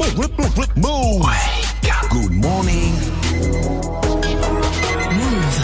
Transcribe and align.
Move. 0.00 1.26
Good 2.08 2.32
morning. 2.32 2.94
Move. 5.12 5.58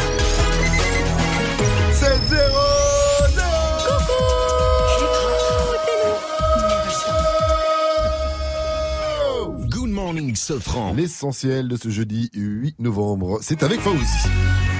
7 1.92 2.20
0 2.28 2.52
Good 9.70 9.88
morning, 9.88 10.37
Sofran. 10.37 10.93
L'essentiel 10.93 11.68
de 11.68 11.77
ce 11.77 11.89
jeudi 11.89 12.29
8 12.34 12.79
novembre, 12.80 13.39
c'est 13.41 13.62
avec 13.62 13.80
Fauzi. 13.80 14.29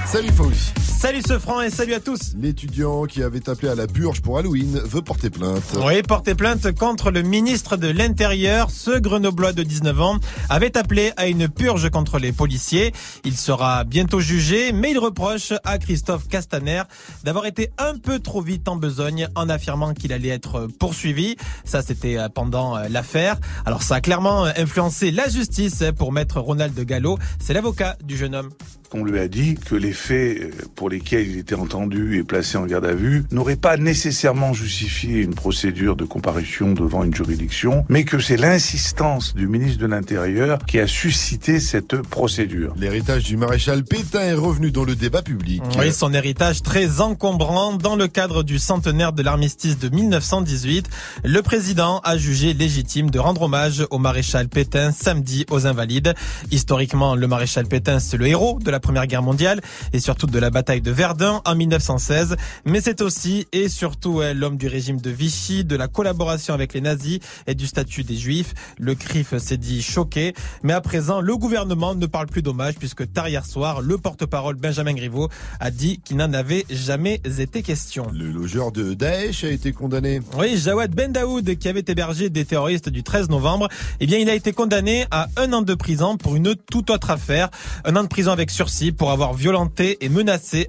Salut 0.07 0.31
Fauzi. 0.31 0.73
Salut 0.79 1.21
ce 1.27 1.39
franc 1.39 1.61
et 1.61 1.69
salut 1.69 1.95
à 1.95 2.01
tous. 2.01 2.35
L'étudiant 2.41 3.05
qui 3.05 3.23
avait 3.23 3.49
appelé 3.49 3.69
à 3.69 3.75
la 3.75 3.87
purge 3.87 4.23
pour 4.23 4.39
Halloween 4.39 4.81
veut 4.85 5.03
porter 5.03 5.31
plainte. 5.31 5.77
Oui, 5.85 6.01
porter 6.03 6.35
plainte 6.35 6.73
contre 6.73 7.11
le 7.11 7.23
ministre 7.23 7.77
de 7.77 7.89
l'Intérieur. 7.89 8.71
Ce 8.71 8.99
grenoblois 8.99 9.53
de 9.53 9.63
19 9.63 10.01
ans 10.01 10.19
avait 10.49 10.77
appelé 10.77 11.13
à 11.17 11.27
une 11.27 11.49
purge 11.49 11.91
contre 11.91 12.19
les 12.19 12.33
policiers. 12.33 12.93
Il 13.25 13.37
sera 13.37 13.85
bientôt 13.85 14.21
jugé, 14.21 14.73
mais 14.73 14.93
il 14.93 14.99
reproche 14.99 15.53
à 15.65 15.79
Christophe 15.79 16.29
Castaner 16.29 16.83
d'avoir 17.25 17.47
été 17.47 17.71
un 17.77 17.99
peu 17.99 18.21
trop 18.21 18.41
vite 18.41 18.69
en 18.69 18.77
besogne 18.77 19.29
en 19.35 19.49
affirmant 19.49 19.93
qu'il 19.93 20.13
allait 20.13 20.29
être 20.29 20.69
poursuivi. 20.79 21.37
Ça, 21.65 21.83
c'était 21.83 22.17
pendant 22.35 22.79
l'affaire. 22.89 23.39
Alors, 23.67 23.83
ça 23.83 23.97
a 23.97 24.01
clairement 24.01 24.45
influencé 24.45 25.11
la 25.11 25.29
justice 25.29 25.83
pour 25.99 26.13
maître 26.13 26.41
Ronald 26.41 26.79
Gallo. 26.81 27.19
C'est 27.39 27.55
l'avocat 27.55 27.97
du 28.03 28.17
jeune 28.17 28.35
homme. 28.35 28.51
On 28.99 29.05
lui 29.05 29.19
a 29.19 29.29
dit 29.29 29.57
que 29.57 29.75
les 29.75 29.93
faits 29.93 30.73
pour 30.75 30.89
lesquels 30.89 31.29
il 31.29 31.39
était 31.39 31.55
entendu 31.55 32.19
et 32.19 32.25
placé 32.25 32.57
en 32.57 32.65
garde 32.65 32.87
à 32.87 32.95
vue 32.95 33.25
n'auraient 33.31 33.57
pas 33.57 33.77
nécessairement 33.77 34.55
justifié 34.55 35.21
une 35.21 35.35
procédure 35.35 35.97
de 35.97 36.07
comparution 36.07 36.73
devant 36.73 37.05
une 37.05 37.15
juridiction, 37.15 37.85
mais 37.91 38.05
que 38.05 38.19
c'est 38.19 38.39
l'insistance 38.39 39.35
du 39.35 39.49
ministre 39.49 39.81
de 39.81 39.87
l'Intérieur 39.87 40.61
qui 40.67 40.81
a 40.81 40.87
suscité 40.87 41.61
cette 41.61 42.01
procédure. 42.01 42.73
L'héritage 42.79 43.25
du 43.25 43.37
maréchal 43.37 43.85
Pétain 43.85 44.21
est 44.21 44.33
revenu 44.33 44.71
dans 44.71 44.85
le 44.85 44.97
débat 44.97 45.21
public. 45.21 45.63
Oui, 45.79 45.93
son 45.93 46.15
héritage 46.15 46.63
très 46.63 47.03
encombrant 47.03 47.75
dans 47.75 47.97
le 47.97 48.09
cadre 48.09 48.43
du 48.43 48.59
centenaire 48.59 49.13
de 49.13 49.23
l'armistice 49.23 49.79
de 49.79 49.91
1918. 49.91 50.89
Le 51.23 51.43
président 51.43 52.01
a 52.03 52.17
jugé 52.17 52.55
légitime 52.55 53.11
de 53.11 53.19
rendre 53.19 53.43
hommage 53.43 53.87
au 53.91 53.99
maréchal 53.99 54.49
Pétain 54.49 54.91
samedi 54.91 55.45
aux 55.51 55.67
Invalides. 55.67 56.15
Historiquement, 56.51 57.15
le 57.15 57.27
maréchal 57.27 57.67
Pétain, 57.67 58.01
c'est 58.01 58.17
le 58.17 58.27
héros 58.27 58.59
de 58.65 58.71
la 58.71 58.81
Première 58.87 59.09
Guerre 59.09 59.23
mondiale 59.23 59.61
et 59.93 59.99
surtout 59.99 60.29
de 60.29 60.39
la 60.39 60.51
bataille 60.51 60.81
de 60.81 60.93
Verdun 60.93 61.43
en 61.45 61.57
1916. 61.57 62.37
Mais 62.67 62.81
c'est 62.81 63.01
aussi 63.01 63.49
et 63.51 63.69
surtout 63.69 64.23
l'homme 64.33 64.57
du 64.57 64.69
régime 64.69 65.01
de 65.01 65.11
Vichy, 65.11 65.65
de 65.65 65.75
la 65.75 65.89
collaboration 65.89 66.55
avec 66.55 66.73
les 66.73 66.81
nazis 66.81 67.19
et 67.49 67.57
du 67.57 67.67
statut 67.67 68.05
des 68.05 68.15
juifs. 68.15 68.55
Le 68.79 68.95
CRIF 68.95 69.39
s'est 69.39 69.57
dit 69.57 69.83
choqué. 69.83 70.35
Mais 70.63 70.73
à 70.73 70.81
présent, 70.81 71.21
le 71.21 71.37
gouvernement 71.37 71.97
ne 71.97 72.07
parle 72.07 72.29
plus 72.29 72.43
d'hommage 72.43 72.75
puisque 72.75 73.13
tard 73.13 73.29
hier 73.29 73.45
soir, 73.45 73.81
le 73.81 73.99
porte-parole 73.99 74.55
Benjamin 74.55 74.95
Griveaux 74.95 75.31
a 75.59 75.73
dit 75.73 75.99
qu'il 76.05 76.19
n'en 76.19 76.33
avait 76.33 76.65
jamais 76.71 77.21
été 77.41 77.65
question. 77.65 78.07
Le 78.13 78.31
logeur 78.31 78.71
de 78.71 78.95
Daesh 78.95 79.43
a 79.43 79.51
été 79.51 79.73
condamné. 79.73 80.21
Oui, 80.39 80.59
Jawad 80.59 80.95
Ben 80.95 81.11
Daoud, 81.11 81.59
qui 81.59 81.69
avait 81.69 81.83
hébergé 81.89 82.31
des 82.31 82.45
terroristes 82.45 82.89
du 82.89 83.03
13 83.03 83.31
novembre, 83.31 83.67
eh 83.99 84.07
bien, 84.07 84.19
il 84.19 84.31
a 84.31 84.35
été 84.35 84.53
condamné 84.53 85.07
à 85.11 85.27
un 85.37 85.53
an 85.53 85.63
de 85.63 85.75
prison 85.75 86.17
pour 86.17 86.37
une 86.37 86.55
toute 86.55 86.91
autre 86.91 87.11
affaire. 87.11 87.51
Un 87.85 87.97
an 87.97 88.05
de 88.05 88.09
prison 88.09 88.31
avec 88.31 88.51
sursis 88.67 88.91
pour 88.91 89.13
avoir 89.13 89.33
violenté 89.33 89.97
et 90.01 90.09
menacé 90.09 90.67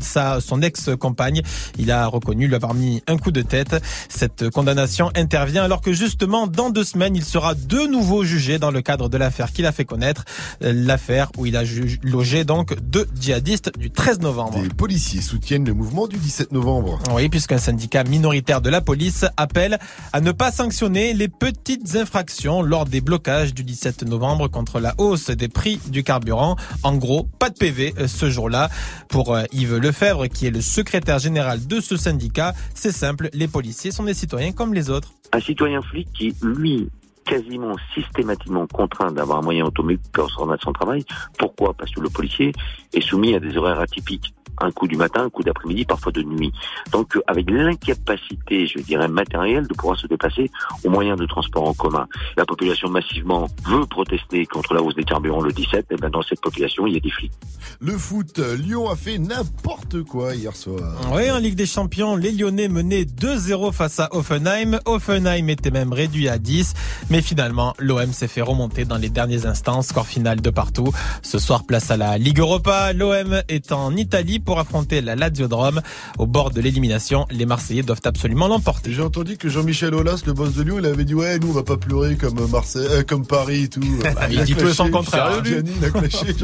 sa, 0.00 0.40
son 0.40 0.60
ex-compagne. 0.60 1.40
Il 1.78 1.90
a 1.90 2.06
reconnu 2.06 2.46
lui 2.46 2.54
avoir 2.54 2.74
mis 2.74 3.02
un 3.06 3.16
coup 3.16 3.30
de 3.30 3.40
tête. 3.40 3.82
Cette 4.10 4.50
condamnation 4.50 5.10
intervient 5.14 5.64
alors 5.64 5.80
que 5.80 5.94
justement, 5.94 6.46
dans 6.46 6.68
deux 6.68 6.84
semaines, 6.84 7.16
il 7.16 7.24
sera 7.24 7.54
de 7.54 7.86
nouveau 7.90 8.24
jugé 8.24 8.58
dans 8.58 8.70
le 8.70 8.82
cadre 8.82 9.08
de 9.08 9.16
l'affaire 9.16 9.52
qu'il 9.52 9.64
a 9.64 9.72
fait 9.72 9.86
connaître. 9.86 10.24
L'affaire 10.60 11.30
où 11.38 11.46
il 11.46 11.56
a 11.56 11.62
logé 12.02 12.44
donc 12.44 12.78
deux 12.80 13.08
djihadistes 13.18 13.78
du 13.78 13.90
13 13.90 14.20
novembre. 14.20 14.60
Les 14.62 14.68
policiers 14.68 15.22
soutiennent 15.22 15.64
le 15.64 15.72
mouvement 15.72 16.06
du 16.06 16.18
17 16.18 16.52
novembre. 16.52 16.98
Oui, 17.14 17.30
puisqu'un 17.30 17.58
syndicat 17.58 18.04
minoritaire 18.04 18.60
de 18.60 18.68
la 18.68 18.82
police 18.82 19.24
appelle 19.38 19.78
à 20.12 20.20
ne 20.20 20.32
pas 20.32 20.52
sanctionner 20.52 21.14
les 21.14 21.28
petites 21.28 21.96
infractions 21.96 22.60
lors 22.60 22.84
des 22.84 23.00
blocages 23.00 23.54
du 23.54 23.64
17 23.64 24.02
novembre 24.02 24.48
contre 24.48 24.80
la 24.80 24.94
hausse 24.98 25.30
des 25.30 25.48
prix 25.48 25.80
du 25.88 26.02
carburant. 26.02 26.56
En 26.82 26.96
gros, 26.96 27.26
pas 27.38 27.50
de 27.50 27.56
PV 27.56 27.94
ce 28.06 28.28
jour-là. 28.30 28.68
Pour 29.08 29.36
Yves 29.52 29.76
Lefebvre, 29.76 30.26
qui 30.26 30.46
est 30.46 30.50
le 30.50 30.60
secrétaire 30.60 31.18
général 31.18 31.66
de 31.66 31.80
ce 31.80 31.96
syndicat, 31.96 32.54
c'est 32.74 32.92
simple, 32.92 33.30
les 33.32 33.48
policiers 33.48 33.90
sont 33.90 34.04
des 34.04 34.14
citoyens 34.14 34.52
comme 34.52 34.74
les 34.74 34.90
autres. 34.90 35.12
Un 35.32 35.40
citoyen 35.40 35.80
flic 35.82 36.08
qui, 36.12 36.34
lui, 36.42 36.88
quasiment 37.24 37.76
systématiquement 37.94 38.66
contraint 38.66 39.12
d'avoir 39.12 39.38
un 39.38 39.42
moyen 39.42 39.66
automobile 39.66 39.98
pour 40.12 40.30
se 40.30 40.36
rendre 40.36 40.54
à 40.54 40.56
son 40.58 40.72
travail. 40.72 41.04
Pourquoi? 41.38 41.74
Parce 41.74 41.90
que 41.90 42.00
le 42.00 42.08
policier 42.08 42.52
est 42.94 43.02
soumis 43.02 43.34
à 43.34 43.40
des 43.40 43.56
horaires 43.56 43.80
atypiques 43.80 44.34
un 44.60 44.70
coup 44.70 44.86
du 44.86 44.96
matin, 44.96 45.24
un 45.24 45.30
coup 45.30 45.42
d'après-midi, 45.42 45.84
parfois 45.84 46.12
de 46.12 46.22
nuit. 46.22 46.52
Donc 46.92 47.18
avec 47.26 47.50
l'incapacité, 47.50 48.66
je 48.66 48.78
dirais, 48.80 49.08
matérielle 49.08 49.66
de 49.66 49.74
pouvoir 49.74 49.98
se 49.98 50.06
déplacer 50.06 50.50
au 50.84 50.90
moyen 50.90 51.16
de 51.16 51.26
transport 51.26 51.68
en 51.68 51.74
commun. 51.74 52.06
La 52.36 52.44
population 52.44 52.88
massivement 52.88 53.48
veut 53.66 53.86
protester 53.86 54.46
contre 54.46 54.74
la 54.74 54.82
hausse 54.82 54.94
des 54.94 55.04
carburants 55.04 55.40
le 55.40 55.52
17, 55.52 55.86
et 55.90 55.96
bien 55.96 56.10
dans 56.10 56.22
cette 56.22 56.40
population, 56.40 56.86
il 56.86 56.94
y 56.94 56.96
a 56.96 57.00
des 57.00 57.10
flics. 57.10 57.32
Le 57.80 57.96
foot, 57.96 58.38
Lyon 58.38 58.88
a 58.90 58.96
fait 58.96 59.18
n'importe 59.18 60.02
quoi 60.02 60.34
hier 60.34 60.54
soir. 60.54 60.98
Oui, 61.12 61.30
en 61.30 61.38
Ligue 61.38 61.54
des 61.54 61.66
Champions, 61.66 62.16
les 62.16 62.32
Lyonnais 62.32 62.68
menaient 62.68 63.02
2-0 63.02 63.72
face 63.72 64.00
à 64.00 64.08
Offenheim. 64.12 64.78
Offenheim 64.86 65.48
était 65.48 65.70
même 65.70 65.92
réduit 65.92 66.28
à 66.28 66.38
10, 66.38 66.74
mais 67.10 67.22
finalement, 67.22 67.74
l'OM 67.78 68.12
s'est 68.12 68.28
fait 68.28 68.42
remonter 68.42 68.84
dans 68.84 68.96
les 68.96 69.10
derniers 69.10 69.46
instants, 69.46 69.82
score 69.82 70.06
final 70.06 70.40
de 70.40 70.50
partout. 70.50 70.88
Ce 71.22 71.38
soir, 71.38 71.64
place 71.64 71.90
à 71.90 71.96
la 71.96 72.18
Ligue 72.18 72.40
Europa. 72.40 72.92
L'OM 72.92 73.42
est 73.48 73.72
en 73.72 73.94
Italie 73.96 74.40
pour 74.48 74.58
affronter 74.58 75.02
la 75.02 75.14
Lazio-Drome. 75.14 75.82
Au 76.16 76.26
bord 76.26 76.50
de 76.50 76.62
l'élimination, 76.62 77.26
les 77.30 77.44
Marseillais 77.44 77.82
doivent 77.82 78.00
absolument 78.04 78.48
l'emporter. 78.48 78.90
J'ai 78.94 79.02
entendu 79.02 79.36
que 79.36 79.50
Jean-Michel 79.50 79.94
Aulas, 79.94 80.22
le 80.24 80.32
boss 80.32 80.54
de 80.54 80.62
Lyon, 80.62 80.76
il 80.78 80.86
avait 80.86 81.04
dit 81.04 81.14
ouais, 81.14 81.38
nous 81.38 81.50
on 81.50 81.52
va 81.52 81.64
pas 81.64 81.76
pleurer 81.76 82.16
comme 82.16 82.40
Marseille, 82.50 82.86
euh, 82.90 83.02
comme 83.02 83.26
Paris 83.26 83.64
et 83.64 83.68
tout. 83.68 83.82
Bah, 84.02 84.26
il, 84.30 84.38
il 84.38 84.44
dit 84.44 84.54
tout 84.54 84.72
son 84.72 84.90
contraire. 84.90 85.44
Gianni, 85.44 85.70
il 85.76 85.84
a 85.84 85.90
clashé. 85.90 86.34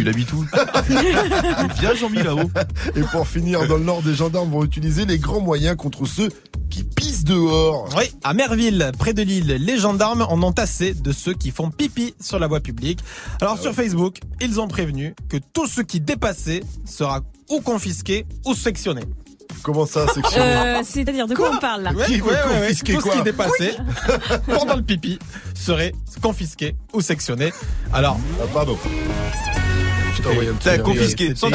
il 0.00 0.08
habite 0.08 0.32
où 0.32 0.46
Bien 1.80 1.94
Jean-Mi 1.96 2.22
là-haut. 2.22 2.48
Et 2.94 3.00
pour 3.00 3.26
finir, 3.26 3.66
dans 3.66 3.76
le 3.76 3.82
Nord, 3.82 4.02
des 4.02 4.14
gendarmes 4.14 4.50
vont 4.52 4.62
utiliser 4.62 5.04
les 5.04 5.18
grands 5.18 5.40
moyens 5.40 5.76
contre 5.76 6.06
ceux 6.06 6.28
qui 6.70 6.84
pissent 6.84 7.24
dehors. 7.24 7.88
Oui, 7.96 8.04
à 8.22 8.34
Merville, 8.34 8.92
près 8.98 9.14
de 9.14 9.22
Lille, 9.22 9.56
les 9.58 9.78
gendarmes 9.78 10.22
en 10.22 10.40
ont 10.42 10.52
assez 10.52 10.94
de 10.94 11.10
ceux 11.10 11.34
qui 11.34 11.50
font 11.50 11.70
pipi 11.70 12.14
sur 12.20 12.38
la 12.38 12.46
voie 12.46 12.60
publique. 12.60 13.00
Alors 13.40 13.56
Ah 13.58 13.62
sur 13.62 13.72
Facebook, 13.74 14.20
ils 14.40 14.60
ont 14.60 14.68
prévenu 14.68 15.16
que 15.28 15.38
tout 15.52 15.66
ce 15.66 15.80
qui 15.80 16.00
dépassait 16.00 16.62
sera 16.84 17.22
ou 17.48 17.60
confisqué 17.60 18.26
ou 18.44 18.54
sectionné. 18.54 19.02
Comment 19.62 19.86
ça, 19.86 20.06
section 20.08 20.40
Euh, 20.40 20.80
C'est-à-dire 20.84 21.26
de 21.26 21.34
quoi, 21.34 21.50
on 21.54 21.58
parle 21.58 21.82
là 21.82 21.92
Qui 22.06 22.20
veut 22.20 22.34
confisquer 22.46 22.94
Tout 22.94 23.00
ce 23.00 23.04
quoi 23.04 23.16
qui 23.16 23.22
dépassait 23.22 23.76
pendant 24.46 24.76
le 24.76 24.82
pipi 24.82 25.18
serait 25.54 25.92
confisqué 26.22 26.76
ou 26.92 27.00
sectionné. 27.00 27.52
Alors, 27.92 28.18
Ah, 28.40 28.46
pardon. 28.52 28.78
T'as 30.60 30.78
confisqué, 30.78 31.28
C'était 31.28 31.38
sans 31.38 31.48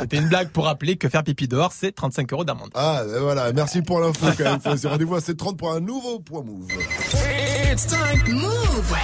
c'était 0.00 0.16
une 0.16 0.28
blague 0.28 0.48
pour 0.48 0.64
rappeler 0.64 0.96
que 0.96 1.08
faire 1.08 1.22
pipi 1.22 1.48
dehors, 1.48 1.72
c'est 1.72 1.92
35 1.92 2.32
euros 2.32 2.44
d'amende. 2.44 2.70
Ah, 2.74 3.02
ben 3.06 3.20
voilà, 3.20 3.52
merci 3.52 3.82
pour 3.82 4.00
l'info 4.00 4.26
quand 4.38 4.44
même. 4.44 4.76
Rendez-vous 4.84 5.16
à 5.16 5.20
7h30 5.20 5.56
pour 5.56 5.72
un 5.72 5.80
nouveau 5.80 6.18
point 6.18 6.42
move. 6.42 6.66
It's 7.74 7.86
time. 7.86 8.22
Move. 8.28 8.94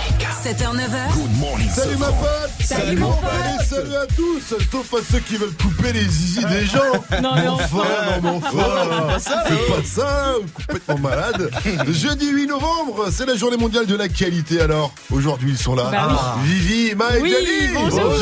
7h, 0.45 0.77
9h. 0.77 1.13
Good 1.15 1.37
morning, 1.41 1.69
Salut 1.71 1.97
ma 1.97 2.07
pote 2.07 2.51
Salut, 2.65 2.97
mon 2.99 3.09
Bon, 3.11 3.17
pote. 3.17 3.31
allez, 3.33 3.65
salut 3.69 3.97
à 3.97 4.07
tous 4.07 4.41
Sauf 4.71 4.95
à 4.95 4.99
ceux 5.11 5.19
qui 5.19 5.37
veulent 5.39 5.57
couper 5.61 5.93
les 5.93 6.05
zizi 6.05 6.45
des 6.45 6.65
gens 6.67 6.79
Non, 7.21 7.35
mais 7.35 7.49
Enfin, 7.49 7.79
non 8.23 8.23
mais 8.23 8.29
enfin 8.47 9.19
C'est 9.19 9.73
pas 9.73 9.83
ça 9.85 10.35
Complètement 10.55 10.99
malade 10.99 11.51
Jeudi 11.89 12.29
8 12.31 12.47
novembre, 12.47 13.09
c'est 13.11 13.27
la 13.27 13.35
journée 13.35 13.57
mondiale 13.57 13.87
de 13.87 13.97
la 13.97 14.09
qualité 14.09 14.61
alors. 14.61 14.93
Aujourd'hui 15.11 15.51
ils 15.51 15.59
sont 15.59 15.75
là. 15.75 15.89
Bah 15.91 16.37
oui. 16.39 16.49
Vivi, 16.53 16.87
et 16.91 16.95
Oui, 17.21 17.31
Jali. 17.33 17.75
bonjour. 17.75 18.21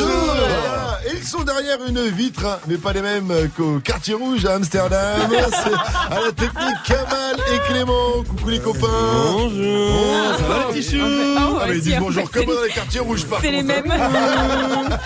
Et 1.11 1.17
ils 1.17 1.25
sont 1.25 1.43
derrière 1.43 1.79
une 1.89 2.07
vitre, 2.11 2.45
hein, 2.45 2.59
mais 2.67 2.77
pas 2.77 2.93
les 2.93 3.01
mêmes 3.01 3.33
qu'au 3.57 3.79
quartier 3.81 4.13
rouge 4.15 4.45
à 4.45 4.55
Amsterdam. 4.57 5.31
C'est 5.31 6.15
à 6.15 6.21
la 6.21 6.33
technique 6.33 6.83
Kamal 6.87 7.37
et 7.55 7.73
Clément. 7.73 8.23
Coucou 8.29 8.51
les 8.51 8.59
copains 8.59 8.87
Bonjour 9.33 10.37
Ça 10.39 10.45
va 10.45 10.67
les 10.75 10.81
petits 10.81 10.99
Ah, 11.01 11.49
Ah 11.61 11.65
mais 11.67 11.73
ils 11.75 11.79
aussi, 11.79 11.89
disent 11.89 11.97
en 11.97 12.01
bonjour 12.01 12.31
comme 12.31 12.45
dans 12.47 12.63
les 12.67 12.71
quartiers 12.75 13.01
rouges 13.01 13.25
par 13.25 13.41
C'est 13.41 13.51
les 13.51 13.63
contre. 13.63 13.83
mêmes. 13.89 13.93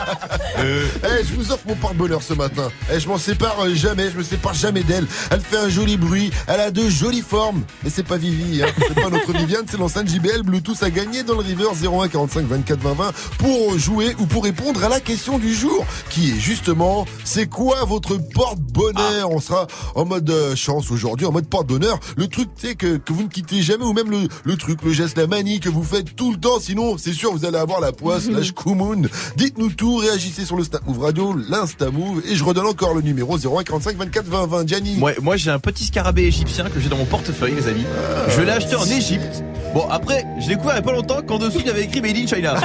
Eh, 0.65 1.25
je 1.25 1.35
vous 1.35 1.51
offre 1.51 1.65
mon 1.67 1.75
porte-bonheur 1.75 2.23
ce 2.23 2.35
matin. 2.35 2.71
Eh, 2.93 3.01
je 3.01 3.09
m'en 3.09 3.19
sépare 3.19 3.57
euh, 3.65 3.75
jamais, 3.75 4.11
je 4.13 4.19
me 4.19 4.23
sépare 4.23 4.55
jamais 4.55 4.83
d'elle. 4.85 5.07
Elle 5.31 5.41
fait 5.41 5.57
un 5.57 5.69
joli 5.69 5.97
bruit, 5.97 6.31
elle 6.47 6.61
a 6.61 6.71
de 6.71 6.89
jolies 6.89 7.25
formes. 7.29 7.63
Mais 7.83 7.91
c'est 7.91 8.05
pas 8.07 8.17
Vivi, 8.17 8.63
hein. 8.63 8.67
c'est 8.79 8.95
pas 8.95 9.11
notre 9.11 9.33
Viviane, 9.33 9.65
c'est 9.69 9.77
l'enceinte 9.79 10.09
JBL 10.09 10.43
Bluetooth 10.45 10.81
à 10.85 10.91
gagner 10.91 11.25
dans 11.25 11.35
le 11.35 11.41
River 11.41 11.65
01 11.83 12.07
45 12.09 12.47
24 12.47 12.81
20 12.81 12.93
20 12.93 13.13
pour 13.39 13.77
jouer 13.77 14.15
ou 14.21 14.27
pour 14.27 14.45
répondre 14.45 14.85
à 14.85 14.89
la 14.89 15.01
question 15.01 15.39
du 15.39 15.53
jour. 15.53 15.85
Qui 16.11 16.31
est 16.31 16.41
justement 16.41 17.07
c'est 17.25 17.47
quoi 17.47 17.85
votre 17.85 18.17
porte-bonheur 18.17 19.31
On 19.31 19.41
sera 19.41 19.67
en 19.95 20.05
mode 20.05 20.29
euh, 20.31 20.55
chance 20.57 20.91
aujourd'hui, 20.91 21.27
en 21.27 21.33
mode 21.33 21.47
porte-bonheur. 21.47 21.99
Le 22.17 22.27
truc, 22.29 22.49
c'est 22.57 22.75
que, 22.75 22.97
que 22.97 23.13
vous 23.13 23.23
ne 23.23 23.29
quittez 23.29 23.63
jamais 23.63 23.85
ou 23.85 23.93
même 23.93 24.11
le, 24.11 24.29
le 24.45 24.57
truc, 24.57 24.83
le 24.83 24.93
geste, 24.93 25.17
la 25.17 25.27
manie 25.27 25.61
que 25.61 25.69
vous 25.69 25.83
faites 25.83 26.17
tout 26.17 26.33
le 26.33 26.39
temps. 26.39 26.61
Sinon, 26.61 26.97
c'est 26.99 27.13
sûr, 27.13 27.33
vous 27.33 27.45
allez 27.45 27.59
avoir 27.59 27.81
la 27.81 27.93
poisse, 27.93 28.29
la 28.29 28.43
Shkumun. 28.43 29.03
Dites-nous 29.37 29.71
tout, 29.71 29.97
réagissez 29.97 30.45
sur 30.45 30.57
le 30.57 30.65
Snap 30.65 30.87
Move 30.87 31.01
Radio, 31.01 31.35
l'Insta 31.49 31.91
Move. 31.91 32.23
Et 32.29 32.35
je 32.35 32.45
redonne 32.45 32.67
encore 32.67 32.95
le 32.95 33.03
numéro 33.03 33.39
0145 33.39 33.97
24 33.97 34.27
20 34.27 34.47
20. 34.47 34.69
Gianni. 34.69 34.99
Ouais, 35.01 35.17
moi 35.21 35.37
j'ai 35.37 35.51
un 35.51 35.59
petit 35.59 35.87
scarabée 35.87 36.25
égyptien 36.25 36.69
que 36.71 36.79
j'ai 36.81 36.89
dans 36.89 36.97
mon 36.97 37.05
portefeuille, 37.05 37.55
les 37.55 37.69
amis. 37.69 37.85
Je 38.29 38.41
l'ai 38.43 38.53
acheté 38.53 38.77
en 38.77 38.85
Égypte. 38.85 39.43
Bon, 39.75 39.89
après, 39.91 40.25
je 40.39 40.49
l'ai 40.49 40.57
découvert 40.57 40.75
il 40.75 40.77
y 40.77 40.81
a 40.81 40.83
pas 40.83 40.93
longtemps 40.93 41.23
qu'en 41.27 41.39
dessous 41.39 41.61
il 41.61 41.67
y 41.67 41.71
avait 41.71 41.85
écrit 41.85 42.03
Made 42.03 42.17
in 42.17 42.27
China. 42.27 42.55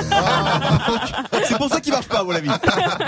c'est 1.48 1.58
pour 1.58 1.70
ça 1.70 1.80
qu'il 1.80 1.94
marche 1.94 2.08
pas, 2.08 2.20
à 2.20 2.24
mon 2.24 2.32
avis. 2.32 2.50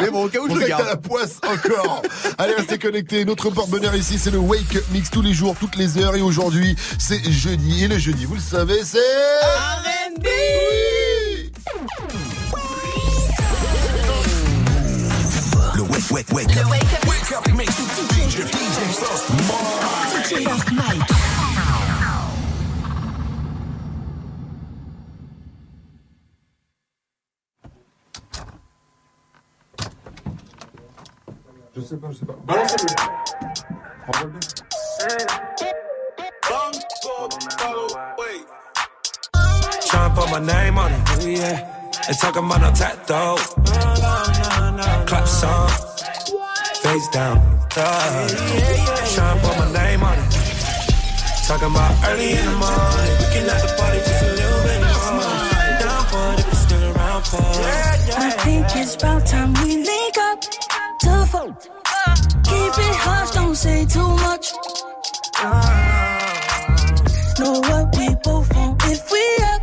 Mais 0.01 0.08
bon, 0.11 0.25
au 0.25 0.29
cas 0.29 0.39
où 0.39 0.49
je 0.49 0.55
le 0.55 0.67
garde. 0.67 0.85
la 0.85 0.95
poisse 0.97 1.37
encore. 1.43 2.01
Allez, 2.37 2.53
restez 2.53 2.77
connectés. 2.77 3.25
Notre 3.25 3.49
porte-bonheur 3.49 3.95
ici, 3.95 4.17
c'est 4.17 4.31
le 4.31 4.37
Wake 4.39 4.75
Up 4.75 4.83
Mix 4.91 5.09
tous 5.09 5.21
les 5.21 5.33
jours, 5.33 5.55
toutes 5.59 5.75
les 5.75 5.97
heures. 5.97 6.15
Et 6.15 6.21
aujourd'hui, 6.21 6.75
c'est 6.97 7.31
jeudi. 7.31 7.83
Et 7.83 7.87
le 7.87 7.97
jeudi, 7.97 8.25
vous 8.25 8.35
le 8.35 8.41
savez, 8.41 8.83
c'est... 8.83 8.99
R&B. 8.99 10.25
Oui 12.51 12.99
Le 15.75 15.81
wake, 15.83 16.11
wake, 16.11 16.31
wake 16.31 16.57
up. 16.57 16.67
Wake 17.07 17.31
up, 17.31 17.47
mix. 17.55 17.75
DJ, 17.75 18.41
DJ 18.41 18.93
Sauce 18.93 19.29
Mike. 20.71 21.88
Je 31.79 31.85
sais 31.85 31.95
pas, 31.95 32.07
je 32.11 32.17
sais 32.17 32.25
pas. 32.25 32.35
Balancez-le. 32.45 32.87
Trying 39.87 40.09
to 40.09 40.21
put 40.21 40.29
my 40.29 40.39
name 40.39 40.77
on 40.77 40.91
it, 40.91 41.39
yeah. 41.39 42.09
And 42.09 42.17
talking 42.19 42.43
about 42.43 42.61
no 42.61 42.71
tattoo. 42.71 43.37
Clap 45.05 45.25
song, 45.25 45.69
face 46.83 47.07
down. 47.13 47.39
Trying 47.69 48.27
to 48.27 49.47
put 49.47 49.57
my 49.57 49.71
name 49.71 50.03
on 50.03 50.17
it. 50.17 50.25
Talking 51.47 51.71
about 51.71 51.91
early 52.09 52.31
in 52.31 52.45
the 52.45 52.51
morning. 52.59 53.15
We 53.19 53.25
can 53.33 53.47
let 53.47 53.61
the 53.61 53.69
party 53.79 53.99
just 53.99 54.21
a 54.21 54.25
little 54.35 54.63
bit 54.67 54.81
more. 54.81 55.23
Down 55.79 56.03
for 56.11 56.33
it 56.33 56.39
if 56.39 56.47
it's 56.49 56.59
still 56.59 56.83
around 56.91 57.23
for 57.25 57.39
it. 57.39 58.17
I 58.17 58.31
think 58.43 58.65
it's 58.75 58.95
about 58.95 59.25
time 59.25 59.53
we 59.63 59.77
link 59.77 60.17
up 60.17 60.43
to 61.09 61.25
fuck. 61.25 61.61
Keep 62.43 62.73
it 62.87 62.95
hush, 63.05 63.31
don't 63.31 63.55
say 63.55 63.85
too 63.85 64.09
much. 64.25 64.53
Ah, 65.35 66.93
know 67.39 67.59
what 67.69 67.97
we 67.97 68.07
both 68.23 68.53
want 68.55 68.81
if 68.85 69.11
we 69.11 69.23
up, 69.51 69.61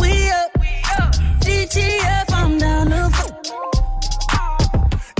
we 0.00 0.30
up. 0.30 0.50
DTF, 1.44 2.26
I'm 2.32 2.58
down 2.58 2.90
to 2.90 3.10
fuck. 3.16 3.34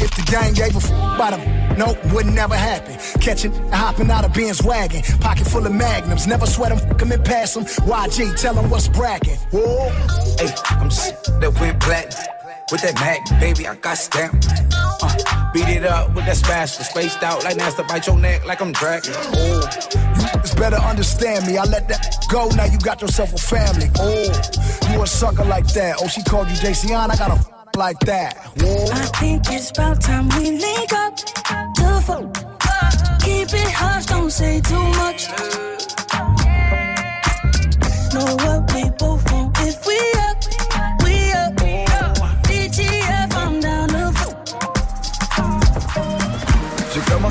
If 0.05 0.11
the 0.17 0.23
gang 0.31 0.53
gave 0.55 0.75
a 0.75 0.79
f 0.79 0.91
about 1.15 1.39
him, 1.39 1.79
nope, 1.79 1.99
wouldn't 2.13 2.35
never 2.35 2.57
happen. 2.57 2.95
Catching, 3.21 3.53
hopping 3.71 4.11
out 4.11 4.25
of 4.25 4.33
Ben's 4.33 4.63
wagon, 4.63 5.03
pocket 5.21 5.47
full 5.47 5.67
of 5.67 5.73
magnums, 5.73 6.27
never 6.27 6.47
sweat 6.47 6.73
him, 6.73 6.79
fuck 6.79 7.03
him 7.03 7.13
and 7.13 7.25
pass 7.25 7.57
him. 7.57 7.65
YG, 7.65 8.41
tell 8.41 8.55
him 8.55 8.71
what's 8.71 8.89
bragging. 8.89 9.39
Whoa. 9.53 9.91
Hey, 10.39 10.53
I'm 10.71 10.91
shit 10.91 11.23
that 11.41 11.53
went 11.61 11.79
black. 11.81 12.42
With 12.73 12.81
that 12.81 12.95
Mac, 12.95 13.29
baby, 13.39 13.69
I 13.69 13.75
got 13.75 13.99
stamped. 13.99 14.47
Uh, 14.49 15.53
beat 15.53 15.69
it 15.69 15.85
up 15.85 16.15
with 16.15 16.25
that 16.25 16.39
smash, 16.39 16.73
spaced 16.79 17.23
out 17.23 17.45
like 17.45 17.59
Nasty 17.59 17.83
bite 17.83 18.07
your 18.07 18.17
neck 18.19 18.47
like 18.47 18.63
I'm 18.63 18.73
dragging. 18.73 19.13
Oh, 19.15 19.69
you 20.17 20.41
just 20.41 20.57
better 20.57 20.77
understand 20.77 21.47
me. 21.47 21.59
I 21.59 21.65
let 21.65 21.87
that 21.89 22.25
go, 22.31 22.49
now 22.57 22.65
you 22.65 22.79
got 22.79 23.03
yourself 23.03 23.35
a 23.35 23.37
family. 23.37 23.91
Oh, 23.99 24.91
you 24.91 25.03
a 25.03 25.07
sucker 25.07 25.45
like 25.45 25.67
that. 25.75 25.97
Oh, 26.01 26.09
she 26.09 26.23
called 26.23 26.49
you 26.49 26.57
JC 26.57 26.97
on, 26.99 27.11
I 27.11 27.17
got 27.17 27.31
a 27.33 27.35
f- 27.35 27.51
like 27.77 27.99
that. 28.07 28.39
Whoa. 28.57 28.87
I 28.91 29.05
think 29.21 29.43
it's 29.51 29.71
about 29.71 30.01
time 30.01 30.31
we 30.31 30.53
link 30.59 30.95
up 30.95 31.15
to 31.17 32.01
fuck. 32.07 33.21
Keep 33.21 33.53
it 33.53 33.71
hush, 33.71 34.07
don't 34.07 34.31
say 34.31 34.63
too 34.63 34.83
much. 34.83 35.72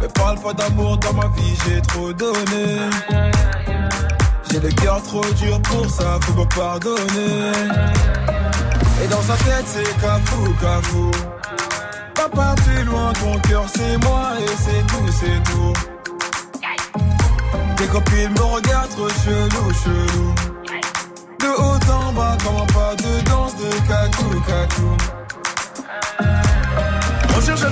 Mais 0.00 0.08
parle 0.08 0.38
pas 0.40 0.52
d'amour 0.52 0.96
dans 0.98 1.12
ma 1.12 1.28
vie, 1.28 1.56
j'ai 1.66 1.80
trop 1.82 2.12
donné. 2.12 2.78
J'ai 4.50 4.60
le 4.60 4.68
cœur 4.70 5.02
trop 5.02 5.24
dur 5.36 5.60
pour 5.62 5.90
ça, 5.90 6.18
faut 6.22 6.34
me 6.34 6.44
pardonner. 6.54 7.52
Et 9.02 9.06
dans 9.08 9.22
sa 9.22 9.34
tête, 9.44 9.66
c'est 9.66 10.00
cafou, 10.00 10.54
cafou. 10.60 11.10
Pas 12.14 12.54
plus 12.56 12.84
loin, 12.84 13.12
ton 13.14 13.38
cœur 13.48 13.64
c'est 13.74 13.96
moi 14.04 14.32
et 14.40 14.56
c'est 14.58 14.86
tout, 14.86 15.08
c'est 15.20 15.42
tout. 15.50 15.72
Tes 17.76 17.86
copines 17.86 18.32
me 18.32 18.42
regardent 18.42 18.90
trop 18.90 19.08
chelou, 19.08 19.72
chelou. 19.84 20.34
De 21.40 21.46
haut 21.46 21.92
en 21.92 22.12
bas, 22.12 22.36
comme 22.44 22.56
un 22.56 22.66
pas 22.66 22.94
de 22.96 23.20
danse 23.28 23.56
de 23.56 23.70
cacou, 23.88 24.40
cacou. 24.46 24.96
On 27.34 27.50
à 27.50 27.70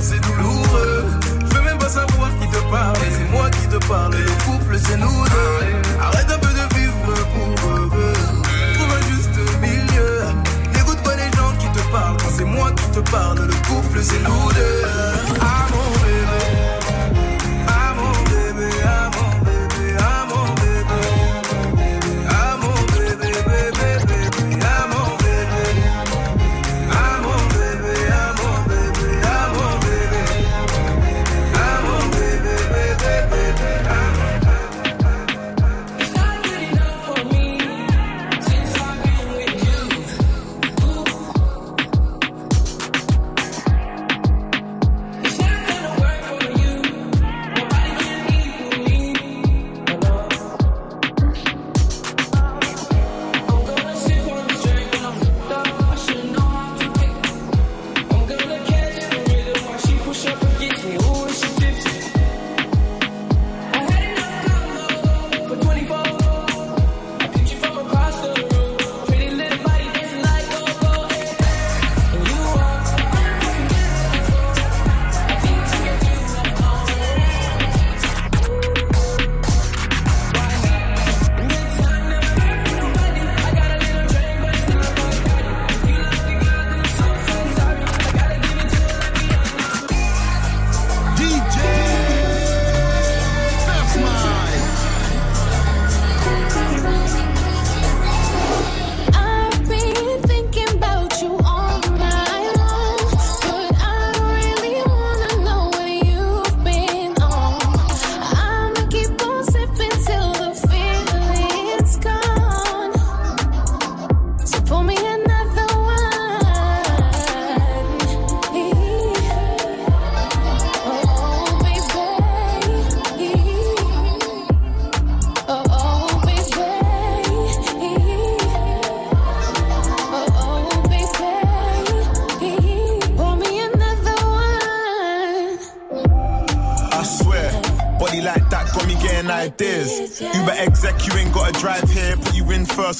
c'est 0.00 0.20
douloureux. 0.20 1.04
Je 1.48 1.54
veux 1.54 1.62
même 1.62 1.78
pas 1.78 1.88
savoir 1.88 2.30
qui 2.40 2.48
te 2.48 2.60
parle. 2.70 2.96
C'est 3.10 3.30
moi 3.30 3.50
qui 3.50 3.66
te 3.68 3.86
parle. 3.86 4.12
Le 4.14 4.44
couple, 4.44 4.78
c'est 4.78 4.96
nous 4.96 5.24
deux. 5.24 6.00
Arrête 6.00 6.30
un 6.30 6.38
peu 6.38 6.48
de 6.48 6.74
vivre 6.76 7.14
pour 7.34 7.70
eux. 7.70 7.90
Trouve 8.74 8.92
un 8.92 9.04
juste 9.12 9.36
milieu. 9.60 10.22
N'écoute 10.74 11.02
pas 11.02 11.16
les 11.16 11.30
gens 11.36 11.52
qui 11.58 11.68
te 11.68 11.92
parlent. 11.92 12.16
C'est 12.36 12.44
moi 12.44 12.70
qui 12.72 12.90
te 12.90 13.10
parle, 13.10 13.38
le 13.38 13.54
couple, 13.68 14.00
c'est 14.02 14.22
nous 14.22 14.52
deux. 14.52 15.15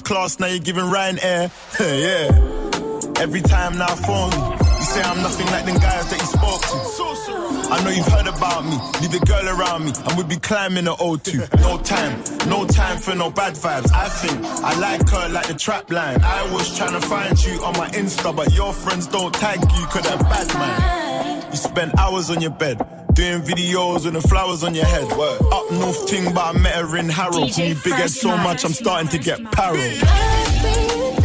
Class, 0.06 0.38
now 0.38 0.46
you're 0.46 0.60
giving 0.60 0.84
Ryanair. 0.84 1.50
yeah. 1.80 3.20
Every 3.20 3.40
time 3.40 3.76
now 3.76 3.86
I 3.88 3.96
phone 3.96 4.30
you, 4.30 4.84
say 4.84 5.02
I'm 5.02 5.20
nothing 5.20 5.46
like 5.46 5.66
them 5.66 5.78
guys 5.78 6.08
that 6.10 6.20
you 6.20 6.26
spoke 6.26 6.62
to. 6.62 7.72
I 7.72 7.82
know 7.82 7.90
you've 7.90 8.06
heard 8.06 8.28
about 8.28 8.64
me, 8.64 8.78
leave 9.00 9.20
a 9.20 9.26
girl 9.26 9.48
around 9.48 9.84
me, 9.84 9.92
and 10.06 10.16
we'd 10.16 10.28
be 10.28 10.36
climbing 10.36 10.84
the 10.84 10.94
O2. 10.94 11.60
No 11.60 11.78
time, 11.78 12.48
no 12.48 12.64
time 12.66 12.98
for 12.98 13.16
no 13.16 13.30
bad 13.30 13.54
vibes. 13.54 13.92
I 13.92 14.08
think 14.08 14.44
I 14.62 14.78
like 14.78 15.08
her 15.08 15.28
like 15.28 15.48
the 15.48 15.54
trap 15.54 15.90
line. 15.90 16.22
I 16.22 16.52
was 16.52 16.76
trying 16.76 17.00
to 17.00 17.04
find 17.04 17.44
you 17.44 17.54
on 17.64 17.76
my 17.76 17.88
Insta, 17.88 18.34
but 18.36 18.54
your 18.54 18.72
friends 18.72 19.08
don't 19.08 19.34
tag 19.34 19.60
you, 19.60 19.86
cause 19.86 20.02
they're 20.02 20.18
bad 20.18 20.54
man. 20.54 21.50
You 21.50 21.56
spend 21.56 21.98
hours 21.98 22.30
on 22.30 22.40
your 22.40 22.52
bed. 22.52 22.78
Doing 23.16 23.40
videos 23.40 24.04
with 24.04 24.12
the 24.12 24.20
flowers 24.20 24.62
on 24.62 24.74
your 24.74 24.84
head. 24.84 25.10
Up 25.10 25.70
north 25.72 26.06
ting, 26.06 26.34
but 26.34 26.54
I 26.54 26.58
met 26.58 26.74
her 26.74 26.98
in 26.98 27.08
Harrow. 27.08 27.40
When 27.40 27.48
you 27.48 27.74
big 27.82 27.94
head 27.94 28.10
so 28.10 28.36
much, 28.36 28.62
I'm 28.62 28.74
starting 28.74 29.08
to 29.08 29.18
get 29.18 29.40
paro. 29.40 31.15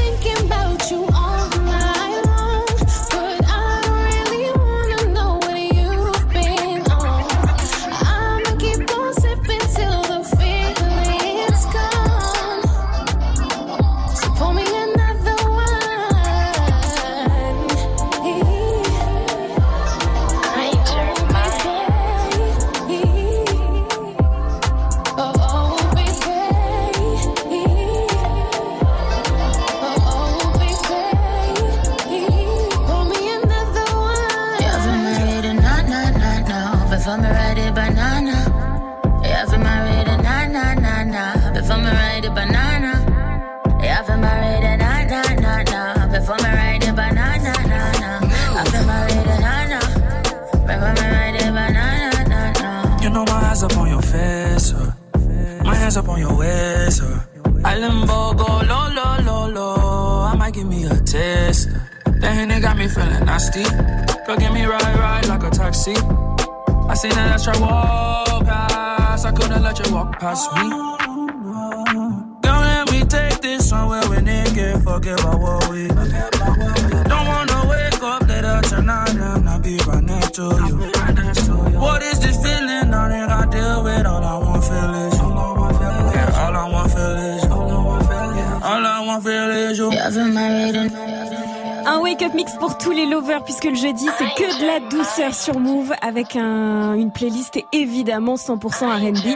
Puisque 93.44 93.66
le 93.66 93.76
jeudi 93.76 94.08
c'est 94.18 94.34
que 94.36 94.60
de 94.62 94.66
la 94.66 94.80
douceur 94.80 95.34
sur 95.34 95.60
Move 95.60 95.94
avec 96.02 96.36
un, 96.36 96.94
une 96.94 97.12
playlist 97.12 97.60
évidemment 97.72 98.36
100% 98.36 98.60
R&B. 98.86 99.36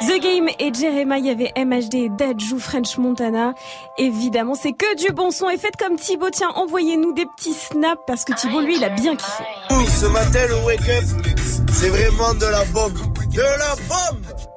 The 0.00 0.20
Game 0.20 0.48
et 0.58 0.72
Jeremiah, 0.72 1.18
il 1.18 1.26
y 1.26 1.30
avait 1.30 1.52
MHD 1.56 2.16
Dajou 2.16 2.58
French 2.58 2.98
Montana. 2.98 3.54
Évidemment, 3.98 4.54
c'est 4.54 4.72
que 4.72 4.96
du 4.96 5.12
bon 5.12 5.30
son 5.30 5.48
et 5.48 5.56
faites 5.56 5.76
comme 5.76 5.96
Thibaut. 5.96 6.30
Tiens, 6.30 6.50
envoyez-nous 6.54 7.12
des 7.12 7.26
petits 7.26 7.54
snaps 7.54 8.02
parce 8.06 8.24
que 8.24 8.32
Thibaut 8.34 8.60
lui 8.60 8.76
il 8.76 8.84
a 8.84 8.90
bien 8.90 9.16
kiffé. 9.16 9.44
Ce 9.88 10.06
matin, 10.06 10.46
le 10.48 10.64
wake-up, 10.66 11.04
c'est 11.72 11.88
vraiment 11.88 12.34
de 12.34 12.46
la 12.46 12.64
bombe. 12.66 12.98
De 13.32 13.40
la 13.40 13.74
bombe 13.88 14.55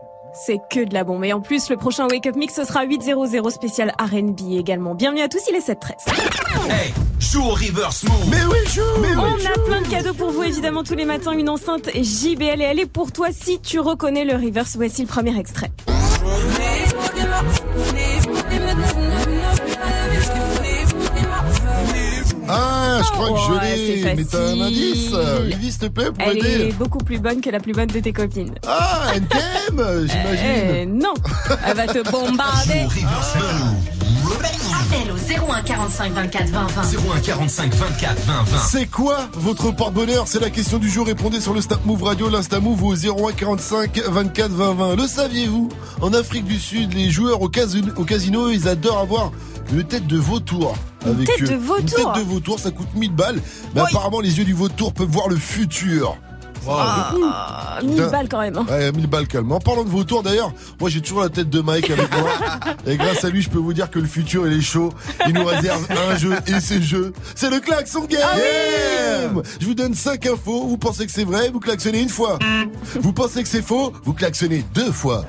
C'est 0.49 0.61
que 0.67 0.83
de 0.83 0.95
la 0.95 1.03
bombe. 1.03 1.23
Et 1.25 1.31
en 1.31 1.41
plus, 1.41 1.69
le 1.69 1.77
prochain 1.77 2.07
Wake 2.07 2.25
Up 2.25 2.35
Mix, 2.35 2.55
ce 2.55 2.63
sera 2.63 2.83
800 2.83 3.51
spécial 3.51 3.93
R&B 3.99 4.53
également. 4.57 4.95
Bienvenue 4.95 5.21
à 5.21 5.27
tous, 5.27 5.41
il 5.47 5.55
est 5.55 5.59
7-13. 5.59 6.71
Hey, 6.71 6.91
joue 7.19 7.43
au 7.43 7.49
reverse 7.49 8.03
move. 8.05 8.29
Mais 8.31 8.43
oui, 8.49 8.57
joue. 8.65 8.81
On 9.15 9.45
a 9.45 9.63
plein 9.63 9.81
de 9.81 9.87
cadeaux 9.87 10.15
pour 10.15 10.31
vous, 10.31 10.41
évidemment, 10.41 10.83
tous 10.83 10.95
les 10.95 11.05
matins. 11.05 11.33
Une 11.33 11.49
enceinte 11.49 11.91
JBL 11.93 12.61
et 12.61 12.65
elle 12.65 12.79
est 12.79 12.87
pour 12.87 13.11
toi 13.11 13.27
si 13.31 13.59
tu 13.59 13.79
reconnais 13.79 14.25
le 14.25 14.33
reverse. 14.33 14.75
Voici 14.75 15.03
le 15.03 15.07
premier 15.07 15.37
extrait. 15.37 15.69
Ah, 22.49 22.99
je 23.03 23.11
crois 23.11 23.29
que 23.29 23.39
je 23.39 23.75
l'ai. 24.05 24.13
Mais 24.15 24.23
t'as 24.25 24.39
un 24.49 24.61
indice 24.61 25.11
Vivi, 25.45 25.71
s'il 25.71 25.79
te 25.79 25.85
plaît, 25.87 26.05
pour 26.11 26.15
Elle 26.27 26.37
aider. 26.37 26.67
est 26.69 26.73
beaucoup 26.77 26.97
plus 26.99 27.19
bonne 27.19 27.41
que 27.41 27.49
la 27.49 27.59
plus 27.59 27.73
bonne 27.73 27.87
de 27.87 27.99
tes 27.99 28.13
copines. 28.13 28.53
Ah, 28.67 29.11
NTM, 29.15 29.79
Euh, 29.79 30.07
j'imagine. 30.07 30.99
non, 30.99 31.13
elle 31.65 31.75
va 31.77 31.87
te 31.87 32.09
bombarder. 32.11 32.87
Appel 34.71 35.11
au 35.11 35.51
01 35.51 35.61
45 35.61 36.13
24 36.13 36.49
20 36.49 36.67
20. 36.67 36.81
01 37.15 37.19
45 37.21 37.73
24 37.73 38.19
20 38.25 38.43
20. 38.43 38.57
C'est 38.59 38.85
quoi 38.87 39.17
votre 39.33 39.71
porte-bonheur? 39.71 40.27
C'est 40.27 40.39
la 40.39 40.49
question 40.49 40.77
du 40.77 40.89
jour. 40.89 41.05
Répondez 41.05 41.39
sur 41.41 41.53
le 41.53 41.61
Snap 41.61 41.83
Move 41.85 42.03
Radio, 42.03 42.29
l'Insta 42.29 42.59
Move 42.59 42.83
au 42.83 42.93
01 42.95 43.31
45 43.33 43.99
24 44.07 44.51
20 44.51 44.73
20. 44.73 44.95
Le 44.95 45.07
saviez-vous? 45.07 45.69
En 46.01 46.13
Afrique 46.13 46.45
du 46.45 46.59
Sud, 46.59 46.93
les 46.93 47.09
joueurs 47.09 47.41
au 47.41 47.49
casino, 47.49 47.91
au 47.97 48.03
casino, 48.03 48.49
ils 48.49 48.67
adorent 48.67 48.99
avoir 48.99 49.31
une 49.71 49.83
tête 49.83 50.07
de 50.07 50.17
vautour. 50.17 50.75
Une 51.05 51.23
tête 51.23 51.43
de 51.49 51.55
vautour 51.55 51.79
Une 51.79 51.85
tête 51.85 52.15
de 52.25 52.29
vautour, 52.29 52.59
ça 52.59 52.71
coûte 52.71 52.87
1000 52.95 53.11
balles. 53.11 53.39
Mais 53.75 53.81
apparemment, 53.81 54.19
les 54.19 54.37
yeux 54.37 54.45
du 54.45 54.53
vautour 54.53 54.93
peuvent 54.93 55.07
voir 55.09 55.29
le 55.29 55.35
futur. 55.37 56.17
Ah, 56.67 57.79
1000 57.81 57.95
balles 58.11 58.27
quand 58.29 58.41
même. 58.41 58.57
hein. 58.57 58.65
Ouais, 58.69 58.91
1000 58.91 59.07
balles 59.07 59.27
calme. 59.27 59.49
En 59.53 59.59
parlant 59.59 59.85
de 59.85 59.89
vautour 59.89 60.23
d'ailleurs, 60.23 60.51
moi 60.79 60.89
j'ai 60.89 60.99
toujours 61.01 61.21
la 61.21 61.29
tête 61.29 61.49
de 61.49 61.61
Mike 61.61 61.89
avec 61.89 62.11
moi. 62.19 62.29
et 62.85 62.97
grâce 62.97 63.23
à 63.23 63.29
lui, 63.29 63.41
je 63.41 63.49
peux 63.49 63.57
vous 63.59 63.71
dire 63.73 63.89
que 63.89 63.97
le 63.97 64.05
futur 64.07 64.45
il 64.45 64.53
est 64.57 64.61
chaud. 64.61 64.91
Il 65.25 65.33
nous 65.35 65.45
réserve 65.45 65.87
un 65.89 66.17
jeu 66.17 66.33
et 66.47 66.59
ce 66.59 66.81
jeu, 66.81 67.13
c'est 67.33 67.49
le 67.49 67.59
klaxon 67.61 68.05
game. 68.09 68.19
Ah 68.21 69.41
Je 69.59 69.65
vous 69.65 69.73
donne 69.73 69.95
5 69.95 70.25
infos. 70.27 70.67
Vous 70.67 70.77
pensez 70.77 71.05
que 71.05 71.11
c'est 71.13 71.23
vrai, 71.23 71.49
vous 71.49 71.61
klaxonnez 71.61 72.01
une 72.01 72.09
fois. 72.09 72.37
Vous 72.99 73.13
pensez 73.13 73.41
que 73.41 73.49
c'est 73.49 73.61
faux, 73.63 73.93
vous 74.03 74.13
klaxonnez 74.13 74.65
deux 74.73 74.91
fois. 74.91 75.23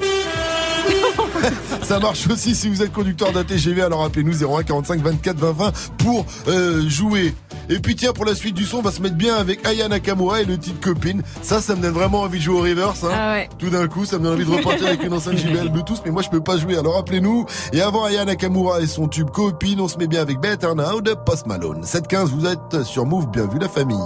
Ça 1.83 1.99
marche 1.99 2.27
aussi 2.29 2.55
si 2.55 2.69
vous 2.69 2.83
êtes 2.83 2.93
conducteur 2.93 3.33
d'un 3.33 3.45
TGV, 3.45 3.83
alors 3.83 4.05
appelez-nous 4.05 4.45
01 4.45 4.63
45 4.63 5.01
24 5.01 5.37
20 5.37 5.53
20 5.53 5.73
pour 5.99 6.27
euh, 6.49 6.89
jouer. 6.89 7.35
Et 7.69 7.79
puis 7.79 7.95
tiens, 7.95 8.13
pour 8.13 8.25
la 8.25 8.35
suite 8.35 8.55
du 8.55 8.65
son, 8.65 8.79
on 8.79 8.83
va 8.83 8.91
se 8.91 9.01
mettre 9.01 9.15
bien 9.15 9.37
avec 9.37 9.65
Aya 9.67 9.89
Nakamura 9.89 10.41
et 10.43 10.45
le 10.45 10.59
titre 10.59 10.81
copine. 10.81 11.23
Ça, 11.43 11.61
ça 11.61 11.77
me 11.77 11.83
donne 11.83 11.93
vraiment 11.93 12.23
envie 12.23 12.39
de 12.39 12.45
jouer 12.45 12.59
au 12.59 12.63
reverse. 12.63 13.05
Hein. 13.05 13.11
Ah 13.13 13.33
ouais. 13.33 13.49
Tout 13.59 13.71
d'un 13.71 13.87
coup, 13.87 14.05
ça 14.05 14.19
me 14.19 14.25
donne 14.25 14.35
envie 14.35 14.45
de 14.45 14.51
repartir 14.51 14.87
avec 14.89 15.03
une 15.05 15.13
enceinte 15.13 15.37
JBL 15.39 15.69
Bluetooth, 15.69 16.03
mais 16.05 16.11
moi 16.11 16.23
je 16.23 16.29
peux 16.31 16.43
pas 16.43 16.57
jouer, 16.57 16.77
alors 16.77 16.99
appelez-nous. 16.99 17.47
Et 17.73 17.81
avant 17.81 18.05
Aya 18.05 18.25
Nakamura 18.25 18.81
et 18.81 18.87
son 18.87 19.09
tube 19.09 19.31
copine, 19.31 19.81
on 19.81 19.89
se 19.89 19.99
met 19.99 20.07
bien 20.07 20.21
avec 20.21 20.41
Better 20.41 20.75
Now 20.75 21.01
de 21.01 21.15
Post 21.15 21.47
Malone. 21.47 21.83
7-15, 21.83 22.27
vous 22.27 22.47
êtes 22.47 22.83
sur 22.85 23.07
Move, 23.07 23.31
bien 23.31 23.47
vu 23.47 23.59
la 23.59 23.69
famille. 23.69 23.97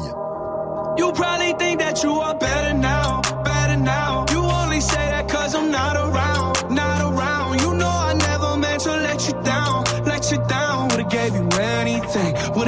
You 0.97 1.11
probably 1.13 1.53
think 1.59 1.81
that 1.81 2.05
you 2.05 2.21
are 2.21 2.35
better 2.39 2.73
now, 2.73 2.94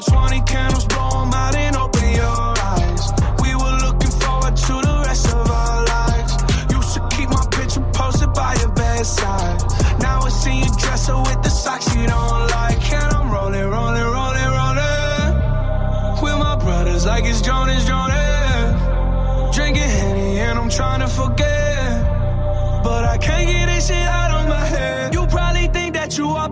20 0.00 0.40
candles, 0.42 0.86
blow 0.86 1.10
them 1.10 1.32
out 1.32 1.56
and 1.56 1.76
open 1.76 2.08
your 2.14 2.24
eyes. 2.24 3.02
We 3.42 3.54
were 3.54 3.76
looking 3.82 4.12
forward 4.20 4.56
to 4.56 4.74
the 4.86 5.02
rest 5.06 5.26
of 5.26 5.50
our 5.50 5.84
lives. 5.86 6.32
Used 6.70 6.94
to 6.94 7.08
keep 7.10 7.28
my 7.30 7.44
picture 7.50 7.84
posted 7.92 8.32
by 8.32 8.54
your 8.60 8.70
bedside. 8.70 9.58
Now 10.00 10.20
I 10.20 10.28
see 10.28 10.58
you 10.60 10.70
dresser 10.78 11.18
with 11.18 11.42
the 11.42 11.50
socks 11.50 11.94
you 11.96 12.06
don't 12.06 12.46
like. 12.50 12.92
And 12.92 13.12
I'm 13.12 13.30
rolling, 13.30 13.68
rolling, 13.68 14.08
rolling, 14.16 14.50
rolling. 14.58 16.22
With 16.22 16.38
my 16.38 16.56
brothers 16.62 17.04
like 17.04 17.24
it's 17.24 17.40
Jonas, 17.40 17.84
Jonas. 17.84 19.56
Drinking 19.56 19.82
Henny 19.82 20.38
and 20.38 20.58
I'm 20.60 20.70
trying 20.70 21.00
to 21.00 21.08
forget. 21.08 22.84
But 22.84 23.04
I 23.04 23.18
can't 23.18 23.48
get 23.48 23.66
this 23.66 23.88
shit 23.88 23.96
out 23.96 24.30
of 24.30 24.48
my 24.48 24.64
head. 24.64 25.12
You 25.12 25.26
probably 25.26 25.66
think 25.68 25.94
that 25.94 26.16
you 26.16 26.28
are 26.28 26.48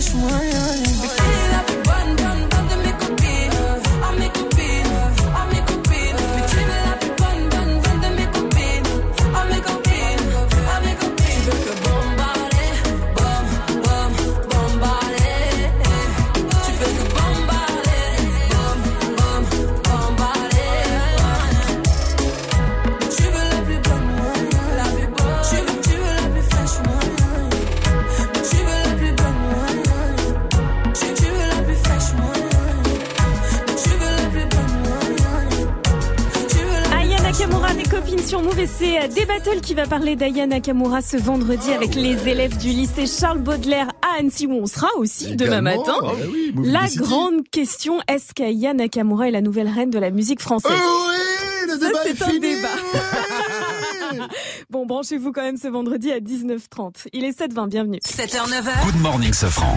veux 0.00 0.50
la 0.52 0.67
battles 39.38 39.60
qui 39.60 39.74
va 39.74 39.86
parler 39.86 40.16
d'Aya 40.16 40.46
Nakamura 40.46 41.00
ce 41.00 41.16
vendredi 41.16 41.72
avec 41.72 41.94
les 41.94 42.28
élèves 42.28 42.56
du 42.56 42.68
lycée 42.70 43.06
Charles 43.06 43.38
Baudelaire 43.38 43.88
à 44.02 44.18
Annecy 44.18 44.46
où 44.46 44.52
on 44.52 44.66
sera 44.66 44.88
aussi 44.96 45.36
demain 45.36 45.60
Également, 45.60 45.78
matin. 45.84 45.98
bah 46.02 46.12
oui, 46.30 46.52
la 46.64 46.86
grande 46.96 47.48
question, 47.50 48.00
est-ce 48.08 48.34
qu'Aya 48.34 48.74
Nakamura 48.74 49.28
est 49.28 49.32
la 49.32 49.40
nouvelle 49.40 49.68
reine 49.68 49.90
de 49.90 49.98
la 49.98 50.10
musique 50.10 50.40
française? 50.40 50.72
Oui, 50.72 51.66
le 51.66 51.72
Ça, 51.78 51.86
débat 51.86 51.98
c'est 52.02 52.10
est 52.10 52.22
un 52.22 52.26
fini. 52.26 52.40
débat. 52.40 52.68
bon, 54.70 54.86
branchez-vous 54.86 55.32
quand 55.32 55.42
même 55.42 55.56
ce 55.56 55.68
vendredi 55.68 56.12
à 56.12 56.20
19h30. 56.20 57.06
Il 57.12 57.24
est 57.24 57.38
7h20, 57.38 57.68
bienvenue. 57.68 57.98
7h, 58.04 58.48
9h. 58.48 58.84
Good 58.84 59.00
morning, 59.00 59.32
Safran. 59.32 59.76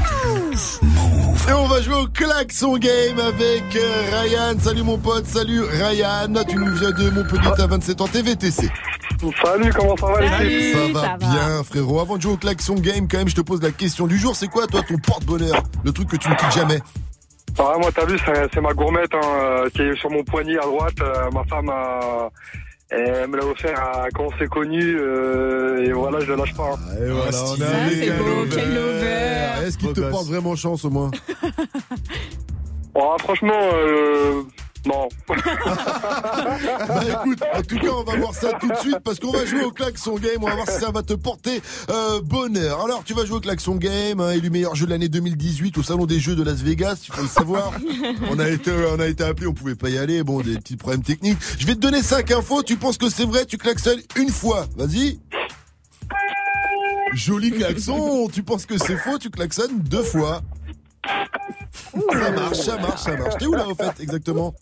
Et 1.49 1.54
on 1.54 1.67
va 1.67 1.82
jouer 1.82 1.95
au 1.95 2.08
klaxon 2.08 2.77
game 2.77 3.19
avec 3.19 3.63
euh, 3.75 4.04
Ryan. 4.12 4.60
Salut 4.60 4.84
mon 4.84 4.97
pote, 4.97 5.25
salut 5.25 5.62
Ryan. 5.62 6.27
Tu 6.47 6.56
nous 6.56 6.73
viens 6.75 6.91
de 6.91 7.10
Montpellier, 7.10 7.49
t'as 7.58 7.67
27 7.67 8.01
ans, 8.01 8.08
t'es 8.12 8.21
VTC. 8.21 8.69
Salut, 9.43 9.71
comment 9.73 9.95
ça 9.97 10.08
va 10.08 10.21
les 10.43 10.49
filles 10.73 10.93
Ça 10.93 10.99
va 10.99 11.17
bien 11.17 11.63
frérot. 11.63 11.99
Avant 11.99 12.17
de 12.17 12.21
jouer 12.21 12.34
au 12.34 12.38
klaxon 12.38 12.75
game, 12.75 13.08
quand 13.08 13.17
même, 13.19 13.27
je 13.30 13.36
te 13.36 13.41
pose 13.41 13.62
la 13.62 13.71
question 13.71 14.08
du 14.08 14.17
jour. 14.17 14.36
C'est 14.36 14.47
quoi 14.47 14.67
toi 14.67 14.82
ton 14.88 14.97
porte-bonheur? 14.97 15.63
Le 15.84 15.91
truc 15.91 16.10
que 16.10 16.15
tu 16.17 16.30
ne 16.30 16.36
quittes 16.36 16.51
jamais? 16.54 16.80
Ah, 17.60 17.75
moi, 17.80 17.91
t'as 17.93 18.06
vu, 18.06 18.17
c'est 18.25 18.47
c'est 18.54 18.62
ma 18.62 18.73
gourmette 18.73 19.13
hein, 19.13 19.19
euh, 19.23 19.69
qui 19.71 19.82
est 19.82 19.95
sur 19.99 20.10
mon 20.10 20.23
poignet 20.23 20.58
à 20.58 20.62
droite. 20.62 20.93
Euh, 21.01 21.30
ma 21.34 21.43
femme 21.45 21.69
a- 21.69 22.30
elle 22.91 23.27
me 23.30 23.38
l'a 23.38 23.45
offert 23.45 23.80
à- 23.80 24.08
quand 24.13 24.25
on 24.25 24.38
s'est 24.38 24.47
connus. 24.47 24.97
euh, 24.99 25.84
et 25.84 25.91
voilà, 25.93 26.19
je 26.19 26.25
le 26.32 26.36
lâche 26.36 26.54
pas. 26.56 26.71
hein. 26.73 26.95
Et 27.01 27.10
voilà, 27.10 27.38
on 27.45 27.62
a 27.62 27.65
un 27.86 27.89
quel 28.49 28.77
over. 28.77 29.65
Est-ce 29.65 29.77
qu'il 29.77 29.93
te 29.93 30.01
porte 30.01 30.27
vraiment 30.27 30.56
chance 30.56 30.84
au 30.86 30.89
moins? 30.89 31.12
Oh, 32.93 33.15
franchement, 33.19 33.54
euh, 33.73 34.43
non. 34.86 35.10
Bah 36.88 37.04
écoute, 37.08 37.39
en 37.54 37.62
tout 37.62 37.78
cas, 37.78 37.91
on 37.91 38.04
va 38.04 38.15
voir 38.17 38.34
ça 38.34 38.54
tout 38.60 38.67
de 38.67 38.76
suite 38.78 39.00
parce 39.04 39.20
qu'on 39.20 39.32
va 39.32 39.46
jouer 39.46 39.63
au 39.63 39.72
klaxon 39.72 40.15
game. 40.15 40.38
On 40.41 40.48
va 40.48 40.56
voir 40.56 40.70
si 40.70 40.80
ça 40.80 40.91
va 40.91 41.04
te 41.04 41.13
porter 41.13 41.62
euh, 41.89 42.22
bonheur. 42.22 42.84
Alors, 42.84 43.04
tu 43.04 43.13
vas 43.13 43.26
jouer 43.26 43.38
au 43.38 43.41
klaxon 43.41 43.76
game, 43.76 44.20
hein, 44.20 44.32
élu 44.32 44.50
meilleur 44.50 44.76
jeu 44.76 44.86
de 44.86 44.91
l'année 44.91 45.10
2018 45.10 45.78
au 45.78 45.84
salon 45.84 46.06
des 46.06 46.20
jeux 46.20 46.36
de 46.36 46.44
Las 46.44 46.62
Vegas. 46.62 47.00
Tu 47.04 47.12
faut 47.12 47.22
le 47.22 47.28
savoir. 47.28 47.72
On 48.30 48.39
a 48.39 48.50
été, 48.50 48.72
on 48.72 49.00
a 49.00 49.08
été 49.08 49.24
appelé, 49.24 49.48
on 49.48 49.54
pouvait 49.54 49.76
pas 49.76 49.89
y 49.89 49.98
aller. 49.98 50.24
Bon, 50.24 50.41
des 50.41 50.56
petits 50.56 50.78
problèmes 50.78 51.04
techniques. 51.04 51.38
Je 51.60 51.65
vais 51.65 51.76
te 51.76 51.80
donner 51.80 52.02
cinq 52.02 52.32
infos. 52.32 52.63
Tu 52.63 52.76
penses 52.78 52.98
que 52.98 53.10
c'est 53.10 53.26
vrai 53.26 53.46
Tu 53.46 53.58
klaxonnes 53.58 54.02
une 54.15 54.30
fois. 54.30 54.65
Vas-y. 54.78 55.20
Joli 57.13 57.52
klaxon. 57.52 58.30
Tu 58.32 58.44
penses 58.44 58.65
que 58.65 58.78
c'est 58.78 58.98
faux, 58.98 59.17
tu 59.17 59.30
klaxonnes 59.30 59.80
deux 59.80 60.04
fois. 60.04 60.41
Ça 61.04 62.32
marche, 62.32 62.58
ça 62.58 62.78
marche, 62.78 63.02
ça 63.02 63.18
marche. 63.18 63.38
T'es 63.38 63.46
où 63.46 63.54
là, 63.54 63.68
au 63.68 63.76
fait, 63.76 64.00
exactement? 64.02 64.54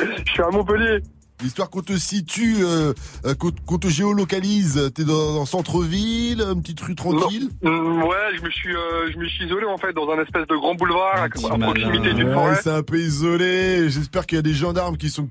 Je 0.00 0.32
suis 0.32 0.42
à 0.42 0.50
Montpellier. 0.50 1.02
Histoire 1.44 1.70
qu'on 1.70 1.82
te 1.82 1.96
situe, 1.96 2.56
euh, 2.60 2.92
euh, 3.26 3.34
qu'on 3.34 3.78
te 3.78 3.88
géolocalise. 3.88 4.90
T'es 4.94 5.04
dans, 5.04 5.34
dans 5.34 5.46
centre-ville, 5.46 6.40
une 6.40 6.62
petite 6.62 6.80
rue 6.80 6.94
tranquille 6.94 7.48
Mm, 7.62 8.02
Ouais, 8.02 8.36
je 8.36 8.42
me 8.42 8.50
suis, 8.50 8.74
euh, 8.74 9.10
je 9.12 9.18
me 9.18 9.26
suis 9.28 9.44
isolé 9.46 9.66
en 9.66 9.78
fait 9.78 9.92
dans 9.92 10.08
un 10.10 10.20
espèce 10.22 10.46
de 10.48 10.56
grand 10.56 10.74
boulevard 10.74 11.16
à, 11.16 11.24
à 11.24 11.28
proximité 11.58 12.12
d'une 12.14 12.28
Ouais, 12.28 12.34
forêt. 12.34 12.60
c'est 12.62 12.70
un 12.70 12.82
peu 12.82 12.98
isolé. 12.98 13.88
J'espère 13.90 14.26
qu'il 14.26 14.36
y 14.36 14.38
a 14.38 14.42
des 14.42 14.54
gendarmes 14.54 14.96
qui 14.96 15.10
sont 15.10 15.28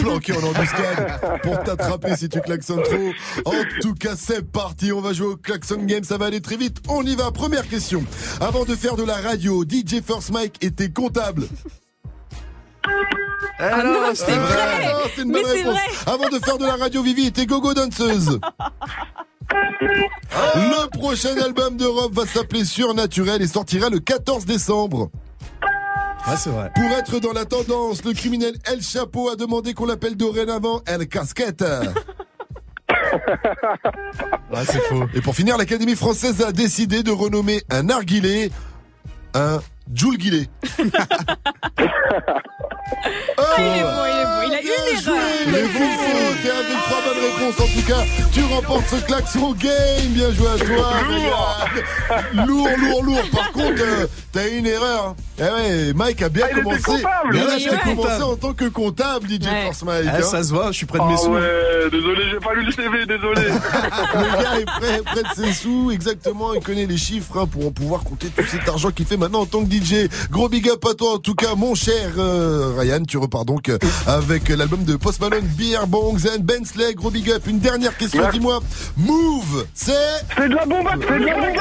planqués 0.00 0.32
en 0.32 0.42
embuscade 0.42 1.40
pour 1.42 1.62
t'attraper 1.62 2.16
si 2.16 2.28
tu 2.28 2.40
klaxonnes 2.40 2.82
trop. 2.82 3.12
En 3.46 3.52
tout 3.80 3.94
cas, 3.94 4.14
c'est 4.16 4.50
parti. 4.50 4.92
On 4.92 5.00
va 5.00 5.12
jouer 5.12 5.28
au 5.28 5.36
klaxon 5.36 5.84
game. 5.84 6.04
Ça 6.04 6.16
va 6.18 6.26
aller 6.26 6.40
très 6.40 6.56
vite. 6.56 6.78
On 6.88 7.02
y 7.02 7.14
va. 7.14 7.30
Première 7.30 7.68
question. 7.68 8.02
Avant 8.40 8.64
de 8.64 8.74
faire 8.74 8.96
de 8.96 9.02
la 9.04 9.16
radio, 9.16 9.64
DJ 9.64 10.00
First 10.04 10.32
Mike 10.32 10.56
était 10.64 10.90
comptable. 10.90 11.46
Ah 13.58 13.82
non, 13.82 13.92
c'est 14.14 14.32
Ah, 14.32 14.36
vrai. 14.38 14.84
non, 14.92 14.98
c'est 15.14 15.22
une 15.22 15.28
Mais 15.28 15.42
bonne 15.42 15.50
c'est 15.50 15.58
réponse. 15.58 15.74
vrai. 15.74 16.12
Avant 16.14 16.28
de 16.30 16.38
faire 16.44 16.58
de 16.58 16.64
la 16.66 16.76
radio, 16.76 17.02
Vivi 17.02 17.26
était 17.26 17.46
gogo 17.46 17.74
danseuse. 17.74 18.38
Le 19.52 20.88
prochain 20.98 21.36
album 21.42 21.76
de 21.76 21.84
Rob 21.84 22.14
va 22.14 22.24
s'appeler 22.26 22.64
Surnaturel 22.64 23.42
et 23.42 23.46
sortira 23.46 23.90
le 23.90 23.98
14 23.98 24.44
décembre. 24.46 25.10
Ouais, 26.26 26.36
c'est 26.36 26.50
vrai. 26.50 26.70
Pour 26.74 26.84
être 26.84 27.18
dans 27.18 27.32
la 27.32 27.44
tendance, 27.44 28.04
le 28.04 28.12
criminel 28.12 28.54
El 28.70 28.82
Chapeau 28.82 29.28
a 29.30 29.36
demandé 29.36 29.74
qu'on 29.74 29.86
l'appelle 29.86 30.16
dorénavant 30.16 30.80
El 30.86 31.06
Casquette. 31.08 31.62
Ouais, 34.52 34.64
c'est 34.66 34.80
faux. 34.82 35.04
Et 35.14 35.20
pour 35.20 35.34
finir, 35.34 35.56
l'Académie 35.56 35.96
française 35.96 36.42
a 36.42 36.52
décidé 36.52 37.02
de 37.02 37.10
renommer 37.10 37.62
un 37.70 37.84
narguilé 37.84 38.50
un 39.34 39.60
Jules 39.92 40.18
Guillet. 40.18 40.48
Ah, 43.36 43.56
il 43.58 43.64
est 43.64 43.82
bon, 43.82 44.04
il 44.06 44.20
est 44.20 44.24
bon. 44.24 44.42
Il 44.46 44.54
a 44.54 44.60
une 44.60 44.68
erreur. 44.68 45.16
les 45.46 45.62
bons 45.62 45.92
faux. 45.96 46.36
T'es 46.42 46.50
avec 46.50 46.78
trois 46.84 47.02
bonnes 47.04 47.22
réponses. 47.24 47.60
En 47.60 47.80
tout 47.80 47.86
cas, 47.86 48.04
tu 48.32 48.42
remportes 48.44 48.88
ce 48.88 48.96
klaxon 49.04 49.52
game. 49.52 50.08
Bien 50.10 50.30
joué 50.32 50.48
à 50.48 50.58
toi. 50.58 50.92
Lourd, 52.46 52.68
lourd, 52.78 53.02
lourd. 53.02 53.30
Par 53.32 53.52
contre, 53.52 53.82
euh, 53.82 54.06
t'as 54.32 54.48
une 54.48 54.66
erreur. 54.66 55.14
Eh 55.40 55.42
ouais, 55.42 55.92
Mike 55.94 56.20
a 56.22 56.28
bien 56.28 56.44
Ah, 56.44 56.50
il 56.52 56.58
était 56.58 56.62
commencé. 56.82 57.02
là, 57.02 57.22
ouais. 57.32 57.78
commencé 57.94 58.22
en 58.22 58.36
tant 58.36 58.52
que 58.52 58.66
comptable, 58.66 59.26
DJ 59.26 59.46
Ouais. 59.46 59.62
Force 59.64 59.82
Mike. 59.84 60.04
Ah, 60.12 60.16
hein. 60.18 60.22
ça 60.22 60.42
se 60.42 60.52
voit, 60.52 60.66
je 60.66 60.76
suis 60.76 60.84
près 60.86 60.98
de 60.98 61.04
mes 61.04 61.14
Ah 61.14 61.16
sous. 61.16 61.30
ouais, 61.30 61.90
désolé, 61.90 62.22
j'ai 62.30 62.38
pas 62.40 62.52
lu 62.54 62.66
le 62.66 62.72
CV, 62.72 63.06
désolé. 63.06 63.40
Le 64.14 64.42
gars 64.42 64.58
est 64.60 64.64
prêt, 64.66 65.00
près 65.04 65.22
de 65.22 65.28
ses 65.46 65.52
sous, 65.54 65.90
exactement. 65.92 66.52
Il 66.52 66.60
connaît 66.62 66.84
les 66.84 66.98
chiffres 66.98 67.38
hein, 67.38 67.46
pour 67.46 67.72
pouvoir 67.72 68.02
compter 68.04 68.26
tout 68.28 68.44
cet 68.46 68.68
argent 68.68 68.90
qu'il 68.90 69.06
fait 69.06 69.16
maintenant 69.16 69.40
en 69.40 69.46
tant 69.46 69.64
que 69.64 69.70
DJ. 69.72 70.08
Gros 70.30 70.48
big 70.50 70.68
up 70.68 70.84
à 70.90 70.94
toi, 70.94 71.14
en 71.14 71.18
tout 71.18 71.34
cas, 71.34 71.54
mon 71.56 71.74
cher 71.74 72.10
euh, 72.18 72.74
Ryan. 72.76 73.02
Tu 73.08 73.16
repars 73.16 73.46
donc 73.46 73.70
euh, 73.70 73.78
avec 74.06 74.48
l'album 74.50 74.84
de 74.84 74.96
Post 74.96 75.20
Malone, 75.22 75.46
Beer 75.56 75.86
Bongs 75.88 76.26
and 76.36 76.40
Bensley. 76.42 76.92
Gros 76.94 77.10
big 77.10 77.30
up. 77.30 77.46
Une 77.46 77.60
dernière 77.60 77.96
question, 77.96 78.22
dis-moi. 78.30 78.60
Move, 78.98 79.64
c'est 79.72 79.92
C'est 80.36 80.48
de 80.50 80.54
la 80.54 80.66
bombe, 80.66 80.86
c'est 81.00 81.18
de 81.18 81.24
la 81.24 81.34
bombe. 81.34 81.56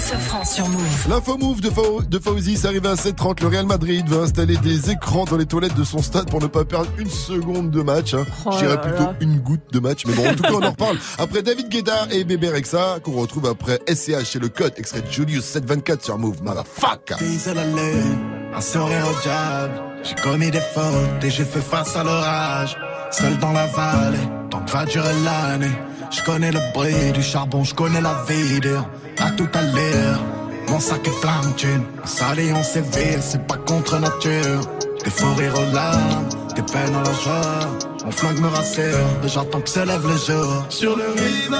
Sur 0.00 0.68
Move. 0.68 1.06
l'info 1.08 1.36
move 1.38 1.60
de, 1.60 1.70
Fau- 1.70 2.02
de 2.02 2.18
Fauzi. 2.20 2.56
C'est 2.56 2.68
arrivé 2.68 2.88
à 2.88 2.94
7h30. 2.94 3.42
Le 3.42 3.48
Real 3.48 3.66
Madrid 3.66 4.06
va 4.08 4.18
installer 4.22 4.56
des 4.58 4.90
écrans 4.90 5.24
dans 5.24 5.36
les 5.36 5.44
toilettes 5.46 5.74
de 5.74 5.82
son 5.82 6.00
stade 6.02 6.30
pour 6.30 6.40
ne 6.40 6.46
pas 6.46 6.64
perdre 6.64 6.88
une 6.98 7.10
seconde 7.10 7.72
de 7.72 7.82
match. 7.82 8.14
Hein. 8.14 8.24
Oh 8.46 8.50
Je 8.52 8.58
dirais 8.58 8.70
là 8.70 8.76
plutôt 8.76 9.02
là. 9.02 9.14
une 9.20 9.38
goutte 9.40 9.72
de 9.72 9.80
match. 9.80 10.04
Mais 10.06 10.14
bon, 10.14 10.28
en 10.28 10.34
tout 10.34 10.42
cas, 10.44 10.52
on 10.52 10.62
en 10.62 10.70
reparle 10.70 10.96
après 11.18 11.42
David 11.42 11.68
Guetta 11.68 12.06
et 12.12 12.22
Bébé 12.22 12.48
Rexa, 12.50 12.98
qu'on 13.02 13.12
retrouve 13.20 13.46
après 13.46 13.80
SCH 13.92 14.36
et 14.36 14.38
le 14.38 14.48
code 14.48 14.72
extrait 14.76 15.00
de 15.00 15.10
Julius 15.10 15.44
724 15.44 16.04
sur 16.04 16.16
Move. 16.16 16.42
Motherfucker. 16.44 17.16
Viser 17.20 17.54
la 17.54 17.64
lune, 17.64 18.18
un 18.54 18.60
sourire 18.60 19.04
au 19.04 19.22
diable. 19.22 19.82
J'ai 20.04 20.14
commis 20.14 20.50
des 20.52 20.60
fautes 20.60 21.24
et 21.24 21.30
j'ai 21.30 21.44
fait 21.44 21.60
face 21.60 21.96
à 21.96 22.04
l'orage. 22.04 22.76
Seul 23.10 23.36
dans 23.38 23.52
la 23.52 23.66
vallée, 23.66 24.18
tant 24.48 24.60
que 24.60 24.70
va 24.70 24.84
durer 24.84 25.12
l'année. 25.24 25.72
Je 26.10 26.22
connais 26.22 26.50
le 26.50 26.60
bruit 26.72 27.12
du 27.12 27.22
charbon, 27.22 27.64
je 27.64 27.74
connais 27.74 28.00
la 28.00 28.14
vie 28.28 28.60
dur. 28.60 28.84
À 29.18 29.30
tout 29.30 29.48
à 29.54 29.62
l'heure, 29.62 30.20
mon 30.68 30.80
sac 30.80 31.06
est 31.06 31.20
plein 31.20 31.40
de 31.40 31.54
thunes. 31.56 31.84
On 32.02 32.06
s'allie, 32.06 32.52
on 32.52 32.62
séville, 32.62 33.18
c'est 33.20 33.46
pas 33.46 33.56
contre 33.56 33.98
nature. 33.98 34.60
Des 35.04 35.10
faux 35.10 35.34
rires 35.34 35.54
aux 35.54 35.74
larmes, 35.74 36.28
des 36.54 36.62
peines 36.62 36.94
à 36.94 37.02
la 37.02 37.12
joie. 37.12 37.68
Mon 38.04 38.10
flingue 38.10 38.40
me 38.40 38.48
rassure, 38.48 39.06
j'attends 39.24 39.60
que 39.60 39.68
se 39.68 39.80
lève 39.80 40.06
le 40.06 40.16
jour. 40.16 40.64
Sur 40.70 40.96
le 40.96 41.04
rivage, 41.10 41.56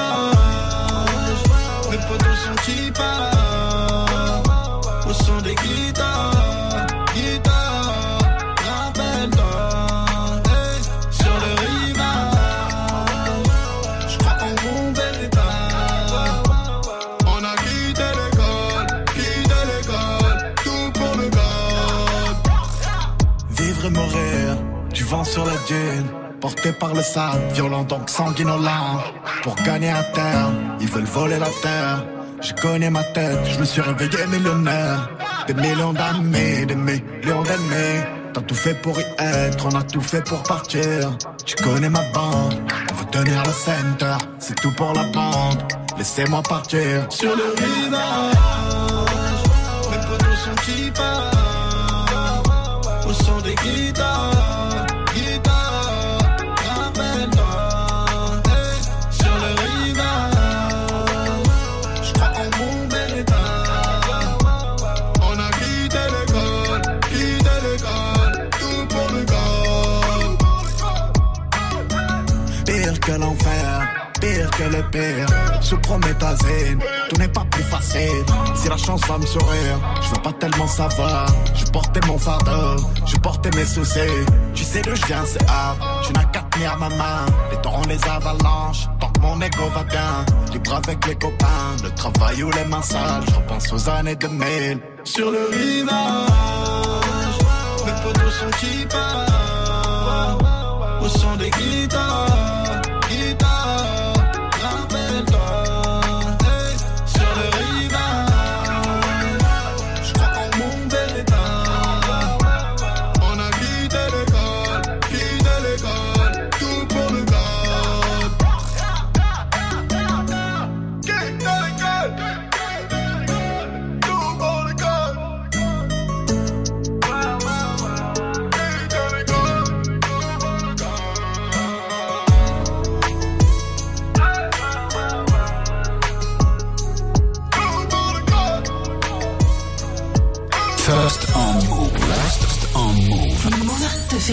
mes 1.91 1.99
potos 1.99 2.39
sont 2.45 2.57
qui 2.65 2.91
partent 2.93 4.49
au 5.09 5.13
son 5.13 5.41
des 5.43 5.55
guitares, 5.55 6.48
vent 25.09 25.25
sur 25.25 25.45
la 25.45 25.57
dune. 25.67 26.07
Porté 26.41 26.73
par 26.73 26.95
le 26.95 27.03
sable, 27.03 27.41
violent 27.53 27.85
donc 27.85 28.09
sanguinolent. 28.09 29.03
Pour 29.43 29.57
gagner 29.57 29.91
à 29.91 30.05
terre, 30.05 30.51
ils 30.81 30.89
veulent 30.89 31.05
voler 31.05 31.39
la 31.39 31.51
terre. 31.63 32.05
Je 32.41 32.53
connais 32.53 32.91
ma 32.91 33.03
tête, 33.03 33.41
je 33.53 33.59
me 33.59 33.65
suis 33.65 33.81
réveillé 33.81 34.27
millionnaire. 34.27 35.11
Des 35.49 35.55
millions 35.55 35.93
d'amis, 35.93 36.67
des 36.67 36.77
millions 36.77 37.43
d'ennemis. 37.43 38.05
T'as 38.35 38.43
tout 38.43 38.55
fait 38.55 38.75
pour 38.75 39.01
y 39.01 39.05
être, 39.19 39.67
on 39.67 39.75
a 39.75 39.83
tout 39.83 40.01
fait 40.01 40.23
pour 40.23 40.43
partir. 40.43 41.11
Tu 41.45 41.57
connais 41.57 41.89
ma 41.89 42.03
bande, 42.15 42.55
on 42.93 42.95
veut 42.95 43.07
tenir 43.11 43.43
le 43.45 43.53
center. 43.53 44.17
C'est 44.39 44.55
tout 44.61 44.73
pour 44.77 44.93
la 44.93 45.05
bande, 45.05 45.63
laissez-moi 45.97 46.43
partir. 46.43 47.07
Sur 47.09 47.35
le 47.35 47.55
rivage, 47.57 48.35
mes 49.91 50.01
potos 50.07 50.39
sont 50.45 50.55
qui 50.65 50.91
partent 50.93 51.35
au 53.09 53.13
son 53.13 53.41
des 53.41 53.55
guitares, 53.55 54.68
Je 74.59 75.77
promets 75.77 76.15
ta 76.15 76.35
zine, 76.35 76.81
tout 77.09 77.17
n'est 77.17 77.29
pas 77.29 77.45
plus 77.49 77.63
facile. 77.63 78.25
Si 78.57 78.69
la 78.69 78.77
chance 78.77 79.01
va 79.07 79.17
me 79.17 79.25
sourire, 79.27 79.79
je 80.03 80.09
veux 80.09 80.23
pas 80.23 80.33
tellement 80.33 80.67
savoir. 80.67 81.27
Je 81.55 81.65
portais 81.67 82.01
mon 82.09 82.19
fardeau, 82.19 82.83
je 83.07 83.17
portais 83.19 83.51
mes 83.57 83.65
soucis. 83.65 84.01
Tu 84.55 84.65
sais 84.65 84.83
d'où 84.83 84.97
je 84.97 85.07
viens, 85.07 85.25
c'est 85.25 85.49
hard. 85.49 85.79
Tu 86.05 86.13
n'as 86.13 86.25
qu'à 86.25 86.41
tenir 86.51 86.77
ma 86.77 86.89
main. 86.89 87.27
Les 87.53 87.57
torrents, 87.59 87.87
les 87.89 88.05
avalanches, 88.09 88.89
tant 88.99 89.11
que 89.11 89.21
mon 89.21 89.41
ego 89.41 89.69
va 89.73 89.85
bien. 89.85 90.25
Libre 90.53 90.75
avec 90.75 91.07
les 91.07 91.15
copains, 91.15 91.77
le 91.85 91.91
travail 91.91 92.43
ou 92.43 92.51
les 92.51 92.65
mains 92.65 92.83
sales. 92.83 93.23
Je 93.29 93.35
repense 93.37 93.73
aux 93.73 93.89
années 93.91 94.17
2000. 94.17 94.81
Sur 95.05 95.31
le 95.31 95.49
rivage, 95.53 95.95
mes 97.87 97.93
potos 98.03 98.33
sont 98.33 98.51
qui 98.59 98.85
partent 98.87 100.43
au 101.01 101.09
son 101.09 101.37
des 101.37 101.51
guitares, 101.51 102.68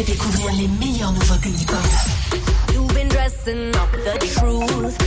découvrir 0.04 0.52
les 0.56 0.68
meilleures 0.68 1.14
nouveautés 1.14 1.50
hip-hop. 1.50 2.74
You've 2.74 2.94
been 2.94 3.08
dressing 3.08 3.70
up 3.76 3.92
the 3.92 4.18
truth. 4.40 5.06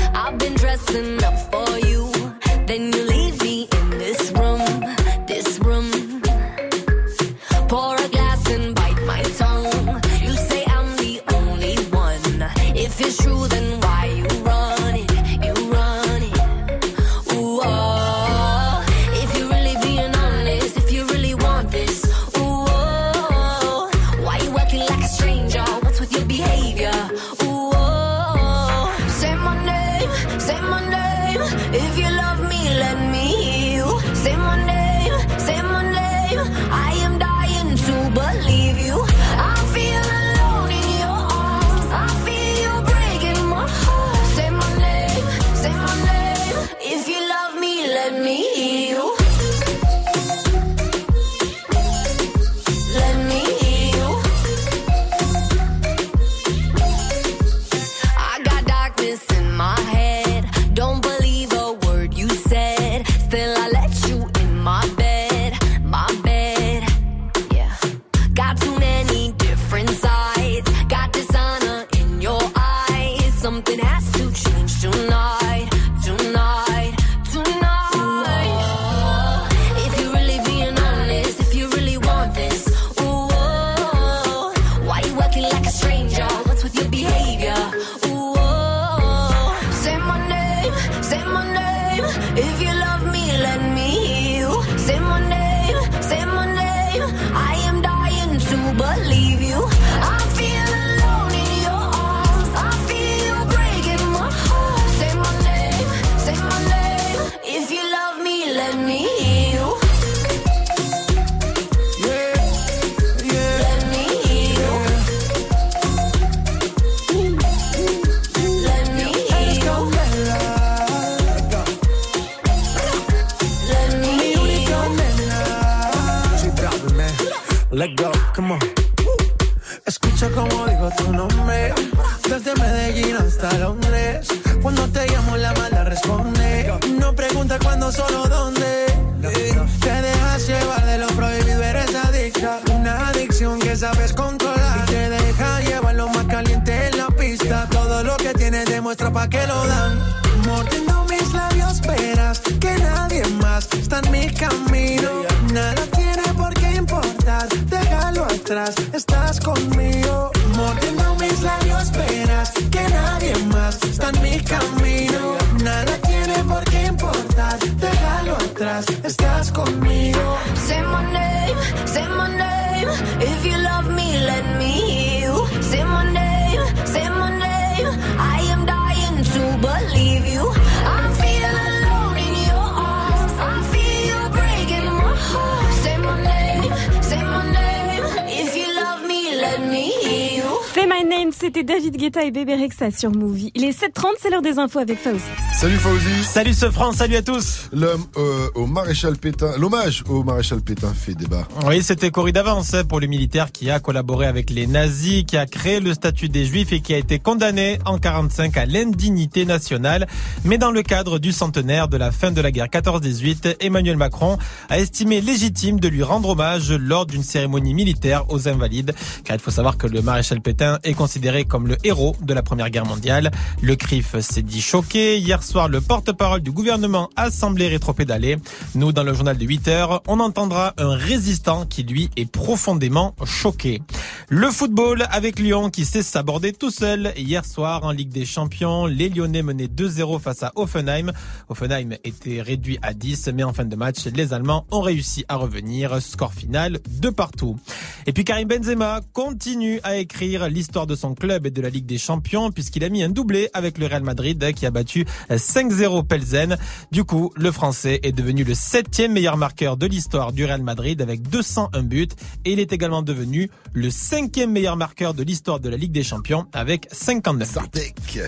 Rexa 192.68 192.90
sur 192.90 193.10
Movie. 193.10 193.50
Il 193.68 193.72
est 193.72 193.86
7h30, 193.86 194.14
c'est 194.18 194.30
l'heure 194.30 194.40
des 194.40 194.58
infos 194.58 194.78
avec 194.78 194.98
Fauzi. 194.98 195.20
Salut 195.52 195.76
Fauzi. 195.76 196.24
Salut 196.24 196.54
ce 196.54 196.70
France, 196.70 196.96
salut 196.96 197.16
à 197.16 197.22
tous. 197.22 197.68
L'homme 197.70 198.06
euh, 198.16 198.48
au 198.54 198.64
maréchal 198.64 199.18
Pétain, 199.18 199.58
l'hommage 199.58 200.04
au 200.08 200.24
maréchal 200.24 200.62
Pétain 200.62 200.94
fait 200.94 201.14
débat. 201.14 201.46
Oui, 201.66 201.82
c'était 201.82 202.10
corrida 202.10 202.42
d'avance 202.42 202.76
pour 202.88 202.98
le 202.98 203.06
militaire 203.08 203.52
qui 203.52 203.70
a 203.70 203.78
collaboré 203.78 204.26
avec 204.26 204.48
les 204.48 204.66
nazis, 204.66 205.24
qui 205.24 205.36
a 205.36 205.44
créé 205.44 205.80
le 205.80 205.92
statut 205.92 206.30
des 206.30 206.46
juifs 206.46 206.72
et 206.72 206.80
qui 206.80 206.94
a 206.94 206.96
été 206.96 207.18
condamné 207.18 207.78
en 207.84 207.98
45 207.98 208.56
à 208.56 208.64
l'indignité 208.64 209.44
nationale. 209.44 210.06
Mais 210.46 210.56
dans 210.56 210.70
le 210.70 210.82
cadre 210.82 211.18
du 211.18 211.32
centenaire 211.32 211.88
de 211.88 211.98
la 211.98 212.10
fin 212.10 212.30
de 212.30 212.40
la 212.40 212.50
guerre 212.50 212.68
14-18, 212.68 213.56
Emmanuel 213.60 213.98
Macron 213.98 214.38
a 214.70 214.78
estimé 214.78 215.20
légitime 215.20 215.78
de 215.78 215.88
lui 215.88 216.02
rendre 216.02 216.30
hommage 216.30 216.72
lors 216.72 217.04
d'une 217.04 217.22
cérémonie 217.22 217.74
militaire 217.74 218.24
aux 218.30 218.48
invalides. 218.48 218.94
Car 219.24 219.36
il 219.36 219.40
faut 219.40 219.50
savoir 219.50 219.76
que 219.76 219.86
le 219.86 220.00
maréchal 220.00 220.40
Pétain 220.40 220.78
est 220.84 220.94
considéré 220.94 221.44
comme 221.44 221.66
le 221.66 221.76
héros 221.84 222.16
de 222.22 222.32
la 222.32 222.42
première 222.42 222.70
guerre 222.70 222.86
mondiale. 222.86 223.30
Le 223.60 223.74
CRIF 223.74 224.20
s'est 224.20 224.42
dit 224.42 224.62
choqué. 224.62 225.18
Hier 225.18 225.42
soir, 225.42 225.68
le 225.68 225.80
porte-parole 225.80 226.40
du 226.40 226.52
gouvernement 226.52 227.10
a 227.16 227.30
semblé 227.30 227.66
rétropédaler. 227.68 228.36
Nous, 228.76 228.92
dans 228.92 229.02
le 229.02 229.12
journal 229.12 229.36
de 229.36 229.44
8 229.44 229.68
heures, 229.68 230.02
on 230.06 230.20
entendra 230.20 230.74
un 230.78 230.94
résistant 230.94 231.66
qui, 231.66 231.82
lui, 231.82 232.08
est 232.16 232.30
profondément 232.30 233.16
choqué. 233.24 233.82
Le 234.30 234.50
football 234.50 235.06
avec 235.10 235.38
Lyon 235.38 235.70
qui 235.70 235.86
sait 235.86 236.02
s'aborder 236.02 236.52
tout 236.52 236.70
seul. 236.70 237.14
Hier 237.16 237.46
soir, 237.46 237.84
en 237.84 237.92
Ligue 237.92 238.10
des 238.10 238.26
Champions, 238.26 238.84
les 238.84 239.08
Lyonnais 239.08 239.42
menaient 239.42 239.68
2-0 239.68 240.20
face 240.20 240.42
à 240.42 240.52
Offenheim. 240.54 241.12
Offenheim 241.48 241.96
était 242.04 242.42
réduit 242.42 242.78
à 242.82 242.92
10, 242.92 243.30
mais 243.34 243.42
en 243.42 243.54
fin 243.54 243.64
de 243.64 243.74
match, 243.74 244.04
les 244.04 244.34
Allemands 244.34 244.66
ont 244.70 244.82
réussi 244.82 245.24
à 245.28 245.36
revenir. 245.36 246.02
Score 246.02 246.34
final 246.34 246.78
de 247.00 247.08
partout. 247.08 247.56
Et 248.04 248.12
puis 248.12 248.24
Karim 248.24 248.48
Benzema 248.48 249.00
continue 249.14 249.80
à 249.82 249.96
écrire 249.96 250.50
l'histoire 250.50 250.86
de 250.86 250.94
son 250.94 251.14
club 251.14 251.46
et 251.46 251.50
de 251.50 251.62
la 251.62 251.70
Ligue 251.70 251.86
des 251.86 251.96
Champions 251.96 252.50
puisqu'il 252.50 252.84
a 252.84 252.90
mis 252.90 253.02
un 253.02 253.08
doublé 253.08 253.48
avec 253.54 253.78
le 253.78 253.86
Real 253.86 254.02
Madrid 254.02 254.52
qui 254.52 254.66
a 254.66 254.70
battu 254.70 255.06
5-0 255.30 256.06
Pelzen. 256.06 256.58
Du 256.92 257.04
coup, 257.04 257.32
le 257.34 257.50
Français 257.50 258.00
est 258.02 258.12
devenu 258.12 258.44
le 258.44 258.52
septième 258.52 259.12
meilleur 259.12 259.38
marqueur 259.38 259.78
de 259.78 259.86
l'histoire 259.86 260.34
du 260.34 260.44
Real 260.44 260.62
Madrid 260.62 261.00
avec 261.00 261.22
201 261.30 261.82
buts 261.82 262.08
et 262.44 262.52
il 262.52 262.60
est 262.60 262.74
également 262.74 263.00
devenu 263.00 263.50
le 263.72 263.88
cinquième 264.18 264.50
meilleur 264.50 264.76
marqueur 264.76 265.14
de 265.14 265.22
l'histoire 265.22 265.60
de 265.60 265.68
la 265.68 265.76
Ligue 265.76 265.92
des 265.92 266.02
Champions 266.02 266.46
avec 266.52 266.88
59 266.90 267.70
buts. 267.72 268.20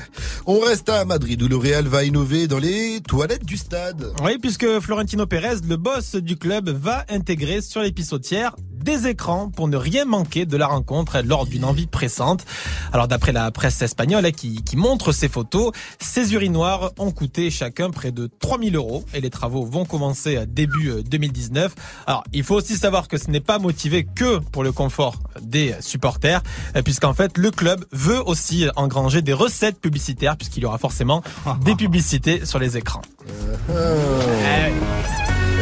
On 0.47 0.61
reste 0.61 0.89
à 0.89 1.05
Madrid 1.05 1.43
où 1.43 1.49
le 1.49 1.57
Real 1.57 1.89
va 1.89 2.05
innover 2.05 2.47
dans 2.47 2.61
les 2.61 3.01
toilettes 3.01 3.45
du 3.45 3.57
stade. 3.57 4.13
Oui, 4.23 4.39
puisque 4.39 4.79
Florentino 4.79 5.27
Pérez, 5.27 5.57
le 5.69 5.77
boss 5.77 6.15
du 6.15 6.37
club, 6.37 6.69
va 6.69 7.05
intégrer 7.09 7.61
sur 7.61 7.83
les 7.83 7.91
pissotières 7.91 8.55
des 8.83 9.07
écrans 9.07 9.51
pour 9.51 9.69
ne 9.69 9.77
rien 9.77 10.05
manquer 10.05 10.47
de 10.47 10.57
la 10.57 10.67
rencontre 10.67 11.21
lors 11.25 11.47
d'une 11.47 11.65
envie 11.65 11.87
pressante. 11.87 12.45
Alors 12.93 13.09
d'après 13.09 13.33
la 13.33 13.51
presse 13.51 13.81
espagnole 13.83 14.27
hein, 14.27 14.33
qui, 14.33 14.63
qui 14.63 14.77
montre 14.77 15.13
ces 15.13 15.29
photos, 15.29 15.73
ces 16.01 16.35
urinoirs 16.35 16.93
ont 16.99 17.11
coûté 17.11 17.51
chacun 17.51 17.91
près 17.91 18.13
de 18.13 18.29
3000 18.41 18.77
euros 18.77 19.05
et 19.15 19.21
les 19.21 19.31
travaux 19.31 19.65
vont 19.65 19.85
commencer 19.85 20.45
début 20.47 21.03
2019. 21.03 21.75
Alors 22.07 22.25
il 22.33 22.43
faut 22.43 22.57
aussi 22.57 22.77
savoir 22.77 23.09
que 23.09 23.17
ce 23.17 23.31
n'est 23.31 23.41
pas 23.41 23.59
motivé 23.59 24.05
que 24.05 24.39
pour 24.39 24.65
le 24.65 24.73
confort 24.73 25.17
des 25.41 25.75
supporters, 25.81 26.43
euh, 26.77 26.83
puisqu'en 26.83 27.15
fait 27.15 27.39
le 27.39 27.51
club 27.51 27.85
veut 27.93 28.21
aussi 28.21 28.67
engranger 28.77 29.23
des 29.23 29.33
recettes 29.33 29.81
publicitaires 29.81 30.37
puisqu'il 30.37 30.63
y 30.63 30.67
aura 30.67 30.79
forcément 30.79 31.23
des 31.65 31.75
publicités 31.75 32.45
sur 32.45 32.59
les 32.59 32.77
écrans. 32.77 33.03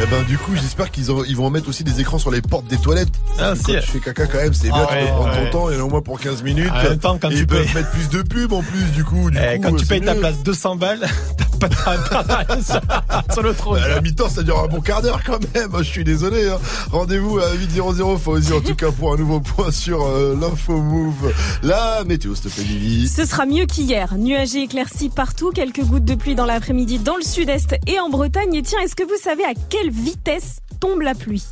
Eh 0.00 0.06
ben 0.06 0.22
du 0.22 0.38
coup 0.38 0.52
j'espère 0.54 0.90
qu'ils 0.92 1.06
ils 1.28 1.36
vont 1.36 1.50
mettre 1.50 1.68
aussi 1.68 1.82
des 1.82 2.00
écrans 2.00 2.18
sur 2.18 2.30
les 2.30 2.40
portes 2.40 2.66
des 2.66 2.76
toilettes. 2.76 3.08
Ah, 3.38 3.54
Quand 3.64 3.72
tu 3.80 3.86
fais 3.86 3.98
caca 4.00 4.26
quand 4.26 4.38
même 4.38 4.54
c'est 4.54 4.68
bien, 4.68 4.76
Ah 4.76 4.86
tu 4.88 4.94
ouais, 4.94 5.00
peux 5.02 5.06
prendre 5.08 5.32
ouais. 5.32 5.44
ton 5.50 5.58
temps 5.58 5.70
et 5.70 5.80
au 5.80 5.88
moins 5.88 6.02
pour 6.02 6.20
15 6.20 6.42
minutes. 6.42 6.70
En 6.70 6.82
même 6.82 6.98
temps, 6.98 7.18
quand 7.20 7.30
Et 7.30 7.34
tu 7.34 7.40
ils 7.40 7.46
peuvent 7.46 7.64
payes- 7.64 7.74
mettre 7.74 7.90
plus 7.90 8.08
de 8.08 8.22
pubs 8.22 8.52
en 8.52 8.62
plus 8.62 8.84
du 8.94 9.04
coup. 9.04 9.30
Du 9.30 9.38
Eh, 9.38 9.56
coup, 9.56 9.62
quand 9.70 9.76
tu 9.76 9.86
payes 9.86 10.00
ta 10.00 10.14
place 10.14 10.38
200 10.44 10.76
balles, 10.76 11.06
t'as 11.60 11.68
pas 11.68 11.96
de 12.56 12.62
sur, 12.62 12.80
sur 13.32 13.42
le 13.42 13.54
trône. 13.54 13.80
Bah, 13.80 13.86
À 13.86 13.88
la 13.88 14.00
mi-temps, 14.00 14.28
ça 14.28 14.42
dure 14.44 14.60
un 14.62 14.68
bon 14.68 14.80
quart 14.80 15.02
d'heure 15.02 15.20
quand 15.26 15.38
même. 15.54 15.70
Je 15.78 15.82
suis 15.82 16.04
désolé. 16.04 16.48
hein. 16.48 16.58
Rendez-vous 16.92 17.38
à 17.38 17.50
8.00 17.54 18.18
Fauzi 18.18 18.52
en 18.52 18.60
tout 18.66 18.76
cas 18.76 18.92
pour 18.92 19.12
un 19.14 19.16
nouveau 19.16 19.40
point 19.40 19.72
sur 19.72 20.04
euh, 20.06 20.36
l'info 20.40 20.80
move. 20.80 21.32
La 21.64 22.04
météo, 22.04 22.34
s'il 22.36 22.50
te 22.50 22.54
plaît, 22.54 22.64
Lily. 22.64 23.08
Ce 23.08 23.24
sera 23.24 23.46
mieux 23.46 23.66
qu'hier. 23.66 24.14
Nuagé 24.16 24.62
éclairci 24.62 25.08
partout, 25.08 25.50
quelques 25.50 25.82
gouttes 25.82 26.04
de 26.04 26.14
pluie 26.14 26.36
dans 26.36 26.46
l'après-midi 26.46 26.98
dans 27.00 27.16
le 27.16 27.22
sud-est 27.24 27.74
et 27.88 27.98
en 27.98 28.08
Bretagne. 28.10 28.54
Et 28.54 28.62
tiens, 28.62 28.78
est-ce 28.84 28.94
que 28.94 29.02
vous 29.02 29.20
savez 29.22 29.44
à 29.44 29.54
quelle 29.90 30.04
vitesse 30.04 30.58
tombe 30.80 31.00
la 31.02 31.14
pluie 31.14 31.42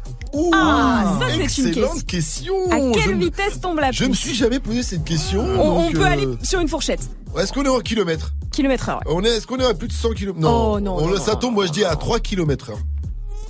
Ah, 0.53 1.17
ça 1.21 1.27
c'est 1.29 1.37
une 1.37 1.43
Excellente 1.43 1.75
question. 1.75 2.01
question. 2.07 2.55
À 2.71 2.79
Je 2.79 2.93
quelle 2.93 3.17
me- 3.17 3.25
vitesse 3.25 3.61
tombe 3.61 3.79
la 3.79 3.89
pluie 3.89 3.97
Je 3.99 4.05
me 4.05 4.15
suis 4.15 4.35
jamais 4.35 4.61
posé 4.61 4.83
cette 4.83 5.05
question. 5.05 5.41
On, 5.43 5.87
on 5.87 5.91
peut 5.91 6.03
euh, 6.03 6.05
aller 6.05 6.29
sur 6.43 6.61
une 6.61 6.69
fourchette. 6.69 7.01
Est-ce 7.39 7.53
qu'on 7.53 7.65
est 7.65 7.69
en 7.69 7.81
kilomètres 7.81 8.33
Kilomètre 8.53 8.89
heure. 8.89 9.01
ouais. 9.07 9.13
on 9.15 9.23
est, 9.25 9.29
Est-ce 9.37 9.47
qu'on 9.47 9.59
est 9.59 9.65
à 9.67 9.75
plus 9.75 9.89
de 9.89 9.93
100 9.93 10.11
km 10.13 10.39
Oh, 10.43 10.81
non, 10.81 10.97
On, 10.99 11.09
non, 11.09 11.17
ça 11.19 11.37
tombe, 11.37 11.55
moi 11.55 11.67
je 11.67 11.73
dis 11.73 11.85
à 11.85 11.97
3 11.97 12.21
km 12.21 12.71
heure. 12.71 12.79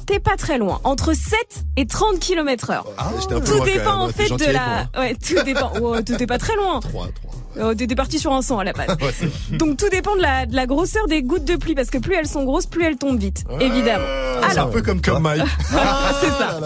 T'es 0.07 0.21
pas 0.21 0.37
très 0.37 0.57
loin. 0.59 0.81
Entre 0.85 1.15
7 1.15 1.37
et 1.77 1.85
30 1.87 2.21
km 2.21 2.71
heure. 2.71 2.87
Ah, 2.97 3.11
Tout 3.45 3.65
dépend 3.65 3.95
en 4.03 4.07
t'es 4.09 4.29
fait 4.29 4.37
de 4.37 4.53
la. 4.53 4.89
Ouais, 4.97 5.15
tout 5.17 5.43
dépend. 5.45 5.73
Oh, 5.83 6.01
t'es 6.01 6.27
pas 6.27 6.39
très 6.39 6.55
loin. 6.57 6.79
3, 6.81 7.09
3. 7.09 7.35
Oh, 7.63 7.75
T'es 7.75 7.87
parti 7.95 8.19
sur 8.19 8.33
un 8.33 8.43
100 8.43 8.59
à 8.59 8.65
la 8.65 8.73
base. 8.73 8.87
Ouais, 9.07 9.13
Donc 9.59 9.77
tout 9.77 9.89
dépend 9.89 10.17
de 10.17 10.23
la, 10.23 10.47
de 10.47 10.57
la 10.57 10.67
grosseur 10.67 11.07
des 11.07 11.23
gouttes 11.23 11.45
de 11.45 11.57
pluie 11.57 11.75
parce 11.75 11.91
que 11.91 11.99
plus 11.99 12.15
elles 12.15 12.27
sont 12.27 12.45
grosses, 12.45 12.67
plus 12.67 12.85
elles 12.85 12.97
tombent 12.97 13.19
vite. 13.19 13.45
Évidemment. 13.61 14.05
C'est 14.51 14.59
un 14.59 14.67
peu 14.67 14.83
comme 14.83 15.01
comme 15.01 15.23
Mike. 15.23 15.43
Ah, 15.77 16.13
c'est 16.21 16.31
ça. 16.31 16.59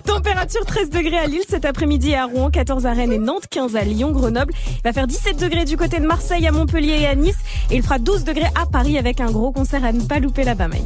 Température 0.04 0.64
13 0.66 0.90
degrés 0.90 1.18
à 1.18 1.26
Lille 1.26 1.44
cet 1.48 1.64
après-midi 1.64 2.14
à 2.14 2.26
Rouen, 2.26 2.50
14 2.50 2.86
à 2.86 2.92
Rennes 2.92 3.12
et 3.12 3.18
Nantes, 3.18 3.44
15 3.50 3.76
à 3.76 3.82
Lyon, 3.82 4.10
Grenoble. 4.10 4.52
Il 4.68 4.82
va 4.84 4.92
faire 4.92 5.06
17 5.06 5.38
degrés 5.38 5.64
du 5.64 5.76
côté 5.76 6.00
de 6.00 6.06
Marseille, 6.06 6.46
à 6.46 6.52
Montpellier 6.52 7.00
et 7.02 7.06
à 7.06 7.14
Nice. 7.14 7.38
Et 7.70 7.76
il 7.76 7.82
fera 7.82 7.98
12 7.98 8.24
degrés 8.24 8.50
à 8.60 8.66
Paris 8.66 8.98
avec 8.98 9.20
un 9.20 9.30
gros 9.30 9.52
concert 9.52 9.84
à 9.84 9.92
ne 9.92 10.02
pas 10.02 10.18
louper 10.18 10.44
là-bas, 10.44 10.68
Mike. 10.68 10.82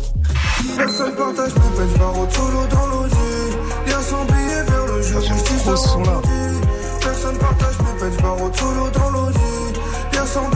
Personne 0.76 1.14
partage 1.14 1.52
mon 1.56 2.24
dans 2.70 4.02
sans 4.02 4.24
billet 4.26 4.62
vers 4.66 4.86
le 4.86 5.02
jour. 5.02 6.43
Personne 7.14 7.38
partage 7.38 7.78
mon 7.78 7.92
bench, 8.00 8.20
barreau 8.20 8.50
solo 8.52 8.90
dans 8.90 9.10
l'audi. 9.10 9.38
Lien 10.12 10.26
sans 10.26 10.48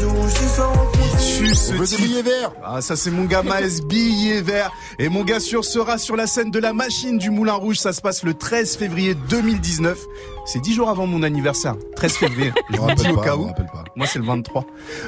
jour, 0.00 0.12
On 0.18 1.72
veut 1.74 1.78
des 1.80 1.86
type. 1.86 2.00
billets 2.06 2.22
verts. 2.22 2.52
Ah, 2.64 2.80
ça 2.80 2.96
c'est 2.96 3.10
mon 3.10 3.24
gars 3.24 3.42
Maes 3.42 3.80
billet 3.86 4.40
vert. 4.40 4.70
Et 4.98 5.08
mon 5.08 5.24
gars 5.24 5.40
sûr 5.40 5.64
sera 5.64 5.98
sur 5.98 6.16
la 6.16 6.26
scène 6.26 6.50
de 6.50 6.58
la 6.58 6.72
machine 6.72 7.18
du 7.18 7.30
Moulin 7.30 7.54
Rouge. 7.54 7.76
Ça 7.76 7.92
se 7.92 8.00
passe 8.00 8.22
le 8.22 8.34
13 8.34 8.76
février 8.76 9.14
2019. 9.14 9.98
C'est 10.46 10.60
10 10.60 10.74
jours 10.74 10.88
avant 10.90 11.06
mon 11.06 11.22
anniversaire. 11.22 11.76
13 11.96 12.12
février. 12.16 12.52
Je 12.70 12.76
vous 12.78 12.92
dis 12.94 13.08
au 13.10 13.16
pas, 13.16 13.24
cas 13.24 13.36
où. 13.36 13.46
pas. 13.48 13.84
Moi 13.96 14.06
c'est 14.06 14.18
le 14.18 14.24
23. 14.24 14.64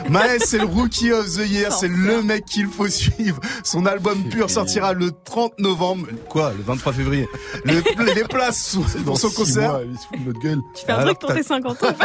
Maes 0.08 0.38
c'est 0.44 0.58
le 0.58 0.64
rookie 0.66 1.12
of 1.12 1.26
the 1.36 1.46
year. 1.48 1.72
C'est 1.72 1.88
le 1.88 2.22
mec 2.22 2.44
qu'il 2.44 2.66
faut 2.68 2.88
suivre. 2.88 3.40
Son 3.64 3.86
album 3.86 4.22
pur 4.24 4.50
sortira 4.50 4.92
le 4.92 5.10
30 5.24 5.58
novembre. 5.58 6.06
Quoi? 6.28 6.52
Le 6.56 6.62
23 6.62 6.92
février? 6.92 7.28
Le- 7.64 7.82
les 8.14 8.24
places 8.24 8.62
sont- 8.72 8.80
Dans 8.98 9.04
pour 9.12 9.18
son 9.18 9.30
concert. 9.30 9.70
mois, 9.72 9.80
il 9.90 9.98
se 9.98 10.06
fout 10.06 10.18
de 10.20 10.24
notre 10.26 10.40
gueule. 10.40 10.60
Tu 10.74 10.84
fais 10.86 10.92
un 10.92 10.96
Alors, 10.96 11.06
truc 11.16 11.18
pour 11.20 11.34
tes 11.34 11.42
50 11.42 11.82
ans. 11.82 11.86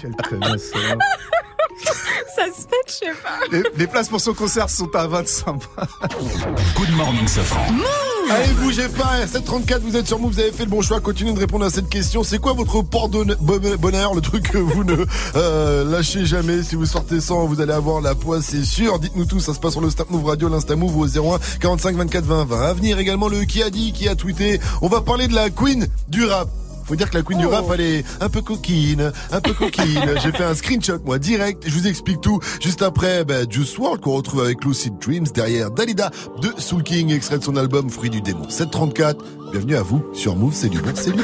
Quelle 0.00 0.16
connasse, 0.16 0.70
hein. 0.74 0.96
ça 2.36 2.44
se 2.46 2.62
fait, 2.62 2.76
je 2.86 2.92
sais 2.92 3.12
pas. 3.22 3.38
les, 3.52 3.62
les 3.76 3.86
places 3.86 4.08
pour 4.08 4.20
son 4.20 4.34
concert 4.34 4.68
sont 4.70 4.94
à 4.94 5.06
25 5.06 5.56
Good 6.76 6.90
morning, 6.96 7.26
Safran. 7.26 7.66
Allez, 8.30 8.52
bougez 8.54 8.88
pas. 8.88 9.26
734, 9.26 9.82
vous 9.82 9.96
êtes 9.96 10.06
sur 10.06 10.18
Move, 10.18 10.32
vous 10.34 10.40
avez 10.40 10.52
fait 10.52 10.64
le 10.64 10.70
bon 10.70 10.82
choix. 10.82 11.00
Continuez 11.00 11.32
de 11.32 11.38
répondre 11.40 11.64
à 11.64 11.70
cette 11.70 11.88
question. 11.88 12.22
C'est 12.22 12.38
quoi 12.38 12.52
votre 12.52 12.82
port 12.82 13.08
d'honneur- 13.08 13.36
bon- 13.40 13.60
bonheur, 13.78 14.14
le 14.14 14.20
truc 14.20 14.50
que 14.50 14.58
vous 14.58 14.84
ne 14.84 15.04
euh, 15.36 15.84
lâchez 15.90 16.24
jamais? 16.26 16.62
Si 16.62 16.76
vous 16.76 16.86
sortez 16.86 17.20
sans, 17.20 17.46
vous 17.46 17.60
allez 17.60 17.72
avoir 17.72 18.00
la 18.00 18.14
poisse, 18.14 18.44
c'est 18.46 18.64
sûr. 18.64 18.98
Dites-nous 18.98 19.24
tout, 19.24 19.40
ça 19.40 19.52
se 19.54 19.58
passe 19.60 19.72
sur 19.72 19.80
le 19.80 19.90
Snap 19.90 20.10
Move 20.10 20.24
Radio, 20.26 20.48
l'Insta 20.48 20.76
Move 20.76 20.96
au 20.96 21.06
01 21.06 21.38
45 21.60 21.96
24 21.96 22.24
20 22.24 22.44
20. 22.44 22.62
À 22.62 22.72
venir 22.74 22.98
également 22.98 23.28
le 23.28 23.40
qui 23.44 23.62
a 23.62 23.70
dit, 23.70 23.92
qui 23.92 24.08
a 24.08 24.14
tweeté. 24.14 24.60
On 24.82 24.88
va 24.88 25.00
parler 25.00 25.26
de 25.28 25.34
la 25.34 25.50
queen 25.50 25.88
du 26.08 26.24
rap. 26.24 26.48
Faut 26.84 26.96
dire 26.96 27.10
que 27.10 27.16
la 27.16 27.22
queen 27.22 27.38
du 27.38 27.46
rap, 27.46 27.64
elle 27.74 27.80
est 27.80 28.04
un 28.20 28.28
peu 28.28 28.42
coquine, 28.42 29.12
un 29.32 29.40
peu 29.40 29.52
coquine. 29.52 30.14
J'ai 30.22 30.32
fait 30.32 30.44
un 30.44 30.54
screenshot, 30.54 30.98
moi, 31.04 31.18
direct. 31.18 31.62
Je 31.66 31.72
vous 31.72 31.86
explique 31.86 32.20
tout. 32.20 32.40
Juste 32.60 32.82
après, 32.82 33.24
bah, 33.24 33.48
Juice 33.48 33.76
WRLD, 33.78 34.00
qu'on 34.00 34.14
retrouve 34.14 34.42
avec 34.42 34.64
Lucid 34.64 34.98
Dreams, 34.98 35.26
derrière 35.34 35.70
Dalida 35.70 36.10
de 36.40 36.52
Soul 36.58 36.82
King, 36.82 37.12
extrait 37.12 37.38
de 37.38 37.44
son 37.44 37.56
album 37.56 37.90
Fruit 37.90 38.10
du 38.10 38.20
démon. 38.20 38.48
734. 38.48 39.24
Bienvenue 39.52 39.76
à 39.76 39.82
vous 39.82 40.04
sur 40.12 40.36
Move, 40.36 40.54
c'est 40.54 40.68
du 40.68 40.78
bon, 40.78 40.92
c'est 40.94 41.10
du 41.10 41.22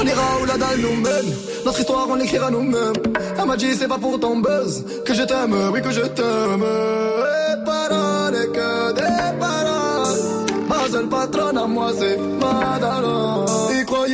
On 0.00 0.06
ira 0.06 0.22
où 0.42 0.46
la 0.46 0.56
dalle 0.56 0.80
nous 0.80 1.00
mène. 1.00 1.34
Notre 1.64 1.78
histoire, 1.80 2.06
on 2.08 2.14
l'écrira 2.14 2.50
nous-mêmes. 2.50 2.94
Elle 3.38 3.46
m'a 3.46 3.56
dit, 3.56 3.74
c'est 3.74 3.88
pas 3.88 3.98
pour 3.98 4.18
ton 4.18 4.38
buzz 4.38 4.84
que 5.04 5.12
je 5.12 5.22
t'aime, 5.22 5.54
oui, 5.72 5.82
que 5.82 5.90
je 5.90 6.00
t'aime. 6.00 6.64
Et 6.64 7.64
paroles, 7.66 8.50
que 8.52 8.94
des 8.94 9.38
paroles. 9.38 10.64
Ma 10.68 10.88
seule 10.90 11.08
patronne 11.08 11.58
à 11.58 11.66
moi, 11.66 11.92
c'est 11.98 12.16
Madara. 12.16 13.44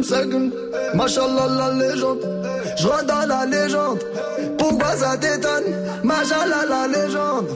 me 0.00 0.02
seguent. 0.02 0.50
Machallah 0.94 1.48
la 1.58 1.68
légende. 1.74 2.20
Je 2.76 2.88
dans 3.06 3.26
la 3.28 3.44
légende. 3.46 3.98
Pourquoi 4.58 4.96
ça 4.96 5.16
t'étonne? 5.16 5.64
Machallah 6.02 6.64
la 6.68 6.86
légende. 6.88 7.46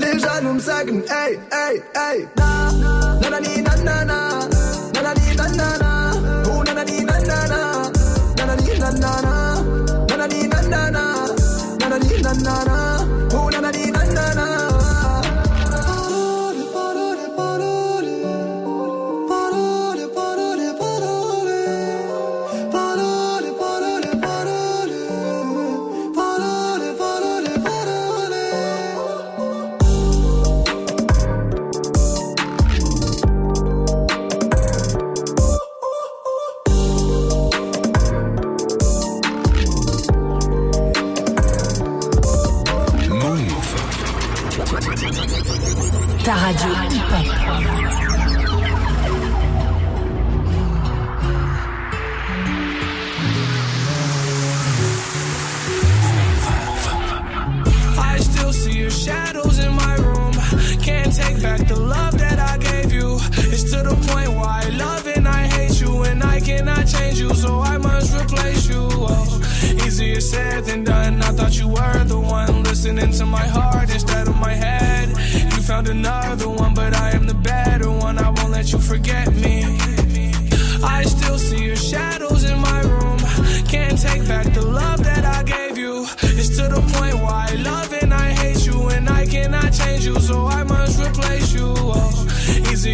Les 0.00 0.18
jaloux 0.18 0.54
me 0.54 0.60
seguent. 0.60 1.02
Hey, 1.08 1.38
hey, 1.52 1.82
hey. 1.94 2.26
Na, 2.36 2.70
nanani, 3.20 3.62
nanana. 3.62 4.18
Nanana. 4.94 5.88
Nanani, 6.66 7.04
nanana. 7.04 7.60
Nanani, 8.36 8.78
nanana. 8.78 9.34
Nanani. 11.80 12.79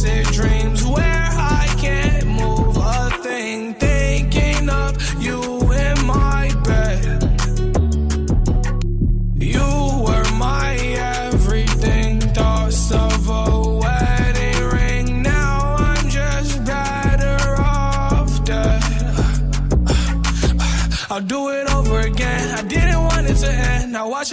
lucid 0.00 0.24
dreams 0.26 0.57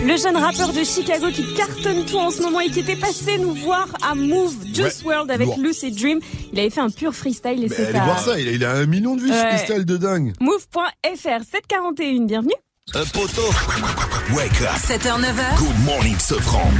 Le 0.00 0.16
jeune 0.16 0.36
rappeur 0.36 0.72
de 0.72 0.84
Chicago 0.84 1.26
qui 1.30 1.44
cartonne 1.54 2.06
tout 2.06 2.16
en 2.16 2.30
ce 2.30 2.40
moment 2.42 2.60
et 2.60 2.70
qui 2.70 2.80
était 2.80 2.96
passé 2.96 3.36
nous 3.36 3.52
voir 3.52 3.88
à 4.02 4.14
Move 4.14 4.54
Juice 4.72 5.02
Ouais, 5.04 5.14
World 5.14 5.30
avec. 5.30 5.48
Lucid 5.58 5.94
Dream. 5.96 6.20
Il 6.52 6.58
avait 6.58 6.70
fait 6.70 6.80
un 6.80 6.88
pur 6.88 7.14
freestyle 7.14 7.62
et 7.62 7.68
c'est 7.68 7.88
allez 7.88 7.98
voir 8.00 8.18
ça, 8.18 8.40
il 8.40 8.48
a, 8.48 8.52
il 8.52 8.64
a 8.64 8.72
un 8.72 8.86
million 8.86 9.16
de 9.16 9.20
vues 9.22 9.28
ce 9.28 9.34
freestyle 9.34 9.84
de 9.84 9.96
dingue. 9.98 10.32
Move.fr 10.40 11.44
741, 11.44 12.24
bienvenue. 12.24 12.54
Un 12.94 13.04
poteau. 13.04 13.42
Wake 14.34 14.62
up. 14.62 14.70
7h, 14.78 15.20
9h. 15.20 15.58
Good 15.58 15.84
morning, 15.84 16.18
Sofran. 16.18 16.70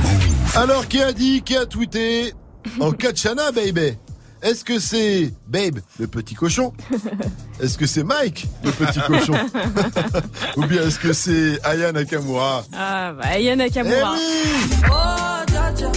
Alors, 0.54 0.88
qui 0.88 1.02
a 1.02 1.12
dit, 1.12 1.42
qui 1.42 1.54
a 1.54 1.66
tweeté? 1.66 2.32
En 2.80 2.92
Kachana, 2.92 3.52
baby 3.52 3.94
Est-ce 4.42 4.64
que 4.64 4.78
c'est 4.78 5.32
Babe, 5.46 5.80
le 5.98 6.06
petit 6.06 6.34
cochon 6.34 6.72
Est-ce 7.60 7.76
que 7.76 7.86
c'est 7.86 8.04
Mike, 8.04 8.46
le 8.62 8.70
petit 8.70 9.00
cochon 9.00 9.34
Ou 10.56 10.64
bien 10.66 10.82
est-ce 10.82 10.98
que 10.98 11.12
c'est 11.12 11.58
Aya 11.64 11.92
Nakamura 11.92 12.64
Ah, 12.72 13.12
bah, 13.20 13.38
Yana 13.38 13.64
Nakamura. 13.64 14.14
Oh, 14.90 15.50
dja 15.50 15.72
dja. 15.76 15.92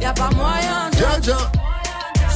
Y'a 0.00 0.12
pas 0.12 0.30
moyen, 0.30 0.90
dja 1.20 1.50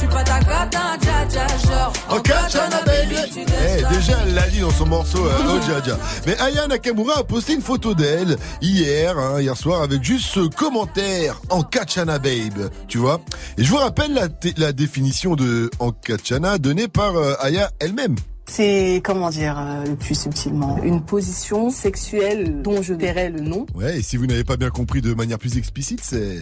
dja. 0.03 0.07
J'suis 0.07 0.07
pas 0.07 0.23
ta 0.23 0.39
cata, 0.39 0.97
dja 1.01 1.25
dja. 1.29 1.47
Genre, 1.47 1.93
En 2.09 2.19
Kachana, 2.19 2.81
baby 2.85 3.15
Eh. 3.37 3.81
Jaja 3.81 4.17
elle 4.25 4.33
l'a 4.33 4.47
dit 4.47 4.59
dans 4.59 4.69
son 4.71 4.85
morceau 4.85 5.25
euh, 5.25 5.31
Oh 5.47 5.59
Jaja. 5.67 5.97
Mais 6.27 6.37
Aya 6.39 6.67
Nakamura 6.67 7.19
a 7.19 7.23
posté 7.23 7.53
une 7.53 7.61
photo 7.61 7.93
d'elle 7.93 8.37
hier, 8.61 9.17
hein, 9.17 9.39
hier 9.41 9.55
soir, 9.57 9.81
avec 9.81 10.03
juste 10.03 10.25
ce 10.25 10.41
commentaire 10.47 11.41
en 11.49 11.63
Kachana 11.63 12.19
Babe, 12.19 12.69
tu 12.87 12.97
vois? 12.97 13.21
Et 13.57 13.63
je 13.63 13.69
vous 13.69 13.77
rappelle 13.77 14.13
la, 14.13 14.27
t- 14.29 14.53
la 14.57 14.71
définition 14.73 15.35
de 15.35 15.69
en 15.79 15.91
Kachana 15.91 16.57
donnée 16.57 16.87
par 16.87 17.15
euh, 17.15 17.33
Aya 17.39 17.71
elle-même. 17.79 18.15
C'est, 18.45 19.01
comment 19.05 19.29
dire, 19.29 19.57
euh, 19.57 19.85
le 19.85 19.95
plus 19.95 20.19
subtilement, 20.19 20.77
une 20.83 21.01
position 21.03 21.69
sexuelle 21.69 22.61
dont 22.61 22.81
je 22.81 22.93
verrai 22.93 23.29
le 23.29 23.39
nom. 23.39 23.65
Ouais, 23.73 23.99
et 23.99 24.01
si 24.01 24.17
vous 24.17 24.25
n'avez 24.27 24.43
pas 24.43 24.57
bien 24.57 24.69
compris 24.69 25.01
de 25.01 25.13
manière 25.13 25.39
plus 25.39 25.57
explicite, 25.57 26.01
c'est... 26.03 26.41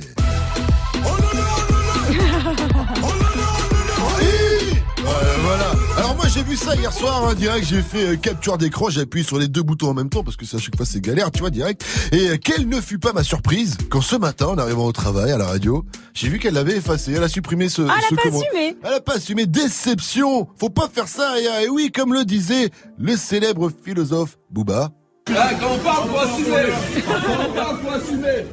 j'ai 6.41 6.49
vu 6.49 6.55
ça 6.55 6.75
hier 6.75 6.91
soir, 6.91 7.27
hein, 7.27 7.35
direct, 7.35 7.67
j'ai 7.67 7.81
fait 7.83 8.07
euh, 8.07 8.15
capture 8.15 8.57
d'écran, 8.57 8.89
j'ai 8.89 9.01
appuyé 9.01 9.23
sur 9.25 9.37
les 9.37 9.47
deux 9.47 9.61
boutons 9.61 9.89
en 9.89 9.93
même 9.93 10.09
temps 10.09 10.23
parce 10.23 10.35
que 10.37 10.45
ça, 10.45 10.57
à 10.57 10.59
chaque 10.59 10.75
fois 10.75 10.85
c'est 10.87 10.99
galère, 10.99 11.29
tu 11.29 11.39
vois, 11.39 11.51
direct. 11.51 11.85
Et 12.11 12.29
euh, 12.29 12.37
quelle 12.37 12.67
ne 12.67 12.81
fut 12.81 12.97
pas 12.97 13.13
ma 13.13 13.23
surprise 13.23 13.77
quand 13.89 14.01
ce 14.01 14.15
matin, 14.15 14.47
en 14.47 14.57
arrivant 14.57 14.85
au 14.85 14.91
travail, 14.91 15.31
à 15.31 15.37
la 15.37 15.45
radio, 15.45 15.85
j'ai 16.13 16.29
vu 16.29 16.39
qu'elle 16.39 16.55
l'avait 16.55 16.77
effacé, 16.77 17.13
elle 17.13 17.23
a 17.23 17.27
supprimé 17.27 17.69
ce... 17.69 17.83
Ah, 17.83 17.95
elle 17.97 18.05
a 18.05 18.07
ce 18.09 18.15
pas 18.15 18.21
comment- 18.23 18.39
assumé. 18.41 18.75
Elle 18.83 18.93
a 18.93 19.01
pas 19.01 19.15
assumé, 19.15 19.45
déception 19.45 20.47
Faut 20.57 20.69
pas 20.69 20.89
faire 20.91 21.07
ça, 21.07 21.39
et, 21.39 21.65
et 21.65 21.69
oui, 21.69 21.91
comme 21.91 22.13
le 22.13 22.25
disait 22.25 22.71
le 22.97 23.15
célèbre 23.17 23.71
philosophe 23.83 24.37
Booba. 24.49 24.89
Ah, 25.35 25.49
quand 25.59 25.73
on 25.73 25.77
parle, 25.79 26.09
faut 26.09 26.17
assumer. 26.17 26.73
Quand 27.07 27.49
on 27.49 27.53
parle, 27.53 27.77
faut 27.81 27.89
assumer. 27.89 28.45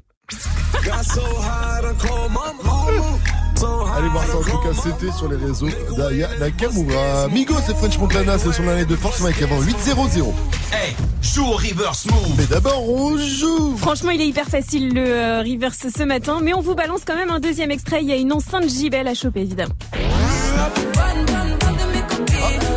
Allez 3.66 4.09
voir 4.11 4.24
ça 4.24 4.36
en 4.36 4.42
tout 4.42 4.59
cas, 4.59 4.72
c'était 4.72 5.11
sur 5.11 5.28
les 5.28 5.36
réseaux 5.36 5.68
d'Aya 5.96 6.28
Nakamura. 6.38 7.28
Migos 7.28 7.54
et 7.68 7.74
French 7.74 7.98
Montana, 7.98 8.38
c'est 8.38 8.52
son 8.52 8.68
année 8.68 8.84
de 8.84 8.94
force 8.94 9.20
Mike 9.20 9.42
avant 9.42 9.61
8-0-0. 9.61 10.32
Hey, 10.72 10.94
joue 11.20 11.44
au 11.44 11.56
reverse 11.56 12.06
move. 12.06 12.34
Mais 12.36 12.46
d'abord, 12.46 12.88
on 12.88 13.18
joue. 13.18 13.76
Franchement, 13.76 14.11
il 14.11 14.20
est 14.20 14.28
hyper 14.28 14.46
facile 14.46 14.94
le 14.94 15.04
euh, 15.06 15.42
reverse 15.42 15.86
ce 15.96 16.02
matin, 16.04 16.38
mais 16.40 16.54
on 16.54 16.61
vous 16.61 16.76
balance 16.76 17.00
quand 17.04 17.16
même 17.16 17.30
un 17.30 17.40
deuxième 17.40 17.72
extrait. 17.72 17.98
Il 18.02 18.09
y 18.09 18.12
a 18.12 18.16
une 18.16 18.32
enceinte 18.32 18.68
JBL 18.68 19.09
à 19.09 19.14
choper, 19.14 19.40
évidemment. 19.40 19.74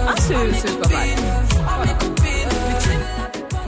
Ah, 0.08 0.16
c'est 0.18 0.34
c'est 0.54 0.80
pas 0.80 0.90
mal. 0.90 1.21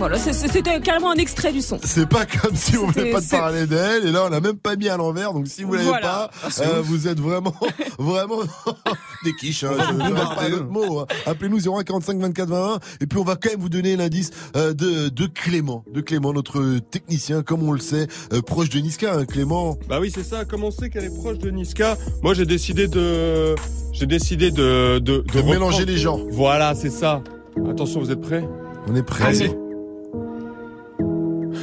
Voilà. 0.04 0.18
C'était 0.18 0.82
carrément 0.82 1.12
un 1.12 1.16
extrait 1.16 1.54
du 1.54 1.62
son. 1.62 1.80
C'est 1.84 2.08
pas 2.10 2.26
comme 2.26 2.56
si 2.56 2.78
on 2.78 2.88
voulait 2.88 3.12
pas 3.12 3.22
te 3.22 3.30
parler 3.30 3.66
d'elle, 3.68 4.08
et 4.08 4.12
là 4.12 4.24
on 4.26 4.30
l'a 4.30 4.42
même 4.42 4.58
pas 4.58 4.76
mis 4.76 4.90
à 4.90 4.98
l'envers, 4.98 5.34
donc 5.34 5.48
si 5.48 5.64
vous 5.64 5.74
l'avez 5.74 5.86
Voilà. 5.88 6.02
pas, 6.08 6.32
Ah, 6.44 6.48
euh, 6.62 6.82
vous 6.84 7.08
êtes 7.08 7.20
vraiment, 7.22 7.54
vraiment 8.00 8.40
des 9.24 9.34
quiches, 9.36 9.64
hein, 9.64 9.72
je- 9.80 9.94
nous 9.94 10.06
je 10.06 10.36
pas 10.36 10.50
d'autre 10.50 10.66
mot. 10.70 11.00
hein. 11.00 11.06
Appelez-nous 11.26 11.60
0145 11.62 12.20
24 12.20 12.50
20 12.50 12.80
et 13.02 13.06
puis 13.06 13.18
on 13.18 13.24
va 13.24 13.36
quand 13.38 13.50
même 13.50 13.60
vous 13.62 13.70
donner 13.70 13.96
l'indice 13.96 14.32
euh, 14.58 14.74
de, 14.74 15.08
de 15.10 15.26
Clément, 15.28 15.86
de 15.94 16.02
Clément, 16.02 16.34
notre 16.34 16.80
technicien, 16.92 17.42
comme 17.42 17.64
on 17.64 17.72
le 17.72 17.80
sait, 17.80 18.08
euh, 18.34 18.42
proche 18.42 18.70
de 18.70 18.80
Niska, 18.80 19.14
hein, 19.16 19.26
Clément. 19.26 19.78
Bah 19.88 20.00
oui, 20.02 20.12
c'est 20.14 20.24
ça. 20.24 20.44
Comme 20.44 20.64
on 20.66 20.72
sait 20.72 20.90
qu'elle 20.90 21.06
est 21.06 21.18
proche 21.18 21.38
de 21.38 21.50
Niska, 21.50 21.98
moi 22.22 22.34
j'ai 22.34 22.46
décidé 22.46 22.88
de, 22.90 23.56
j'ai 23.94 24.06
décidé 24.06 24.52
de, 24.52 25.00
de, 25.00 25.24
De 25.34 25.42
mélanger 25.44 25.86
les 25.86 25.98
gens. 25.98 26.20
Voilà, 26.32 26.76
c'est 26.76 26.90
ça. 26.90 27.22
Attention, 27.70 28.02
vous 28.02 28.12
êtes 28.12 28.22
prêts? 28.22 28.46
On 28.88 28.96
est 28.96 29.04
prêts. 29.04 29.24
Allez. 29.26 29.52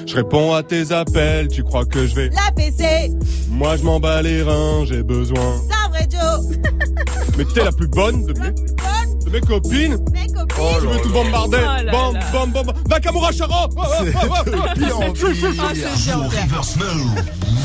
Je 0.06 0.14
réponds 0.16 0.52
à 0.54 0.62
tes 0.62 0.92
appels, 0.92 1.48
tu 1.48 1.62
crois 1.62 1.84
que 1.84 2.06
je 2.06 2.14
vais 2.14 2.30
La 2.30 2.50
PC, 2.54 3.12
Moi 3.48 3.76
je 3.76 3.82
m'en 3.84 4.00
bats 4.00 4.22
les 4.22 4.42
reins, 4.42 4.84
j'ai 4.86 5.02
besoin. 5.02 5.56
c'est 5.68 5.74
un 5.84 5.88
vrai 5.88 6.08
Joe. 6.10 6.56
Mais 7.38 7.44
t'es 7.54 7.64
la 7.64 7.72
plus 7.72 7.88
bonne 7.88 8.24
de 8.26 8.32
mes, 8.40 8.50
de 9.24 9.30
mes 9.30 9.40
copines 9.40 9.96
Mes 10.12 10.26
copines. 10.26 10.56
Oh, 10.60 10.76
je 10.82 10.86
veux 10.86 11.00
tout 11.02 11.08
bombarder 11.10 11.58
Oh 11.60 11.84
là 11.84 11.92
Bam, 11.92 12.14
là. 12.14 12.20
bam, 12.32 12.50
bam, 12.52 12.66
bam 12.66 12.74
Nakamura 12.88 13.32
Charo 13.32 13.68
C'est 13.98 14.12
pire. 14.12 15.00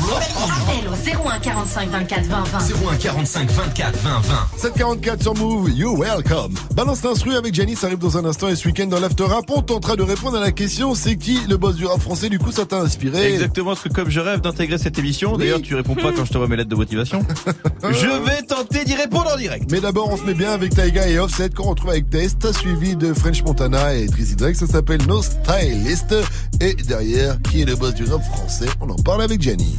Ah, 0.08 0.88
au 0.88 1.28
01 1.28 1.38
45 1.40 1.90
24 1.90 2.26
20 2.26 2.44
20. 2.44 2.58
01 2.92 2.96
45 2.96 3.50
24 3.50 3.96
20 3.98 4.20
20. 4.20 4.34
744 4.56 5.22
sur 5.22 5.34
Move, 5.34 5.70
you 5.70 5.96
welcome. 6.00 6.54
Balance 6.74 7.02
l'instru 7.02 7.34
avec 7.34 7.54
Janice 7.54 7.82
arrive 7.82 7.98
dans 7.98 8.16
un 8.16 8.24
instant 8.24 8.48
et 8.48 8.54
ce 8.56 8.68
week-end 8.68 8.86
dans 8.86 9.00
l'After 9.00 9.24
Rap, 9.24 9.46
on 9.50 9.62
tentera 9.62 9.96
de 9.96 10.02
répondre 10.02 10.36
à 10.36 10.40
la 10.40 10.52
question 10.52 10.94
c'est 10.94 11.16
qui 11.16 11.40
le 11.48 11.56
boss 11.56 11.74
du 11.74 11.86
rap 11.86 12.00
français 12.00 12.28
Du 12.28 12.38
coup, 12.38 12.52
ça 12.52 12.66
t'a 12.66 12.78
inspiré 12.80 13.32
Exactement, 13.34 13.70
parce 13.70 13.82
que 13.82 13.88
comme 13.88 14.08
je 14.10 14.20
rêve 14.20 14.40
d'intégrer 14.40 14.78
cette 14.78 14.98
émission, 14.98 15.36
d'ailleurs 15.36 15.60
tu 15.60 15.74
réponds 15.74 15.96
pas 15.96 16.12
quand 16.12 16.24
je 16.24 16.32
te 16.32 16.38
vois 16.38 16.46
mes 16.46 16.56
lettres 16.56 16.70
de 16.70 16.76
motivation, 16.76 17.24
je 17.82 18.24
vais 18.24 18.42
tenter 18.42 18.84
d'y 18.84 18.94
répondre 18.94 19.30
en 19.34 19.36
direct. 19.36 19.68
Mais 19.72 19.80
d'abord, 19.80 20.08
on 20.12 20.16
se 20.16 20.22
met 20.22 20.34
bien 20.34 20.52
avec 20.52 20.74
Taiga 20.74 21.08
et 21.08 21.18
Offset 21.18 21.45
qu'on 21.54 21.70
retrouve 21.70 21.90
avec 21.90 22.10
Test, 22.10 22.52
suivi 22.52 22.96
de 22.96 23.12
French 23.12 23.42
Montana 23.42 23.94
et 23.94 24.06
Drizzy 24.06 24.36
Drake. 24.36 24.56
Ça 24.56 24.66
s'appelle 24.66 25.00
No 25.06 25.22
Stylist. 25.22 26.14
Et 26.60 26.74
derrière, 26.74 27.40
qui 27.42 27.62
est 27.62 27.64
le 27.64 27.76
boss 27.76 27.94
du 27.94 28.04
rap 28.04 28.22
français? 28.24 28.66
On 28.80 28.90
en 28.90 28.96
parle 28.96 29.22
avec 29.22 29.40
Jenny. 29.42 29.78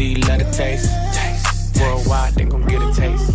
You 0.00 0.14
love 0.28 0.38
the 0.38 0.50
taste? 0.52 0.88
taste. 1.12 1.80
Worldwide, 1.80 2.34
they 2.34 2.44
gon' 2.44 2.66
get 2.66 2.80
a 2.82 2.92
taste. 2.94 3.32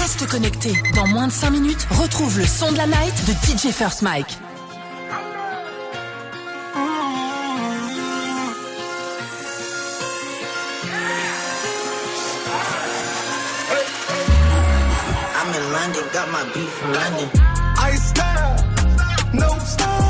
Reste 0.00 0.26
connecté. 0.28 0.72
Dans 0.94 1.06
moins 1.08 1.26
de 1.26 1.32
5 1.32 1.50
minutes, 1.50 1.86
retrouve 1.90 2.38
le 2.38 2.46
son 2.46 2.72
de 2.72 2.76
la 2.76 2.86
night 2.86 3.14
de 3.26 3.32
DJ 3.32 3.72
First 3.72 4.02
Mike. 4.02 4.38
I'm 15.36 15.54
in 15.54 15.72
London, 15.72 16.04
got 16.12 16.30
my 16.30 16.44
beat 16.54 16.68
from 16.68 16.92
London. 16.92 17.28
I 17.76 17.96
style, 17.96 18.56
no 19.34 19.48
no 19.48 20.03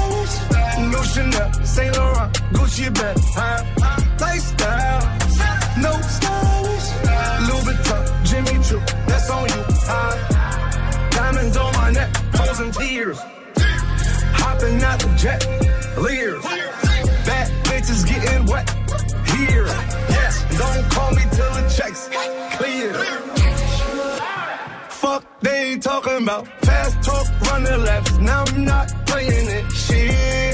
Chanel, 1.15 1.53
Saint 1.65 1.97
Laurent, 1.97 2.33
Gucci 2.53 2.93
bag, 2.93 3.17
high 3.37 3.63
lifestyle, 4.19 5.03
no 5.79 5.93
stylish, 6.15 6.89
Louis 7.47 7.65
Vuitton, 7.67 8.03
Jimmy 8.25 8.57
Choo, 8.65 8.81
that's 9.07 9.31
on 9.31 9.45
you, 9.49 9.63
high 9.87 11.09
diamonds 11.11 11.57
on 11.57 11.73
my 11.75 11.91
neck, 11.93 12.11
frozen 12.35 12.73
tears, 12.73 13.19
hopping 14.41 14.83
out 14.83 14.99
the 14.99 15.15
jet, 15.17 15.41
leers, 15.97 16.43
bad 17.25 17.49
bitches 17.65 18.05
getting 18.09 18.47
wet, 18.47 18.69
here, 19.37 19.67
yes, 20.11 20.45
don't 20.59 20.91
call 20.91 21.11
me 21.13 21.23
till 21.31 21.53
the 21.55 21.75
checks 21.77 22.09
clear. 22.57 22.93
Fuck, 24.89 25.41
they 25.43 25.79
talking 25.79 26.23
about 26.25 26.49
fast 26.63 27.03
talk, 27.05 27.27
running 27.43 27.85
laps. 27.85 28.19
Now 28.19 28.45
I'm 28.49 28.65
not 28.65 28.89
playing 29.07 29.49
it. 29.49 29.71
Shit. 29.71 30.54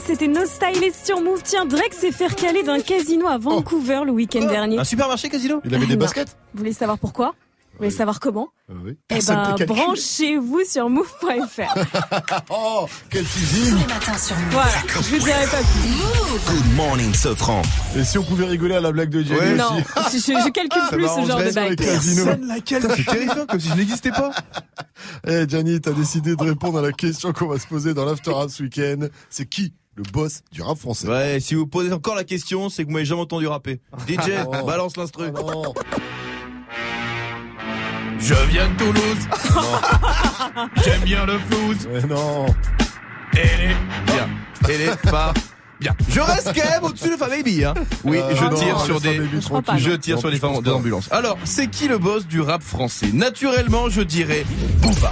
Drake, 0.00 0.18
c'était 0.18 0.28
No 0.28 0.46
Stylist 0.46 1.06
sur 1.06 1.20
Move. 1.20 1.42
Tiens, 1.44 1.66
Drake 1.66 1.92
s'est 1.92 2.12
fait 2.12 2.28
recaler 2.28 2.62
d'un 2.62 2.80
casino 2.80 3.26
à 3.28 3.36
Vancouver 3.38 4.02
le 4.06 4.12
week-end 4.12 4.46
dernier. 4.46 4.78
Un 4.78 4.84
supermarché 4.84 5.28
casino 5.28 5.60
Il 5.64 5.74
avait 5.74 5.86
des 5.86 5.94
Non. 5.94 6.00
baskets 6.00 6.36
Vous 6.54 6.58
voulez 6.58 6.72
savoir 6.72 6.98
pourquoi 6.98 7.34
Vous 7.72 7.78
voulez 7.78 7.90
savoir 7.90 8.18
comment 8.20 8.48
oui. 8.84 8.96
Eh 9.10 9.18
ben, 9.26 9.56
branchez-vous 9.66 10.60
sur 10.64 10.88
move.fr. 10.88 11.74
oh, 12.50 12.86
quel 13.10 13.24
teasing 13.24 13.74
Voilà, 14.50 14.70
je 14.94 14.98
vous 15.10 15.18
dirai 15.18 15.44
pas 15.46 15.58
plus. 15.58 16.54
Good 16.54 16.76
morning, 16.76 17.12
Sofran. 17.12 17.62
Et 17.96 18.04
si 18.04 18.16
on 18.16 18.22
pouvait 18.22 18.46
rigoler 18.46 18.76
à 18.76 18.80
la 18.80 18.92
blague 18.92 19.10
de 19.10 19.22
Jenny 19.22 19.56
Non, 19.56 19.82
aussi 20.06 20.20
je, 20.20 20.32
je 20.32 20.50
calcule 20.50 20.82
plus 20.92 21.02
ce 21.08 21.26
genre 21.28 21.38
de 21.42 21.52
bague. 21.52 21.76
Personne 21.76 22.46
la 22.46 22.60
calcule. 22.60 22.92
C'est 22.96 23.04
terrifiant, 23.04 23.46
comme 23.46 23.60
si 23.60 23.68
je 23.68 23.74
n'existais 23.74 24.12
pas. 24.12 24.30
Eh, 25.26 25.46
Gianni, 25.48 25.80
t'as 25.80 25.90
décidé 25.92 26.36
de 26.36 26.42
répondre 26.44 26.78
à 26.78 26.82
la 26.82 26.92
question 26.92 27.32
qu'on 27.32 27.48
va 27.48 27.58
se 27.58 27.66
poser 27.66 27.92
dans 27.92 28.04
l'After 28.04 28.32
ce 28.48 28.62
week-end. 28.62 29.08
C'est 29.30 29.46
qui 29.46 29.72
le 30.04 30.10
boss 30.12 30.42
du 30.52 30.62
rap 30.62 30.78
français 30.78 31.08
Ouais, 31.08 31.40
si 31.40 31.54
vous 31.54 31.66
posez 31.66 31.92
encore 31.92 32.14
la 32.14 32.24
question, 32.24 32.68
c'est 32.68 32.82
que 32.84 32.88
vous 32.88 32.94
m'avez 32.94 33.04
jamais 33.04 33.20
entendu 33.22 33.46
rapper. 33.46 33.80
DJ, 34.08 34.30
Oh. 34.46 34.66
balance 34.66 34.96
l'instru. 34.96 35.30
non. 35.30 35.74
Je 38.18 38.34
viens 38.50 38.68
de 38.68 38.76
Toulouse. 38.76 39.28
J'aime 40.84 41.00
bien 41.02 41.26
le 41.26 41.38
flouze. 41.38 41.88
Mais 41.92 42.02
non. 42.02 42.46
Elle 43.32 43.70
est 43.70 44.12
bien. 44.12 44.28
Elle 44.68 44.80
est 44.82 45.10
pas 45.10 45.32
bien. 45.80 45.94
Je 46.08 46.20
reste 46.20 46.52
quand 46.54 46.70
même 46.70 46.84
au-dessus 46.84 47.10
de 47.10 47.16
Fab 47.16 47.30
Baby, 47.30 47.64
hein. 47.64 47.74
Oui, 48.04 48.18
Euh, 48.18 48.34
je 48.36 48.44
non, 48.44 48.54
tire 48.54 48.80
sur 48.80 49.00
des, 49.00 49.16
je 49.78 49.92
tire 49.92 50.16
Non, 50.16 50.20
sur 50.20 50.32
femmes 50.38 50.62
des 50.62 50.70
ambulances. 50.70 51.08
Alors, 51.10 51.38
c'est 51.44 51.68
qui 51.68 51.88
le 51.88 51.96
boss 51.98 52.26
du 52.26 52.40
rap 52.40 52.62
français? 52.62 53.08
Naturellement, 53.12 53.88
je 53.88 54.02
dirais 54.02 54.44
Booba. 54.82 55.10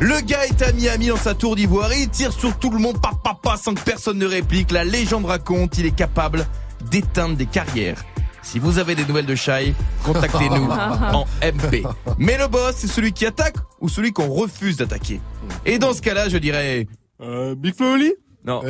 Le 0.00 0.20
gars 0.20 0.44
est 0.44 0.60
à 0.62 0.72
Miami 0.72 1.08
dans 1.08 1.16
sa 1.16 1.34
tour 1.34 1.56
d'ivoire 1.56 1.92
et 1.92 2.02
il 2.02 2.08
tire 2.08 2.32
sur 2.32 2.56
tout 2.58 2.70
le 2.70 2.78
monde, 2.78 3.00
pa, 3.00 3.12
pa, 3.22 3.38
pa, 3.40 3.56
sans 3.56 3.74
que 3.74 3.80
personne 3.80 4.18
ne 4.18 4.26
réplique. 4.26 4.70
La 4.70 4.84
légende 4.84 5.24
raconte, 5.24 5.78
il 5.78 5.86
est 5.86 5.94
capable 5.94 6.46
d'éteindre 6.90 7.36
des 7.36 7.46
carrières. 7.46 8.04
Si 8.42 8.58
vous 8.58 8.78
avez 8.78 8.94
des 8.94 9.06
nouvelles 9.06 9.24
de 9.26 9.34
Shai, 9.34 9.74
contactez-nous 10.04 10.68
en 11.12 11.24
MP. 11.42 11.86
Mais 12.18 12.36
le 12.36 12.48
boss, 12.48 12.74
c'est 12.76 12.88
celui 12.88 13.12
qui 13.12 13.24
attaque 13.24 13.56
ou 13.80 13.88
celui 13.88 14.12
qu'on 14.12 14.28
refuse 14.28 14.76
d'attaquer 14.76 15.20
Et 15.64 15.78
dans 15.78 15.94
ce 15.94 16.02
cas-là, 16.02 16.28
je 16.28 16.36
dirais... 16.38 16.86
Euh, 17.22 17.54
Big 17.54 17.74
Flo 17.74 17.96
Non. 18.44 18.62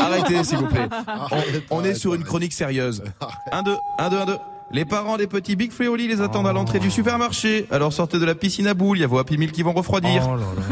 Arrêtez, 0.00 0.42
s'il 0.42 0.58
vous 0.58 0.66
plaît. 0.66 0.88
On, 1.70 1.78
on 1.78 1.84
est 1.84 1.94
sur 1.94 2.14
une 2.14 2.24
chronique 2.24 2.52
sérieuse. 2.52 3.04
Un, 3.52 3.62
deux, 3.62 3.76
un, 3.98 4.08
deux, 4.08 4.18
un, 4.18 4.26
deux. 4.26 4.38
Les 4.76 4.84
parents 4.84 5.16
des 5.16 5.26
petits 5.26 5.56
Big 5.56 5.72
Fréoli 5.72 6.06
les 6.06 6.20
attendent 6.20 6.46
à 6.46 6.52
l'entrée 6.52 6.78
du 6.78 6.90
supermarché. 6.90 7.66
Alors 7.70 7.94
sortez 7.94 8.18
de 8.18 8.26
la 8.26 8.34
piscine 8.34 8.66
à 8.66 8.74
boules, 8.74 8.98
il 8.98 9.00
y 9.00 9.04
a 9.04 9.06
vos 9.06 9.16
Happy 9.16 9.38
Meal 9.38 9.50
qui 9.50 9.62
vont 9.62 9.72
refroidir. 9.72 10.28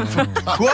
Quoi 0.57 0.71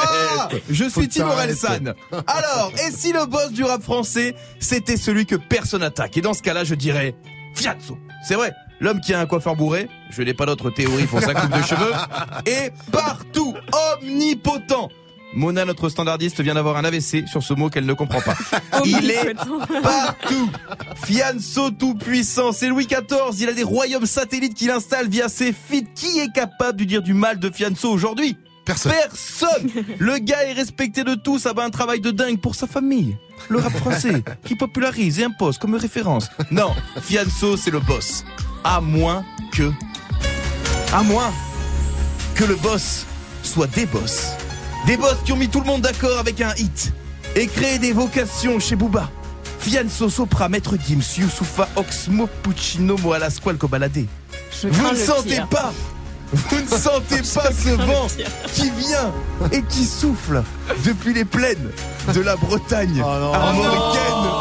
Je 0.70 0.84
suis 0.84 1.08
Tim 1.08 1.28
Orelsan. 1.28 1.94
Alors, 2.28 2.74
et 2.86 2.92
si 2.92 3.14
le 3.14 3.26
boss 3.26 3.54
du 3.54 3.64
rap 3.64 3.82
français, 3.82 4.36
c'était 4.60 4.98
celui 4.98 5.26
que 5.26 5.38
personne 5.38 5.82
attaque 5.82 6.18
Et 6.18 6.22
dans 6.22 6.34
ce 6.34 6.42
cas-là, 6.42 6.66
je 6.66 6.76
dirais 6.76 7.16
Fiatso. 7.56 7.98
C'est 8.28 8.36
vrai, 8.36 8.52
l'homme 8.82 9.00
qui 9.00 9.14
a 9.14 9.22
un 9.22 9.26
coiffeur 9.26 9.56
bourré, 9.56 9.88
je 10.10 10.24
n'ai 10.24 10.34
pas 10.34 10.46
d'autre 10.46 10.70
théorie 10.70 11.06
pour 11.06 11.22
sa 11.22 11.34
coupe 11.34 11.58
de 11.58 11.64
cheveux, 11.64 11.94
est 12.46 12.74
partout, 12.92 13.56
omnipotent. 14.02 14.90
Mona, 15.34 15.66
notre 15.66 15.90
standardiste, 15.90 16.42
vient 16.42 16.56
d'avoir 16.56 16.78
un 16.78 16.84
AVC 16.84 17.28
sur 17.28 17.42
ce 17.42 17.54
mot 17.54 17.70
qu'elle 17.70 17.86
ne 17.86 17.94
comprend 17.94 18.22
pas. 18.22 18.36
Il 18.86 19.10
est 19.10 19.34
partout. 19.82 20.50
Fianso 21.04 21.72
tout 21.72 21.96
puissant, 21.96 22.52
c'est 22.52 22.68
Louis 22.68 22.88
XIV, 22.88 23.40
il 23.40 23.50
a 23.50 23.54
des 23.54 23.64
royaumes 23.64 24.06
satellites 24.06 24.54
qu'il 24.54 24.72
installe 24.72 25.10
via 25.10 25.30
ses 25.30 25.54
feats. 25.54 25.82
Qui 25.96 26.20
est 26.20 26.32
capable 26.32 26.80
de 26.80 26.84
dire 26.84 27.02
du 27.02 27.14
mal 27.14 27.40
de 27.40 27.50
Fianso 27.50 27.90
aujourd'hui? 27.90 28.38
Personne. 28.66 29.70
Le 30.00 30.18
gars 30.20 30.44
est 30.44 30.54
respecté 30.54 31.04
de 31.04 31.16
tous, 31.16 31.40
ça 31.40 31.54
va 31.54 31.64
un 31.64 31.70
travail 31.70 32.00
de 32.00 32.12
dingue 32.12 32.40
pour 32.40 32.56
sa 32.56 32.68
famille. 32.68 33.18
Le 33.50 33.60
rap 33.60 33.74
français, 33.74 34.24
qui 34.46 34.56
popularise 34.56 35.20
et 35.20 35.24
impose 35.24 35.58
comme 35.58 35.76
référence. 35.76 36.30
Non, 36.52 36.74
Fianso, 37.02 37.58
c'est 37.58 37.72
le 37.72 37.80
boss. 37.80 38.24
À 38.64 38.82
moins 38.82 39.26
que... 39.52 39.72
À 40.94 41.04
moins 41.04 41.32
que 42.36 42.44
le 42.44 42.56
boss 42.56 43.06
soit 43.44 43.68
des 43.68 43.86
boss. 43.86 44.32
Des 44.88 44.98
boss 44.98 45.18
qui 45.24 45.32
ont 45.32 45.38
mis 45.38 45.48
tout 45.48 45.60
le 45.60 45.66
monde 45.66 45.82
d'accord 45.82 46.18
avec 46.20 46.42
un 46.42 46.54
hit 46.58 46.92
et 47.36 47.48
créé 47.48 47.78
des 47.80 47.94
vocations 47.94 48.60
chez 48.60 48.76
Booba. 48.76 49.10
Fianso, 49.60 50.10
Sopra, 50.10 50.50
Maître 50.50 50.76
Gims, 50.76 51.04
Youssoufa, 51.20 51.70
Oxmo, 51.76 52.28
Puccino, 52.42 52.98
Moala, 52.98 53.30
Squalco, 53.30 53.68
Baladé. 53.68 54.08
Vous 54.64 54.84
ne 54.84 54.90
le 54.92 54.96
sentez 54.96 55.36
pire. 55.36 55.48
pas 55.48 55.72
Vous 56.34 56.62
ne 56.62 56.68
sentez 56.68 57.18
pas 57.34 57.52
ce 57.52 57.70
vent 57.70 58.08
qui 58.54 58.72
vient 58.72 59.12
et 59.52 59.62
qui 59.64 59.86
souffle 59.86 60.42
depuis 60.84 61.14
les 61.14 61.26
plaines 61.26 61.70
de 62.14 62.22
la 62.22 62.36
Bretagne. 62.36 63.04
Oh 63.06 63.34
armoricaine 63.34 64.32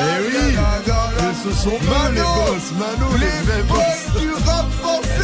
Eh 0.00 0.20
oui 0.26 0.56
ce 1.44 1.52
sont 1.64 1.70
eux 1.70 2.12
les 2.12 2.20
boss, 2.20 2.72
Mano, 2.78 3.16
les, 3.16 3.42
vrais 3.46 3.62
boss 3.64 3.97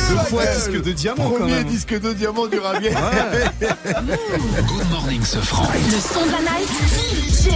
Deux 0.08 0.18
fois 0.28 0.44
disque 0.46 0.82
de 0.82 0.92
diamant 0.92 1.30
quand 1.30 1.36
Premier 1.38 1.52
même. 1.52 1.64
disque 1.64 1.98
de 2.00 2.12
diamant 2.12 2.46
du 2.46 2.58
rap 2.58 2.82
Good 2.82 2.94
morning, 4.90 5.22
ce 5.24 5.38
franc. 5.38 5.66
Le 5.72 6.00
son 6.00 6.26
de 6.26 6.32
la 6.32 6.40
night. 6.40 6.68
DJ 6.90 7.48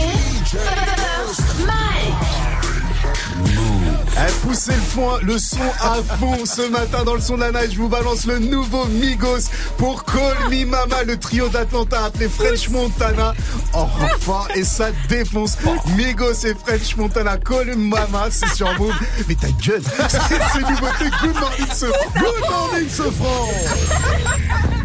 Mike. 1.67 2.38
Eh, 4.21 4.33
poussez 4.43 4.73
le, 4.73 4.81
fond, 4.81 5.11
le 5.23 5.39
son 5.39 5.63
à 5.81 5.95
fond 6.19 6.45
ce 6.45 6.69
matin 6.69 7.05
dans 7.05 7.15
le 7.15 7.21
son 7.21 7.37
de 7.37 7.41
la 7.43 7.53
night. 7.53 7.73
Je 7.73 7.79
vous 7.79 7.89
balance 7.89 8.27
le 8.27 8.41
nouveau 8.41 8.85
Migos 8.87 9.49
pour 9.77 10.05
Call 10.05 10.51
Me 10.51 10.65
Mama, 10.65 11.05
le 11.07 11.17
trio 11.17 11.49
d'Atlanta 11.49 12.07
appelé 12.07 12.29
French 12.29 12.69
Montana. 12.69 13.35
Oh, 13.75 13.87
enfin, 14.01 14.49
et 14.57 14.65
ça 14.65 14.87
défonce. 15.09 15.57
Migos 15.97 16.45
et 16.45 16.55
French 16.55 16.97
Montana, 16.97 17.37
Call 17.39 17.67
Me 17.67 17.77
Mama, 17.77 18.27
c'est 18.31 18.53
sur 18.55 18.73
Move. 18.81 18.95
Mais 19.29 19.37
ta 19.37 19.51
gueule, 19.51 19.83
c'est 20.09 20.61
nouveauté. 20.61 21.11
Good 21.23 21.39
morning, 21.39 21.67
ce 21.73 21.87
Good 21.87 22.51
morning, 22.51 22.89
ce 22.89 23.03
franc. 23.03 23.49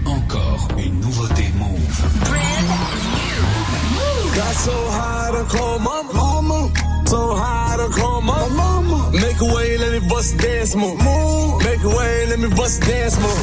Encore 0.05 0.67
une 0.77 0.99
nouveauté 0.99 1.51
Move. 1.57 1.79
Got 4.35 4.53
so 4.53 4.71
high 4.91 5.31
to 5.31 5.57
call. 5.57 6.32
So 7.13 7.35
high 7.35 7.77
to 7.77 7.89
call 7.89 8.21
mama. 8.21 8.49
mama. 8.55 9.11
Make 9.11 9.39
a 9.39 9.45
way, 9.53 9.77
let 9.77 9.91
me 9.91 10.09
bust 10.09 10.35
dance 10.39 10.75
move. 10.75 10.97
Make 11.63 11.83
a 11.83 11.89
way, 11.89 12.25
let 12.25 12.39
me 12.39 12.49
bust 12.49 12.81
dance 12.81 13.19
move. 13.19 13.41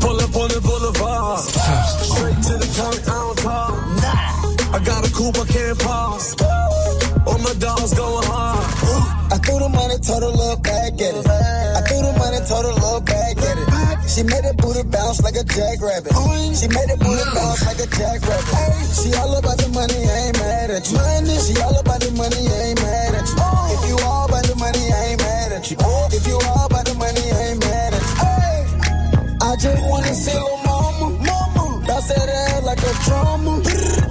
Pull 0.00 0.20
up 0.20 0.36
on 0.36 0.48
the 0.50 0.60
boulevard. 0.60 1.40
Straight 1.40 2.42
to 2.48 2.54
the 2.62 2.68
county, 2.76 3.00
I 3.00 3.14
don't 3.24 3.38
talk. 3.38 3.72
Nah. 4.04 4.76
I 4.76 4.80
got 4.84 5.08
a 5.08 5.10
coupe, 5.14 5.38
I 5.38 5.46
can't 5.46 5.78
pause. 5.78 6.36
All 7.26 7.38
my 7.38 7.54
dogs 7.58 7.94
going 7.94 8.26
hard. 8.28 8.64
I 9.32 9.38
threw 9.40 9.58
the 9.58 9.68
money, 9.68 9.96
told 9.98 10.22
her 10.22 10.30
look 10.30 10.62
back 10.62 10.92
at 11.00 11.14
it. 11.16 11.26
I 11.26 11.80
threw 11.88 12.00
the 12.04 12.12
money, 12.20 12.38
told 12.46 12.64
her 12.68 12.76
look 12.76 13.06
back 13.06 13.36
at 13.40 13.56
it. 13.58 13.68
She 14.08 14.22
made 14.22 14.44
that 14.44 14.56
booty 14.60 14.84
bounce 14.84 15.22
like 15.24 15.34
a 15.34 15.42
jackrabbit. 15.42 16.12
She 16.54 16.68
made 16.68 16.88
that 16.92 17.00
booty 17.00 17.24
bounce 17.34 17.64
like 17.66 17.80
a 17.80 17.88
jackrabbit. 17.88 18.44
She 18.94 19.10
all 19.16 19.32
about 19.34 19.58
the 19.58 19.68
money, 19.72 19.96
I 20.06 20.30
ain't 20.30 20.38
mad 20.38 20.70
at 20.70 20.84
you. 20.86 21.00
She 21.40 21.56
all 21.64 21.74
about 21.74 22.00
the 22.04 22.12
money, 22.12 22.36
I 22.36 22.60
ain't 22.70 22.80
mad 22.84 23.14
at 23.16 23.26
you. 23.26 23.40
If 23.74 23.82
you 23.88 23.96
all 24.04 24.28
about 24.28 24.44
the 24.44 24.54
money, 24.60 24.84
I 24.92 25.16
ain't 25.16 25.20
mad 25.24 25.52
at 25.52 25.64
you. 25.70 25.76
If 26.12 26.26
you 26.28 26.36
all 26.44 26.66
about 26.68 26.84
the 26.84 26.94
money, 26.94 27.24
I 27.32 27.40
ain't 27.50 27.60
mad 27.64 27.94
at 27.96 28.04
you. 28.04 28.14
I 29.40 29.56
just 29.56 29.82
wanna 29.88 30.14
see 30.14 30.36
little 30.36 30.60
mama, 30.68 31.08
mama. 31.24 31.86
Bounce 31.88 32.08
that 32.12 32.28
ass 32.28 32.62
like 32.62 32.84
a 32.84 32.94
drummer. 33.08 33.58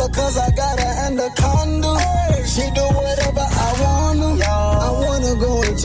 Because 0.01 0.35
I 0.37 0.49
got 0.51 0.79
her 0.81 0.93
anaconda. 1.05 1.93
She 1.93 2.32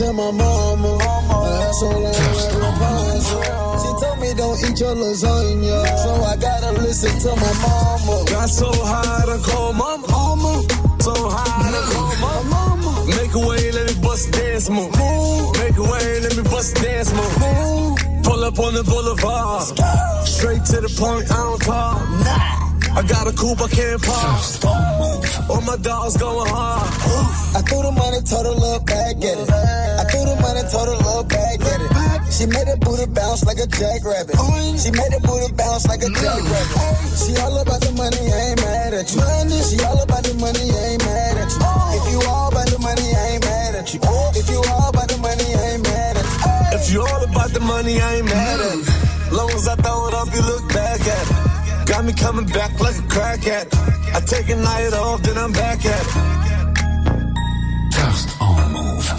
tell 0.09 0.31
my 0.31 0.31
mama. 0.31 0.97
That's 0.97 1.83
all 1.83 2.05
I 2.05 2.09
ever 2.09 2.39
She 3.81 3.89
told 4.01 4.19
me 4.19 4.33
don't 4.33 4.57
eat 4.65 4.79
your 4.79 4.95
lasagna. 4.95 5.97
So 5.97 6.11
I 6.23 6.35
gotta 6.37 6.71
listen 6.81 7.19
to 7.19 7.35
my 7.35 7.53
mama. 7.61 8.25
Got 8.27 8.49
so 8.49 8.71
high 8.71 9.25
to 9.25 9.37
call 9.43 9.73
mama. 9.73 10.07
mama. 10.07 10.63
So 10.99 11.13
high 11.13 11.71
to 11.71 11.81
call 11.93 12.15
my 12.25 12.49
mama. 12.49 13.05
Make 13.17 13.33
a 13.33 13.47
way, 13.47 13.71
let 13.71 13.95
me 13.95 14.01
bust 14.01 14.29
a 14.29 14.31
dance 14.31 14.69
move. 14.69 14.91
Make 15.59 15.77
a 15.77 15.83
way, 15.83 16.19
let 16.21 16.35
me 16.35 16.43
bust 16.43 16.77
a 16.77 16.81
dance 16.81 17.13
move. 17.13 18.23
Pull 18.23 18.43
up 18.43 18.59
on 18.59 18.73
the 18.73 18.83
boulevard. 18.83 19.63
Straight 20.27 20.63
to 20.65 20.81
the 20.81 20.89
point, 20.97 21.31
I 21.31 21.35
don't 21.35 21.61
talk. 21.61 22.58
I 22.95 23.01
got 23.03 23.27
a 23.27 23.33
coupe, 23.33 23.61
I 23.61 23.67
can't 23.69 24.01
pause. 24.01 24.63
All 25.49 25.61
my 25.61 25.77
dogs 25.77 26.17
going 26.17 26.49
hard. 26.49 26.89
I 27.55 27.61
threw 27.61 27.81
the 27.81 27.91
money, 27.91 28.21
told 28.25 28.45
her 28.45 28.53
look 28.53 28.85
back 28.85 29.17
at 29.17 29.37
it. 29.37 29.49
I 29.49 30.03
threw 30.09 30.25
the 30.25 30.35
money, 30.41 30.61
told 30.69 30.89
her 30.89 30.97
look 30.97 31.29
back 31.29 31.61
at 31.61 31.79
it. 31.81 31.91
She 32.33 32.45
made 32.45 32.67
that 32.67 32.79
booty 32.79 33.05
bounce 33.09 33.43
like 33.45 33.57
a 33.57 33.67
jackrabbit. 33.67 34.35
She 34.79 34.89
made 34.93 35.11
that 35.11 35.23
booty 35.25 35.51
bounce 35.53 35.87
like 35.87 36.01
a 36.01 36.09
jackrabbit. 36.09 36.69
She 37.17 37.35
all 37.41 37.57
about 37.57 37.81
the 37.81 37.91
money, 37.97 38.21
I 38.31 38.53
ain't 38.53 38.61
mad 38.61 38.93
at 38.93 39.09
you. 39.11 39.21
She 39.59 39.77
all 39.85 39.99
about 40.01 40.23
the 40.23 40.33
money, 40.37 40.65
I 40.69 40.81
ain't 40.93 41.03
mad 41.05 41.37
at 41.39 41.49
you. 41.49 41.61
If 41.97 42.05
you 42.13 42.19
all 42.29 42.49
about 42.49 42.67
the 42.69 42.79
money, 42.79 43.07
I 43.15 43.25
ain't 43.37 43.43
mad 43.45 43.75
at 43.75 43.87
you. 43.93 43.99
If 44.37 44.49
you 44.49 44.59
all 44.69 44.89
about 44.89 45.07
the 45.09 45.17
money, 45.17 45.47
I 45.55 45.65
ain't 45.77 45.83
mad 45.83 46.17
at 46.17 46.25
you. 46.25 46.79
If 46.79 46.85
you 46.93 47.01
all 47.01 47.23
about 47.23 47.49
the 47.53 47.59
money, 47.59 48.01
I 48.01 48.21
ain't 48.21 48.25
mad 48.25 48.59
at 48.59 48.77
it. 48.77 49.33
Long 49.33 49.51
as 49.51 49.67
I 49.67 49.75
throw 49.75 50.07
it 50.07 50.13
up, 50.13 50.29
you 50.33 50.41
look 50.41 50.67
back 50.73 51.01
at 51.01 51.31
it. 51.31 51.38
Got 51.89 52.05
me 52.05 52.13
coming 52.13 52.45
back 52.45 52.79
like 52.79 52.97
a 52.99 53.07
crack 53.09 53.47
at 53.47 53.65
it. 53.65 53.75
I 54.13 54.21
take 54.21 54.47
a 54.49 54.55
night 54.55 54.93
off, 54.93 55.23
then 55.23 55.37
I'm 55.39 55.51
back 55.51 55.83
at 55.85 55.99
it. 55.99 56.11
First 57.95 58.29
on 58.39 58.71
Move. 58.71 59.11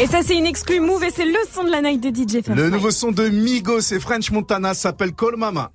Et 0.00 0.06
ça, 0.06 0.20
c'est 0.24 0.36
une 0.36 0.46
exclue 0.46 0.80
move 0.80 1.02
et 1.02 1.10
c'est 1.10 1.24
le 1.24 1.38
son 1.52 1.64
de 1.64 1.70
la 1.70 1.80
night 1.80 2.00
de 2.00 2.10
DJ 2.10 2.44
First 2.44 2.56
Le 2.56 2.70
nouveau 2.70 2.90
son 2.92 3.10
de 3.10 3.28
Migos 3.28 3.92
et 3.92 3.98
French 3.98 4.30
Montana 4.30 4.72
s'appelle 4.74 5.14
Call 5.14 5.36
Mama. 5.36 5.72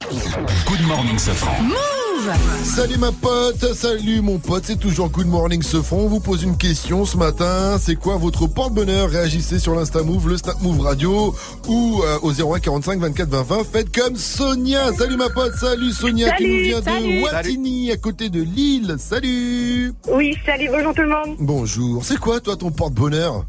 Good 0.67 0.87
morning, 0.87 1.17
ce 1.17 1.31
Salut 2.63 2.97
ma 2.97 3.13
pote, 3.13 3.73
salut 3.73 4.19
mon 4.21 4.39
pote, 4.39 4.63
c'est 4.65 4.77
toujours 4.77 5.09
Good 5.09 5.27
Morning 5.27 5.61
ce 5.61 5.81
front. 5.81 6.01
On 6.01 6.07
vous 6.07 6.19
pose 6.19 6.43
une 6.43 6.57
question 6.57 7.05
ce 7.05 7.15
matin. 7.15 7.77
C'est 7.79 7.95
quoi 7.95 8.17
votre 8.17 8.45
porte-bonheur? 8.47 9.09
Réagissez 9.09 9.57
sur 9.57 9.73
l'Insta 9.73 10.03
Move, 10.03 10.27
le 10.27 10.35
Snap 10.37 10.61
Move 10.61 10.81
Radio 10.81 11.33
ou 11.69 12.01
euh, 12.03 12.17
au 12.21 12.31
01 12.33 12.59
45 12.59 12.99
24 12.99 13.29
20 13.29 13.43
20. 13.43 13.63
Faites 13.71 13.95
comme 13.97 14.17
Sonia. 14.17 14.91
Salut 14.93 15.15
ma 15.15 15.29
pote, 15.29 15.53
salut 15.55 15.91
Sonia 15.93 16.31
qui 16.35 16.43
nous 16.43 16.63
vient 16.63 16.81
salut. 16.81 17.19
de 17.19 17.23
Wattignies 17.23 17.91
à 17.93 17.97
côté 17.97 18.29
de 18.29 18.41
Lille. 18.41 18.95
Salut. 18.97 19.93
Oui, 20.11 20.35
salut, 20.45 20.67
bonjour 20.71 20.93
tout 20.93 21.01
le 21.03 21.09
monde. 21.09 21.37
Bonjour. 21.39 22.03
C'est 22.03 22.17
quoi 22.19 22.41
toi 22.41 22.57
ton 22.57 22.71
porte-bonheur? 22.71 23.45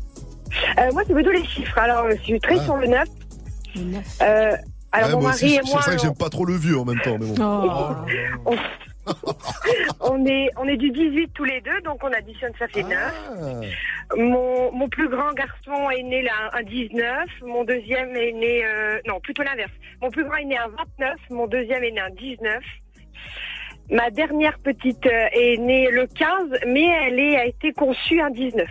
Euh, 0.79 0.83
moi, 0.93 1.03
c'est 1.07 1.15
plutôt 1.15 1.33
les 1.33 1.45
chiffres. 1.45 1.77
Alors, 1.79 2.05
je 2.11 2.23
suis 2.23 2.39
très 2.39 2.59
Ah. 2.61 2.65
sur 2.65 2.77
le 2.77 2.87
9. 2.87 3.09
Euh, 4.23 4.53
alors, 4.93 5.09
Ouais, 5.09 5.15
mon 5.15 5.21
moi 5.23 5.31
mari 5.31 5.45
aussi, 5.45 5.55
et 5.57 5.61
c'est 5.65 5.73
moi. 5.73 5.81
vrai 5.83 5.97
que 5.97 6.03
j'aime 6.03 6.17
pas 6.17 6.29
trop 6.31 6.45
le 6.45 6.55
vieux 6.57 6.79
en 6.79 6.85
même 6.85 7.01
temps, 7.01 7.17
mais 7.19 7.27
bon. 7.27 7.35
on, 8.47 8.57
on 10.01 10.27
est 10.27 10.49
on 10.57 10.67
est 10.69 10.77
du 10.77 10.91
18 10.91 11.31
tous 11.35 11.45
les 11.45 11.61
deux, 11.61 11.81
donc 11.83 12.03
on 12.03 12.13
additionne, 12.13 12.53
ça 12.59 12.69
fait 12.69 12.83
9. 12.83 12.93
Ah. 12.99 14.17
Mon, 14.17 14.73
mon 14.73 14.89
plus 14.89 15.09
grand 15.09 15.33
garçon 15.33 15.89
est 15.97 16.03
né 16.03 16.23
là, 16.23 16.51
un 16.53 16.63
19, 16.63 17.29
mon 17.47 17.65
deuxième 17.65 18.15
est 18.17 18.33
né... 18.33 18.65
euh, 18.65 18.99
non, 19.07 19.21
plutôt 19.21 19.43
l'inverse. 19.45 19.71
Mon 20.03 20.11
plus 20.11 20.25
grand 20.25 20.35
est 20.37 20.45
né 20.45 20.59
un 20.59 20.69
29, 20.69 21.17
mon 21.31 21.47
deuxième 21.47 21.85
est 21.85 21.93
né 21.93 22.01
un 22.01 22.11
19. 22.11 22.59
Ma 23.93 24.09
dernière 24.11 24.57
petite 24.63 25.05
euh, 25.07 25.27
est 25.33 25.57
née 25.59 25.89
le 25.91 26.07
15, 26.07 26.61
mais 26.69 26.85
elle 27.07 27.19
est, 27.19 27.37
a 27.37 27.47
été 27.47 27.73
conçue 27.73 28.21
un 28.21 28.31
19. 28.31 28.67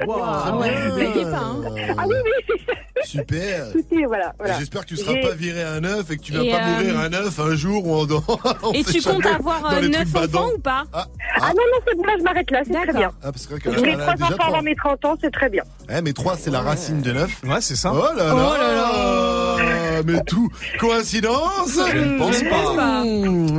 Ah 0.00 0.56
ouais, 0.56 0.70
vous 0.88 0.94
blaguez 0.94 1.22
pas, 1.24 1.38
hein. 1.38 1.60
Ah 1.98 2.04
oui, 2.06 2.14
oui. 2.24 2.56
Super. 3.04 3.64
Voilà. 4.08 4.32
voilà. 4.38 4.58
J'espère 4.58 4.82
que 4.82 4.86
tu 4.86 4.96
seras 4.96 5.12
J'ai- 5.14 5.20
pas 5.20 5.34
viré 5.34 5.62
à 5.62 5.72
un 5.72 5.84
œuf 5.84 6.10
et 6.10 6.16
que 6.16 6.22
tu 6.22 6.32
vas 6.32 6.42
Et, 6.44 6.50
pas 6.50 6.58
euh, 6.58 6.70
mourir 6.80 6.98
à 6.98 7.02
un 7.04 7.12
œuf 7.12 7.38
un 7.40 7.54
jour 7.56 7.86
ou 7.86 7.94
en 7.94 8.06
dehors. 8.06 8.56
On 8.62 8.72
Et 8.72 8.84
tu 8.84 9.02
comptes 9.02 9.26
avoir 9.26 9.60
Dans 9.62 9.72
euh, 9.76 9.80
les 9.80 9.88
neuf 9.88 10.00
trucs 10.02 10.12
badants. 10.14 10.38
enfants 10.44 10.52
ou 10.56 10.58
pas 10.60 10.84
Ah 10.92 11.06
non, 11.48 11.62
non, 11.72 11.78
c'est 11.86 11.94
bon, 11.96 12.04
là, 12.04 12.12
je 12.18 12.22
m'arrête 12.24 12.50
là, 12.50 12.60
c'est 12.64 12.72
très 12.72 12.92
bien. 12.92 13.10
Ah, 13.22 13.32
parce 13.32 13.46
que 13.46 13.54
a 13.54 13.58
trois 13.58 13.72
déjà 14.14 14.24
enfants 14.24 14.34
trois. 14.36 14.46
avant 14.46 14.62
mes 14.62 14.74
30 14.76 15.04
ans, 15.04 15.16
c'est 15.20 15.30
très 15.32 15.48
bien. 15.48 15.62
Eh, 15.90 16.00
mais 16.00 16.12
3, 16.12 16.36
c'est 16.36 16.50
la 16.50 16.60
racine 16.60 17.02
de 17.02 17.12
9. 17.12 17.42
Ouais, 17.44 17.60
c'est 17.60 17.76
ça. 17.76 17.92
Oh 17.94 18.16
là 18.16 18.24
là, 18.24 18.34
Oh 18.34 19.58
là 19.58 19.77
Mais 20.04 20.22
tout 20.26 20.48
Coïncidence? 20.78 21.78
Je 21.92 21.98
ne 21.98 22.18
pense 22.18 22.42
pas. 22.42 23.04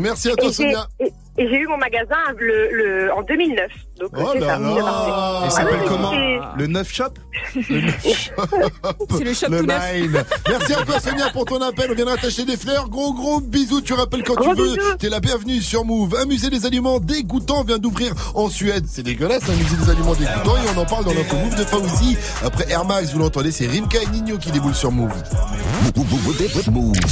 Merci 0.01 0.29
à 0.29 0.35
toi, 0.35 0.51
Sonia. 0.51 0.87
Et, 0.99 1.05
et 1.05 1.11
j'ai 1.47 1.57
eu 1.57 1.67
mon 1.67 1.77
magasin 1.77 2.15
le, 2.37 2.69
le, 2.73 3.13
en 3.13 3.21
2009. 3.21 3.67
Donc, 3.99 4.09
Oh 4.17 4.29
c'est 4.33 4.39
là 4.39 4.47
ça, 4.47 4.59
là. 4.59 4.81
parfait. 4.81 5.45
Il 5.45 5.51
s'appelle 5.51 5.79
Ah 5.81 5.85
comment 5.87 6.11
c'est- 6.11 6.39
Le 6.61 6.67
9 6.67 6.91
shop 6.93 7.03
C'est 7.53 9.23
le 9.23 9.33
shop 9.33 9.47
Le 9.49 9.59
tout 9.59 9.65
neuf. 9.65 9.93
Nine. 9.93 10.23
Merci 10.49 10.73
à 10.73 10.83
toi, 10.85 10.99
Sonia, 10.99 11.29
pour 11.31 11.45
ton 11.45 11.61
appel. 11.61 11.89
On 11.91 11.95
viendra 11.95 12.15
t'acheter 12.17 12.45
des 12.45 12.55
fleurs. 12.57 12.89
Gros, 12.89 13.13
gros 13.13 13.41
bisous. 13.41 13.81
Tu 13.81 13.93
rappelles 13.93 14.23
quand 14.23 14.35
Gros 14.35 14.55
tu 14.55 14.61
veux. 14.61 14.67
bisous. 14.75 14.95
T'es 14.99 15.09
la 15.09 15.19
bienvenue 15.19 15.61
sur 15.61 15.83
Move. 15.85 16.15
Un 16.21 16.25
musée 16.25 16.49
des 16.49 16.65
aliments 16.65 16.99
dégoûtants 16.99 17.63
vient 17.63 17.77
d'ouvrir 17.77 18.13
en 18.35 18.49
Suède. 18.49 18.85
C'est 18.87 19.03
dégueulasse, 19.03 19.43
un 19.49 19.53
musée 19.53 19.75
des 19.83 19.89
aliments 19.89 20.15
dégoûtants. 20.15 20.55
Et 20.57 20.69
on 20.75 20.79
en 20.79 20.85
parle 20.85 21.05
dans 21.05 21.13
notre 21.13 21.35
Move 21.35 21.55
de 21.55 21.63
Fauzi. 21.65 22.17
Après 22.43 22.69
Air 22.71 22.85
Max, 22.85 23.11
vous 23.13 23.19
l'entendez, 23.19 23.51
c'est 23.51 23.67
Rimka 23.67 23.99
et 24.01 24.07
Nino 24.07 24.37
qui 24.37 24.51
déboulent 24.51 24.75
sur 24.75 24.91
Move. 24.91 25.11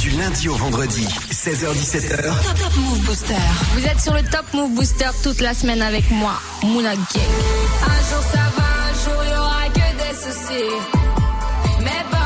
Du 0.00 0.10
lundi 0.10 0.48
au 0.48 0.54
vendredi, 0.54 1.06
16h17h. 1.30 2.22
Top 2.22 2.58
Top 2.58 2.76
Move 2.76 3.00
Booster. 3.04 3.34
Vous 3.74 3.84
êtes 3.86 4.00
sur 4.00 4.14
le 4.14 4.17
Top 4.22 4.52
Move 4.52 4.74
Booster 4.74 5.10
toute 5.22 5.40
la 5.40 5.54
semaine 5.54 5.80
avec 5.82 6.10
moi, 6.10 6.32
Mouna 6.62 6.94
Gang. 6.94 7.04
Un 7.04 8.10
jour 8.10 8.24
ça 8.32 8.38
va, 8.56 8.64
un 8.64 8.92
jour 9.04 9.22
il 9.24 9.30
y 9.30 9.38
aura 9.38 9.68
que 9.72 9.96
des 9.96 10.14
soucis. 10.14 10.70
Mais 11.80 12.04
ben, 12.10 12.18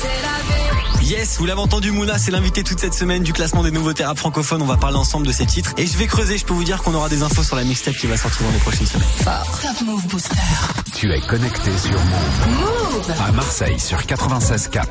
c'est 0.00 0.06
la 0.08 0.98
vie. 0.98 1.06
Yes, 1.06 1.38
vous 1.38 1.46
l'avez 1.46 1.60
entendu, 1.60 1.92
Mouna, 1.92 2.18
c'est 2.18 2.30
l'invité 2.30 2.64
toute 2.64 2.80
cette 2.80 2.94
semaine 2.94 3.22
du 3.22 3.32
classement 3.32 3.62
des 3.62 3.70
nouveautés 3.70 4.04
rap 4.04 4.18
francophones. 4.18 4.62
On 4.62 4.66
va 4.66 4.76
parler 4.76 4.96
ensemble 4.96 5.26
de 5.26 5.32
ces 5.32 5.46
titres. 5.46 5.74
Et 5.76 5.86
je 5.86 5.96
vais 5.96 6.06
creuser, 6.06 6.38
je 6.38 6.44
peux 6.44 6.54
vous 6.54 6.64
dire 6.64 6.82
qu'on 6.82 6.94
aura 6.94 7.08
des 7.08 7.22
infos 7.22 7.42
sur 7.42 7.56
la 7.56 7.64
mixtape 7.64 7.94
qui 7.94 8.06
va 8.06 8.16
sortir 8.16 8.42
dans 8.44 8.52
les 8.52 8.58
prochaines 8.58 8.86
semaines. 8.86 9.08
Top 9.24 9.86
Move 9.86 10.06
Booster. 10.08 10.36
Tu 10.94 11.12
es 11.12 11.20
connecté 11.20 11.70
sur 11.78 11.92
Move. 11.92 12.48
Move. 12.60 13.14
À 13.26 13.32
Marseille 13.32 13.78
sur 13.78 13.98
96.4. 13.98 14.86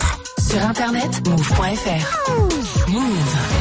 Sur 0.50 0.66
internet, 0.66 1.28
move.fr. 1.28 2.90
Move. 2.90 3.61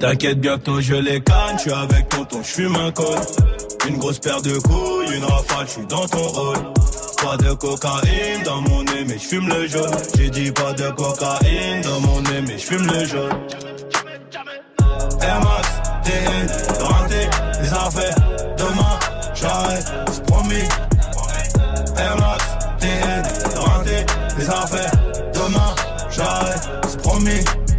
T'inquiète, 0.00 0.40
bientôt 0.40 0.80
je 0.80 0.94
les 0.94 1.20
canne, 1.22 1.56
je 1.64 1.70
avec 1.70 2.08
tonton, 2.10 2.42
je 2.42 2.48
fume 2.48 2.76
un 2.76 2.92
col. 2.92 3.18
Une 3.88 3.96
grosse 3.96 4.18
paire 4.18 4.42
de 4.42 4.58
couilles, 4.58 5.16
une 5.16 5.24
rafale, 5.24 5.66
je 5.66 5.72
suis 5.72 5.86
dans 5.86 6.06
ton 6.06 6.22
rôle. 6.22 6.58
Pas 7.22 7.36
de 7.38 7.52
cocaïne 7.54 8.42
dans 8.44 8.60
mon 8.60 8.82
nez, 8.82 9.04
mais 9.06 9.14
je 9.14 9.26
fume 9.26 9.48
le 9.48 9.66
jaune. 9.66 9.90
J'ai 10.16 10.28
dit 10.28 10.52
pas 10.52 10.74
de 10.74 10.90
cocaïne 10.90 11.80
dans 11.82 12.00
mon 12.00 12.20
nez, 12.20 12.42
mais 12.46 12.58
je 12.58 12.64
fume 12.66 12.86
le 12.86 13.04
jaune. 13.06 13.32
Air 15.22 15.40
Max, 15.40 15.68
TN, 16.04 16.82
rentré, 16.84 17.28
les 17.62 17.72
affaires. 17.72 18.16
Demain, 18.58 18.98
j'arrête, 19.34 19.86
c'est 20.12 20.26
promis. 20.26 20.68
Air 21.96 22.16
Max, 22.18 22.44
TN, 22.80 23.58
rentré, 23.58 24.06
les 24.38 24.50
affaires. 24.50 24.92
Demain, 25.32 25.74
j'arrête, 26.10 26.68
c'est 26.86 27.00
promis. 27.00 27.65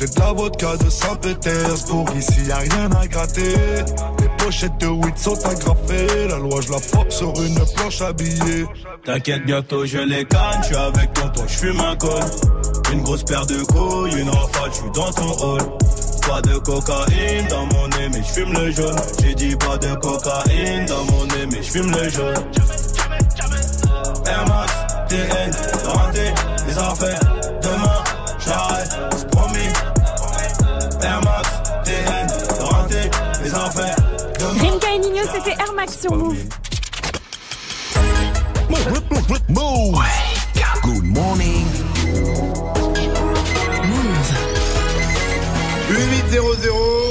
J'ai 0.00 0.06
de 0.06 0.18
la 0.18 0.32
vodka 0.32 0.78
de 0.78 0.88
Saint-Pétersbourg. 0.88 2.06
Ici, 2.16 2.46
y 2.46 2.50
a 2.50 2.56
rien 2.56 2.90
à 2.98 3.06
gratter. 3.06 3.54
Les 4.18 4.28
pochettes 4.38 4.78
de 4.78 4.86
weed 4.86 5.18
sont 5.18 5.36
agrafées. 5.44 6.26
La 6.26 6.38
loi, 6.38 6.62
je 6.62 6.72
la 6.72 6.78
force 6.78 7.18
sur 7.18 7.34
une 7.42 7.58
planche 7.76 8.00
habillée. 8.00 8.64
T'inquiète, 9.04 9.44
bientôt 9.44 9.84
je 9.84 9.98
les 9.98 10.24
canne, 10.24 10.62
je 10.70 10.74
avec 10.74 11.12
tonton, 11.12 11.42
je 11.46 11.52
fume 11.52 11.80
un 11.80 11.96
col. 11.96 12.22
Une 12.94 13.02
grosse 13.02 13.24
paire 13.24 13.44
de 13.44 13.62
couilles, 13.64 14.18
une 14.18 14.30
rafale, 14.30 14.70
je 14.70 14.76
suis 14.76 14.90
dans 14.94 15.12
ton 15.12 15.32
hall. 15.44 15.62
Pas 16.26 16.40
de 16.40 16.56
cocaïne 16.56 17.46
dans 17.50 17.66
mon 17.66 17.88
nez, 17.88 18.08
mais 18.10 18.22
je 18.22 18.40
fume 18.40 18.54
le 18.54 18.70
jaune. 18.70 18.96
J'ai 19.22 19.34
dit 19.34 19.56
pas 19.56 19.76
de 19.76 19.94
cocaïne 19.96 20.86
dans 20.86 21.04
mon 21.12 21.26
nez, 21.26 21.46
mais 21.50 21.62
je 21.62 21.70
fume 21.72 21.90
le 21.90 22.08
jaune. 22.08 22.44
Air 24.24 24.46
Max, 24.48 24.72
TN, 25.10 25.50
les 26.66 26.78
affaires. 26.78 27.29
Air 31.02 31.20
Max, 31.22 31.48
TN, 31.84 32.26
les. 32.64 33.10
Rimka 34.60 34.94
et 34.94 34.98
Nino, 34.98 35.22
c'était 35.32 35.52
Air 35.52 35.72
Max 35.74 35.98
sur 36.00 36.14
Move. 36.14 36.36
Move. 39.48 39.98
Good 40.82 41.04
morning. 41.04 41.66
Move. 43.84 44.30
8800. 45.90 47.09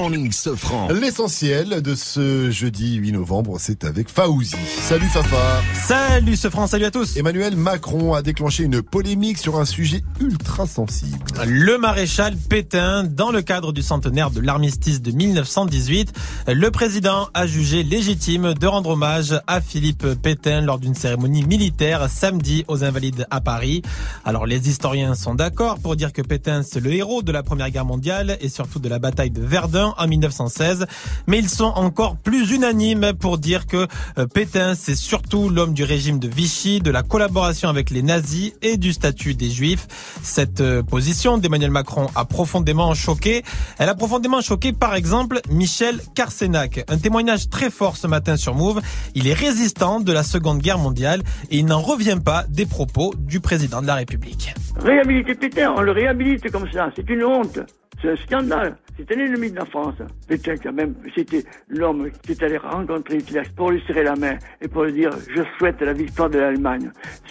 Morning, 0.00 0.32
Sofran. 0.32 0.88
L'essentiel 0.88 1.82
de 1.82 1.94
ce 1.94 2.50
jeudi 2.50 2.94
8 2.94 3.12
novembre, 3.12 3.56
c'est 3.58 3.84
avec 3.84 4.08
Faouzi. 4.08 4.56
Salut 4.66 5.04
Fafa. 5.08 5.36
Salut 5.74 6.36
ce 6.36 6.48
France, 6.48 6.70
salut 6.70 6.86
à 6.86 6.90
tous. 6.90 7.18
Emmanuel 7.18 7.54
Macron 7.54 8.14
a 8.14 8.22
déclenché 8.22 8.62
une 8.62 8.80
polémique 8.80 9.36
sur 9.36 9.60
un 9.60 9.66
sujet 9.66 10.02
ultra 10.18 10.66
sensible. 10.66 11.18
Le 11.46 11.76
maréchal 11.76 12.34
Pétain, 12.34 13.04
dans 13.04 13.30
le 13.30 13.42
cadre 13.42 13.74
du 13.74 13.82
centenaire 13.82 14.30
de 14.30 14.40
l'armistice 14.40 15.02
de 15.02 15.10
1918, 15.10 16.14
le 16.48 16.70
président 16.70 17.28
a 17.34 17.46
jugé 17.46 17.82
légitime 17.82 18.54
de 18.54 18.66
rendre 18.66 18.90
hommage 18.90 19.38
à 19.46 19.60
Philippe 19.60 20.14
Pétain 20.22 20.62
lors 20.62 20.78
d'une 20.78 20.94
cérémonie 20.94 21.44
militaire 21.44 22.08
samedi 22.08 22.64
aux 22.68 22.84
Invalides 22.84 23.26
à 23.30 23.42
Paris. 23.42 23.82
Alors 24.24 24.46
les 24.46 24.70
historiens 24.70 25.14
sont 25.14 25.34
d'accord 25.34 25.78
pour 25.78 25.94
dire 25.94 26.14
que 26.14 26.22
Pétain 26.22 26.62
c'est 26.62 26.80
le 26.80 26.90
héros 26.90 27.20
de 27.20 27.32
la 27.32 27.42
Première 27.42 27.68
Guerre 27.68 27.84
mondiale 27.84 28.38
et 28.40 28.48
surtout 28.48 28.78
de 28.78 28.88
la 28.88 28.98
bataille 28.98 29.30
de 29.30 29.42
Verdun 29.42 29.89
en 29.98 30.06
1916, 30.06 30.86
mais 31.26 31.38
ils 31.38 31.48
sont 31.48 31.64
encore 31.64 32.16
plus 32.16 32.50
unanimes 32.50 33.12
pour 33.18 33.38
dire 33.38 33.66
que 33.66 33.86
euh, 34.18 34.26
Pétain 34.26 34.74
c'est 34.74 34.94
surtout 34.94 35.48
l'homme 35.48 35.74
du 35.74 35.84
régime 35.84 36.18
de 36.18 36.28
Vichy, 36.28 36.80
de 36.80 36.90
la 36.90 37.02
collaboration 37.02 37.68
avec 37.68 37.90
les 37.90 38.02
nazis 38.02 38.52
et 38.62 38.76
du 38.76 38.92
statut 38.92 39.34
des 39.34 39.50
juifs. 39.50 39.86
Cette 40.22 40.60
euh, 40.60 40.82
position 40.82 41.38
d'Emmanuel 41.38 41.70
Macron 41.70 42.06
a 42.14 42.24
profondément 42.24 42.94
choqué. 42.94 43.42
Elle 43.78 43.88
a 43.88 43.94
profondément 43.94 44.40
choqué 44.40 44.72
par 44.72 44.94
exemple 44.94 45.40
Michel 45.50 46.00
Carsenac. 46.14 46.84
Un 46.88 46.98
témoignage 46.98 47.48
très 47.48 47.70
fort 47.70 47.96
ce 47.96 48.06
matin 48.06 48.36
sur 48.36 48.54
Move. 48.54 48.80
Il 49.14 49.26
est 49.26 49.34
résistant 49.34 50.00
de 50.00 50.12
la 50.12 50.22
Seconde 50.22 50.58
Guerre 50.58 50.78
mondiale 50.78 51.22
et 51.50 51.58
il 51.58 51.66
n'en 51.66 51.80
revient 51.80 52.18
pas 52.24 52.44
des 52.48 52.66
propos 52.66 53.14
du 53.18 53.40
président 53.40 53.82
de 53.82 53.86
la 53.86 53.94
République. 53.94 54.54
Réhabiliter 54.82 55.34
Pétain, 55.34 55.72
on 55.76 55.82
le 55.82 55.92
réhabilite 55.92 56.50
comme 56.50 56.70
ça, 56.70 56.90
c'est 56.96 57.08
une 57.08 57.24
honte, 57.24 57.60
c'est 58.00 58.10
un 58.10 58.16
scandale. 58.16 58.76
C'est 59.08 59.16
un 59.16 59.20
ennemi 59.20 59.50
de 59.50 59.56
la 59.56 59.64
France. 59.64 59.94
Pétain, 60.28 60.56
quand 60.62 60.72
même, 60.72 60.94
c'était 61.14 61.44
l'homme 61.68 62.10
qui 62.22 62.32
est 62.32 62.42
allé 62.42 62.58
rencontrer 62.58 63.16
Hitler 63.16 63.42
pour 63.56 63.70
lui 63.70 63.82
serrer 63.86 64.02
la 64.02 64.14
main 64.14 64.36
et 64.60 64.68
pour 64.68 64.84
lui 64.84 64.92
dire 64.92 65.10
je 65.34 65.42
souhaite 65.58 65.80
la 65.80 65.92
victoire 65.92 66.28
de 66.28 66.38
l'Allemagne. 66.38 66.90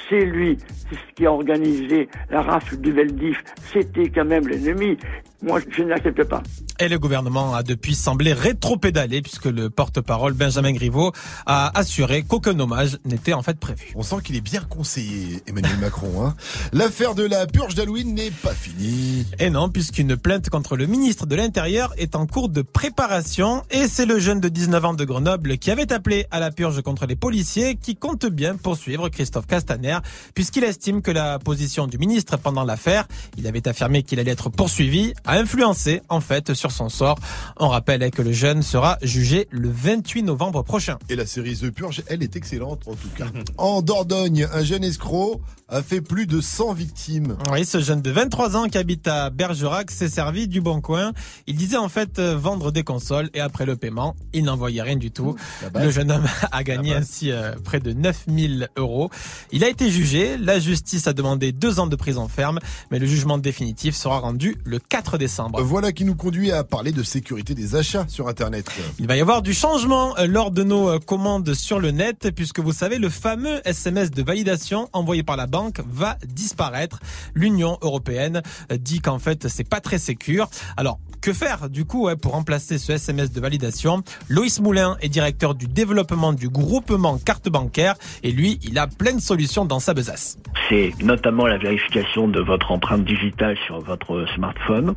C'est 0.10 0.26
lui, 0.26 0.58
c'est 0.68 0.96
ce 0.96 1.14
qui 1.16 1.26
a 1.26 1.32
organisé 1.32 2.10
la 2.32 2.42
rafle 2.42 2.78
du 2.78 2.92
Veldiv. 2.92 3.38
C'était 3.72 4.10
quand 4.10 4.26
même 4.26 4.48
l'ennemi. 4.48 4.98
Moi, 5.42 5.62
je 5.70 5.84
n'accepte 5.84 6.24
pas. 6.26 6.44
Et 6.82 6.90
le 6.90 7.00
gouvernement 7.00 7.54
a 7.54 7.64
depuis 7.64 7.96
semblé 7.96 8.34
rétro-pédaler 8.34 9.22
puisque 9.22 9.46
le 9.46 9.70
porte-parole 9.70 10.34
Benjamin 10.34 10.74
Griveaux 10.74 11.14
a 11.46 11.78
assuré 11.78 12.24
qu'aucun 12.24 12.60
hommage 12.60 12.98
n'était 13.06 13.34
en 13.34 13.42
fait 13.42 13.58
prévu. 13.58 13.92
On 13.96 14.04
sent 14.04 14.18
qu'il 14.24 14.36
est 14.36 14.42
bien 14.42 14.62
conseillé, 14.62 15.42
Emmanuel 15.48 15.78
Macron. 15.82 16.26
Hein. 16.26 16.36
L'affaire 16.74 17.16
de 17.16 17.24
la 17.24 17.48
purge 17.48 17.76
d'Halloween 17.76 18.14
n'est 18.14 18.32
pas 18.32 18.54
finie. 18.54 19.26
Et 19.40 19.50
non, 19.50 19.70
puisqu'une 19.70 20.18
plainte 20.18 20.50
contre 20.50 20.76
le 20.76 20.88
ministre 20.88 21.26
de 21.26 21.36
l'Intérieur 21.36 21.59
est 21.98 22.16
en 22.16 22.26
cours 22.26 22.48
de 22.48 22.62
préparation 22.62 23.64
et 23.70 23.88
c'est 23.88 24.06
le 24.06 24.18
jeune 24.18 24.40
de 24.40 24.48
19 24.48 24.86
ans 24.86 24.94
de 24.94 25.04
Grenoble 25.04 25.58
qui 25.58 25.72
avait 25.72 25.92
appelé 25.92 26.26
à 26.32 26.40
la 26.40 26.52
purge 26.52 26.82
contre 26.82 27.06
les 27.06 27.18
policiers 27.18 27.76
qui 27.76 27.98
compte 27.98 28.26
bien 28.26 28.56
poursuivre 28.56 29.10
Christophe 29.10 29.46
Castaner 29.46 29.98
puisqu'il 30.34 30.64
estime 30.64 31.02
que 31.02 31.12
la 31.12 31.38
position 31.38 31.88
du 31.88 31.98
ministre 31.98 32.38
pendant 32.38 32.64
l'affaire, 32.64 33.08
il 33.38 33.46
avait 33.46 33.68
affirmé 33.68 34.04
qu'il 34.04 34.20
allait 34.20 34.32
être 34.32 34.50
poursuivi, 34.50 35.14
a 35.26 35.38
influencé 35.38 36.02
en 36.08 36.22
fait 36.22 36.54
sur 36.54 36.72
son 36.72 36.88
sort. 36.88 37.20
On 37.58 37.68
rappelle 37.68 38.10
que 38.12 38.22
le 38.22 38.32
jeune 38.32 38.62
sera 38.62 38.98
jugé 39.02 39.48
le 39.52 39.70
28 39.70 40.24
novembre 40.24 40.64
prochain. 40.64 40.98
Et 41.10 41.18
la 41.18 41.26
série 41.26 41.58
The 41.58 41.72
Purge, 41.72 42.04
elle 42.08 42.24
est 42.24 42.38
excellente 42.38 42.88
en 42.88 42.94
tout 42.94 43.10
cas. 43.18 43.28
en 43.58 43.82
Dordogne, 43.82 44.48
un 44.54 44.64
jeune 44.64 44.86
escroc 44.86 45.42
a 45.72 45.84
fait 45.84 46.02
plus 46.02 46.26
de 46.26 46.42
100 46.42 46.74
victimes. 46.74 47.38
Oui, 47.52 47.64
ce 47.64 47.80
jeune 47.80 48.02
de 48.02 48.10
23 48.10 48.58
ans 48.58 48.68
qui 48.68 48.78
habite 48.78 49.08
à 49.08 49.30
Bergerac 49.30 49.92
s'est 49.92 50.10
servi 50.10 50.48
du 50.48 50.62
bon 50.62 50.82
coin. 50.82 51.12
Il 51.46 51.56
disait 51.56 51.78
en 51.78 51.90
fait 51.90 52.18
euh, 52.18 52.36
vendre 52.36 52.72
des 52.72 52.84
consoles 52.84 53.30
et 53.36 53.40
après 53.40 53.66
le 53.66 53.76
paiement, 53.76 54.16
il 54.34 54.46
n'envoyait 54.46 54.82
rien 54.82 54.96
du 54.96 55.12
tout. 55.12 55.36
Le 55.76 55.92
jeune 55.92 56.12
homme 56.12 56.26
a 56.52 56.64
gagné 56.64 56.96
ainsi 56.96 57.32
euh, 57.32 57.54
près 57.64 57.80
de 57.80 57.94
9000 57.94 58.70
euros. 58.78 59.12
Il 59.52 59.64
a 59.64 59.70
été 59.70 59.92
jugé. 59.92 60.38
La 60.38 60.60
justice 60.60 61.08
a 61.08 61.14
demandé 61.14 61.52
deux 61.52 61.80
ans 61.80 61.88
de 61.88 61.96
prison 61.96 62.28
ferme, 62.28 62.60
mais 62.90 62.98
le 62.98 63.06
jugement 63.06 63.38
définitif 63.38 63.96
sera 63.96 64.20
rendu 64.20 64.58
le 64.66 64.80
4 64.80 65.18
décembre. 65.18 65.62
Voilà 65.62 65.92
qui 65.92 66.04
nous 66.04 66.16
conduit 66.16 66.52
à 66.52 66.64
parler 66.64 66.92
de 66.92 67.04
sécurité 67.04 67.54
des 67.54 67.76
achats 67.76 68.06
sur 68.08 68.28
Internet. 68.28 68.70
Il 68.98 69.08
va 69.08 69.16
y 69.16 69.22
avoir 69.22 69.44
du 69.44 69.54
changement 69.54 70.18
euh, 70.18 70.26
lors 70.26 70.50
de 70.50 70.64
nos 70.64 71.00
commandes 71.00 71.54
sur 71.54 71.80
le 71.80 71.92
net, 71.92 72.32
puisque 72.36 72.60
vous 72.60 72.74
savez, 72.74 72.98
le 72.98 73.10
fameux 73.10 73.62
SMS 73.66 74.10
de 74.10 74.24
validation 74.24 74.90
envoyé 74.94 75.22
par 75.22 75.38
la 75.38 75.46
banque 75.46 75.59
va 75.86 76.18
disparaître. 76.26 77.00
L'Union 77.34 77.78
européenne 77.82 78.42
dit 78.72 79.02
qu'en 79.02 79.20
fait, 79.20 79.48
c'est 79.48 79.68
pas 79.68 79.80
très 79.80 79.98
sécure. 79.98 80.50
Alors, 80.78 81.00
que 81.22 81.34
faire 81.34 81.70
du 81.70 81.86
coup 81.86 82.10
pour 82.22 82.32
remplacer 82.32 82.78
ce 82.78 82.94
SMS 82.94 83.32
de 83.32 83.42
validation? 83.42 84.04
Loïs 84.30 84.62
Moulin 84.62 84.98
est 85.02 85.10
directeur 85.10 85.56
du 85.56 85.68
développement 85.68 86.34
du 86.34 86.50
groupement 86.50 87.18
carte 87.18 87.50
bancaire 87.50 87.96
et 88.24 88.32
lui, 88.32 88.60
il 88.64 88.78
a 88.78 88.88
plein 88.88 89.14
de 89.14 89.22
solutions 89.22 89.66
dans 89.66 89.80
sa 89.80 89.94
besace. 89.94 90.38
C'est 90.70 90.94
notamment 91.02 91.46
la 91.46 91.58
vérification 91.58 92.28
de 92.28 92.40
votre 92.40 92.72
empreinte 92.72 93.04
digitale 93.04 93.58
sur 93.66 93.80
votre 93.80 94.26
smartphone. 94.36 94.96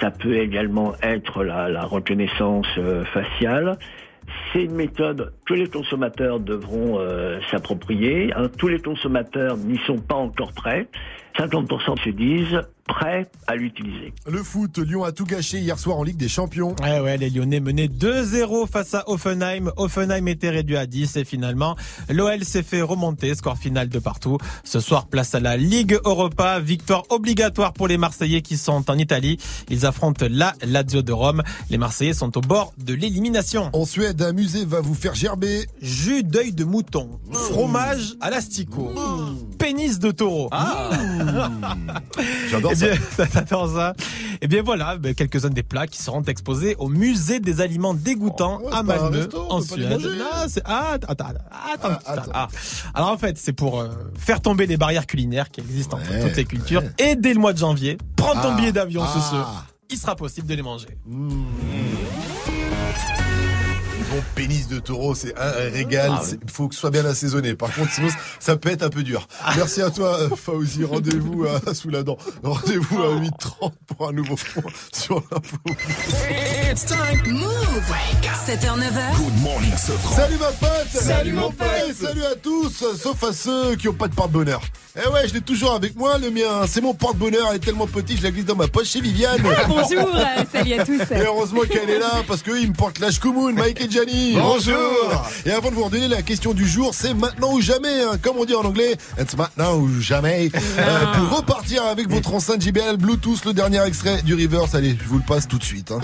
Ça 0.00 0.10
peut 0.10 0.36
également 0.36 0.94
être 1.02 1.42
la, 1.42 1.68
la 1.68 1.84
reconnaissance 1.84 2.66
euh, 2.78 3.04
faciale. 3.06 3.78
C'est 4.56 4.64
une 4.64 4.74
méthode 4.74 5.34
que 5.44 5.52
les 5.52 5.66
consommateurs 5.66 6.40
devront 6.40 6.98
euh, 6.98 7.38
s'approprier. 7.50 8.32
hein. 8.34 8.48
Tous 8.56 8.68
les 8.68 8.78
consommateurs 8.78 9.58
n'y 9.58 9.76
sont 9.86 9.98
pas 9.98 10.14
encore 10.14 10.54
prêts. 10.54 10.88
50% 11.36 12.02
se 12.02 12.08
disent 12.08 12.62
prêts 12.86 13.26
à 13.46 13.56
l'utiliser. 13.56 14.12
Le 14.26 14.42
foot, 14.42 14.78
Lyon 14.78 15.04
a 15.04 15.12
tout 15.12 15.24
gâché 15.24 15.58
hier 15.58 15.78
soir 15.78 15.98
en 15.98 16.02
Ligue 16.02 16.16
des 16.16 16.28
Champions. 16.28 16.74
Ouais, 16.82 17.00
ouais, 17.00 17.16
les 17.16 17.30
Lyonnais 17.30 17.60
menaient 17.60 17.88
2-0 17.88 18.68
face 18.68 18.94
à 18.94 19.08
Offenheim. 19.08 19.72
Offenheim 19.76 20.26
était 20.28 20.50
réduit 20.50 20.76
à 20.76 20.86
10 20.86 21.16
et 21.16 21.24
finalement, 21.24 21.76
l'OL 22.08 22.44
s'est 22.44 22.62
fait 22.62 22.82
remonter, 22.82 23.34
score 23.34 23.58
final 23.58 23.88
de 23.88 23.98
partout. 23.98 24.38
Ce 24.64 24.80
soir, 24.80 25.06
place 25.06 25.34
à 25.34 25.40
la 25.40 25.56
Ligue 25.56 25.98
Europa, 26.04 26.60
victoire 26.60 27.04
obligatoire 27.10 27.72
pour 27.72 27.88
les 27.88 27.98
Marseillais 27.98 28.42
qui 28.42 28.56
sont 28.56 28.90
en 28.90 28.98
Italie. 28.98 29.38
Ils 29.68 29.86
affrontent 29.86 30.26
la 30.30 30.54
Lazio 30.64 31.02
de 31.02 31.12
Rome. 31.12 31.42
Les 31.70 31.78
Marseillais 31.78 32.14
sont 32.14 32.36
au 32.38 32.40
bord 32.40 32.72
de 32.78 32.94
l'élimination. 32.94 33.70
En 33.72 33.84
Suède, 33.84 34.22
un 34.22 34.32
musée 34.32 34.64
va 34.64 34.80
vous 34.80 34.94
faire 34.94 35.14
gerber. 35.14 35.66
Jus 35.80 36.22
d'œil 36.22 36.52
de 36.52 36.64
mouton, 36.64 37.20
fromage 37.32 38.14
à 38.20 38.30
l'asticot, 38.30 38.92
pénis 39.58 39.98
de 39.98 40.10
taureau. 40.10 40.50
J'adore 42.50 42.75
Eh 42.82 42.96
bien, 43.16 43.26
t'adores 43.26 43.70
ça. 43.74 43.94
Et 44.40 44.48
bien 44.48 44.62
voilà, 44.62 44.96
ben, 44.98 45.14
quelques-uns 45.14 45.50
des 45.50 45.62
plats 45.62 45.86
qui 45.86 46.02
seront 46.02 46.22
exposés 46.22 46.76
au 46.78 46.88
musée 46.88 47.40
des 47.40 47.60
aliments 47.60 47.94
dégoûtants 47.94 48.58
à 48.58 48.60
Oh, 48.64 48.74
un 48.74 48.82
Malmö, 48.82 49.18
resto, 49.18 49.46
en 49.50 49.60
Suède. 49.60 49.98
c'est- 50.48 50.62
ah, 50.64 50.92
attends, 50.92 51.06
attends, 51.12 51.88
attends. 52.06 52.30
Ah. 52.34 52.48
Alors 52.94 53.10
en 53.12 53.18
fait, 53.18 53.38
c'est 53.38 53.52
pour 53.52 53.80
euh, 53.80 53.88
faire 54.18 54.40
tomber 54.40 54.66
les 54.66 54.76
barrières 54.76 55.06
culinaires 55.06 55.50
qui 55.50 55.60
existent 55.60 55.96
entre 55.96 56.20
toutes 56.26 56.36
les 56.36 56.44
cultures. 56.44 56.82
Et 56.98 57.16
dès 57.16 57.32
le 57.34 57.40
mois 57.40 57.52
de 57.52 57.58
janvier, 57.58 57.98
prends 58.16 58.34
ton 58.34 58.52
Ah. 58.52 58.56
billet 58.56 58.72
d'avion 58.72 59.02
ce 59.06 59.20
ce. 59.20 59.34
Ah. 59.36 59.64
Il 59.88 59.96
sera 59.98 60.16
possible 60.16 60.48
de 60.48 60.54
les 60.54 60.62
manger. 60.62 60.88
Bon, 64.10 64.22
pénis 64.36 64.68
de 64.68 64.78
taureau, 64.78 65.14
c'est 65.14 65.36
un 65.36 65.50
régal. 65.72 66.10
Ah 66.12 66.20
oui. 66.24 66.38
Il 66.42 66.50
faut 66.50 66.68
que 66.68 66.74
ce 66.74 66.80
soit 66.80 66.90
bien 66.90 67.04
assaisonné. 67.04 67.54
Par 67.54 67.74
contre, 67.74 67.92
sinon, 67.92 68.08
ça 68.38 68.56
peut 68.56 68.70
être 68.70 68.82
un 68.82 68.88
peu 68.88 69.02
dur. 69.02 69.26
Merci 69.56 69.82
à 69.82 69.90
toi, 69.90 70.18
euh, 70.20 70.28
Fauzi. 70.36 70.84
Rendez-vous 70.84 71.44
à 71.46 71.74
sous 71.74 71.90
la 71.90 72.02
dent. 72.02 72.16
Rendez-vous 72.42 73.02
à 73.02 73.16
8h30 73.16 73.72
pour 73.96 74.08
un 74.08 74.12
nouveau 74.12 74.36
point 74.36 74.70
sur 74.92 75.22
l'info. 75.30 75.56
It's 76.70 76.84
time. 76.84 77.32
Move. 77.32 77.82
7h, 78.46 78.78
9h. 78.78 79.16
Good 79.16 79.42
morning. 79.42 79.72
Salut 79.76 80.36
ma 80.38 80.52
pote 80.52 80.88
Salut, 80.88 81.32
mon 81.32 81.50
pote. 81.50 81.66
Salut 82.00 82.24
à 82.24 82.36
tous, 82.36 82.84
sauf 82.96 83.22
à 83.24 83.32
ceux 83.32 83.74
qui 83.76 83.88
ont 83.88 83.92
pas 83.94 84.08
de 84.08 84.14
porte-bonheur. 84.14 84.62
Eh 84.96 85.08
ouais, 85.08 85.28
je 85.28 85.34
l'ai 85.34 85.40
toujours 85.40 85.74
avec 85.74 85.94
moi, 85.96 86.16
le 86.18 86.30
mien. 86.30 86.64
C'est 86.66 86.80
mon 86.80 86.94
porte-bonheur, 86.94 87.48
elle 87.50 87.56
est 87.56 87.60
tellement 87.60 87.86
petit, 87.86 88.16
je 88.16 88.22
la 88.22 88.30
glisse 88.30 88.46
dans 88.46 88.56
ma 88.56 88.68
poche 88.68 88.88
chez 88.88 89.00
Viviane. 89.00 89.42
Bonjour, 89.68 90.08
euh, 90.14 90.44
salut 90.52 90.72
à 90.74 90.84
tous. 90.84 91.00
Et 91.12 91.20
heureusement 91.26 91.62
qu'elle 91.68 91.90
est 91.90 91.98
là, 91.98 92.22
parce 92.26 92.42
qu'eux, 92.42 92.60
ils 92.60 92.68
me 92.68 92.74
portent 92.74 92.98
l'âge 93.00 93.18
Koumoun, 93.20 93.54
Mike 93.54 93.80
et 93.80 93.88
Gianni. 93.96 94.34
Bonjour. 94.34 95.24
Et 95.46 95.50
avant 95.52 95.70
de 95.70 95.74
vous 95.74 95.84
redonner 95.84 96.08
la 96.08 96.20
question 96.20 96.52
du 96.52 96.68
jour, 96.68 96.90
c'est 96.92 97.14
maintenant 97.14 97.54
ou 97.54 97.62
jamais, 97.62 98.02
hein, 98.02 98.18
comme 98.20 98.36
on 98.36 98.44
dit 98.44 98.54
en 98.54 98.60
anglais. 98.62 98.94
It's 99.18 99.34
maintenant 99.36 99.76
ou 99.76 100.00
jamais. 100.02 100.50
Euh, 100.54 101.06
pour 101.28 101.38
repartir 101.38 101.82
avec 101.86 102.10
votre 102.10 102.34
enceinte 102.34 102.60
JBL 102.60 102.98
Bluetooth, 102.98 103.44
le 103.46 103.54
dernier 103.54 103.82
extrait 103.86 104.20
du 104.22 104.34
Reverse. 104.34 104.74
Allez, 104.74 104.98
je 105.02 105.08
vous 105.08 105.16
le 105.16 105.24
passe 105.26 105.48
tout 105.48 105.56
de 105.58 105.64
suite. 105.64 105.92
hein. 105.92 106.00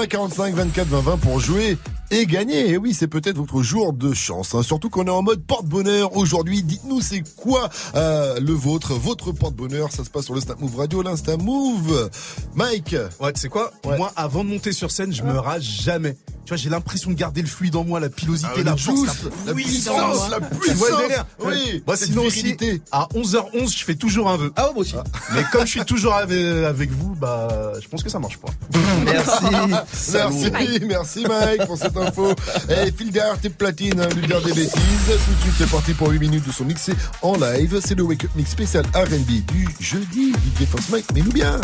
01 0.00 0.06
45 0.06 0.54
24 0.54 0.86
20 0.88 1.00
20 1.00 1.16
pour 1.18 1.40
jouer 1.40 1.78
et 2.10 2.26
gagner. 2.26 2.70
Et 2.70 2.76
oui, 2.76 2.94
c'est 2.94 3.06
peut-être 3.08 3.36
votre 3.36 3.62
jour 3.62 3.92
de 3.92 4.12
chance. 4.14 4.54
hein. 4.54 4.62
Surtout 4.62 4.90
qu'on 4.90 5.06
est 5.06 5.10
en 5.10 5.22
mode 5.22 5.42
porte-bonheur 5.44 6.16
aujourd'hui. 6.16 6.62
Dites-nous 6.62 7.00
c'est 7.00 7.22
quoi 7.36 7.68
euh, 7.94 8.38
le 8.40 8.52
vôtre, 8.52 8.94
votre 8.94 9.32
porte-bonheur? 9.32 9.92
Ça 9.92 10.04
se 10.04 10.10
passe 10.10 10.24
sur 10.26 10.34
le 10.34 10.40
Snap 10.40 10.60
Move 10.60 10.76
Radio, 10.76 11.02
l'Insta 11.02 11.36
Move. 11.36 12.10
Mike. 12.54 12.96
Ouais, 13.20 13.32
tu 13.32 13.40
sais 13.40 13.48
quoi? 13.48 13.72
Moi, 13.84 14.12
avant 14.16 14.44
de 14.44 14.50
monter 14.50 14.72
sur 14.72 14.90
scène, 14.90 15.12
je 15.12 15.22
me 15.22 15.38
rase 15.38 15.62
jamais. 15.62 16.16
Tu 16.44 16.54
vois, 16.54 16.56
j'ai 16.56 16.70
l'impression 16.70 17.10
de 17.10 17.14
garder 17.14 17.42
le 17.42 17.46
fluide 17.46 17.76
en 17.76 17.84
moi, 17.84 18.00
la 18.00 18.08
pilosité, 18.08 18.48
Ah, 18.56 18.62
la 18.62 18.76
force, 18.76 18.96
juice, 19.00 19.24
la 19.46 19.52
puissance, 19.52 20.30
la 20.30 20.40
puissance. 20.40 20.88
Oui, 21.44 21.82
Moi, 21.86 21.94
sinon 21.98 22.22
aussi, 22.24 22.56
à 22.90 23.06
11h11, 23.14 23.76
je 23.78 23.84
fais 23.84 23.94
toujours 23.96 24.30
un 24.30 24.38
vœu. 24.38 24.50
Ah, 24.56 24.70
moi 24.72 24.78
aussi. 24.80 24.94
Mais 25.34 25.42
comme 25.52 25.66
je 25.66 25.72
suis 25.72 25.84
toujours 25.84 26.14
avec, 26.14 26.42
avec 26.64 26.90
vous, 26.90 27.14
bah, 27.16 27.72
je 27.82 27.86
pense 27.88 28.02
que 28.02 28.08
ça 28.08 28.18
marche 28.18 28.38
pas. 28.38 28.48
Merci. 29.04 29.44
Merci, 30.14 30.50
merci 30.86 31.24
Mike 31.28 31.66
pour 31.66 31.76
cette 31.76 31.96
info. 32.02 32.34
Et 32.68 32.90
file 32.92 33.10
derrière 33.10 33.38
tes 33.38 33.50
platines, 33.50 34.00
hein, 34.00 34.08
lui 34.14 34.26
dire 34.26 34.40
des 34.42 34.52
bêtises. 34.52 34.72
Tout 34.72 35.32
de 35.32 35.40
suite, 35.40 35.54
c'est 35.58 35.70
parti 35.70 35.92
pour 35.92 36.08
8 36.08 36.18
minutes 36.18 36.46
de 36.46 36.52
son 36.52 36.64
mixé 36.64 36.92
en 37.22 37.36
live. 37.36 37.80
C'est 37.84 37.94
le 37.94 38.02
Wake 38.02 38.24
Up 38.24 38.30
Mix 38.36 38.50
spécial 38.50 38.84
R&B 38.94 39.44
du 39.46 39.68
jeudi. 39.80 40.32
DJ 40.32 40.66
Force 40.66 40.88
Mike, 40.90 41.06
mais 41.14 41.22
nous 41.22 41.32
bien. 41.32 41.60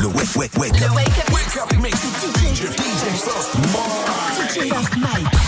Le 0.00 0.06
wake, 0.06 0.36
wake, 0.36 0.56
wake 0.58 0.82
up. 0.82 0.94
Wake 0.94 1.56
up 1.56 1.72
mix 1.82 1.96
DJ, 1.96 2.66
Mike. 4.98 5.45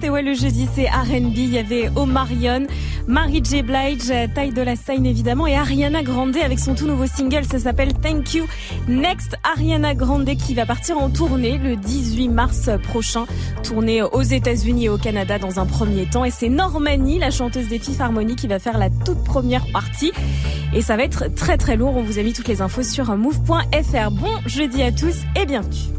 La. 0.00 0.06
Et 0.06 0.10
ouais, 0.10 0.22
le 0.22 0.34
jeudi, 0.34 0.68
c'est 0.74 0.88
R&B. 0.88 1.36
Il 1.36 1.54
y 1.54 1.58
avait 1.58 1.90
Omarion, 1.96 2.66
Mary 3.06 3.42
J. 3.44 3.62
Blige, 3.62 4.12
Ty 4.34 4.50
Dolla 4.52 4.76
Sign 4.76 5.06
évidemment, 5.06 5.46
et 5.46 5.56
Ariana 5.56 6.02
Grande 6.02 6.36
avec 6.36 6.58
son 6.58 6.74
tout 6.74 6.86
nouveau 6.86 7.06
single. 7.06 7.44
Ça 7.44 7.58
s'appelle 7.58 7.92
Thank 7.94 8.34
You. 8.34 8.46
Next, 8.88 9.36
Ariana 9.44 9.94
Grande 9.94 10.34
qui 10.36 10.54
va 10.54 10.66
partir 10.66 10.98
en 10.98 11.10
tournée 11.10 11.58
le 11.58 11.76
18 11.76 12.28
mars 12.28 12.70
prochain. 12.82 13.26
Tournée 13.62 14.02
aux 14.02 14.22
États-Unis 14.22 14.86
et 14.86 14.88
au 14.88 14.98
Canada 14.98 15.38
dans 15.38 15.60
un 15.60 15.66
premier 15.66 16.06
temps. 16.06 16.24
Et 16.24 16.30
c'est 16.30 16.48
Normani, 16.48 17.18
la 17.18 17.30
chanteuse 17.30 17.68
des 17.68 17.78
Fifth 17.78 18.00
Harmony, 18.00 18.36
qui 18.36 18.46
va 18.46 18.58
faire 18.58 18.78
la 18.78 18.90
toute 18.90 19.22
première 19.24 19.66
partie. 19.72 20.12
Et 20.74 20.82
ça 20.82 20.96
va 20.96 21.04
être 21.04 21.34
très 21.34 21.56
très 21.56 21.76
lourd. 21.76 21.96
On 21.96 22.02
vous 22.02 22.18
a 22.18 22.22
mis 22.22 22.32
toutes 22.32 22.48
les 22.48 22.62
infos 22.62 22.82
sur 22.82 23.14
move.fr. 23.16 24.10
Bon 24.12 24.38
jeudi 24.46 24.82
à 24.82 24.92
tous 24.92 25.16
et 25.36 25.46
bienvenue. 25.46 25.90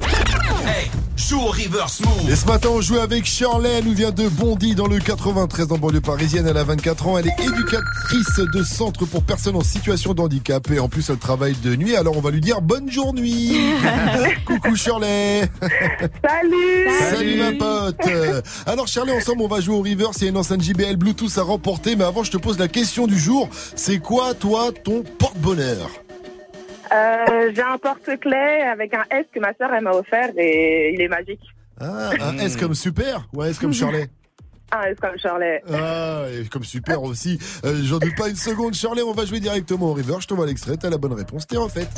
Joue 1.27 1.39
au 1.39 1.51
reverse 1.51 2.01
move. 2.01 2.29
Et 2.29 2.35
ce 2.35 2.45
matin, 2.45 2.69
on 2.71 2.81
joue 2.81 2.97
avec 2.97 3.25
Shirley. 3.25 3.69
Elle 3.77 3.85
nous 3.85 3.93
vient 3.93 4.11
de 4.11 4.27
Bondy, 4.27 4.75
dans 4.75 4.87
le 4.87 4.99
93, 4.99 5.71
en 5.71 5.77
banlieue 5.77 6.01
parisienne. 6.01 6.47
Elle 6.47 6.57
a 6.57 6.63
24 6.63 7.07
ans. 7.07 7.17
Elle 7.17 7.27
est 7.27 7.39
éducatrice 7.39 8.39
de 8.53 8.63
centre 8.63 9.05
pour 9.05 9.23
personnes 9.23 9.55
en 9.55 9.61
situation 9.61 10.13
de 10.13 10.21
handicap. 10.21 10.69
Et 10.71 10.79
en 10.79 10.89
plus, 10.89 11.09
elle 11.09 11.17
travaille 11.17 11.55
de 11.63 11.75
nuit. 11.75 11.95
Alors, 11.95 12.17
on 12.17 12.21
va 12.21 12.31
lui 12.31 12.41
dire 12.41 12.61
bonne 12.61 12.91
journée. 12.91 13.51
Coucou 14.45 14.75
Shirley. 14.75 15.49
Salut. 16.27 16.87
Salut 17.11 17.37
ma 17.37 17.51
pote. 17.53 18.09
Alors 18.65 18.87
Shirley, 18.87 19.15
ensemble, 19.15 19.43
on 19.43 19.47
va 19.47 19.61
jouer 19.61 19.75
au 19.75 19.81
reverse. 19.81 20.17
Il 20.17 20.23
y 20.23 20.27
a 20.27 20.29
une 20.29 20.37
enceinte 20.37 20.61
JBL 20.61 20.95
Bluetooth 20.95 21.37
à 21.37 21.43
remporter. 21.43 21.95
Mais 21.95 22.03
avant, 22.03 22.23
je 22.23 22.31
te 22.31 22.37
pose 22.37 22.57
la 22.57 22.67
question 22.67 23.05
du 23.05 23.19
jour. 23.19 23.49
C'est 23.75 23.99
quoi, 23.99 24.33
toi, 24.33 24.69
ton 24.83 25.03
porte-bonheur? 25.19 25.89
Euh, 26.93 27.51
j'ai 27.55 27.61
un 27.61 27.77
porte-clés 27.77 28.63
avec 28.71 28.93
un 28.93 29.03
S 29.11 29.25
que 29.33 29.39
ma 29.39 29.53
sœur 29.53 29.73
elle 29.73 29.83
m'a 29.83 29.91
offert 29.91 30.29
et 30.37 30.91
il 30.93 31.01
est 31.01 31.07
magique. 31.07 31.41
Ah, 31.79 32.11
un 32.19 32.37
S 32.37 32.57
comme 32.57 32.75
super 32.75 33.27
ou 33.33 33.41
un 33.41 33.47
S 33.47 33.59
comme 33.59 33.73
Shirley? 33.73 34.09
Un 34.73 34.83
S 34.83 34.97
comme 35.01 35.17
Charlet. 35.17 35.61
Ah, 35.69 36.23
et 36.31 36.45
comme 36.47 36.63
super 36.63 37.03
aussi. 37.03 37.37
Euh, 37.65 37.81
J'en 37.83 37.97
doute 37.99 38.15
pas 38.15 38.29
une 38.29 38.37
seconde, 38.37 38.73
Shirley. 38.73 39.01
On 39.01 39.11
va 39.11 39.25
jouer 39.25 39.41
directement 39.41 39.87
au 39.87 39.93
river. 39.93 40.15
Je 40.21 40.27
t'envoie 40.27 40.45
l'extrait. 40.45 40.77
T'as 40.77 40.89
la 40.89 40.97
bonne 40.97 41.11
réponse. 41.11 41.45
T'es 41.45 41.57
en 41.57 41.67
fait. 41.67 41.89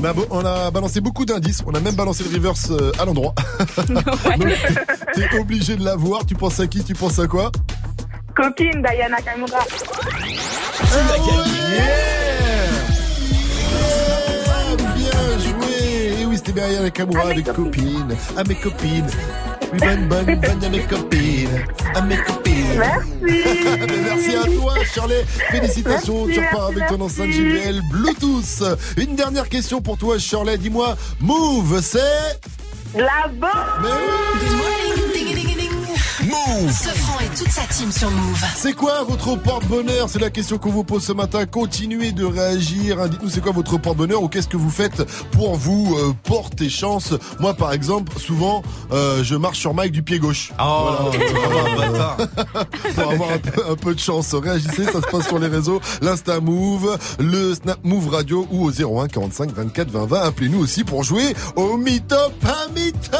On 0.00 0.04
a, 0.04 0.14
on 0.30 0.44
a 0.44 0.70
balancé 0.70 1.00
beaucoup 1.00 1.24
d'indices. 1.24 1.62
On 1.66 1.74
a 1.74 1.80
même 1.80 1.96
balancé 1.96 2.22
le 2.22 2.32
reverse 2.32 2.70
euh, 2.70 2.92
à 3.00 3.04
l'endroit. 3.04 3.34
Donc, 3.88 4.54
T'es 5.14 5.38
obligé 5.40 5.74
de 5.76 5.84
l'avoir. 5.84 6.24
Tu 6.26 6.34
penses 6.36 6.60
à 6.60 6.68
qui? 6.68 6.84
Tu 6.84 6.94
penses 6.94 7.18
à 7.18 7.26
quoi? 7.26 7.50
Copine 8.38 8.80
Diana 8.82 9.16
Kamura. 9.16 9.58
Bien 14.94 15.38
joué 15.40 16.20
Et 16.20 16.24
oui, 16.24 16.36
c'était 16.36 16.52
la 16.80 16.88
Kamura 16.90 17.30
avec 17.30 17.52
copines. 17.52 18.16
À 18.36 18.44
mes 18.44 18.54
copines. 18.54 19.06
Oui, 19.72 19.78
bonne, 19.80 20.06
bonne, 20.06 20.24
bonne 20.40 20.64
à 20.64 20.68
mes 20.68 20.82
copines. 20.82 21.64
À 21.96 22.00
mes 22.02 22.16
copines. 22.18 22.78
Merci. 22.78 23.08
Merci 24.04 24.36
à 24.36 24.44
toi, 24.44 24.74
Charlie. 24.94 25.14
Félicitations. 25.50 26.26
Merci, 26.26 26.40
tu 26.40 26.46
repars 26.46 26.66
avec 26.68 26.86
ton 26.86 26.98
merci. 26.98 27.20
enceinte 27.20 27.32
JBL 27.32 27.80
Bluetooth. 27.90 28.78
Une 28.98 29.16
dernière 29.16 29.48
question 29.48 29.80
pour 29.80 29.98
toi, 29.98 30.16
Shirley. 30.16 30.58
Dis-moi, 30.58 30.96
Move, 31.20 31.80
c'est. 31.82 32.38
La 32.94 33.26
bombe 33.28 33.88
Move 36.28 36.70
Sofran 36.72 37.20
et 37.20 37.36
toute 37.36 37.50
sa 37.50 37.62
team 37.62 37.90
sur 37.90 38.10
Move. 38.10 38.44
C'est 38.54 38.74
quoi 38.74 39.02
votre 39.04 39.34
porte-bonheur? 39.36 40.08
C'est 40.10 40.18
la 40.18 40.28
question 40.28 40.58
qu'on 40.58 40.70
vous 40.70 40.84
pose 40.84 41.02
ce 41.02 41.12
matin. 41.12 41.46
Continuez 41.46 42.12
de 42.12 42.24
réagir. 42.24 43.00
hein. 43.00 43.08
Dites-nous 43.08 43.30
c'est 43.30 43.40
quoi 43.40 43.52
votre 43.52 43.78
porte-bonheur 43.78 44.22
ou 44.22 44.28
qu'est-ce 44.28 44.48
que 44.48 44.58
vous 44.58 44.68
faites 44.70 45.04
pour 45.30 45.54
vous 45.56 45.96
euh, 45.98 46.12
porter 46.24 46.68
chance. 46.68 47.14
Moi, 47.40 47.54
par 47.54 47.72
exemple, 47.72 48.12
souvent, 48.18 48.62
euh, 48.92 49.24
je 49.24 49.36
marche 49.36 49.58
sur 49.58 49.72
Mike 49.72 49.92
du 49.92 50.02
pied 50.02 50.18
gauche. 50.18 50.52
Oh, 50.60 51.10
Voilà. 51.76 52.16
pour 52.94 53.10
avoir 53.12 53.30
un 53.32 53.38
peu, 53.38 53.62
un 53.70 53.76
peu 53.76 53.94
de 53.94 54.00
chance. 54.00 54.34
Réagissez, 54.34 54.84
ça 54.84 55.00
se 55.00 55.06
passe 55.10 55.26
sur 55.28 55.38
les 55.38 55.48
réseaux. 55.48 55.80
L'Insta 56.02 56.40
Move, 56.40 56.98
le 57.20 57.54
Snap 57.54 57.78
Move 57.84 58.08
Radio 58.10 58.46
ou 58.50 58.66
au 58.66 58.70
01 58.70 59.08
45 59.08 59.50
24 59.54 59.90
20 59.90 60.04
20. 60.06 60.20
Appelez-nous 60.20 60.58
aussi 60.62 60.84
pour 60.84 61.04
jouer 61.04 61.34
au 61.56 61.78
Mytho 61.78 62.16
pas 62.42 62.66
Mytho. 62.74 63.16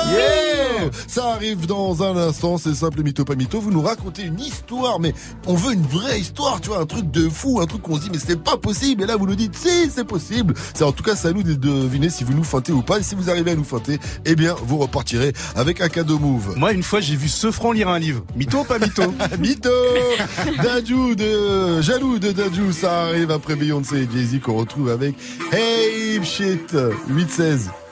Ça 1.06 1.30
arrive 1.32 1.66
dans 1.66 2.02
un 2.02 2.14
instant, 2.16 2.58
c'est 2.58 2.74
simple 2.74 2.97
Mytho 3.02 3.24
pas 3.24 3.34
Mytho. 3.34 3.60
Vous 3.60 3.70
nous 3.70 3.82
racontez 3.82 4.22
une 4.22 4.40
histoire, 4.40 5.00
mais 5.00 5.14
on 5.46 5.54
veut 5.54 5.74
une 5.74 5.86
vraie 5.86 6.20
histoire, 6.20 6.60
tu 6.60 6.68
vois, 6.68 6.78
un 6.78 6.86
truc 6.86 7.10
de 7.10 7.28
fou, 7.28 7.60
un 7.60 7.66
truc 7.66 7.82
qu'on 7.82 7.96
se 7.96 8.02
dit 8.02 8.10
mais 8.12 8.18
c'est 8.18 8.42
pas 8.42 8.56
possible. 8.56 9.02
Et 9.02 9.06
là 9.06 9.16
vous 9.16 9.26
nous 9.26 9.36
dites 9.36 9.56
si 9.56 9.90
c'est 9.90 10.04
possible. 10.04 10.54
C'est 10.74 10.84
en 10.84 10.92
tout 10.92 11.02
cas 11.02 11.16
c'est 11.16 11.28
à 11.28 11.32
nous 11.32 11.42
de 11.42 11.54
deviner 11.54 12.10
si 12.10 12.24
vous 12.24 12.34
nous 12.34 12.44
feintez 12.44 12.72
ou 12.72 12.82
pas. 12.82 12.98
Et 12.98 13.02
si 13.02 13.14
vous 13.14 13.30
arrivez 13.30 13.52
à 13.52 13.56
nous 13.56 13.64
feinter, 13.64 13.98
eh 14.24 14.34
bien 14.34 14.54
vous 14.64 14.78
repartirez 14.78 15.32
avec 15.56 15.80
un 15.80 15.88
cadeau 15.88 16.18
Move. 16.18 16.54
Moi, 16.56 16.72
une 16.72 16.82
fois, 16.82 17.00
j'ai 17.00 17.16
vu 17.16 17.28
Sefran 17.28 17.72
lire 17.72 17.88
un 17.88 17.98
livre. 17.98 18.24
Mytho 18.36 18.60
ou 18.60 18.64
pas 18.64 18.78
mytho 18.78 19.02
Mytho 19.38 19.70
Dadju 20.62 21.16
de 21.16 21.80
Jaloux 21.80 22.18
de 22.18 22.32
Dadju, 22.32 22.72
ça 22.72 23.04
arrive 23.04 23.30
après 23.30 23.56
Beyoncé 23.56 24.02
et 24.02 24.08
Jay-Z 24.12 24.40
qu'on 24.40 24.56
retrouve 24.56 24.90
avec 24.90 25.14
Hey 25.52 26.24
Shit 26.24 26.74
8-16. 27.10 27.87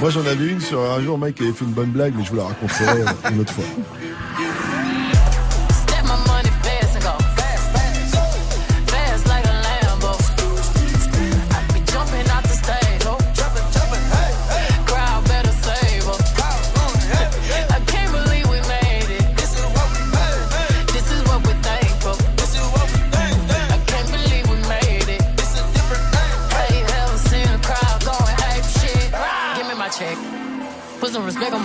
Moi 0.00 0.10
j'en 0.10 0.26
avais 0.26 0.48
une 0.48 0.60
sur 0.60 0.80
un 0.80 1.00
jour 1.00 1.18
Mike 1.18 1.40
avait 1.40 1.52
fait 1.52 1.64
une 1.64 1.72
bonne 1.72 1.90
blague 1.90 2.14
mais 2.16 2.24
je 2.24 2.30
vous 2.30 2.36
la 2.36 2.44
raconterai 2.44 3.02
euh, 3.02 3.30
une 3.32 3.40
autre 3.40 3.52
fois. 3.52 3.64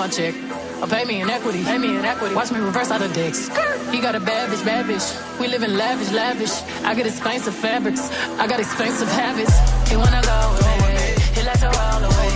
My 0.02 0.08
check. 0.08 0.34
Or 0.82 0.88
pay 0.88 1.06
me 1.06 1.22
in 1.22 1.30
equity. 1.30 1.64
Pay 1.64 1.78
me 1.78 1.96
in 1.96 2.04
equity. 2.04 2.34
Watch 2.34 2.52
me 2.52 2.60
reverse 2.60 2.90
out 2.90 3.04
of 3.04 3.14
dicks. 3.14 3.50
He 3.94 4.02
got 4.02 4.16
a 4.16 4.20
bad 4.20 4.50
bitch, 4.50 4.66
bad 4.66 4.88
bitch. 4.88 5.08
We 5.40 5.48
live 5.48 5.62
in 5.62 5.78
lavish, 5.78 6.12
lavish. 6.12 6.56
I 6.84 6.96
got 6.96 7.06
expensive 7.06 7.54
fabrics. 7.54 8.10
I 8.42 8.48
got 8.48 8.60
expensive 8.60 9.12
habits. 9.12 9.54
He 9.92 9.96
wanna 9.96 10.22
go 10.32 10.38
me. 10.82 10.98
He 11.36 11.42
like 11.46 11.60
to 11.60 11.70
roll 11.78 12.04
away. 12.10 12.34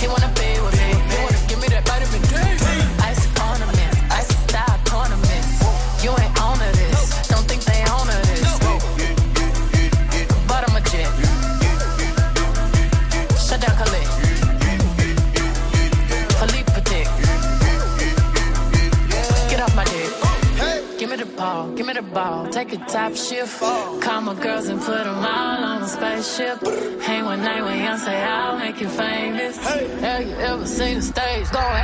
He 0.00 0.08
wanna 0.08 0.43
ball, 21.36 21.70
give 21.72 21.86
me 21.86 21.92
the 21.92 22.02
ball. 22.02 22.48
Take 22.48 22.72
a 22.72 22.76
top 22.76 23.14
shift. 23.14 23.60
Call 23.60 24.20
my 24.20 24.34
girls 24.34 24.68
and 24.68 24.80
put 24.80 25.04
them 25.04 25.16
all 25.16 25.64
on 25.64 25.82
a 25.82 25.88
spaceship. 25.88 26.60
Hang 27.02 27.24
one 27.24 27.40
night 27.42 27.62
with 27.62 27.72
Beyonce, 27.72 28.26
I'll 28.26 28.58
make 28.58 28.80
you 28.80 28.88
famous. 28.88 29.56
Have 29.58 30.26
you 30.26 30.34
ever 30.36 30.66
seen 30.66 30.96
the 30.96 31.02
stage 31.02 31.46
ape 31.46 31.83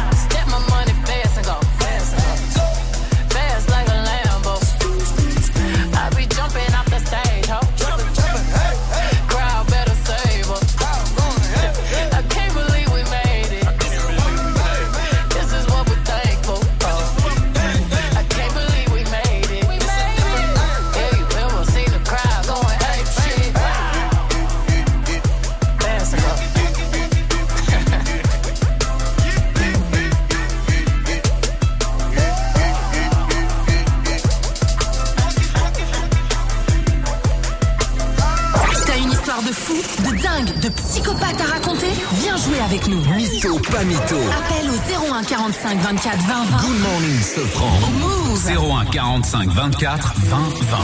45 45.51 45.79
24 45.79 46.17
20 46.17 46.45
20. 46.45 46.57
Good 46.61 46.79
morning, 46.81 47.19
Sofran. 47.21 47.79
Move. 47.99 48.39
01 48.47 48.85
45 48.85 49.49
24 49.49 50.13
20 50.15 50.37
20. 50.37 50.77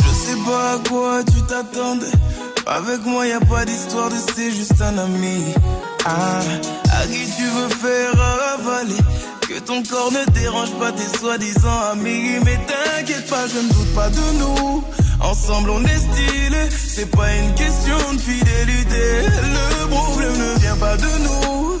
Je 0.00 0.14
sais 0.14 0.36
pas 0.46 0.74
à 0.74 0.78
quoi 0.88 1.24
tu 1.24 1.42
t'attendais. 1.42 2.06
Avec 2.66 3.04
moi, 3.04 3.26
y 3.26 3.32
a 3.32 3.40
pas 3.40 3.64
d'histoire 3.64 4.10
de 4.10 4.16
c'est 4.36 4.52
juste 4.52 4.80
un 4.80 4.96
ami. 4.98 5.54
Ah, 6.04 6.38
à 7.00 7.06
qui 7.06 7.24
tu 7.36 7.42
veux 7.42 7.68
faire 7.68 8.12
avaler. 8.54 8.94
Que 9.48 9.58
ton 9.60 9.82
corps 9.82 10.12
ne 10.12 10.30
dérange 10.32 10.72
pas 10.78 10.92
tes 10.92 11.08
soi-disant 11.18 11.80
amis. 11.92 12.38
Mais 12.44 12.58
t'inquiète 12.66 13.30
pas, 13.30 13.46
je 13.46 13.60
ne 13.60 13.72
doute 13.72 13.94
pas 13.94 14.10
de 14.10 14.38
nous. 14.38 14.84
Ensemble, 15.22 15.70
on 15.70 15.82
est 15.84 15.96
stylé. 15.96 16.68
C'est 16.70 17.10
pas 17.10 17.34
une 17.34 17.54
question 17.54 17.96
de 18.12 18.18
fidélité. 18.20 19.22
Le 19.24 19.88
problème 19.88 20.36
ne 20.36 20.60
vient 20.60 20.76
pas 20.76 20.98
de 20.98 21.08
nous. 21.24 21.80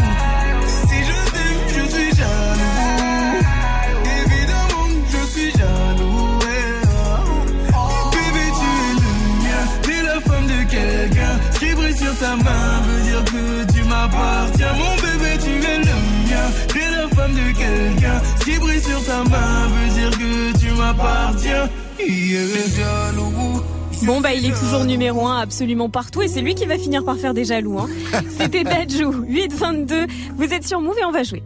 Ta 12.21 12.35
main 12.35 12.81
veut 12.85 13.01
dire 13.01 13.23
que 13.25 13.73
tu 13.73 13.83
m'appartiens. 13.83 14.73
Mon 14.77 14.95
bébé, 14.95 15.31
tu 15.43 15.53
es 15.71 15.77
le 15.79 15.97
mien. 16.29 16.47
T'es 16.67 16.89
la 16.95 17.07
femme 17.15 17.33
de 17.33 17.47
quelqu'un. 17.57 18.21
Ce 18.39 18.45
qui 18.45 18.59
brille 18.59 18.81
sur 18.81 19.03
ta 19.03 19.23
main 19.23 19.67
veut 19.73 19.93
dire 19.99 20.11
que 20.11 20.59
tu 20.59 20.71
m'appartiens. 20.73 21.67
Il 21.99 22.35
est 22.35 22.75
jaloux. 22.77 23.63
Bon 24.03 24.19
bah 24.19 24.33
il 24.33 24.45
est 24.45 24.53
toujours 24.57 24.83
numéro 24.83 25.27
1 25.27 25.37
absolument 25.39 25.89
partout 25.89 26.23
et 26.23 26.27
c'est 26.27 26.41
lui 26.41 26.55
qui 26.55 26.65
va 26.65 26.77
finir 26.77 27.05
par 27.05 27.17
faire 27.17 27.33
des 27.35 27.45
jaloux. 27.45 27.77
Hein. 27.79 27.87
C'était 28.37 28.63
Dajou, 28.63 29.23
822. 29.27 30.07
Vous 30.35 30.53
êtes 30.53 30.67
sur 30.67 30.81
Move 30.81 30.97
et 30.99 31.05
on 31.05 31.11
va 31.11 31.21
jouer. 31.23 31.43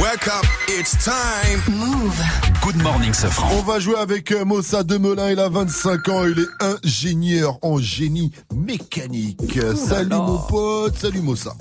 Wake 0.00 0.28
up, 0.28 0.46
it's 0.78 0.96
time. 0.98 1.60
Move. 1.76 2.20
Good 2.62 2.76
morning, 2.82 3.12
Safran. 3.12 3.48
On 3.58 3.62
va 3.62 3.80
jouer 3.80 3.96
avec 3.96 4.30
euh, 4.32 4.44
Mossa 4.44 4.82
Demelin, 4.84 5.30
il 5.30 5.38
a 5.40 5.48
25 5.48 6.08
ans, 6.08 6.24
il 6.24 6.38
est 6.40 6.64
ingénieur 6.84 7.58
en 7.62 7.78
génie 7.78 8.30
mécanique. 8.54 9.58
salut 9.74 10.10
mon 10.10 10.38
pote, 10.38 10.96
salut 10.96 11.20
Mossa. 11.20 11.54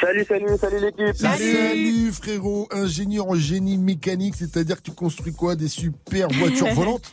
Salut, 0.00 0.24
salut, 0.26 0.46
salut 0.58 0.80
l'équipe. 0.80 1.16
Salut 1.16 2.12
frérot, 2.12 2.68
ingénieur 2.70 3.28
en 3.28 3.34
génie 3.34 3.76
mécanique, 3.76 4.34
c'est-à-dire 4.38 4.76
que 4.76 4.82
tu 4.82 4.92
construis 4.92 5.32
quoi? 5.32 5.54
Des 5.56 5.68
super 5.68 6.28
voitures 6.28 6.68
volantes? 6.74 7.12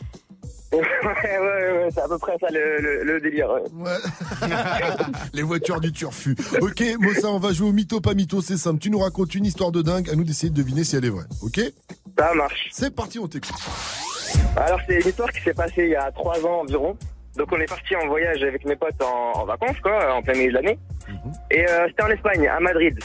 ouais, 0.72 0.80
ouais, 0.80 1.72
ouais, 1.72 1.88
c'est 1.92 2.00
à 2.00 2.08
peu 2.08 2.18
près 2.18 2.36
ça 2.40 2.48
le, 2.50 2.80
le, 2.80 3.02
le 3.04 3.20
délire. 3.20 3.48
ouais. 3.50 3.90
Les 5.32 5.42
voitures 5.42 5.80
du 5.80 5.92
turfu. 5.92 6.36
Ok, 6.60 6.82
Mossa, 7.00 7.28
on 7.28 7.38
va 7.38 7.52
jouer 7.52 7.68
au 7.68 7.72
mytho, 7.72 8.00
pas 8.00 8.14
mytho, 8.14 8.40
c'est 8.42 8.56
simple. 8.56 8.78
Tu 8.80 8.90
nous 8.90 8.98
racontes 8.98 9.34
une 9.34 9.46
histoire 9.46 9.72
de 9.72 9.80
dingue, 9.82 10.10
à 10.10 10.14
nous 10.14 10.24
d'essayer 10.24 10.50
de 10.50 10.56
deviner 10.56 10.84
si 10.84 10.96
elle 10.96 11.04
est 11.06 11.10
vraie. 11.10 11.24
Ok? 11.42 11.60
Ça 12.18 12.34
marche. 12.34 12.68
C'est 12.70 12.94
parti, 12.94 13.18
on 13.18 13.28
t'écoute. 13.28 13.54
Alors, 14.56 14.80
c'est 14.86 15.00
une 15.00 15.08
histoire 15.08 15.30
qui 15.32 15.40
s'est 15.40 15.54
passée 15.54 15.84
il 15.84 15.90
y 15.90 15.96
a 15.96 16.10
trois 16.12 16.38
ans 16.44 16.60
environ. 16.60 16.96
Donc, 17.36 17.48
on 17.52 17.60
est 17.60 17.66
parti 17.68 17.94
en 17.96 18.06
voyage 18.08 18.42
avec 18.42 18.64
mes 18.64 18.74
potes 18.76 19.00
en, 19.02 19.40
en 19.40 19.44
vacances, 19.46 19.78
quoi, 19.82 20.14
en 20.14 20.22
plein 20.22 20.34
milieu 20.34 20.48
de 20.48 20.54
l'année. 20.54 20.78
Et 21.50 21.66
euh, 21.68 21.86
c'était 21.88 22.02
en 22.02 22.08
Espagne, 22.08 22.46
à 22.48 22.58
Madrid. 22.60 22.98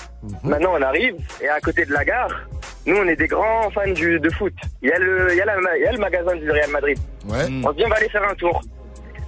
Maintenant, 0.43 0.73
on 0.77 0.81
arrive, 0.81 1.15
et 1.41 1.47
à 1.47 1.59
côté 1.61 1.85
de 1.85 1.93
la 1.93 2.03
gare, 2.03 2.47
nous, 2.85 2.97
on 2.97 3.07
est 3.07 3.15
des 3.15 3.27
grands 3.27 3.69
fans 3.71 3.91
du, 3.91 4.19
de 4.19 4.29
foot. 4.31 4.53
Il 4.81 4.89
y, 4.89 4.91
a 4.91 4.99
le, 4.99 5.31
il, 5.31 5.37
y 5.37 5.41
a 5.41 5.45
la- 5.45 5.77
il 5.77 5.83
y 5.83 5.87
a 5.87 5.91
le 5.91 5.97
magasin 5.99 6.35
du 6.35 6.49
Real 6.51 6.69
Madrid. 6.69 6.97
Ouais. 7.27 7.45
On 7.65 7.69
se 7.71 7.75
dit, 7.77 7.83
on 7.85 7.89
va 7.89 7.95
aller 7.95 8.09
faire 8.09 8.27
un 8.29 8.35
tour. 8.35 8.61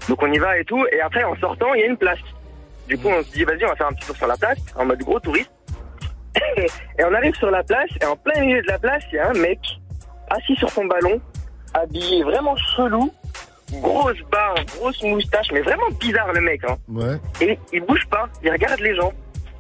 Donc, 0.09 0.21
on 0.21 0.31
y 0.31 0.37
va 0.37 0.57
et 0.59 0.65
tout. 0.65 0.85
Et 0.91 0.99
après, 1.01 1.23
en 1.23 1.35
sortant, 1.37 1.73
il 1.73 1.81
y 1.81 1.83
a 1.83 1.87
une 1.87 1.97
place. 1.97 2.19
Du 2.87 2.97
coup, 2.97 3.07
on 3.09 3.23
se 3.23 3.31
dit, 3.31 3.43
vas-y, 3.43 3.63
on 3.65 3.69
va 3.69 3.75
faire 3.75 3.87
un 3.87 3.93
petit 3.93 4.05
tour 4.07 4.15
sur 4.15 4.27
la 4.27 4.37
place, 4.37 4.59
en 4.75 4.85
mode 4.85 4.99
gros 4.99 5.19
touriste. 5.19 5.51
et 6.57 7.03
on 7.03 7.13
arrive 7.13 7.33
sur 7.35 7.49
la 7.49 7.63
place, 7.63 7.89
et 8.01 8.05
en 8.05 8.15
plein 8.17 8.39
milieu 8.41 8.61
de 8.61 8.67
la 8.67 8.77
place, 8.77 9.03
il 9.11 9.15
y 9.15 9.19
a 9.19 9.29
un 9.29 9.33
mec 9.33 9.59
assis 10.29 10.55
sur 10.55 10.69
son 10.69 10.85
ballon, 10.85 11.19
habillé 11.73 12.23
vraiment 12.23 12.55
chelou, 12.57 13.11
grosse 13.73 14.19
barbe, 14.31 14.59
grosse 14.77 15.01
moustache, 15.03 15.47
mais 15.53 15.61
vraiment 15.61 15.89
bizarre 15.99 16.31
le 16.33 16.41
mec. 16.41 16.61
Hein. 16.65 16.75
Ouais. 16.89 17.15
Et 17.41 17.57
il 17.73 17.81
bouge 17.81 18.05
pas, 18.09 18.27
il 18.43 18.51
regarde 18.51 18.79
les 18.81 18.95
gens. 18.95 19.13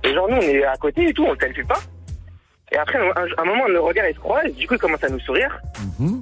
Et 0.03 0.13
genre, 0.13 0.29
nous, 0.29 0.37
on 0.37 0.41
est 0.41 0.63
à 0.63 0.75
côté 0.77 1.09
et 1.09 1.13
tout, 1.13 1.23
on 1.25 1.31
le 1.31 1.37
calcule 1.37 1.65
pas. 1.65 1.79
Et 2.75 2.77
après, 2.77 2.99
un, 2.99 3.25
un 3.37 3.45
moment, 3.45 3.67
le 3.67 3.79
regard, 3.79 4.05
il 4.09 4.13
se 4.13 4.19
croise, 4.19 4.53
du 4.53 4.67
coup, 4.67 4.73
il 4.73 4.79
commence 4.79 5.03
à 5.03 5.07
nous 5.09 5.19
sourire. 5.21 5.61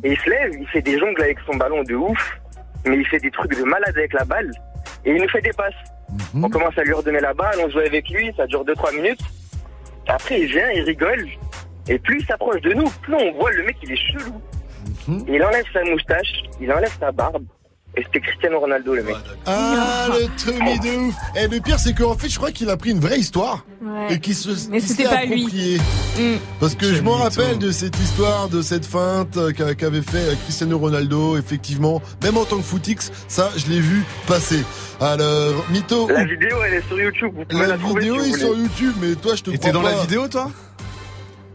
Et 0.03 0.11
il 0.11 0.19
se 0.19 0.29
lève, 0.29 0.51
il 0.59 0.67
fait 0.67 0.83
des 0.83 0.99
jongles 0.99 1.23
avec 1.23 1.39
son 1.47 1.55
ballon 1.57 1.81
de 1.81 1.95
ouf, 1.95 2.39
mais 2.85 2.97
il 2.97 3.07
fait 3.07 3.17
des 3.17 3.31
trucs 3.31 3.57
de 3.57 3.63
malade 3.63 3.97
avec 3.97 4.13
la 4.13 4.23
balle. 4.23 4.51
Et 5.03 5.15
il 5.15 5.21
nous 5.21 5.29
fait 5.29 5.41
des 5.41 5.53
passes. 5.53 5.73
On 6.35 6.47
commence 6.49 6.77
à 6.77 6.83
lui 6.83 6.93
redonner 6.93 7.21
la 7.21 7.33
balle, 7.33 7.55
on 7.65 7.69
joue 7.69 7.79
avec 7.79 8.07
lui, 8.07 8.31
ça 8.37 8.45
dure 8.45 8.63
2-3 8.63 8.95
minutes. 8.95 9.21
Après, 10.07 10.41
il 10.41 10.45
vient, 10.47 10.69
il 10.69 10.83
rigole. 10.83 11.25
Et 11.89 11.97
plus 11.97 12.19
il 12.19 12.25
s'approche 12.27 12.61
de 12.61 12.73
nous, 12.73 12.87
plus 13.01 13.15
on 13.15 13.31
voit 13.33 13.51
le 13.51 13.63
mec, 13.63 13.75
il 13.81 13.91
est 13.91 13.95
chelou. 13.95 14.41
Il 15.27 15.43
enlève 15.43 15.65
sa 15.73 15.83
moustache, 15.83 16.43
il 16.61 16.71
enlève 16.71 16.95
sa 16.99 17.11
barbe. 17.11 17.45
Et 17.95 18.01
c'était 18.03 18.21
Cristiano 18.21 18.59
Ronaldo, 18.59 18.95
le 18.95 19.03
mec. 19.03 19.15
Ah, 19.45 20.07
le 20.09 20.25
Tommy 20.43 20.79
de 20.79 20.97
ouf. 21.09 21.15
Et 21.35 21.47
le 21.47 21.59
pire, 21.59 21.77
c'est 21.77 21.93
qu'en 21.93 22.15
fait, 22.17 22.27
je 22.27 22.37
crois 22.37 22.51
qu'il 22.51 22.67
a 22.71 22.75
pris 22.77 22.89
une 22.89 22.99
vraie 22.99 23.19
histoire. 23.19 23.65
Ouais. 23.83 24.15
Et 24.15 24.19
qu'il 24.19 24.33
se 24.33 24.49
Mais 24.71 24.79
c'était 24.79 25.03
s'est 25.03 25.09
pas 25.09 25.25
lui. 25.25 25.41
approprié. 25.43 25.77
Mm. 26.17 26.37
Parce 26.59 26.73
que 26.73 26.91
je 26.91 27.01
m'en 27.03 27.17
rappelle 27.17 27.59
de 27.59 27.71
cette 27.71 27.99
histoire, 27.99 28.49
de 28.49 28.63
cette 28.63 28.85
feinte 28.87 29.37
euh, 29.37 29.51
qu'a- 29.51 29.75
qu'avait 29.75 30.01
fait 30.01 30.17
euh, 30.17 30.33
Cristiano 30.43 30.79
Ronaldo, 30.79 31.37
effectivement. 31.37 32.01
Même 32.23 32.37
en 32.37 32.45
tant 32.45 32.57
que 32.57 32.63
footix, 32.63 33.11
ça, 33.27 33.51
je 33.57 33.67
l'ai 33.67 33.79
vu 33.79 34.03
passer. 34.25 34.63
Alors, 34.99 35.63
Mito. 35.69 36.07
La 36.09 36.23
vidéo, 36.25 36.57
elle 36.65 36.73
est 36.75 36.87
sur 36.87 36.99
YouTube. 36.99 37.31
Vous 37.35 37.45
pouvez 37.45 37.61
La 37.61 37.67
la, 37.67 37.77
trouver 37.77 37.99
vidéo 38.01 38.15
vous 38.17 38.25
est 38.35 38.39
sur. 38.39 38.55
YouTube, 38.57 38.95
mais 39.01 39.13
toi, 39.15 39.35
je 39.35 39.43
te 39.43 39.51
Et 39.51 39.57
crois 39.59 39.67
t'es 39.69 39.73
dans 39.73 39.81
la 39.83 40.01
vidéo, 40.01 40.27
toi? 40.27 40.49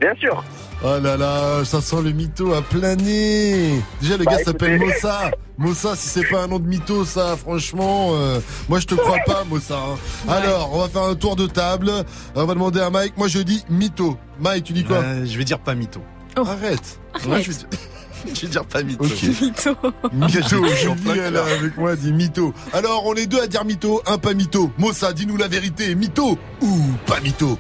Bien 0.01 0.15
sûr. 0.21 0.45
Oh 0.85 0.97
là 1.03 1.17
là, 1.17 1.65
ça 1.65 1.81
sent 1.81 2.03
le 2.05 2.13
mytho 2.13 2.55
à 2.55 2.63
planer. 2.63 3.81
Déjà, 4.01 4.17
le 4.17 4.25
Bah, 4.25 4.37
gars 4.37 4.45
s'appelle 4.45 4.75
écoutez. 4.75 4.93
Mossa. 4.95 5.31
Mossa, 5.59 5.97
si 5.97 6.09
c'est 6.09 6.25
pas 6.29 6.43
un 6.45 6.47
nom 6.47 6.61
de 6.61 6.69
mytho, 6.69 7.05
ça, 7.05 7.37
franchement, 7.37 8.11
euh, 8.13 8.39
moi 8.69 8.79
je 8.79 8.87
te 8.87 8.95
crois 8.95 9.19
pas, 9.27 9.43
Mossa. 9.43 9.75
hein. 9.77 9.97
Alors, 10.33 10.71
on 10.73 10.79
va 10.79 10.89
faire 10.89 11.03
un 11.03 11.17
tour 11.17 11.35
de 11.35 11.49
table. 11.49 11.91
On 12.37 12.45
va 12.45 12.55
demander 12.55 12.79
à 12.81 12.91
Mike. 12.91 13.15
Moi, 13.17 13.27
je 13.27 13.41
dis 13.41 13.65
mytho. 13.69 14.17
Mike, 14.41 14.65
tu 14.65 14.73
dis 14.73 14.85
quoi? 14.85 14.99
Euh, 14.99 15.27
Je 15.27 15.37
vais 15.37 15.43
dire 15.45 15.59
pas 15.59 15.75
mytho. 15.75 16.01
Arrête. 16.37 17.01
Moi, 17.27 17.41
je 17.41 17.51
vais 17.51 17.57
dire, 17.57 17.67
je 18.35 18.41
vais 18.43 18.47
dire 18.47 18.65
pas 18.65 18.83
mytho. 18.85 19.05
Ok. 19.05 19.23
Mytho. 19.23 19.75
Mytho, 20.13 20.65
Je 20.69 20.75
suis 20.77 20.87
en 20.89 20.95
plein 20.95 21.15
elle 21.17 21.37
avec 21.39 21.77
moi, 21.77 21.97
dit 21.97 22.13
mytho. 22.13 22.55
Alors, 22.73 23.05
on 23.05 23.15
est 23.15 23.27
deux 23.27 23.43
à 23.43 23.49
dire 23.49 23.65
mytho, 23.65 24.01
un 24.07 24.19
pas 24.19 24.33
mytho. 24.33 24.71
Mossa, 24.79 25.13
dis-nous 25.13 25.37
la 25.39 25.49
vérité, 25.49 25.97
mytho 25.97 26.39
ou 26.63 26.79
pas 27.05 27.19
mytho? 27.19 27.59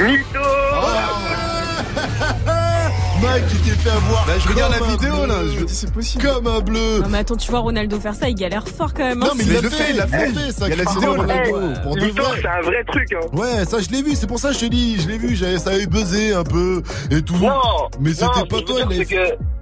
Mytho 0.00 0.40
Mike, 3.22 3.44
tu 3.48 3.56
t'es 3.58 3.70
fait 3.70 3.90
avoir. 3.90 4.26
Bah, 4.26 4.32
je 4.38 4.48
regarde 4.48 4.74
la 4.78 4.86
vidéo, 4.86 5.14
bleu. 5.16 5.26
là. 5.26 5.34
Je 5.54 5.60
me 5.60 5.64
dis, 5.66 5.74
c'est 5.74 5.92
possible. 5.92 6.24
Comme 6.24 6.46
un 6.46 6.60
bleu. 6.60 6.98
Non 7.00 7.08
mais 7.08 7.18
attends, 7.18 7.36
tu 7.36 7.50
vois 7.50 7.60
Ronaldo 7.60 7.98
faire 8.00 8.14
ça, 8.14 8.28
il 8.28 8.34
galère 8.34 8.66
fort 8.68 8.92
quand 8.92 9.04
même. 9.04 9.22
hein. 9.22 9.26
Non, 9.28 9.32
mais 9.36 9.44
il 9.44 9.52
l'a 9.52 9.60
fait, 9.62 9.70
fait, 9.70 9.90
il 9.90 9.96
l'a 9.96 10.06
fait. 10.06 10.28
fait, 10.28 10.52
ça, 10.52 10.66
Il 10.68 10.70
y 10.76 10.80
a 10.80 10.84
la 10.84 10.90
vidéo, 10.92 11.14
là. 11.16 11.22
Ronaldo, 11.22 11.80
pour 11.82 11.94
de 11.96 12.00
vrai. 12.00 12.38
c'est 12.42 12.48
un 12.48 12.60
vrai 12.62 12.84
truc. 12.86 13.12
Hein. 13.14 13.26
Ouais, 13.32 13.64
ça 13.64 13.78
je 13.80 13.88
l'ai 13.90 14.02
vu, 14.02 14.14
c'est 14.14 14.26
pour 14.26 14.38
ça 14.38 14.48
que 14.48 14.54
je 14.54 14.60
te 14.60 14.66
dis, 14.66 15.00
je 15.00 15.08
l'ai 15.08 15.18
vu, 15.18 15.34
j'avais- 15.36 15.58
ça 15.58 15.70
avait 15.70 15.86
buzzé 15.86 16.34
un 16.34 16.44
peu 16.44 16.82
et 17.10 17.22
tout. 17.22 17.36
Non 17.36 17.60
mais 18.00 18.10
c'était 18.10 18.26
pas 18.48 18.60
toi, 18.66 18.80
il 18.90 19.04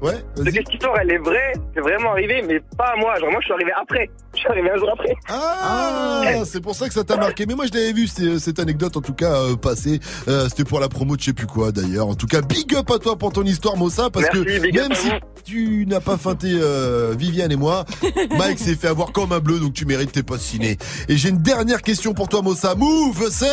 Ouais, 0.02 0.24
cette 0.36 0.72
histoire, 0.74 0.96
elle 1.00 1.12
est 1.12 1.18
vraie, 1.18 1.52
c'est 1.74 1.80
vraiment 1.80 2.10
arrivé, 2.10 2.42
mais 2.46 2.60
pas 2.76 2.92
à 2.94 2.96
moi. 2.96 3.14
Genre, 3.20 3.30
moi, 3.30 3.38
je 3.40 3.44
suis 3.44 3.54
arrivé 3.54 3.70
après. 3.80 4.10
Je 4.34 4.38
suis 4.40 4.48
arrivé 4.48 4.70
un 4.70 4.76
jour 4.76 4.90
après. 4.92 5.14
Ah, 5.28 6.22
c'est 6.44 6.60
pour 6.60 6.74
ça 6.74 6.88
que 6.88 6.94
ça 6.94 7.04
t'a 7.04 7.16
marqué. 7.16 7.46
Mais 7.46 7.54
moi 7.54 7.66
je 7.66 7.72
l'avais 7.78 7.92
vu 7.92 8.06
c'est- 8.06 8.38
cette 8.38 8.58
anecdote 8.58 8.96
en 8.96 9.00
tout 9.00 9.12
cas 9.14 9.32
euh, 9.32 9.56
passée. 9.56 10.00
Euh, 10.28 10.48
C'était 10.48 10.64
pour 10.64 10.80
la 10.80 10.88
promo 10.88 11.14
de 11.16 11.20
je 11.20 11.26
sais 11.26 11.32
plus 11.32 11.46
quoi 11.46 11.70
d'ailleurs. 11.70 12.08
En 12.08 12.14
tout 12.14 12.26
cas, 12.26 12.40
big 12.40 12.74
up 12.74 12.90
à 12.90 12.98
toi 12.98 13.16
pour 13.16 13.32
ton 13.32 13.42
histoire, 13.44 13.76
Mossa, 13.76 14.10
parce 14.10 14.26
Merci, 14.32 14.44
que 14.44 14.76
même 14.76 14.94
si 14.94 15.10
tu 15.44 15.86
n'as 15.86 16.00
pas 16.00 16.16
feinté 16.16 16.48
euh, 16.60 17.14
Viviane 17.16 17.52
et 17.52 17.56
moi, 17.56 17.84
Mike 18.38 18.58
s'est 18.58 18.74
fait 18.74 18.88
avoir 18.88 19.12
comme 19.12 19.32
un 19.32 19.38
bleu, 19.40 19.60
donc 19.60 19.74
tu 19.74 19.84
mérites 19.86 20.12
tes 20.12 20.22
postes 20.22 20.44
ciné. 20.44 20.78
Et 21.08 21.16
j'ai 21.16 21.28
une 21.28 21.38
dernière 21.42 21.82
question 21.82 22.14
pour 22.14 22.28
toi, 22.28 22.42
Mossa. 22.42 22.74
Move, 22.74 23.28
c'est 23.30 23.46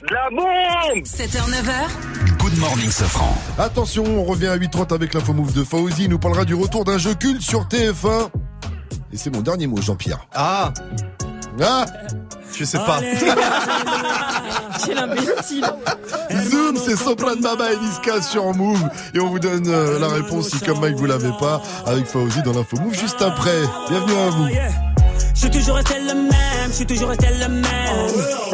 De 0.00 0.12
la 0.12 0.28
bombe 0.30 1.04
7h, 1.04 1.38
9h, 1.50 2.38
Good 2.38 2.58
morning, 2.58 2.90
Safran. 2.90 3.34
Attention, 3.58 4.04
on 4.04 4.24
revient 4.24 4.48
à 4.48 4.56
8h30 4.56 4.92
avec 4.94 5.14
l'info 5.14 5.32
move 5.32 5.52
de 5.52 5.64
Fauzi. 5.64 6.04
Il 6.04 6.10
nous 6.10 6.18
parlera 6.18 6.44
du 6.44 6.54
retour 6.54 6.84
d'un 6.84 6.98
jeu 6.98 7.14
culte 7.14 7.40
sur 7.42 7.64
TF1. 7.66 8.28
Et 9.12 9.16
c'est 9.16 9.30
mon 9.30 9.40
dernier 9.40 9.66
mot, 9.66 9.80
Jean-Pierre. 9.80 10.26
Ah, 10.34 10.72
Ah 11.62 11.84
je 12.56 12.64
sais 12.64 12.78
pas. 12.78 13.00
Quel 14.86 14.98
imbécile. 14.98 15.64
Zoom, 16.50 16.76
c'est 16.76 16.96
Soprano 16.96 17.40
Baba 17.40 17.72
et 17.72 17.76
Niska 17.78 18.22
sur 18.22 18.54
Move. 18.54 18.88
Et 19.14 19.18
on 19.20 19.26
vous 19.28 19.40
donne 19.40 19.66
euh, 19.68 19.98
la 19.98 20.06
réponse 20.08 20.50
si 20.50 20.60
comme 20.60 20.78
Mike 20.80 20.94
vous 20.96 21.06
l'avez 21.06 21.32
pas, 21.40 21.60
avec 21.84 22.06
Fauzi 22.06 22.42
dans 22.42 22.52
l'info 22.52 22.76
Move 22.80 22.94
juste 22.94 23.20
après. 23.22 23.60
Bienvenue 23.88 24.16
à 24.16 24.30
vous. 24.30 24.48
Je 25.34 25.40
suis 25.40 25.50
toujours 25.50 25.76
resté 25.76 25.94
le 26.00 26.14
même, 26.14 26.68
je 26.68 26.72
suis 26.74 26.86
toujours 26.86 27.08
resté 27.08 27.26
le 27.40 27.48
même. 27.48 28.53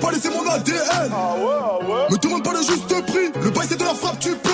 Pas 0.00 0.10
laissé 0.10 0.30
mon 0.30 0.48
ADN. 0.48 1.12
Me 2.10 2.16
demande 2.18 2.42
pas 2.42 2.52
le 2.52 2.62
juste 2.62 3.06
prix, 3.06 3.30
le 3.42 3.50
bail 3.50 3.66
c'est 3.68 3.78
de 3.78 3.84
la 3.84 3.94
frappe, 3.94 4.18
tu 4.18 4.30
paies. 4.30 4.50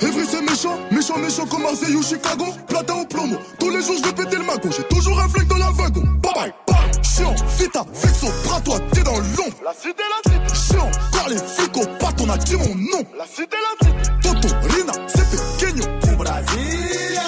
Evry 0.00 0.26
c'est 0.28 0.42
méchant, 0.42 0.78
méchant, 0.90 1.18
méchant 1.18 1.46
comme 1.46 1.62
Marseille 1.62 1.94
ou 1.94 2.02
Chicago. 2.02 2.46
Platin 2.68 2.94
ou 2.94 3.04
plomo, 3.04 3.36
tous 3.58 3.70
les 3.70 3.82
jours 3.82 3.96
je 3.98 4.04
vais 4.04 4.12
péter 4.12 4.36
le 4.36 4.44
mago. 4.44 4.68
J'ai 4.76 4.84
toujours 4.84 5.18
un 5.20 5.28
flingue 5.28 5.48
dans 5.48 5.58
la 5.58 5.70
wagon. 5.70 6.02
Bye 6.22 6.32
bye, 6.34 6.54
bye. 6.66 7.02
Chiant, 7.02 7.34
vita, 7.58 7.84
vexo, 7.92 8.26
bras 8.44 8.60
toi, 8.60 8.78
t'es 8.92 9.02
dans 9.02 9.16
l'ombre. 9.16 9.56
La 9.64 9.72
cité, 9.72 10.02
la 10.02 10.32
cité. 10.32 10.54
Chiant, 10.54 10.90
car 11.12 11.28
les 11.28 11.36
flics 11.36 11.76
au 11.76 11.86
pat, 11.98 12.14
on 12.20 12.30
a 12.30 12.36
dit 12.38 12.56
mon 12.56 12.74
nom. 12.74 13.04
La 13.16 13.26
cité, 13.26 13.56
la 13.62 13.86
cité. 13.86 14.10
Toto, 14.22 14.48
Rina, 14.74 14.92
c'est 15.08 15.28
pequeño. 15.30 15.84
Au 16.12 16.16
Brasilia. 16.16 17.22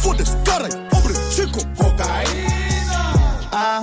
Fodes, 0.00 0.24
caray, 0.44 0.70
hombre, 0.92 1.10
chico. 1.30 1.60
Cocaïna. 1.76 3.02
Ah, 3.52 3.82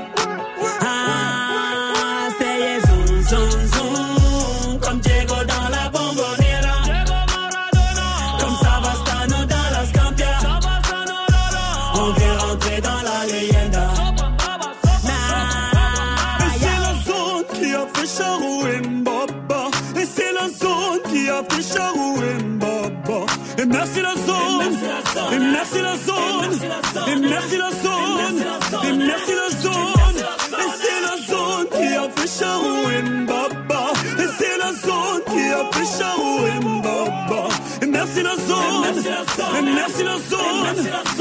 Merci 23.71 24.01
la 24.01 24.13
zone. 24.15 24.75
Et 25.33 25.39
merci 25.39 25.79
la 25.81 25.95
zone. 25.95 26.51
Et 27.07 27.15
merci 27.15 27.57
la 27.57 27.71
zone. 27.83 28.37
Et 28.83 28.93
merci 28.93 29.33
la 29.41 29.49
zone. 29.61 30.17
Et 30.61 30.69
c'est 30.81 31.01
la 31.07 31.15
zone 31.27 31.67
qui 31.71 31.87
a 31.95 32.09
fait 32.15 32.39
Charou 32.39 32.89
et 32.89 33.01
Mbaba. 33.03 33.83
Et 34.19 34.29
c'est 34.37 34.57
la 34.57 34.71
zone 34.73 35.21
qui 35.31 35.43
a 35.49 35.63
fait 35.71 35.89
Charou 35.97 36.47
et 36.47 36.59
Mbaba. 36.63 37.41
Et 37.81 37.85
merci 37.87 38.21
la 38.23 38.35
zone. 38.35 38.85
Et 39.57 39.61
merci 39.61 40.03
la 40.03 40.17
zone. 40.31 40.77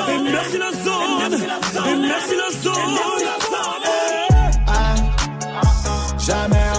Et 0.09 0.19
merci 0.31 0.59
la 0.59 0.71
zone. 0.73 1.35
Et 1.89 1.97
merci 1.97 2.35
la 2.37 2.51
zone. 2.63 2.99
Jamais 6.19 6.71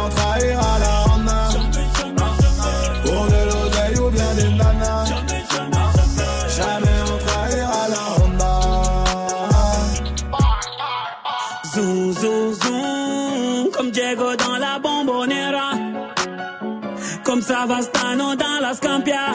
Savastano 17.51 18.33
dans 18.35 18.61
la 18.61 18.73
Scampia. 18.73 19.33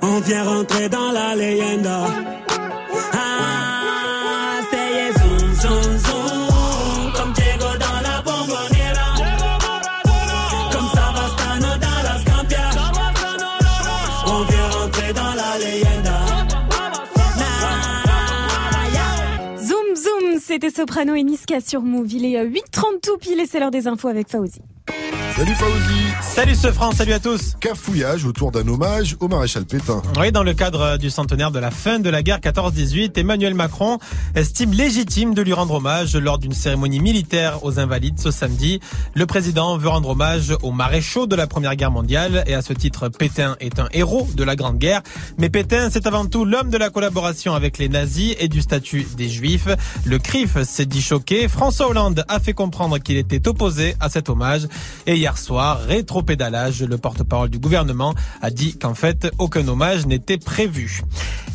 On 0.00 0.20
vient 0.20 0.42
rentrer 0.42 0.88
dans 0.88 1.12
la 1.12 1.34
leyenda. 1.36 2.06
Ah, 3.12 4.58
c'est 4.70 5.12
zoom, 5.20 5.54
zoom, 5.60 5.98
zoom, 6.06 7.12
comme 7.14 7.32
Diego 7.34 7.70
dans 7.84 8.00
la 8.08 8.22
bombonera. 8.22 9.08
Comme 10.72 10.88
Savastano 10.94 11.72
dans 11.86 12.00
la 12.08 12.18
Scampia. 12.22 12.70
On 14.28 14.42
vient 14.50 14.68
rentrer 14.70 15.12
dans 15.12 15.34
la 15.42 15.58
leyenda. 15.62 16.18
Zoom 19.58 19.94
zoom, 19.94 20.38
c'était 20.40 20.70
Soprano 20.70 21.14
et 21.16 21.22
Niska 21.22 21.60
sur 21.60 21.82
Move. 21.82 22.10
Il 22.14 22.24
est 22.24 22.38
euh, 22.38 22.48
8h30 22.48 23.00
tout 23.02 23.18
pile 23.18 23.40
et 23.40 23.46
c'est 23.46 23.60
l'heure 23.60 23.70
des 23.70 23.86
infos 23.88 24.08
avec 24.08 24.30
Fauzi. 24.30 24.62
Salut 25.36 25.54
Fauzi 25.54 26.02
Salut 26.20 26.54
ce 26.54 26.70
franc, 26.70 26.92
salut 26.92 27.14
à 27.14 27.18
tous 27.18 27.54
Cafouillage 27.58 28.26
autour 28.26 28.52
d'un 28.52 28.68
hommage 28.68 29.16
au 29.20 29.28
maréchal 29.28 29.64
Pétain. 29.64 30.02
Oui, 30.18 30.30
dans 30.30 30.42
le 30.42 30.52
cadre 30.52 30.98
du 30.98 31.08
centenaire 31.08 31.50
de 31.50 31.58
la 31.58 31.70
fin 31.70 31.98
de 31.98 32.10
la 32.10 32.22
guerre 32.22 32.40
14-18, 32.40 33.18
Emmanuel 33.18 33.54
Macron 33.54 33.98
estime 34.34 34.72
légitime 34.72 35.32
de 35.32 35.40
lui 35.40 35.54
rendre 35.54 35.74
hommage 35.74 36.16
lors 36.16 36.38
d'une 36.38 36.52
cérémonie 36.52 37.00
militaire 37.00 37.64
aux 37.64 37.80
Invalides 37.80 38.20
ce 38.20 38.30
samedi. 38.30 38.80
Le 39.14 39.24
président 39.24 39.78
veut 39.78 39.88
rendre 39.88 40.10
hommage 40.10 40.54
aux 40.62 40.70
maréchaux 40.70 41.26
de 41.26 41.34
la 41.34 41.46
Première 41.46 41.76
Guerre 41.76 41.90
mondiale 41.90 42.44
et 42.46 42.54
à 42.54 42.60
ce 42.60 42.74
titre, 42.74 43.08
Pétain 43.08 43.56
est 43.60 43.78
un 43.78 43.88
héros 43.92 44.28
de 44.34 44.44
la 44.44 44.54
Grande 44.54 44.78
Guerre. 44.78 45.00
Mais 45.38 45.48
Pétain, 45.48 45.88
c'est 45.90 46.06
avant 46.06 46.26
tout 46.26 46.44
l'homme 46.44 46.68
de 46.68 46.78
la 46.78 46.90
collaboration 46.90 47.54
avec 47.54 47.78
les 47.78 47.88
nazis 47.88 48.36
et 48.38 48.48
du 48.48 48.60
statut 48.60 49.06
des 49.16 49.30
Juifs. 49.30 49.68
Le 50.04 50.18
CRIF 50.18 50.62
s'est 50.62 50.86
dit 50.86 51.02
choqué. 51.02 51.48
François 51.48 51.88
Hollande 51.88 52.22
a 52.28 52.38
fait 52.38 52.52
comprendre 52.52 52.98
qu'il 52.98 53.16
était 53.16 53.48
opposé 53.48 53.96
à 53.98 54.10
cet 54.10 54.28
hommage. 54.28 54.68
Et 55.06 55.21
hier 55.22 55.38
soir, 55.38 55.78
rétro-pédalage, 55.86 56.82
le 56.82 56.98
porte-parole 56.98 57.48
du 57.48 57.60
gouvernement 57.60 58.12
a 58.40 58.50
dit 58.50 58.76
qu'en 58.76 58.94
fait, 58.94 59.30
aucun 59.38 59.68
hommage 59.68 60.04
n'était 60.04 60.36
prévu. 60.36 61.02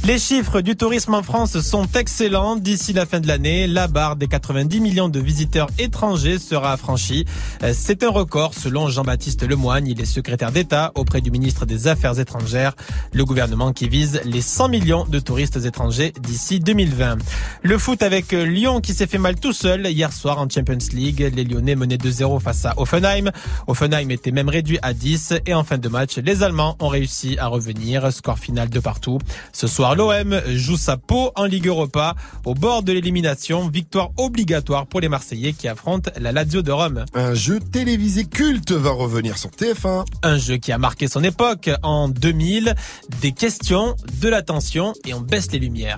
Les 0.06 0.20
chiffres 0.20 0.62
du 0.62 0.78
tourisme 0.78 1.16
en 1.16 1.24
France 1.24 1.60
sont 1.60 1.86
excellents. 1.96 2.56
D'ici 2.56 2.94
la 2.94 3.06
fin 3.06 3.20
de 3.20 3.28
l'année, 3.28 3.68
la 3.68 3.90
barre 3.90 4.16
des 4.16 4.28
90 4.28 4.80
millions 4.80 5.10
de 5.10 5.20
visiteurs 5.20 5.68
étrangers 5.80 6.40
sera 6.40 6.78
franchie. 6.78 7.26
Euh, 7.62 7.74
C'est 7.76 8.04
un 8.04 8.10
record 8.10 8.54
selon 8.54 8.88
Jean-Baptiste 8.88 9.44
Lemoyne. 9.44 9.86
Il 9.86 10.00
est 10.00 10.06
secrétaire 10.06 10.54
d'État 10.54 10.94
auprès 10.96 11.20
du 11.20 11.30
ministre 11.30 11.66
des 11.66 11.88
Affaires 11.88 12.18
étrangères. 12.20 12.74
Le 13.12 13.26
gouvernement 13.26 13.74
qui 13.74 13.90
vise 13.90 14.22
les 14.24 14.40
100 14.42 14.70
millions 14.70 15.06
de 15.06 15.20
touristes 15.20 15.58
étrangers 15.66 16.14
d'ici 16.22 16.62
2020. 16.62 17.18
Le 17.64 17.78
foot 17.78 18.02
avec 18.02 18.32
Lyon 18.32 18.80
qui 18.80 18.94
s'est 18.94 19.08
fait 19.08 19.18
mal 19.18 19.38
tout 19.38 19.52
seul 19.52 19.88
hier 19.88 20.14
soir 20.14 20.40
en 20.40 20.48
Champions 20.48 20.78
League. 20.94 21.34
Les 21.36 21.44
Lyonnais 21.44 21.76
menaient 21.76 21.98
2-0 21.98 22.40
face 22.40 22.64
à 22.64 22.76
Offenheim. 22.78 23.32
Offenheim 23.66 24.10
était 24.12 24.32
même 24.32 24.50
réduit 24.50 24.80
à 24.82 24.94
10 24.94 25.34
et 25.46 25.54
en 25.54 25.64
fin 25.64 25.78
de 25.78 25.90
match, 25.90 26.18
les 26.18 26.44
Allemands 26.44 26.76
ont 26.80 26.88
réussi 26.88 27.38
à 27.40 27.48
revenir. 27.48 28.12
Score 28.12 28.40
final 28.40 28.70
de 28.70 28.80
partout. 28.80 29.20
Ce 29.54 29.68
soir, 29.68 29.96
l'OM 29.96 30.40
joue 30.48 30.78
sa 30.78 30.98
peau 30.98 31.32
en 31.36 31.46
Ligue 31.46 31.68
Europa 31.68 32.16
au 32.46 32.54
bord 32.54 32.84
de 32.84 32.94
l'élimination. 32.94 33.68
Victoire 33.70 34.12
obligatoire 34.18 34.86
pour 34.88 35.02
les 35.02 35.10
Marseillais 35.10 35.54
qui 35.54 35.68
affrontent 35.68 36.12
la 36.20 36.32
Lazio 36.32 36.62
de 36.62 36.72
Rome. 36.72 37.06
Un 37.14 37.34
jeu 37.34 37.60
télévisé 37.60 38.26
culte 38.26 38.72
va 38.72 38.92
revenir 38.92 39.38
sur 39.38 39.50
TF1. 39.50 40.06
Un 40.24 40.38
jeu 40.38 40.58
qui 40.58 40.72
a 40.72 40.78
marqué 40.78 41.08
son 41.08 41.24
époque 41.24 41.70
en 41.84 42.10
2000. 42.10 42.76
Des 43.22 43.32
questions, 43.32 43.96
de 44.22 44.30
l'attention 44.30 44.94
et 45.06 45.14
on 45.14 45.22
baisse 45.22 45.52
les 45.52 45.60
lumières. 45.60 45.98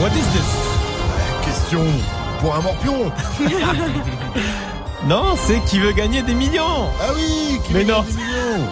What 0.00 0.10
is 0.10 0.26
this? 0.32 0.50
Question 1.44 2.23
pour 2.44 2.54
un 2.54 2.60
morpion. 2.60 3.10
Non, 5.06 5.34
c'est 5.36 5.62
qui 5.66 5.78
veut 5.80 5.92
gagner 5.92 6.22
des 6.22 6.32
millions. 6.32 6.88
Ah 6.98 7.10
oui, 7.14 7.58
qui 7.66 7.74
Mais 7.74 7.84
veut 7.84 7.92
non. 7.92 8.00
gagner 8.00 8.12
des 8.12 8.22
millions. 8.22 8.68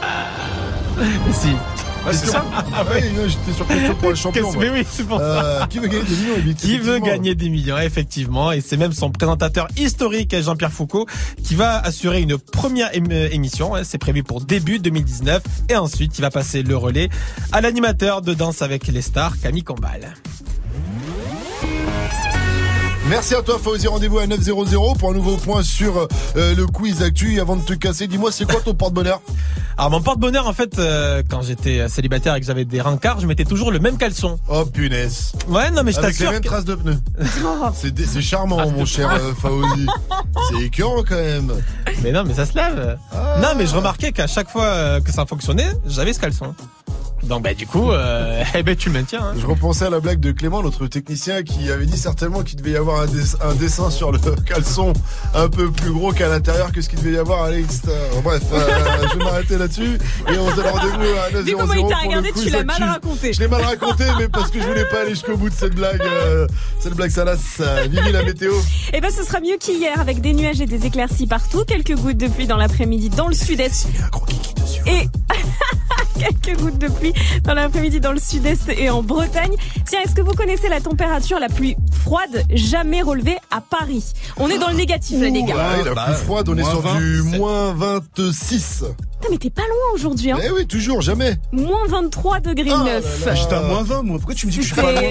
Mais 1.26 1.32
si. 1.34 1.48
Ouais, 1.48 2.12
c'est 2.12 2.26
ça. 2.28 2.42
Ah 2.74 2.84
ouais, 2.84 3.02
j'étais 3.28 3.52
sur 3.54 3.66
question 3.66 3.94
pour 3.96 4.08
le 4.10 4.14
champion. 4.14 4.42
Qu'est-ce- 4.46 4.56
moi. 4.56 4.64
Mais 4.64 4.70
oui, 4.80 4.86
c'est 4.90 5.06
pour 5.06 5.20
Euh, 5.20 5.60
ça. 5.60 5.66
Qui 5.66 5.78
veut 5.78 5.88
gagner 5.88 6.04
des 6.04 6.16
millions 6.16 6.34
Qui 6.56 6.78
veut 6.78 6.96
Effectivement. 6.96 7.06
gagner 7.06 7.34
des 7.34 7.48
millions, 7.50 7.78
effectivement. 7.78 8.50
Et 8.52 8.62
c'est 8.62 8.78
même 8.78 8.92
son 8.92 9.10
présentateur 9.10 9.68
historique, 9.76 10.34
Jean-Pierre 10.40 10.72
Foucault, 10.72 11.06
qui 11.44 11.54
va 11.54 11.78
assurer 11.80 12.22
une 12.22 12.38
première 12.38 12.90
ém- 12.92 13.30
émission. 13.30 13.72
C'est 13.84 13.98
prévu 13.98 14.22
pour 14.22 14.40
début 14.40 14.78
2019. 14.78 15.42
Et 15.68 15.76
ensuite, 15.76 16.16
il 16.18 16.22
va 16.22 16.30
passer 16.30 16.62
le 16.62 16.76
relais 16.78 17.10
à 17.52 17.60
l'animateur 17.60 18.22
de 18.22 18.32
Danse 18.32 18.62
avec 18.62 18.86
les 18.88 19.02
stars, 19.02 19.34
Camille 19.42 19.64
Combal. 19.64 20.14
Merci 23.12 23.34
à 23.34 23.42
toi 23.42 23.58
Fauzi, 23.62 23.88
rendez-vous 23.88 24.20
à 24.20 24.26
900 24.26 24.94
pour 24.98 25.10
un 25.10 25.12
nouveau 25.12 25.36
point 25.36 25.62
sur 25.62 26.08
euh, 26.36 26.54
le 26.54 26.66
quiz 26.66 27.02
actu. 27.02 27.34
Et 27.34 27.40
avant 27.40 27.56
de 27.56 27.62
te 27.62 27.74
casser, 27.74 28.06
dis-moi 28.06 28.32
c'est 28.32 28.46
quoi 28.46 28.62
ton 28.62 28.72
porte-bonheur? 28.72 29.20
Alors 29.76 29.90
mon 29.90 30.00
porte-bonheur, 30.00 30.48
en 30.48 30.54
fait, 30.54 30.78
euh, 30.78 31.22
quand 31.28 31.42
j'étais 31.42 31.86
célibataire 31.90 32.34
et 32.36 32.40
que 32.40 32.46
j'avais 32.46 32.64
des 32.64 32.80
rencarts, 32.80 33.20
je 33.20 33.26
mettais 33.26 33.44
toujours 33.44 33.70
le 33.70 33.80
même 33.80 33.98
caleçon. 33.98 34.38
Oh 34.48 34.64
punaise. 34.64 35.32
Ouais, 35.46 35.70
non 35.70 35.82
mais 35.82 35.92
je 35.92 35.98
Avec 35.98 36.12
les 36.12 36.16
t'assure. 36.20 36.30
mêmes 36.32 36.40
que- 36.40 36.46
traces 36.46 36.64
de 36.64 36.74
pneus. 36.74 36.98
C'est 38.06 38.22
charmant 38.22 38.56
Ah, 38.58 38.66
mon 38.74 38.86
cher 38.86 39.10
euh, 39.10 39.34
Fauzi. 39.34 39.86
C'est 40.50 40.62
écœurant 40.64 41.02
quand 41.06 41.16
même. 41.16 41.52
Mais 42.02 42.12
non, 42.12 42.24
mais 42.24 42.32
ça 42.32 42.46
se 42.46 42.54
lève. 42.54 42.96
Non, 43.42 43.48
mais 43.58 43.66
je 43.66 43.74
remarquais 43.76 44.12
qu'à 44.12 44.26
chaque 44.26 44.48
fois 44.48 44.64
euh, 44.64 45.00
que 45.02 45.12
ça 45.12 45.26
fonctionnait, 45.26 45.70
j'avais 45.86 46.14
ce 46.14 46.18
caleçon. 46.18 46.54
Donc 47.22 47.42
bah 47.44 47.54
du 47.54 47.66
coup, 47.66 47.92
euh, 47.92 48.42
eh 48.54 48.62
ben 48.62 48.74
tu 48.74 48.88
le 48.88 48.94
maintiens. 48.94 49.20
hein. 49.22 49.34
Je 49.38 49.46
repensais 49.46 49.84
à 49.84 49.90
la 49.90 50.00
blague 50.00 50.18
de 50.20 50.32
Clément, 50.32 50.62
notre 50.62 50.86
technicien, 50.88 51.42
qui 51.42 51.70
avait 51.70 51.86
dit 51.86 51.96
certainement 51.96 52.42
qu'il 52.42 52.56
devait 52.58 52.72
y 52.72 52.76
avoir 52.76 53.00
un, 53.02 53.06
dess- 53.06 53.36
un 53.42 53.54
dessin 53.54 53.90
sur 53.90 54.10
le 54.10 54.18
caleçon 54.46 54.92
un 55.34 55.48
peu 55.48 55.70
plus 55.70 55.92
gros 55.92 56.12
qu'à 56.12 56.28
l'intérieur 56.28 56.72
que 56.72 56.80
ce 56.80 56.88
qu'il 56.88 56.98
devait 56.98 57.12
y 57.12 57.18
avoir 57.18 57.44
à 57.44 57.50
l'extérieur. 57.50 58.22
Bref, 58.24 58.42
euh, 58.52 58.68
je 59.12 59.18
vais 59.18 59.24
m'arrêter 59.24 59.56
là-dessus 59.58 59.98
et 60.28 60.38
on 60.38 60.50
se 60.50 60.56
donne 60.56 60.66
rendez-vous 60.66 61.18
à 61.18 61.30
900 61.32 61.42
Vu 61.44 61.52
comment 61.56 61.72
il 61.74 61.88
t'a 61.88 61.96
regardé, 61.98 62.28
tu 62.32 62.50
l'as 62.50 62.64
mal 62.64 62.82
raconté. 62.82 63.32
Je 63.32 63.40
l'ai 63.40 63.48
mal 63.48 63.62
raconté, 63.62 64.04
mais 64.18 64.28
parce 64.28 64.50
que 64.50 64.60
je 64.60 64.66
voulais 64.66 64.84
pas 64.86 65.02
aller 65.02 65.10
jusqu'au 65.10 65.36
bout 65.36 65.48
de 65.48 65.54
cette 65.54 65.74
blague, 65.74 66.00
euh, 66.02 66.46
cette 66.80 66.94
blague 66.94 67.10
salace. 67.10 67.58
Euh, 67.60 67.86
Vivi 67.88 68.10
la 68.12 68.22
météo. 68.24 68.52
Eh 68.92 69.00
ben, 69.00 69.10
ce 69.10 69.22
sera 69.24 69.40
mieux 69.40 69.56
qu'hier 69.58 69.98
avec 70.00 70.20
des 70.20 70.32
nuages 70.34 70.60
et 70.60 70.66
des 70.66 70.86
éclaircies 70.86 71.26
partout. 71.26 71.64
Quelques 71.66 71.94
gouttes 71.96 72.16
de 72.18 72.26
pluie 72.28 72.46
dans 72.46 72.56
l'après-midi 72.56 73.10
dans 73.10 73.28
le 73.28 73.34
sud-est. 73.34 73.86
Et 74.86 75.08
quelques 76.18 76.58
gouttes 76.60 76.78
de 76.78 76.88
pluie 76.88 77.12
dans 77.44 77.54
l'après-midi 77.54 78.00
dans 78.00 78.12
le 78.12 78.20
sud-est 78.20 78.68
et 78.68 78.90
en 78.90 79.02
Bretagne. 79.02 79.54
Tiens, 79.86 80.00
est-ce 80.04 80.14
que 80.14 80.22
vous 80.22 80.32
connaissez 80.34 80.68
la 80.68 80.80
température 80.80 81.38
la 81.38 81.48
plus 81.48 81.74
froide 82.02 82.44
jamais 82.52 83.02
relevée 83.02 83.36
à 83.50 83.60
Paris? 83.60 84.04
On 84.38 84.48
est 84.48 84.58
dans 84.58 84.68
le 84.68 84.74
négatif, 84.76 85.20
là, 85.20 85.28
les 85.28 85.42
gars. 85.42 85.54
Ouais, 85.56 85.84
la 85.84 85.94
bah, 85.94 86.04
plus 86.06 86.14
froide, 86.24 86.48
on 86.48 86.56
est 86.56 86.64
sur 86.64 86.80
20, 86.80 86.98
du 86.98 87.22
moins 87.38 87.72
26. 87.74 88.84
Putain, 89.20 89.28
mais 89.30 89.38
t'es 89.38 89.50
pas 89.50 89.62
loin 89.62 89.94
aujourd'hui, 89.94 90.32
hein 90.32 90.38
Eh 90.44 90.50
oui, 90.50 90.66
toujours, 90.66 91.00
jamais. 91.00 91.36
Moins 91.52 91.86
23 91.88 92.40
degrés 92.40 92.70
Oh 92.74 92.78
9. 92.84 92.86
là 92.86 93.26
là. 93.26 93.34
J'étais 93.36 93.54
à 93.54 93.60
moins 93.62 93.82
20, 93.84 94.02
moi. 94.02 94.16
Pourquoi 94.18 94.34
tu 94.34 94.46
me 94.46 94.50
dis 94.50 94.58
que 94.58 94.64
je 94.64 94.72
suis 94.72 94.80
pas 94.82 94.90
loin 94.92 95.02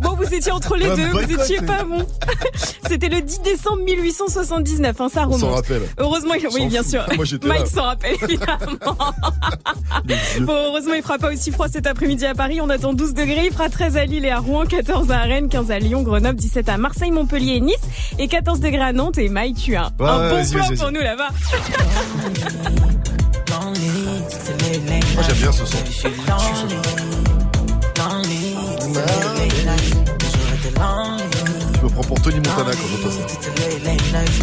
Bon, 0.00 0.14
vous 0.16 0.34
étiez 0.34 0.50
entre 0.50 0.76
les 0.76 0.88
Ouais, 0.88 0.96
deux, 0.96 1.08
vous 1.10 1.32
étiez 1.40 1.60
pas 1.62 1.84
bon. 1.84 2.04
C'était 2.88 3.08
le 3.08 3.20
10 3.20 3.40
décembre 3.42 3.82
1879, 3.84 5.00
hein, 5.00 5.08
ça 5.08 5.26
On 5.28 5.38
s'en 5.38 5.46
remonte. 5.46 5.54
rappelle. 5.62 5.82
Heureusement, 5.98 6.34
oui, 6.52 6.66
bien 6.66 6.82
sûr. 6.82 7.06
Moi, 7.14 7.24
j'étais 7.24 7.46
Mike 7.46 7.60
là. 7.60 7.66
s'en 7.66 7.82
rappelle, 7.82 8.16
évidemment. 8.22 8.96
bon, 10.40 10.52
heureusement, 10.52 10.94
il 10.94 11.02
fera 11.02 11.18
pas 11.18 11.32
aussi 11.32 11.50
froid 11.52 11.68
cet 11.68 11.86
après-midi 11.86 12.24
à 12.26 12.34
Paris. 12.34 12.60
On 12.60 12.70
attend 12.70 12.92
12 12.92 13.14
degrés. 13.14 13.46
Il 13.46 13.52
fera 13.52 13.68
13 13.68 13.96
à 13.96 14.04
Lille 14.04 14.24
et 14.24 14.30
à 14.30 14.38
Rouen, 14.38 14.64
14 14.64 15.10
à 15.10 15.18
Rennes, 15.18 15.48
15 15.48 15.70
à 15.70 15.78
Lyon, 15.78 16.02
Grenoble, 16.02 16.36
17 16.36 16.68
à 16.68 16.76
Marseille, 16.78 17.10
Montpellier 17.10 17.54
et 17.56 17.60
Nice, 17.60 17.76
et 18.18 18.28
14 18.28 18.60
degrés 18.60 18.82
à 18.82 18.92
Nantes. 18.92 19.18
Et 19.18 19.28
Mike, 19.28 19.56
tu 19.56 19.76
as 19.76 19.90
Ouais, 20.00 20.08
un 20.08 20.30
bon 20.30 20.50
plan 20.50 20.68
pour 20.76 20.92
nous 20.92 21.00
là-bas. 21.00 21.28
Moi, 25.14 25.22
j'aime 25.26 25.36
bien 25.36 25.52
ce 25.52 25.64
son. 25.64 25.78
Je 25.86 26.08
me 31.84 31.90
prends 31.90 32.02
pour 32.02 32.20
Tony 32.20 32.36
Montana 32.36 32.70
quand 32.72 32.88
j'entends 32.88 33.10
ça. 33.10 33.24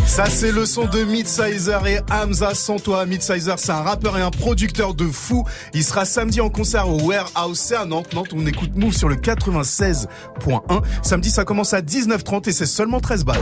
Ça, 0.06 0.26
c'est 0.30 0.52
le 0.52 0.66
son 0.66 0.86
de 0.86 1.04
Midsizer 1.04 1.86
et 1.88 2.00
Hamza 2.12 2.54
sans 2.54 2.78
toi. 2.78 3.06
Midsizer, 3.06 3.58
c'est 3.58 3.72
un 3.72 3.82
rappeur 3.82 4.18
et 4.18 4.22
un 4.22 4.30
producteur 4.30 4.94
de 4.94 5.06
fou. 5.06 5.44
Il 5.74 5.84
sera 5.84 6.06
samedi 6.06 6.42
en 6.42 6.50
concert 6.50 6.88
au 6.88 7.00
Warehouse. 7.00 7.60
C'est 7.60 7.76
à 7.76 7.86
Nantes. 7.86 8.14
Nantes, 8.14 8.30
on 8.36 8.46
écoute 8.46 8.72
Move 8.76 8.94
sur 8.94 9.10
le 9.10 9.16
96.1. 9.16 10.08
Samedi, 11.02 11.32
ça 11.32 11.44
commence 11.44 11.74
à 11.74 11.82
19h30 11.82 12.50
et 12.50 12.52
c'est 12.52 12.66
seulement 12.66 13.00
13 13.00 13.26
balles. 13.26 13.42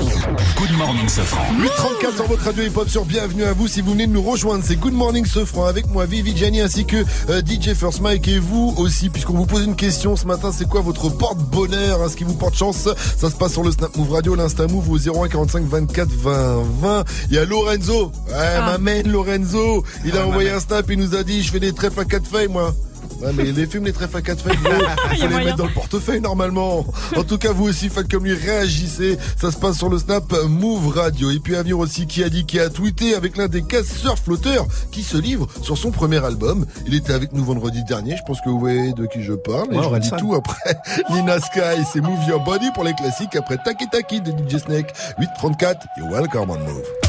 Good 0.58 0.78
morning, 0.78 1.08
Safran. 1.10 1.46
834 1.60 2.16
sur 2.16 2.28
votre 2.28 2.44
radio 2.44 2.64
hip-hop 2.64 2.90
sur 2.90 3.06
Bienvenue 3.06 3.44
à 3.44 3.54
vous 3.54 3.68
si 3.68 3.82
vous 3.82 3.92
venez 3.92 4.08
de 4.08 4.14
nous 4.14 4.24
rejoindre. 4.24 4.64
C'est 4.66 4.78
Good 4.78 4.94
Morning 4.94 5.26
Sofran 5.26 5.66
avec 5.66 5.88
moi, 5.88 6.06
Vivi 6.06 6.36
Gianni 6.36 6.62
ainsi 6.62 6.86
que 6.86 7.04
euh, 7.30 7.42
DJ 7.42 7.74
First 7.74 8.02
Mike 8.02 8.28
et 8.28 8.40
vous 8.40 8.74
aussi 8.78 9.10
puisqu'on 9.10 9.34
vous 9.34 9.46
pose 9.46 9.66
une 9.66 9.76
question 9.76 10.16
ce 10.16 10.26
matin. 10.26 10.52
C'est 10.56 10.70
quoi 10.70 10.82
votre 10.82 11.10
porte-bonheur 11.10 12.02
hein, 12.02 12.10
Ce 12.10 12.16
qui 12.16 12.24
vous 12.24 12.36
porte 12.36 12.56
chance? 12.56 12.88
Ça 13.18 13.30
se 13.30 13.36
passe 13.36 13.54
sur 13.54 13.64
le 13.64 13.72
Snap 13.72 13.89
Move 13.98 14.11
Radio, 14.11 14.36
l'Insta 14.36 14.68
Move 14.68 14.90
au 14.90 14.98
01 14.98 15.28
45 15.28 15.66
24 15.66 16.10
20 16.10 16.64
20. 16.82 17.03
Il 17.30 17.36
y 17.36 17.38
a 17.38 17.45
Lorenzo. 17.45 18.11
Ouais, 18.28 18.60
ma 18.60 18.78
main 18.78 19.02
Lorenzo. 19.03 19.84
Il 20.06 20.18
a 20.18 20.28
envoyé 20.28 20.49
un 20.52 20.60
snap, 20.60 20.90
il 20.90 20.99
nous 20.99 21.16
a 21.16 21.24
dit 21.24 21.44
je 21.44 21.52
fais 21.52 21.60
des 21.60 21.74
trèfles 21.74 21.99
à 21.99 22.06
quatre 22.06 22.28
feuilles 22.28 22.48
moi. 22.48 22.74
Ouais, 23.22 23.32
mais 23.34 23.52
les 23.52 23.66
films, 23.66 23.84
les 23.86 23.92
trèfles 23.94 24.18
à 24.18 24.22
quatre 24.22 24.42
feuilles, 24.42 24.58
Il 25.12 25.18
faut 25.18 25.24
les 25.24 25.30
moyen. 25.30 25.46
mettre 25.48 25.58
dans 25.58 25.66
le 25.68 25.74
portefeuille 25.74 26.22
normalement. 26.22 26.86
En 27.18 27.24
tout 27.24 27.38
cas, 27.38 27.52
vous 27.52 27.68
aussi, 27.68 27.90
faites 27.90 28.10
comme 28.10 28.24
lui, 28.24 28.34
réagissez. 28.34 29.18
Ça 29.40 29.52
se 29.52 29.58
passe 29.58 29.78
sur 29.78 29.90
le 29.90 29.98
snap 29.98 30.24
Move 30.48 30.88
Radio. 30.96 31.30
Et 31.32 31.40
puis 31.40 31.56
à 31.58 31.62
venir 31.64 31.80
aussi, 31.80 32.08
qui 32.08 32.24
a 32.24 32.30
dit, 32.30 32.46
qui 32.46 32.60
a 32.60 32.70
tweeté 32.70 33.16
avec 33.16 33.36
l'un 33.36 33.48
des 33.48 33.62
casseurs 33.64 34.18
flotteurs 34.18 34.66
qui 34.92 35.04
se 35.04 35.18
livre 35.18 35.48
sur 35.62 35.78
son 35.78 35.92
premier 35.92 36.24
album. 36.24 36.66
Il 36.88 36.94
était 36.94 37.14
avec 37.14 37.34
nous 37.34 37.44
vendredi 37.44 37.84
dernier. 37.84 38.16
Je 38.16 38.24
pense 38.26 38.40
que 38.42 38.50
vous 38.50 38.60
voyez 38.60 38.94
de 38.94 39.06
qui 39.06 39.22
je 39.24 39.34
parle. 39.34 39.74
Et 39.74 39.78
Ouais, 39.78 39.84
je 39.84 39.90
vous 39.90 40.00
dis 40.00 40.08
Orelsan. 40.14 40.18
tout 40.18 40.36
après. 40.36 40.78
Nina 41.10 41.40
Sky, 41.40 41.84
c'est 41.92 42.02
Move 42.02 42.24
Your 42.28 42.42
Body 42.44 42.68
pour 42.74 42.84
les 42.86 42.94
classiques. 42.94 43.36
Après 43.36 43.58
Taki 43.58 43.88
Taki 43.90 44.22
de 44.22 44.32
DJ 44.32 44.60
Snake. 44.62 44.94
834, 45.20 45.88
you're 45.98 46.10
welcome 46.10 46.50
on 46.52 46.60
Move. 46.60 47.09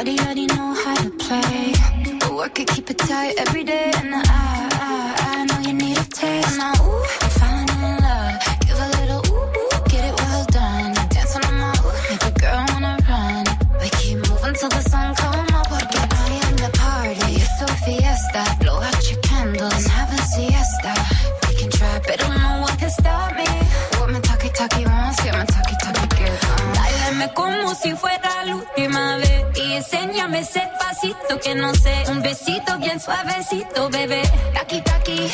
Already, 0.00 0.18
already 0.20 0.46
know 0.46 0.72
how 0.82 0.94
to 0.94 1.10
play. 1.10 1.72
The 2.20 2.32
work 2.34 2.54
could 2.54 2.68
keep 2.68 2.88
it 2.88 2.96
tight 2.96 3.34
every 3.36 3.64
day, 3.64 3.92
and 3.96 4.14
I. 4.14 4.39
no 31.54 31.74
sé. 31.74 32.04
Un 32.08 32.22
besito 32.22 32.78
bien 32.78 33.00
suavecito, 33.00 33.86
oh 33.86 33.88
bebé. 33.88 34.22
Taki, 34.54 34.80
taki. 34.82 35.30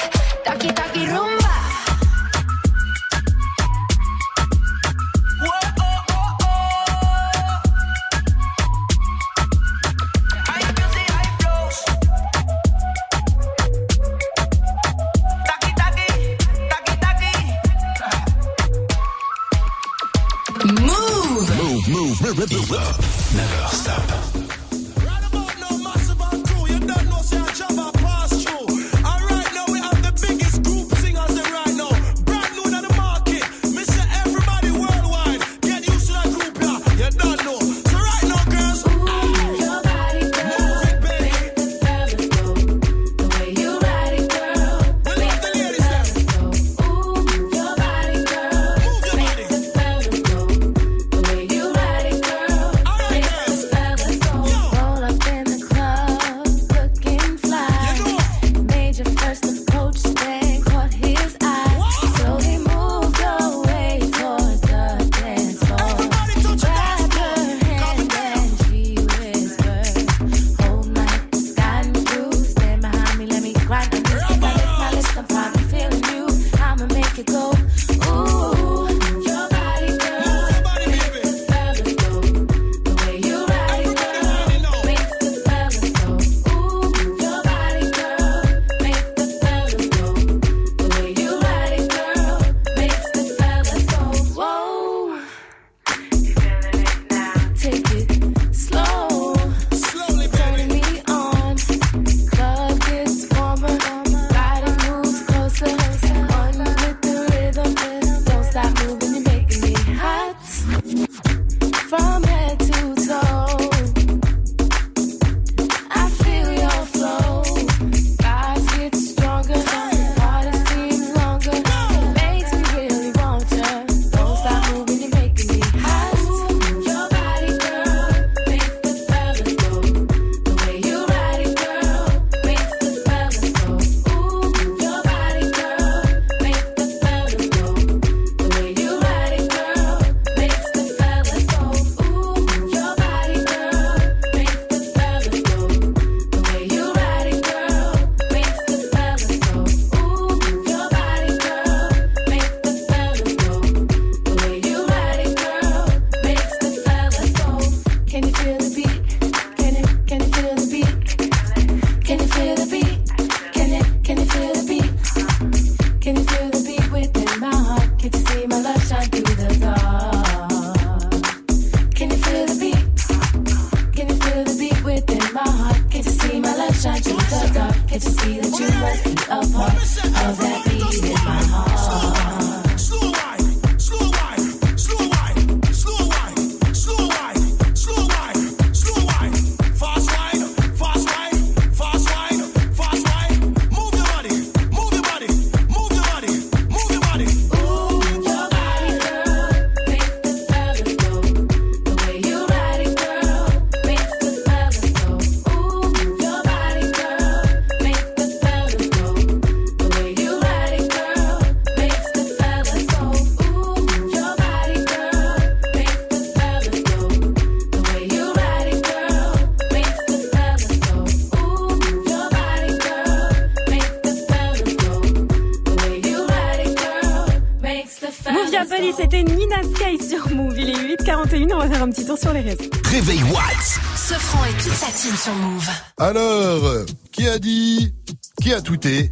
Sur 232.16 232.32
les 232.32 232.40
réseaux. 232.40 232.70
Réveil 232.84 233.22
Watts. 233.24 233.80
Sofran 233.96 234.44
et 234.44 234.52
toute 234.62 234.72
sa 234.72 234.86
team 234.86 235.16
sur 235.16 235.34
Move. 235.34 235.68
Alors, 235.98 236.84
qui 237.12 237.26
a 237.28 237.38
dit 237.38 237.92
Qui 238.40 238.52
a 238.52 238.60
tweeté 238.60 239.10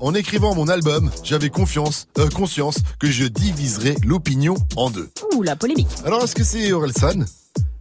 En 0.00 0.14
écrivant 0.14 0.54
mon 0.54 0.68
album, 0.68 1.10
j'avais 1.22 1.50
confiance, 1.50 2.06
euh, 2.18 2.28
conscience 2.28 2.78
que 2.98 3.10
je 3.10 3.24
diviserais 3.24 3.94
l'opinion 4.04 4.54
en 4.76 4.90
deux. 4.90 5.10
Ouh, 5.34 5.42
la 5.42 5.56
polémique. 5.56 5.88
Alors, 6.04 6.24
est-ce 6.24 6.34
que 6.34 6.44
c'est 6.44 6.72
Orelsan? 6.72 7.24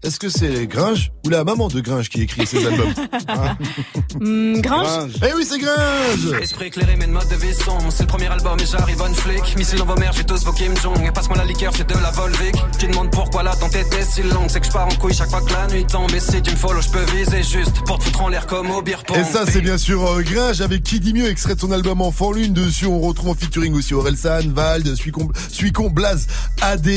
Est-ce 0.04 0.20
que 0.20 0.28
c'est 0.28 0.68
Gringe 0.68 1.12
ou 1.26 1.30
la 1.30 1.46
maman 1.46 1.70
de 1.70 1.80
Gringe 1.80 2.10
qui 2.10 2.24
écrit 2.24 2.46
ses 2.46 2.66
albums 2.66 2.94
Hein 3.30 3.58
Hum, 4.20 4.62
Gringe. 4.62 5.14
Eh 5.26 5.34
oui, 5.34 5.46
c'est 5.50 5.60
Gringe 5.60 6.42
Esprit 6.42 6.66
éclairé, 6.66 6.98
mais 6.98 7.08
de 7.08 7.12
mode 7.12 7.28
de 7.30 7.36
vie 7.36 7.54
sombre. 7.54 7.88
C'est 7.90 8.04
le 8.04 8.08
premier 8.08 8.28
album 8.28 8.58
et 8.60 8.66
j'arrive 8.66 9.02
on 9.02 9.14
flic. 9.14 9.56
Missile 9.58 9.80
dans 9.80 9.86
vos 9.86 9.96
mères, 9.96 10.12
j'ai 10.12 10.26
tous 10.26 10.44
vos 10.44 10.52
Kim 10.52 10.76
Jong. 10.76 11.06
Et 11.06 11.12
passe-moi 11.12 11.38
la 11.38 11.46
liqueur, 11.46 11.72
j'ai 11.78 11.86
de 11.86 11.94
la 11.94 12.12
Volvic. 12.12 12.54
Tu 12.80 12.88
demandes 12.88 13.12
pourquoi 13.12 13.44
l'attente 13.44 13.76
était 13.76 14.04
si 14.04 14.24
longue. 14.24 14.50
C'est 14.50 14.60
que 14.60 14.66
je 14.66 14.72
pars 14.72 14.88
en 14.88 14.96
couille 14.96 15.14
chaque 15.14 15.30
fois 15.30 15.42
que 15.42 15.54
la 15.54 15.68
nuit 15.68 15.86
tombe. 15.86 16.12
Et 16.14 16.20
si 16.20 16.42
tu 16.42 16.52
me 16.52 16.58
follow, 16.58 16.82
je 16.82 16.90
peux 16.90 17.06
viser 17.16 17.42
juste 17.42 17.82
pour 17.86 17.98
te 17.98 18.04
foutre 18.04 18.24
en 18.24 18.28
l'air 18.28 18.46
comme 18.46 18.72
au 18.72 18.82
beer 18.82 19.04
pong. 19.08 19.18
Et 19.18 19.24
ça, 19.24 19.46
c'est 19.50 19.62
bien 19.62 19.78
sûr 19.78 20.06
euh, 20.06 20.22
Gringe 20.22 20.60
avec 20.60 20.84
qui 20.84 21.00
dit 21.00 21.14
mieux, 21.14 21.30
extrait 21.30 21.56
de 21.56 21.62
son 21.62 21.72
album 21.72 22.02
Enfant 22.02 22.34
Lune. 22.34 22.54
Dessus, 22.54 22.88
on 22.88 23.00
retrouve 23.00 23.30
en 23.30 23.36
featuring 23.36 23.74
aussi 23.74 23.94
Orelsan, 23.94 24.50
Vald, 24.54 24.96
Suicon, 24.96 25.30
Suicon 25.50 25.90
Blaze, 25.90 26.28
AD, 26.62 26.88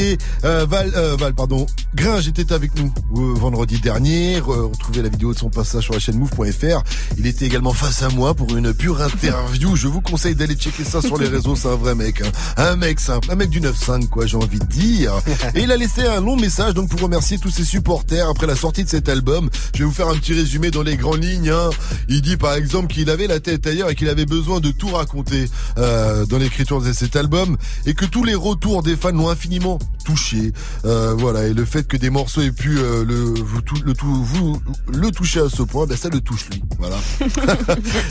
euh, 0.45 0.67
Val, 0.69 0.91
euh, 0.97 1.17
Val, 1.17 1.35
pardon. 1.35 1.67
Gringe 1.95 2.27
était 2.27 2.53
avec 2.53 2.75
nous 2.75 2.93
vendredi 3.13 3.79
dernier. 3.81 4.39
Re- 4.41 4.71
Retrouvez 4.71 5.03
la 5.03 5.09
vidéo 5.09 5.33
de 5.33 5.39
son 5.39 5.51
passage 5.51 5.85
sur 5.85 5.95
la 5.95 6.01
chaîne 6.01 6.19
move.fr. 6.19 6.83
Il 7.19 7.27
était 7.27 7.47
également 7.47 7.73
face 7.73 8.03
à 8.03 8.09
moi 8.11 8.35
pour 8.35 8.57
une 8.57 8.73
pure 8.75 9.01
interview. 9.01 9.77
Je 9.77 9.89
vous 9.89 10.01
conseille 10.01 10.35
d'aller 10.35 10.55
checker 10.55 10.85
ça 10.85 11.01
sur 11.01 11.19
les 11.19 11.29
réseaux. 11.29 11.57
C'est 11.57 11.69
un 11.69 11.77
vrai 11.77 11.95
mec. 11.95 12.21
hein. 12.23 12.31
Un 12.57 12.77
mec 12.77 13.01
simple. 13.01 13.31
Un 13.31 13.37
mec 13.37 13.51
du 13.51 13.61
9-5, 13.61 14.09
quoi, 14.09 14.27
j'ai 14.27 14.37
envie 14.37 14.59
de 14.59 14.65
dire. 14.67 15.13
Et 15.55 15.63
il 15.63 15.73
a 15.73 15.77
laissé 15.77 16.03
un 16.03 16.21
long 16.21 16.37
message 16.37 16.75
donc 16.75 16.89
pour 16.89 17.01
remercier 17.01 17.39
tous 17.39 17.51
ses 17.51 17.65
supporters 17.65 18.29
après 18.29 18.47
la 18.47 18.57
sortie 18.57 18.85
de 18.85 18.89
cet 18.89 19.09
album. 19.09 19.49
Je 19.75 19.81
vais 19.81 19.85
vous 19.85 19.93
faire 19.93 20.09
un 20.09 20.17
petit 20.17 20.35
résumé 20.35 20.71
dans 20.71 20.83
les 20.83 20.97
grandes 20.97 21.23
lignes. 21.23 21.51
hein. 21.51 21.71
Il 22.09 22.23
dit 22.23 22.37
par 22.37 22.55
exemple 22.55 22.93
qu'il 22.93 23.11
avait 23.11 23.27
la 23.27 23.41
tête 23.41 23.67
ailleurs 23.67 23.91
et 23.91 23.95
qu'il 23.95 24.09
avait 24.09 24.27
besoin 24.27 24.61
de 24.61 24.71
tout 24.71 24.89
raconter 24.89 25.49
euh, 25.79 26.27
dans 26.27 26.39
l'écriture 26.39 26.81
de 26.81 26.93
cet 26.93 27.17
album 27.17 27.57
et 27.87 27.95
que 27.95 28.05
tous 28.05 28.25
les 28.25 28.35
retours 28.35 28.83
des 28.83 28.97
fans 28.97 29.13
l'ont 29.13 29.29
infiniment 29.31 29.79
touché. 30.05 30.53
Euh, 30.85 31.15
voilà 31.17 31.47
et 31.47 31.55
le 31.55 31.65
fait 31.65 31.87
que 31.87 31.97
des 31.97 32.11
morceaux 32.11 32.41
aient 32.43 32.51
pu 32.53 32.79
euh, 32.79 32.86
le 33.05 33.15
vous 33.17 33.61
le 33.85 33.95
tout 33.95 34.23
vous 34.25 34.61
le 34.93 35.11
toucher 35.11 35.41
à 35.41 35.49
ce 35.49 35.63
point, 35.63 35.87
ben 35.87 35.97
ça 35.97 36.09
le 36.09 36.21
touche 36.21 36.49
lui. 36.51 36.63
Voilà. 36.79 36.97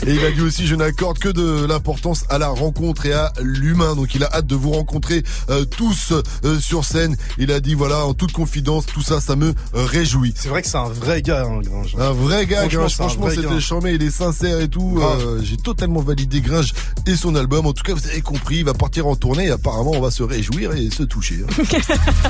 et 0.06 0.14
il 0.14 0.24
a 0.24 0.30
dit 0.30 0.40
aussi 0.42 0.66
je 0.66 0.74
n'accorde 0.74 1.18
que 1.18 1.28
de 1.28 1.66
l'importance 1.66 2.24
à 2.28 2.38
la 2.38 2.48
rencontre 2.48 3.06
et 3.06 3.12
à 3.12 3.32
l'humain. 3.40 3.94
Donc 3.94 4.14
il 4.14 4.24
a 4.24 4.32
hâte 4.32 4.46
de 4.46 4.54
vous 4.54 4.72
rencontrer 4.72 5.22
euh, 5.50 5.64
tous 5.64 6.12
euh, 6.44 6.58
sur 6.60 6.84
scène. 6.84 7.16
Il 7.38 7.50
a 7.52 7.60
dit 7.60 7.74
voilà 7.74 8.04
en 8.06 8.14
toute 8.14 8.32
confidence 8.32 8.86
tout 8.86 9.02
ça 9.02 9.20
ça 9.20 9.36
me 9.36 9.48
euh, 9.48 9.52
réjouit. 9.74 10.34
C'est 10.36 10.48
vrai 10.48 10.62
que 10.62 10.68
c'est 10.68 10.76
un 10.76 10.88
vrai 10.88 11.22
gars, 11.22 11.44
hein, 11.46 11.60
Gringe. 11.62 11.94
Un 11.98 12.12
vrai 12.12 12.46
gars, 12.46 12.60
Franchement, 12.62 12.80
Gringe. 12.80 12.94
Franchement, 12.94 13.26
c'était 13.30 13.60
charmé, 13.60 13.92
il 13.92 14.02
est 14.02 14.10
sincère 14.10 14.60
et 14.60 14.68
tout. 14.68 15.00
Euh, 15.02 15.40
J'ai 15.42 15.56
totalement 15.56 16.00
validé 16.00 16.40
Gringe 16.40 16.72
et 17.06 17.16
son 17.16 17.34
album. 17.36 17.66
En 17.66 17.72
tout 17.72 17.82
cas, 17.82 17.94
vous 17.94 18.06
avez 18.06 18.20
compris, 18.22 18.56
il 18.58 18.64
va 18.64 18.74
partir 18.74 19.06
en 19.06 19.16
tournée 19.16 19.46
et 19.46 19.50
apparemment, 19.50 19.92
on 19.94 20.00
va 20.00 20.10
se 20.10 20.22
réjouir 20.22 20.72
et 20.72 20.90
se 20.90 21.02
toucher. 21.02 21.44
hein. 21.48 21.62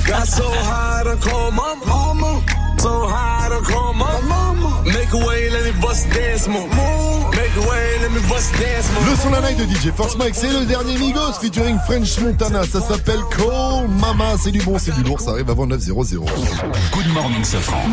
So 2.79 3.07
high 3.07 3.49
to 3.49 3.59
my 3.93 4.21
mama. 4.21 4.83
Make 4.85 5.11
a 5.13 5.25
way, 5.25 5.49
let 5.49 5.65
me 5.65 5.71
bust 5.81 6.09
dance 6.09 6.47
move. 6.47 6.69
Make 7.31 7.55
a 7.55 7.69
way, 7.69 7.99
let 8.01 8.11
me 8.11 8.21
bust 8.29 8.53
dance 8.59 8.91
move. 8.93 9.09
Le 9.09 9.15
son 9.15 9.31
la 9.31 9.41
night 9.41 9.57
de 9.57 9.65
DJ 9.65 9.91
Force 9.95 10.17
Mike, 10.17 10.35
c'est 10.35 10.51
le 10.51 10.65
dernier 10.65 10.97
Migos 10.97 11.33
featuring 11.41 11.77
French 11.85 12.19
Montana. 12.19 12.63
Ça 12.63 12.81
s'appelle 12.81 13.21
Call 13.35 13.87
Mama. 13.99 14.35
C'est 14.41 14.51
du 14.51 14.61
bon, 14.61 14.77
c'est 14.77 14.93
du 14.95 15.03
lourd. 15.03 15.19
Ça 15.19 15.31
arrive 15.31 15.49
avant 15.49 15.67
9.00. 15.67 16.25
Good 16.93 17.13
morning, 17.13 17.43
Sofran. 17.43 17.83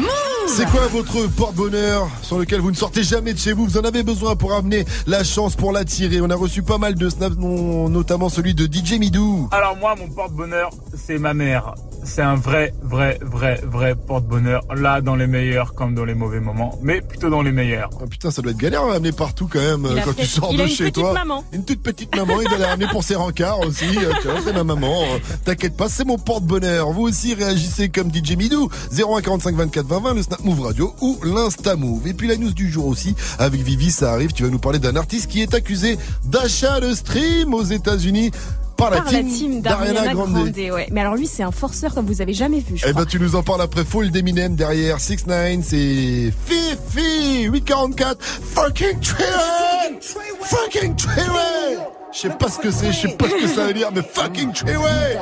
C'est 0.46 0.66
quoi 0.70 0.86
votre 0.88 1.26
porte-bonheur 1.34 2.08
sur 2.22 2.38
lequel 2.38 2.60
vous 2.60 2.70
ne 2.70 2.76
sortez 2.76 3.02
jamais 3.02 3.32
de 3.32 3.38
chez 3.38 3.52
vous? 3.52 3.64
Vous 3.64 3.78
en 3.78 3.82
avez 3.82 4.02
besoin 4.02 4.36
pour 4.36 4.52
amener 4.54 4.84
la 5.06 5.24
chance, 5.24 5.56
pour 5.56 5.72
l'attirer. 5.72 6.20
On 6.20 6.30
a 6.30 6.34
reçu 6.36 6.62
pas 6.62 6.78
mal 6.78 6.94
de 6.94 7.08
snaps, 7.08 7.36
non- 7.38 7.88
notamment 7.88 8.28
celui 8.28 8.54
de 8.54 8.66
DJ 8.66 8.98
Midou. 8.98 9.48
Alors 9.52 9.76
moi, 9.76 9.94
mon 9.98 10.08
porte-bonheur, 10.08 10.70
c'est 10.96 11.18
ma 11.18 11.34
mère. 11.34 11.74
C'est 12.04 12.20
un 12.22 12.34
vrai, 12.34 12.74
vrai, 12.82 13.18
vrai, 13.22 13.60
vrai 13.64 13.94
porte-bonheur. 13.96 14.62
Là, 14.76 15.00
dans 15.00 15.16
les 15.16 15.26
meilleurs 15.26 15.74
comme 15.74 15.94
dans 15.94 16.04
les 16.04 16.14
mauvais 16.14 16.40
moments, 16.40 16.78
mais 16.82 17.00
plutôt 17.00 17.30
dans 17.30 17.40
les 17.42 17.50
meilleurs. 17.52 17.88
Oh, 18.00 18.06
putain, 18.06 18.30
ça 18.30 18.42
doit 18.42 18.52
être 18.52 18.58
galère 18.58 18.84
à 18.84 18.94
amener 18.96 19.12
partout 19.12 19.48
quand 19.50 19.58
même 19.60 19.88
Il 19.90 19.98
a 19.98 20.02
quand 20.02 20.14
tu 20.14 20.26
sors 20.26 20.50
il 20.52 20.58
de 20.60 20.66
chez 20.66 20.84
petite 20.84 20.94
toi. 20.96 21.14
maman. 21.14 21.42
Une 21.52 21.64
toute 21.64 21.82
petite 21.82 22.14
maman, 22.14 22.40
il 22.42 22.48
doit 22.48 22.58
la 22.58 22.68
ramener 22.68 22.86
pour 22.88 23.02
ses 23.02 23.14
rencarts 23.14 23.60
aussi. 23.60 23.86
Tiens, 24.22 24.34
c'est 24.44 24.52
ma 24.52 24.64
maman. 24.64 25.02
Euh, 25.02 25.18
T'inquiète 25.44 25.76
pas, 25.76 25.88
c'est 25.88 26.04
mon 26.04 26.18
porte-bonheur. 26.18 26.90
Vous 26.92 27.02
aussi 27.02 27.34
réagissez 27.34 27.88
comme 27.88 28.12
DJ 28.14 28.36
Midou. 28.36 28.68
0145 28.92 29.56
24 29.56 29.86
20 29.86 30.00
20, 30.00 30.14
le 30.14 30.22
Snap 30.22 30.33
Move 30.42 30.60
Radio 30.60 30.94
ou 31.00 31.18
l'Insta 31.24 31.76
Move. 31.76 32.06
Et 32.08 32.14
puis 32.14 32.28
la 32.28 32.36
news 32.36 32.52
du 32.52 32.70
jour 32.70 32.86
aussi 32.86 33.14
avec 33.38 33.60
Vivi, 33.62 33.90
ça 33.90 34.12
arrive. 34.12 34.32
Tu 34.32 34.42
vas 34.42 34.50
nous 34.50 34.58
parler 34.58 34.78
d'un 34.78 34.96
artiste 34.96 35.28
qui 35.30 35.42
est 35.42 35.54
accusé 35.54 35.98
d'achat 36.24 36.80
de 36.80 36.94
stream 36.94 37.54
aux 37.54 37.62
États-Unis 37.64 38.30
par 38.76 38.90
la 38.90 38.96
Par 39.02 39.12
la 39.12 39.20
team, 39.20 39.32
team 39.32 39.60
d'Ariana 39.62 40.12
Grande. 40.14 40.32
Grande. 40.32 40.56
ouais. 40.56 40.88
Mais 40.90 41.00
alors 41.00 41.14
lui, 41.14 41.28
c'est 41.28 41.44
un 41.44 41.52
forceur 41.52 41.94
comme 41.94 42.06
vous 42.06 42.20
avez 42.20 42.32
jamais 42.34 42.58
vu, 42.58 42.76
je 42.76 42.86
Eh 42.88 42.92
ben, 42.92 43.04
tu 43.04 43.20
nous 43.20 43.36
en 43.36 43.42
parles 43.44 43.62
après 43.62 43.84
Fall 43.84 44.10
d'Eminem 44.10 44.56
derrière 44.56 44.98
6 44.98 45.26
9 45.28 45.58
c'est 45.62 46.32
Fifi 46.46 47.42
844 47.44 48.18
fucking 48.20 48.98
Treyway 49.00 50.00
fucking 50.42 50.96
Treyway 50.96 51.78
Je 52.12 52.18
sais 52.18 52.30
pas 52.30 52.48
ce 52.48 52.58
que 52.58 52.70
c'est, 52.72 52.92
je 52.92 53.00
sais 53.02 53.08
pas 53.16 53.28
ce 53.28 53.34
que 53.42 53.46
ça 53.48 53.66
veut 53.66 53.74
dire, 53.74 53.90
mais 53.94 54.02
fucking 54.02 54.52
Treyway 54.52 55.18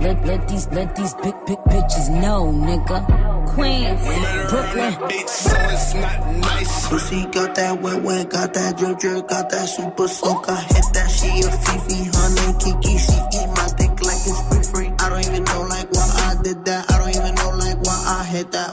got 0.00 0.22
the 0.22 0.26
right 0.26 0.26
one. 0.26 0.26
Let, 0.26 0.26
let 0.26 0.48
these 0.48 0.68
let 0.68 0.96
these 0.96 1.14
big 1.14 1.34
big 1.46 1.58
bitches 1.58 2.10
know, 2.20 2.52
nigga. 2.52 3.30
Queens, 3.46 4.00
Brooklyn. 4.50 5.28
So 5.28 5.56
it's 5.56 5.94
not 5.94 6.36
nice. 6.36 6.88
Pussy 6.88 7.24
got 7.26 7.54
that 7.54 7.80
wet 7.82 8.02
wet, 8.02 8.30
got 8.30 8.54
that 8.54 8.76
drip 8.76 8.98
drip, 8.98 9.28
got 9.28 9.50
that 9.50 9.66
super 9.68 10.08
soak. 10.08 10.48
I 10.48 10.60
hit 10.60 10.84
that 10.94 11.10
she 11.10 11.28
a 11.40 11.50
Fifi, 11.50 12.04
her 12.04 12.28
name 12.34 12.58
Kiki. 12.58 12.98
She 12.98 13.12
eat 13.12 13.48
my 13.56 13.68
dick 13.76 13.90
like 14.02 14.22
it's 14.26 14.40
free 14.48 14.62
free. 14.62 14.94
I 14.98 15.08
don't 15.08 15.26
even 15.26 15.44
know 15.44 15.62
like 15.62 15.90
why 15.92 16.36
I 16.38 16.42
did 16.42 16.64
that. 16.64 16.90
I 16.90 16.98
don't 16.98 17.10
even 17.16 17.34
know 17.34 17.50
like 17.56 17.78
why 17.82 18.20
I 18.20 18.24
hit 18.24 18.52
that. 18.52 18.72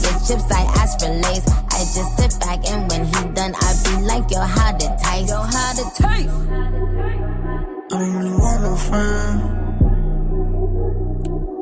I 0.00 0.02
get 0.02 0.26
chips, 0.26 0.50
I 0.50 0.62
ask 0.80 0.98
for 0.98 1.08
lace. 1.08 1.44
I 1.46 1.78
just 1.92 2.16
sit 2.16 2.40
back 2.40 2.66
and 2.70 2.90
when 2.90 3.04
he 3.04 3.34
done, 3.34 3.54
I 3.54 3.74
be 3.84 4.02
like, 4.02 4.30
yo, 4.30 4.40
how 4.40 4.72
to 4.72 4.96
taste? 5.02 5.28
Yo, 5.28 5.42
how 5.42 5.72
to 5.72 5.84
taste? 6.02 6.34
I 7.92 7.98
don't 7.98 8.16
really 8.16 8.30
want 8.30 8.62
no 8.62 8.76
friends. 8.76 9.69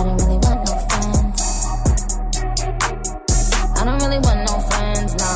I 0.00 0.02
don't 0.02 0.16
really 0.16 0.38
want 0.38 0.64
no 0.64 0.78
friends. 0.88 1.42
I 3.76 3.84
don't 3.84 4.00
really 4.00 4.18
want 4.18 4.40
no 4.48 4.58
friends, 4.70 5.14
no. 5.20 5.32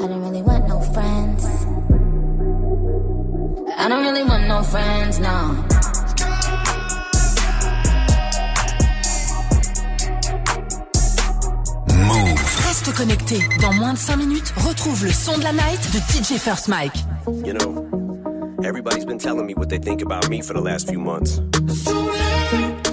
I 0.00 0.06
don't 0.08 0.22
really 0.22 0.42
want 0.42 0.66
no 0.66 0.80
friends. 0.80 1.46
I 3.78 3.88
don't 3.88 4.02
really 4.02 4.24
want 4.24 4.48
no 4.48 4.62
friends, 4.64 5.20
no. 5.20 5.54
Reste 12.66 12.92
connecté. 12.96 13.38
Dans 13.60 13.72
moins 13.74 13.92
de 13.92 13.98
5 13.98 14.16
minutes, 14.16 14.52
retrouve 14.66 15.04
le 15.04 15.12
son 15.12 15.38
de 15.38 15.44
la 15.44 15.52
night 15.52 15.80
de 15.92 15.98
DJ 15.98 16.40
First 16.40 16.66
Mike. 16.66 17.04
You 17.44 17.52
know, 17.54 17.86
everybody's 18.64 19.04
been 19.04 19.18
telling 19.18 19.46
me 19.46 19.54
what 19.54 19.68
they 19.68 19.78
think 19.78 20.02
about 20.02 20.28
me 20.28 20.40
for 20.42 20.54
the 20.54 20.60
last 20.60 20.88
few 20.88 20.98
months. 20.98 21.40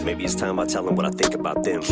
Maybe 0.09 0.25
it's 0.25 0.33
time 0.33 0.59
I 0.59 0.65
tell 0.65 0.83
them 0.83 0.95
what 0.95 1.05
I 1.05 1.11
think 1.11 1.35
about 1.35 1.63
them. 1.63 1.83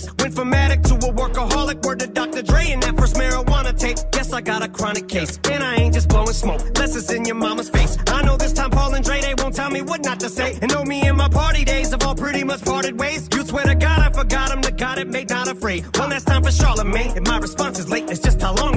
Pace. 0.00 0.14
Went 0.18 0.34
from 0.34 0.54
addict 0.54 0.84
to 0.86 0.94
a 0.94 1.12
workaholic. 1.12 1.84
Word 1.84 2.00
to 2.00 2.06
Dr. 2.06 2.42
Dre 2.42 2.70
and 2.70 2.82
that 2.82 2.96
first 2.96 3.16
marijuana 3.16 3.78
tape. 3.78 3.98
Guess 4.12 4.32
I 4.32 4.40
got 4.40 4.62
a 4.62 4.68
chronic 4.68 5.08
case. 5.08 5.38
And 5.50 5.62
I 5.62 5.76
ain't 5.76 5.94
just 5.94 6.08
blowing 6.08 6.32
smoke. 6.32 6.60
Less 6.78 7.10
in 7.10 7.24
your 7.24 7.36
mama's 7.36 7.68
face. 7.68 7.96
I 8.08 8.22
know 8.22 8.36
this 8.36 8.52
time 8.52 8.70
Paul 8.70 8.94
and 8.94 9.04
Dre, 9.04 9.20
they 9.20 9.34
won't 9.34 9.54
tell 9.54 9.70
me 9.70 9.82
what 9.82 10.04
not 10.04 10.20
to 10.20 10.28
say. 10.28 10.58
And 10.60 10.72
know 10.72 10.84
me 10.84 11.00
and 11.02 11.16
my 11.16 11.28
party 11.28 11.64
days 11.64 11.90
have 11.90 12.02
all 12.04 12.14
pretty 12.14 12.44
much 12.44 12.62
parted 12.64 12.98
ways. 12.98 13.28
You 13.34 13.44
swear 13.44 13.64
to 13.64 13.74
God 13.74 14.00
I 14.00 14.10
forgot 14.10 14.50
him, 14.50 14.62
the 14.62 14.72
God 14.72 14.98
it 14.98 15.08
made 15.08 15.30
not 15.30 15.48
afraid. 15.48 15.84
One 15.96 16.10
last 16.10 16.26
time 16.26 16.42
for 16.42 16.52
Charlemagne. 16.52 17.16
And 17.16 17.26
my 17.26 17.38
response 17.38 17.78
is 17.78 17.90
late. 17.90 18.10
It's 18.10 18.20
just 18.20 18.40
how 18.40 18.54
long 18.54 18.76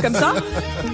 Comme 0.00 0.14
ça 0.14 0.34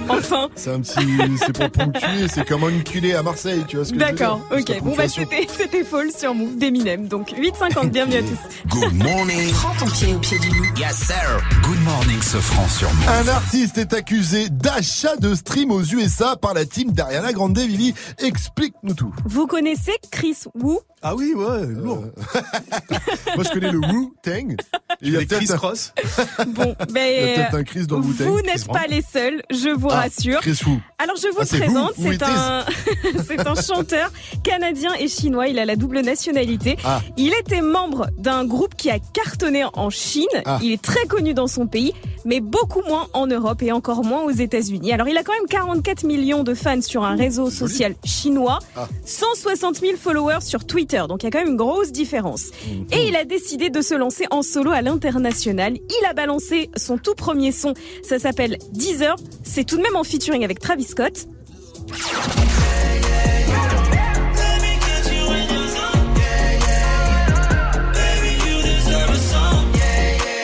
Enfin 0.09 0.49
C'est 0.55 0.71
un 0.71 0.79
petit. 0.81 1.05
C'est 1.37 1.53
pour 1.53 1.69
ponctuer, 1.71 2.27
c'est 2.27 2.45
comme 2.47 2.63
enculé 2.63 3.13
à 3.13 3.23
Marseille, 3.23 3.63
tu 3.67 3.77
vois 3.77 3.85
ce 3.85 3.93
que 3.93 3.99
je 3.99 4.03
veux 4.05 4.11
dire 4.11 4.17
D'accord, 4.17 4.41
ok. 4.51 4.81
Bon 4.83 4.95
bah 4.95 5.07
c'était 5.07 5.47
c'était 5.55 5.83
Fall 5.83 6.09
sur 6.11 6.33
Move 6.33 6.57
d'Eminem. 6.57 7.07
Donc 7.07 7.31
8,50, 7.31 7.89
bienvenue 7.89 8.17
à 8.17 8.21
tous. 8.21 8.39
Good 8.79 8.93
morning. 8.93 9.51
Prends 9.53 9.85
ton 9.85 9.91
pied 9.91 10.13
au 10.13 10.19
pied 10.19 10.39
du 10.39 10.49
loup. 10.49 10.65
Yes, 10.77 10.95
sir. 10.95 11.41
Good 11.63 11.81
morning, 11.83 12.21
ce 12.21 12.37
franc 12.37 12.67
sur 12.67 12.89
Move. 12.93 13.09
Un 13.09 13.27
artiste 13.29 13.77
est 13.77 13.93
accusé 13.93 14.49
d'achat 14.49 15.15
de 15.17 15.35
stream 15.35 15.71
aux 15.71 15.83
USA 15.83 16.35
par 16.35 16.53
la 16.53 16.65
team 16.65 16.91
d'Ariana 16.91 17.31
Grande. 17.33 17.57
Vivi, 17.57 17.93
explique-nous 18.19 18.93
tout. 18.93 19.13
Vous 19.25 19.45
connaissez 19.45 19.91
Chris 20.11 20.37
Wu? 20.55 20.77
Ah 21.03 21.15
oui, 21.15 21.33
ouais, 21.35 21.65
lourd. 21.65 22.03
Moi, 23.35 23.43
je 23.43 23.49
connais 23.49 23.71
le 23.71 23.79
Wu-Tang. 23.79 24.55
Il 25.01 25.13
y 25.13 25.17
a 25.17 25.25
Chris 25.25 25.47
un- 25.49 25.55
Cross. 25.57 25.93
Bon, 26.47 26.75
Il 26.77 26.79
y 26.79 26.81
a 26.81 26.85
ben 26.93 27.35
peut-être 27.35 27.55
un 27.55 27.63
Chris 27.63 27.87
dans 27.87 27.97
le 27.97 28.03
Wu-Tang. 28.05 28.27
vous 28.27 28.41
n'êtes 28.41 28.67
pas 28.67 28.85
les 28.87 29.01
seuls, 29.01 29.41
je 29.49 29.69
vous 29.69 29.87
Ah, 29.89 30.01
rassure. 30.01 30.39
Chris 30.41 30.59
Wu. 30.65 30.77
Alors 30.99 31.15
je 31.15 31.27
vous 31.29 31.39
Ah, 31.41 31.45
présente, 31.45 31.93
c'est 31.97 32.21
un 32.21 32.65
c'est 33.27 33.47
un 33.47 33.55
chanteur 33.55 34.11
canadien 34.43 34.93
et 34.99 35.07
chinois, 35.07 35.47
il 35.47 35.57
a 35.57 35.65
la 35.65 35.75
double 35.75 36.01
nationalité. 36.01 36.77
Ah. 36.83 37.01
Il 37.17 37.33
était 37.33 37.61
membre 37.61 38.07
d'un 38.17 38.45
groupe 38.45 38.75
qui 38.75 38.91
a 38.91 38.99
cartonné 38.99 39.63
en 39.73 39.89
Chine, 39.89 40.27
Ah. 40.45 40.59
il 40.61 40.71
est 40.71 40.81
très 40.81 41.05
connu 41.07 41.33
dans 41.33 41.47
son 41.47 41.65
pays, 41.65 41.93
mais 42.25 42.39
beaucoup 42.41 42.81
moins 42.87 43.07
en 43.13 43.25
Europe 43.25 43.63
et 43.63 43.71
encore 43.71 44.03
moins 44.03 44.21
aux 44.21 44.29
États-Unis. 44.31 44.93
Alors 44.93 45.07
il 45.07 45.17
a 45.17 45.23
quand 45.23 45.33
même 45.33 45.47
44 45.49 46.03
millions 46.03 46.43
de 46.43 46.53
fans 46.53 46.81
sur 46.81 47.03
un 47.03 47.15
réseau 47.15 47.49
social 47.49 47.95
chinois, 48.03 48.59
Ah. 48.75 48.87
160 49.05 49.77
000 49.79 49.97
followers 49.97 50.41
sur 50.41 50.63
Twitter, 50.65 50.90
donc 51.07 51.23
il 51.23 51.25
y 51.25 51.27
a 51.27 51.31
quand 51.31 51.39
même 51.39 51.49
une 51.49 51.57
grosse 51.57 51.91
différence. 51.91 52.51
Et 52.91 53.07
il 53.07 53.15
a 53.15 53.23
décidé 53.25 53.69
de 53.69 53.81
se 53.81 53.93
lancer 53.95 54.25
en 54.31 54.41
solo 54.41 54.71
à 54.71 54.81
l'international. 54.81 55.73
Il 55.77 56.05
a 56.05 56.13
balancé 56.13 56.69
son 56.75 56.97
tout 56.97 57.15
premier 57.15 57.51
son, 57.51 57.73
ça 58.03 58.19
s'appelle 58.19 58.57
Deezer, 58.71 59.15
c'est 59.43 59.63
tout 59.63 59.77
de 59.77 59.81
même 59.81 59.95
en 59.95 60.03
featuring 60.03 60.43
avec 60.43 60.59
Travis 60.59 60.83
Scott. 60.85 61.27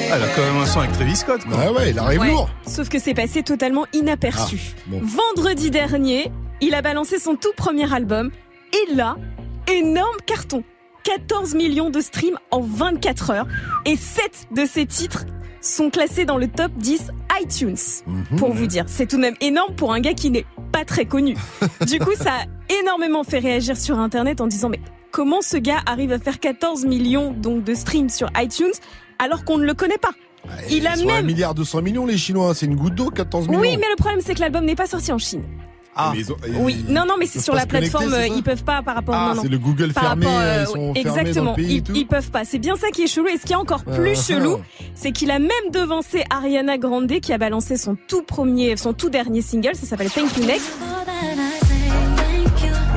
Ah, 0.09 0.15
elle 0.15 0.23
a 0.23 0.27
quand 0.35 0.41
même 0.41 0.61
un 0.61 0.65
son 0.65 0.79
avec 0.79 0.93
Travis 0.93 1.15
Scott. 1.17 1.41
Quoi. 1.43 1.57
Ah 1.61 1.71
ouais, 1.73 1.89
il 1.91 1.99
arrive 1.99 2.21
Ouais. 2.21 2.29
lourd. 2.31 2.49
Sauf 2.65 2.87
que 2.89 2.97
c'est 2.99 3.13
passé 3.13 3.43
totalement 3.43 3.85
inaperçu. 3.93 4.57
Ah, 4.77 4.81
bon. 4.87 5.01
Vendredi 5.03 5.69
dernier, 5.69 6.31
il 6.61 6.73
a 6.75 6.81
balancé 6.81 7.19
son 7.19 7.35
tout 7.35 7.51
premier 7.57 7.91
album. 7.93 8.31
Et 8.73 8.93
là, 8.95 9.17
énorme 9.67 10.17
carton. 10.25 10.63
14 11.03 11.55
millions 11.55 11.89
de 11.89 12.01
streams 12.01 12.37
en 12.51 12.61
24 12.61 13.29
heures. 13.31 13.47
Et 13.85 13.95
7 13.95 14.47
de 14.51 14.65
ses 14.65 14.85
titres 14.85 15.25
sont 15.61 15.89
classés 15.89 16.25
dans 16.25 16.37
le 16.37 16.47
top 16.47 16.71
10 16.77 17.11
iTunes. 17.41 17.77
Mhm. 18.05 18.37
Pour 18.37 18.53
vous 18.53 18.67
dire, 18.67 18.85
c'est 18.87 19.05
tout 19.07 19.15
de 19.17 19.21
même 19.21 19.35
énorme 19.41 19.73
pour 19.75 19.93
un 19.93 19.99
gars 19.99 20.13
qui 20.13 20.29
n'est 20.29 20.45
pas 20.71 20.85
très 20.85 21.05
connu. 21.05 21.35
Du 21.87 21.99
coup, 21.99 22.13
ça 22.15 22.31
a 22.31 22.73
énormément 22.81 23.23
fait 23.23 23.39
réagir 23.39 23.77
sur 23.77 23.97
Internet 23.99 24.41
en 24.41 24.47
disant 24.47 24.69
mais 24.69 24.79
comment 25.11 25.41
ce 25.41 25.57
gars 25.57 25.79
arrive 25.85 26.11
à 26.11 26.19
faire 26.19 26.39
14 26.39 26.85
millions 26.85 27.31
donc 27.31 27.63
de 27.63 27.73
streams 27.73 28.09
sur 28.09 28.29
iTunes 28.37 28.73
alors 29.19 29.45
qu'on 29.45 29.57
ne 29.57 29.65
le 29.65 29.73
connaît 29.73 29.97
pas? 29.97 30.11
Il 30.69 30.87
a 30.87 30.95
Ils 30.95 31.05
même 31.05 31.25
milliard 31.25 31.53
200 31.53 31.81
millions 31.81 32.05
les 32.05 32.17
Chinois, 32.17 32.53
c'est 32.53 32.67
une 32.67 32.75
goutte 32.75 32.95
d'eau, 32.95 33.09
14 33.09 33.47
millions. 33.47 33.59
oui, 33.59 33.75
mais 33.77 33.87
le 33.89 33.95
problème 33.97 34.21
c'est 34.21 34.33
que 34.33 34.39
l'album 34.39 34.63
n'est 34.65 34.75
pas 34.75 34.87
sorti 34.87 35.11
en 35.11 35.17
Chine. 35.17 35.43
Ah. 35.97 36.11
Mais 36.13 36.19
ils 36.21 36.31
ont- 36.31 36.37
Oui, 36.59 36.83
ils- 36.87 36.93
non, 36.93 37.05
non, 37.07 37.15
mais 37.19 37.25
c'est 37.25 37.39
sur 37.39 37.55
la 37.55 37.65
plateforme, 37.65 38.13
euh, 38.13 38.27
ils 38.27 38.43
peuvent 38.43 38.63
pas 38.63 38.81
par 38.83 38.95
rapport. 38.95 39.15
Ah, 39.15 39.29
non, 39.29 39.35
non. 39.35 39.41
c'est 39.41 39.47
le 39.49 39.57
Google 39.57 39.93
Par 39.93 40.03
fermé, 40.03 40.25
rapport, 40.25 40.39
euh, 40.39 40.43
euh, 40.43 40.61
ils 40.61 40.65
sont 40.67 40.73
fermés 40.73 40.93
dans 40.93 40.93
le 40.93 41.19
exactement, 41.19 41.53
pays 41.55 41.83
ils 41.95 42.07
peuvent 42.07 42.29
pas. 42.31 42.45
C'est 42.45 42.59
bien 42.59 42.75
ça 42.75 42.89
qui 42.89 43.03
est 43.03 43.07
chelou. 43.07 43.27
Et 43.27 43.37
ce 43.37 43.45
qui 43.45 43.53
est 43.53 43.57
encore 43.57 43.83
plus 43.83 44.17
Ah. 44.17 44.21
chelou, 44.33 44.57
c'est 44.95 45.11
qu'il 45.11 45.31
a 45.31 45.39
même 45.39 45.49
devancé 45.73 46.23
Ariana 46.29 46.77
Grande 46.77 47.07
qui 47.19 47.33
a 47.33 47.37
balancé 47.37 47.77
son 47.77 47.97
tout 48.07 48.21
premier, 48.23 48.77
son 48.77 48.93
tout 48.93 49.09
dernier 49.09 49.41
single. 49.41 49.75
Ça 49.75 49.85
s'appelle 49.87 50.11
Thank 50.11 50.37
You 50.37 50.45
Next. 50.45 50.71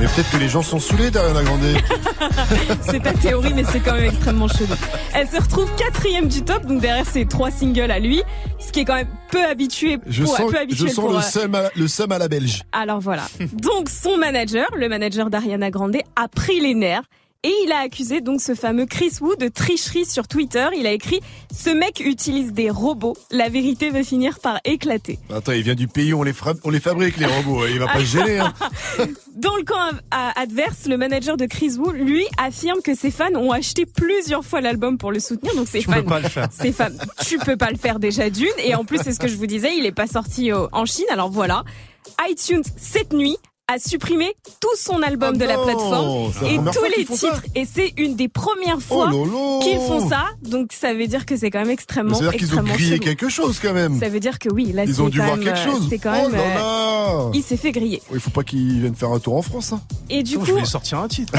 Mais 0.01 0.07
peut-être 0.07 0.31
que 0.31 0.37
les 0.37 0.49
gens 0.49 0.63
sont 0.63 0.79
saoulés 0.79 1.11
d'Ariana 1.11 1.43
Grande. 1.43 1.61
C'est 2.89 3.01
ta 3.01 3.13
théorie, 3.13 3.53
mais 3.53 3.63
c'est 3.63 3.81
quand 3.81 3.93
même 3.93 4.05
extrêmement 4.05 4.47
chelou. 4.47 4.73
Elle 5.13 5.27
se 5.27 5.39
retrouve 5.39 5.69
quatrième 5.75 6.27
du 6.27 6.41
top, 6.41 6.65
donc 6.65 6.81
derrière 6.81 7.05
ses 7.05 7.27
trois 7.27 7.51
singles 7.51 7.91
à 7.91 7.99
lui, 7.99 8.23
ce 8.57 8.71
qui 8.71 8.79
est 8.79 8.85
quand 8.85 8.95
même 8.95 9.09
peu 9.29 9.45
habitué. 9.45 9.99
Je 10.07 10.23
pour, 10.23 10.35
sens, 10.35 10.49
peu 10.49 10.57
je 10.57 10.61
habituel 10.61 10.89
sens 10.89 11.05
pour, 11.05 11.11
le, 11.11 11.17
euh, 11.17 11.21
seum 11.21 11.53
à, 11.53 11.69
le 11.75 11.87
seum 11.87 12.11
à 12.11 12.17
la 12.17 12.27
belge. 12.27 12.63
Alors 12.71 12.99
voilà. 12.99 13.27
Donc 13.53 13.89
son 13.89 14.17
manager, 14.17 14.67
le 14.75 14.89
manager 14.89 15.29
d'Ariana 15.29 15.69
Grande, 15.69 15.97
a 16.15 16.27
pris 16.27 16.59
les 16.59 16.73
nerfs. 16.73 17.03
Et 17.43 17.51
il 17.65 17.71
a 17.71 17.79
accusé 17.79 18.21
donc 18.21 18.39
ce 18.39 18.53
fameux 18.53 18.85
Chris 18.85 19.13
Wu 19.19 19.35
de 19.39 19.47
tricherie 19.47 20.05
sur 20.05 20.27
Twitter. 20.27 20.67
Il 20.77 20.85
a 20.85 20.91
écrit 20.91 21.21
Ce 21.51 21.71
mec 21.71 21.99
utilise 22.05 22.53
des 22.53 22.69
robots. 22.69 23.17
La 23.31 23.49
vérité 23.49 23.89
va 23.89 24.03
finir 24.03 24.37
par 24.39 24.59
éclater. 24.63 25.17
Attends, 25.33 25.53
il 25.53 25.63
vient 25.63 25.73
du 25.73 25.87
pays 25.87 26.13
où 26.13 26.19
on 26.19 26.23
les, 26.23 26.33
fra- 26.33 26.53
on 26.63 26.69
les 26.69 26.79
fabrique, 26.79 27.17
les 27.17 27.25
robots. 27.25 27.65
Il 27.65 27.79
va 27.79 27.87
pas 27.87 27.97
se 27.97 28.05
gêner. 28.05 28.37
Hein. 28.37 28.53
Dans 29.37 29.55
le 29.55 29.63
camp 29.63 29.89
adverse, 30.11 30.85
le 30.85 30.97
manager 30.97 31.35
de 31.35 31.47
Chris 31.47 31.77
Wu, 31.79 31.93
lui, 31.97 32.25
affirme 32.37 32.79
que 32.83 32.93
ses 32.93 33.09
fans 33.09 33.33
ont 33.33 33.51
acheté 33.51 33.87
plusieurs 33.87 34.45
fois 34.45 34.61
l'album 34.61 34.99
pour 34.99 35.11
le 35.11 35.19
soutenir. 35.19 35.55
Donc 35.55 35.67
ses 35.67 35.79
Tu 35.79 35.85
fans, 35.85 35.93
peux 35.93 36.03
pas 36.03 36.19
le 36.19 36.29
faire. 36.29 36.47
ses 36.51 36.71
fans, 36.71 36.89
tu 37.25 37.39
peux 37.39 37.57
pas 37.57 37.71
le 37.71 37.77
faire 37.77 37.97
déjà 37.97 38.29
d'une. 38.29 38.47
Et 38.63 38.75
en 38.75 38.85
plus, 38.85 38.99
c'est 39.03 39.13
ce 39.13 39.19
que 39.19 39.27
je 39.27 39.35
vous 39.35 39.47
disais, 39.47 39.75
il 39.75 39.87
est 39.87 39.91
pas 39.91 40.05
sorti 40.05 40.53
au- 40.53 40.69
en 40.73 40.85
Chine. 40.85 41.05
Alors 41.11 41.31
voilà, 41.31 41.63
iTunes 42.29 42.61
cette 42.77 43.13
nuit 43.13 43.37
a 43.73 43.79
supprimé 43.79 44.33
tout 44.59 44.67
son 44.77 45.01
album 45.01 45.37
de 45.37 45.45
la 45.45 45.55
Ah 45.59 45.63
plateforme 45.63 46.31
la 46.41 46.47
et 46.51 46.57
tous 46.57 46.71
fois 46.73 46.87
les 46.97 47.05
titres. 47.05 47.43
Et 47.55 47.65
c'est 47.65 47.93
une 47.97 48.15
des 48.15 48.27
premières 48.27 48.81
fois 48.81 49.07
Oh 49.07 49.11
lolo. 49.25 49.59
qu'ils 49.63 49.77
font 49.79 50.07
ça. 50.09 50.25
Donc 50.43 50.71
ça 50.73 50.93
veut 50.93 51.07
dire 51.07 51.25
que 51.25 51.35
c'est 51.37 51.49
quand 51.49 51.59
même 51.59 51.69
extrêmement, 51.69 52.15
C'est-à-dire 52.15 52.39
qu'ils 52.39 52.59
ont 52.59 52.63
grillé 52.63 52.91
chelou. 52.95 53.03
quelque 53.03 53.29
chose 53.29 53.59
quand 53.61 53.73
même. 53.73 53.99
Ça 53.99 54.09
veut 54.09 54.19
dire 54.19 54.39
que 54.39 54.49
oui, 54.51 54.71
là 54.73 54.83
Ils 54.85 54.95
c'est 54.95 55.01
ont 55.01 55.09
dû 55.09 55.17
quand 55.19 55.25
voir 55.25 55.37
même, 55.37 55.45
quelque 55.45 55.59
euh, 55.59 55.71
chose. 55.71 55.87
C'est 55.89 55.97
quand 55.99 56.13
Oh 56.25 56.29
même. 56.29 56.39
là 56.55 57.25
euh. 57.27 57.31
Il 57.33 57.43
s'est 57.43 57.57
fait 57.57 57.71
griller. 57.71 58.01
Il 58.13 58.19
faut 58.19 58.29
pas 58.31 58.43
qu'ils 58.43 58.79
viennent 58.81 58.95
faire 58.95 59.11
un 59.11 59.19
tour 59.19 59.35
en 59.35 59.41
France. 59.41 59.73
Hein. 59.73 59.81
Et 60.09 60.23
du 60.23 60.37
coup, 60.37 60.45
je 60.45 60.51
voulais 60.53 60.65
sortir 60.65 60.99
un 60.99 61.07
titre. 61.07 61.33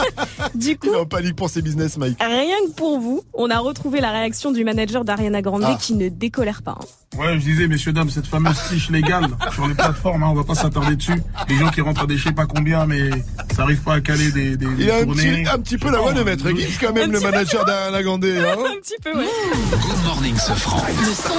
du 0.54 0.76
coup, 0.78 0.88
Il 0.90 0.94
est 0.94 0.96
en 1.00 1.06
panique 1.06 1.36
pour 1.36 1.50
ses 1.50 1.62
business, 1.62 1.96
Mike. 1.96 2.18
Rien 2.20 2.56
que 2.66 2.72
pour 2.72 2.98
vous, 3.00 3.22
on 3.34 3.50
a 3.50 3.58
retrouvé 3.58 4.00
la 4.00 4.10
réaction 4.10 4.50
du 4.52 4.64
manager 4.64 5.04
d'Ariana 5.04 5.42
Grande 5.42 5.64
Ah. 5.66 5.78
qui 5.80 5.94
ne 5.94 6.08
décolère 6.08 6.62
pas. 6.62 6.78
hein. 6.80 7.18
Ouais, 7.18 7.34
je 7.38 7.44
disais, 7.44 7.66
messieurs, 7.68 7.92
dames, 7.92 8.10
cette 8.10 8.26
fameuse 8.26 8.56
triche 8.56 8.90
légale 8.90 9.28
sur 9.54 9.66
les 9.66 9.74
plateformes, 9.74 10.22
hein, 10.22 10.28
on 10.30 10.34
va 10.34 10.44
pas 10.44 10.54
s'attarder 10.54 10.96
dessus. 10.96 11.20
Les 11.48 11.56
gens 11.56 11.67
qui 11.70 11.80
rentrent 11.80 12.02
à 12.02 12.06
des 12.06 12.16
je 12.16 12.24
sais 12.24 12.32
pas 12.32 12.46
combien, 12.46 12.86
mais 12.86 13.10
ça 13.54 13.62
arrive 13.62 13.80
pas 13.82 13.94
à 13.94 14.00
caler 14.00 14.30
des, 14.32 14.56
des, 14.56 14.66
Il 14.66 14.76
des 14.76 14.90
a 14.90 14.96
un 14.96 15.04
tournées. 15.04 15.42
petit, 15.42 15.48
un 15.48 15.58
petit 15.58 15.78
peu 15.78 15.90
la 15.90 15.98
voix 15.98 16.12
de 16.12 16.22
Maître 16.22 16.48
Gibbs 16.48 16.78
quand 16.80 16.92
même, 16.92 17.12
le 17.12 17.20
manager 17.20 17.64
d'Ariana 17.64 18.02
Grande. 18.02 18.24
Hein. 18.24 18.54
Un 18.76 18.80
petit 18.80 18.96
peu, 19.02 19.16
ouais. 19.16 19.26
Good 19.70 20.04
morning, 20.04 20.36
ce 20.36 20.52
franc. 20.52 20.84
Le 21.00 21.14
son. 21.14 21.34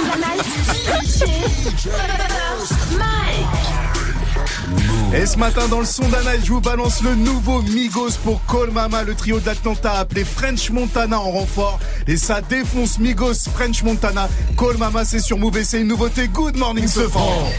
Et 5.12 5.26
ce 5.26 5.36
matin 5.38 5.66
dans 5.68 5.80
le 5.80 5.86
son 5.86 6.04
je 6.44 6.52
vous 6.52 6.60
balance 6.60 7.02
le 7.02 7.16
nouveau 7.16 7.62
Migos 7.62 8.12
pour 8.22 8.40
Call 8.46 8.70
Mama, 8.70 9.02
le 9.02 9.14
trio 9.14 9.40
d'Atlanta 9.40 9.92
appelé 9.94 10.24
French 10.24 10.70
Montana 10.70 11.18
en 11.18 11.30
renfort. 11.32 11.80
Et 12.06 12.16
ça 12.16 12.40
défonce 12.40 12.98
Migos, 13.00 13.34
French 13.52 13.82
Montana. 13.82 14.28
Call 14.56 14.76
Mama, 14.78 15.04
c'est 15.04 15.18
sur 15.18 15.36
Move 15.36 15.58
et 15.58 15.64
c'est 15.64 15.80
une 15.80 15.88
nouveauté. 15.88 16.28
Good 16.28 16.56
morning, 16.56 16.86
ce 16.86 17.08
franc. 17.08 17.50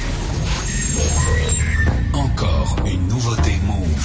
Encore 3.22 3.34
une 3.34 3.44
nouveauté 3.44 3.60
Move. 3.68 4.04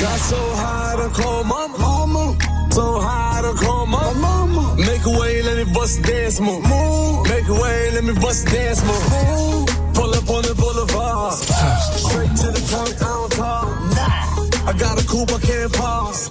Got 0.00 0.18
so 0.18 0.36
high 0.54 0.96
to 0.96 1.08
call 1.10 1.44
mama. 1.44 1.78
mama. 1.78 2.38
So 2.70 3.00
high 3.00 3.42
to 3.42 3.54
call 3.54 3.86
mama. 3.86 4.14
mama. 4.14 4.76
Make 4.76 5.04
a 5.04 5.18
way, 5.18 5.42
let 5.42 5.56
me 5.56 5.72
bust 5.72 6.02
dance 6.02 6.40
move. 6.40 6.62
move. 6.62 7.28
Make 7.28 7.48
a 7.48 7.54
way, 7.54 7.90
let 7.92 8.04
me 8.04 8.12
bust 8.20 8.46
dance 8.46 8.82
move. 8.84 9.10
move. 9.10 9.66
Pull 9.94 10.14
up 10.14 10.30
on 10.30 10.42
the 10.42 10.54
boulevard. 10.54 11.34
Straight 11.34 12.36
to 12.36 12.46
the 12.52 12.62
point, 12.70 12.94
I 13.02 13.06
don't 13.06 13.32
talk. 13.32 13.68
Nah. 13.96 14.70
I 14.70 14.72
got 14.78 15.02
a 15.02 15.06
coupe, 15.06 15.32
I 15.32 15.40
can't 15.40 15.72
pause. 15.72 16.30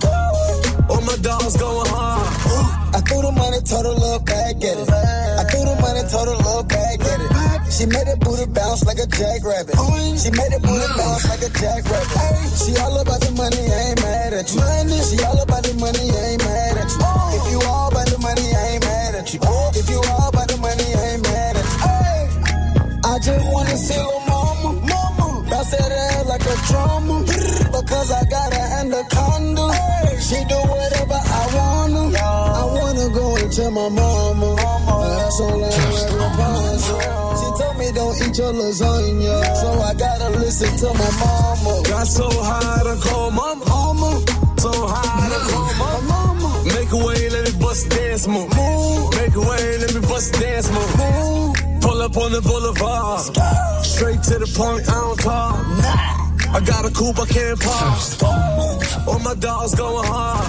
All 0.89 1.01
my 1.01 1.17
dogs 1.17 1.57
going 1.57 1.87
hard. 1.89 2.27
I 2.95 3.01
threw 3.01 3.21
the 3.21 3.31
money, 3.31 3.59
total 3.61 3.95
love 3.97 4.23
bag, 4.23 4.61
get 4.61 4.77
it. 4.77 4.89
I 4.89 5.43
threw 5.51 5.65
the 5.65 5.75
money, 5.81 6.03
total 6.09 6.37
love 6.39 6.67
bag, 6.69 6.99
get 6.99 7.19
it. 7.19 7.36
She 7.77 7.85
made 7.85 8.09
that 8.09 8.17
booty 8.25 8.49
bounce 8.49 8.83
like 8.89 8.97
a 8.97 9.05
jackrabbit. 9.05 9.77
She 10.17 10.33
made 10.33 10.49
that 10.49 10.65
booty 10.65 10.89
bounce 10.97 11.29
like 11.29 11.45
a 11.45 11.49
jackrabbit. 11.53 12.49
She 12.57 12.73
all 12.81 12.97
about 12.97 13.21
the 13.21 13.29
money, 13.37 13.69
I 13.69 13.93
ain't 13.93 14.01
mad 14.01 14.33
at 14.33 14.49
you. 14.49 14.57
She 15.05 15.21
all 15.21 15.37
about 15.37 15.61
the 15.61 15.77
money, 15.77 16.09
I 16.09 16.33
ain't 16.33 16.41
mad 16.41 16.77
at 16.81 16.89
you. 16.89 17.05
If 17.37 17.45
you 17.53 17.61
all 17.69 17.93
about 17.93 18.09
the 18.09 18.17
money, 18.17 18.49
I 18.49 18.73
ain't 18.73 18.81
mad 18.81 19.13
at 19.13 19.29
you. 19.29 19.39
If 19.77 19.89
you 19.93 20.01
all 20.09 20.29
about 20.33 20.47
the 20.49 20.57
money, 20.57 20.89
I 20.89 21.05
ain't 21.05 21.21
mad 21.21 21.53
at 21.53 21.69
you. 21.69 22.97
I 23.05 23.19
just 23.21 23.45
wanna 23.53 23.77
see 23.77 24.26
mama. 25.67 25.77
That 25.77 25.91
ass 25.91 26.25
like 26.27 26.45
a 26.45 26.55
drummer. 26.67 27.23
Because 27.71 28.11
I 28.11 28.23
got 28.25 28.53
her 28.53 28.67
anaconda. 28.79 29.67
She 30.19 30.43
do 30.45 30.55
whatever 30.55 31.13
I 31.13 31.43
wanna. 31.55 32.17
I 32.17 32.65
wanna 32.65 33.09
go 33.13 33.35
and 33.35 33.51
tell 33.51 33.71
my 33.71 33.89
mama. 33.89 34.55
That's 34.55 35.39
all 35.41 35.63
I 35.63 35.67
ever 35.67 35.97
She 37.39 37.63
told 37.63 37.77
me 37.77 37.91
don't 37.91 38.15
eat 38.21 38.37
your 38.37 38.53
lasagna. 38.53 39.55
So 39.55 39.81
I 39.81 39.93
gotta 39.93 40.29
listen 40.39 40.75
to 40.77 40.93
my 40.93 41.11
mama. 41.19 41.81
Got 41.83 42.07
so 42.07 42.29
high 42.29 42.83
to 42.83 42.99
call 43.01 43.31
mama. 43.31 43.65
mama. 43.65 44.21
So 44.57 44.71
high 44.71 45.29
to 45.29 45.39
call 45.51 45.73
mama. 45.73 46.33
mama. 46.33 46.63
Make 46.65 46.91
a 46.91 46.97
way, 46.97 47.29
let 47.29 47.53
me 47.53 47.59
bust 47.59 47.89
dance 47.89 48.27
move. 48.27 48.49
Make 49.15 49.35
a 49.35 49.41
way, 49.41 49.77
let 49.77 49.93
me 49.93 50.01
bust 50.01 50.33
dance 50.33 50.69
move. 50.71 51.66
Pull 51.81 52.01
up 52.01 52.17
on 52.17 52.31
the 52.31 52.41
boulevard. 52.41 53.21
Straight 53.85 54.21
to 54.23 54.39
the 54.39 54.49
point, 54.55 54.87
I 54.89 54.93
don't 54.93 55.19
talk. 55.19 56.27
I 56.53 56.59
got 56.63 56.85
a 56.85 56.91
coupe, 56.91 57.19
I 57.19 57.25
can't 57.25 57.59
pause. 57.59 58.21
All 58.23 59.19
my 59.19 59.35
dogs 59.35 59.75
going 59.75 60.05
hard. 60.07 60.47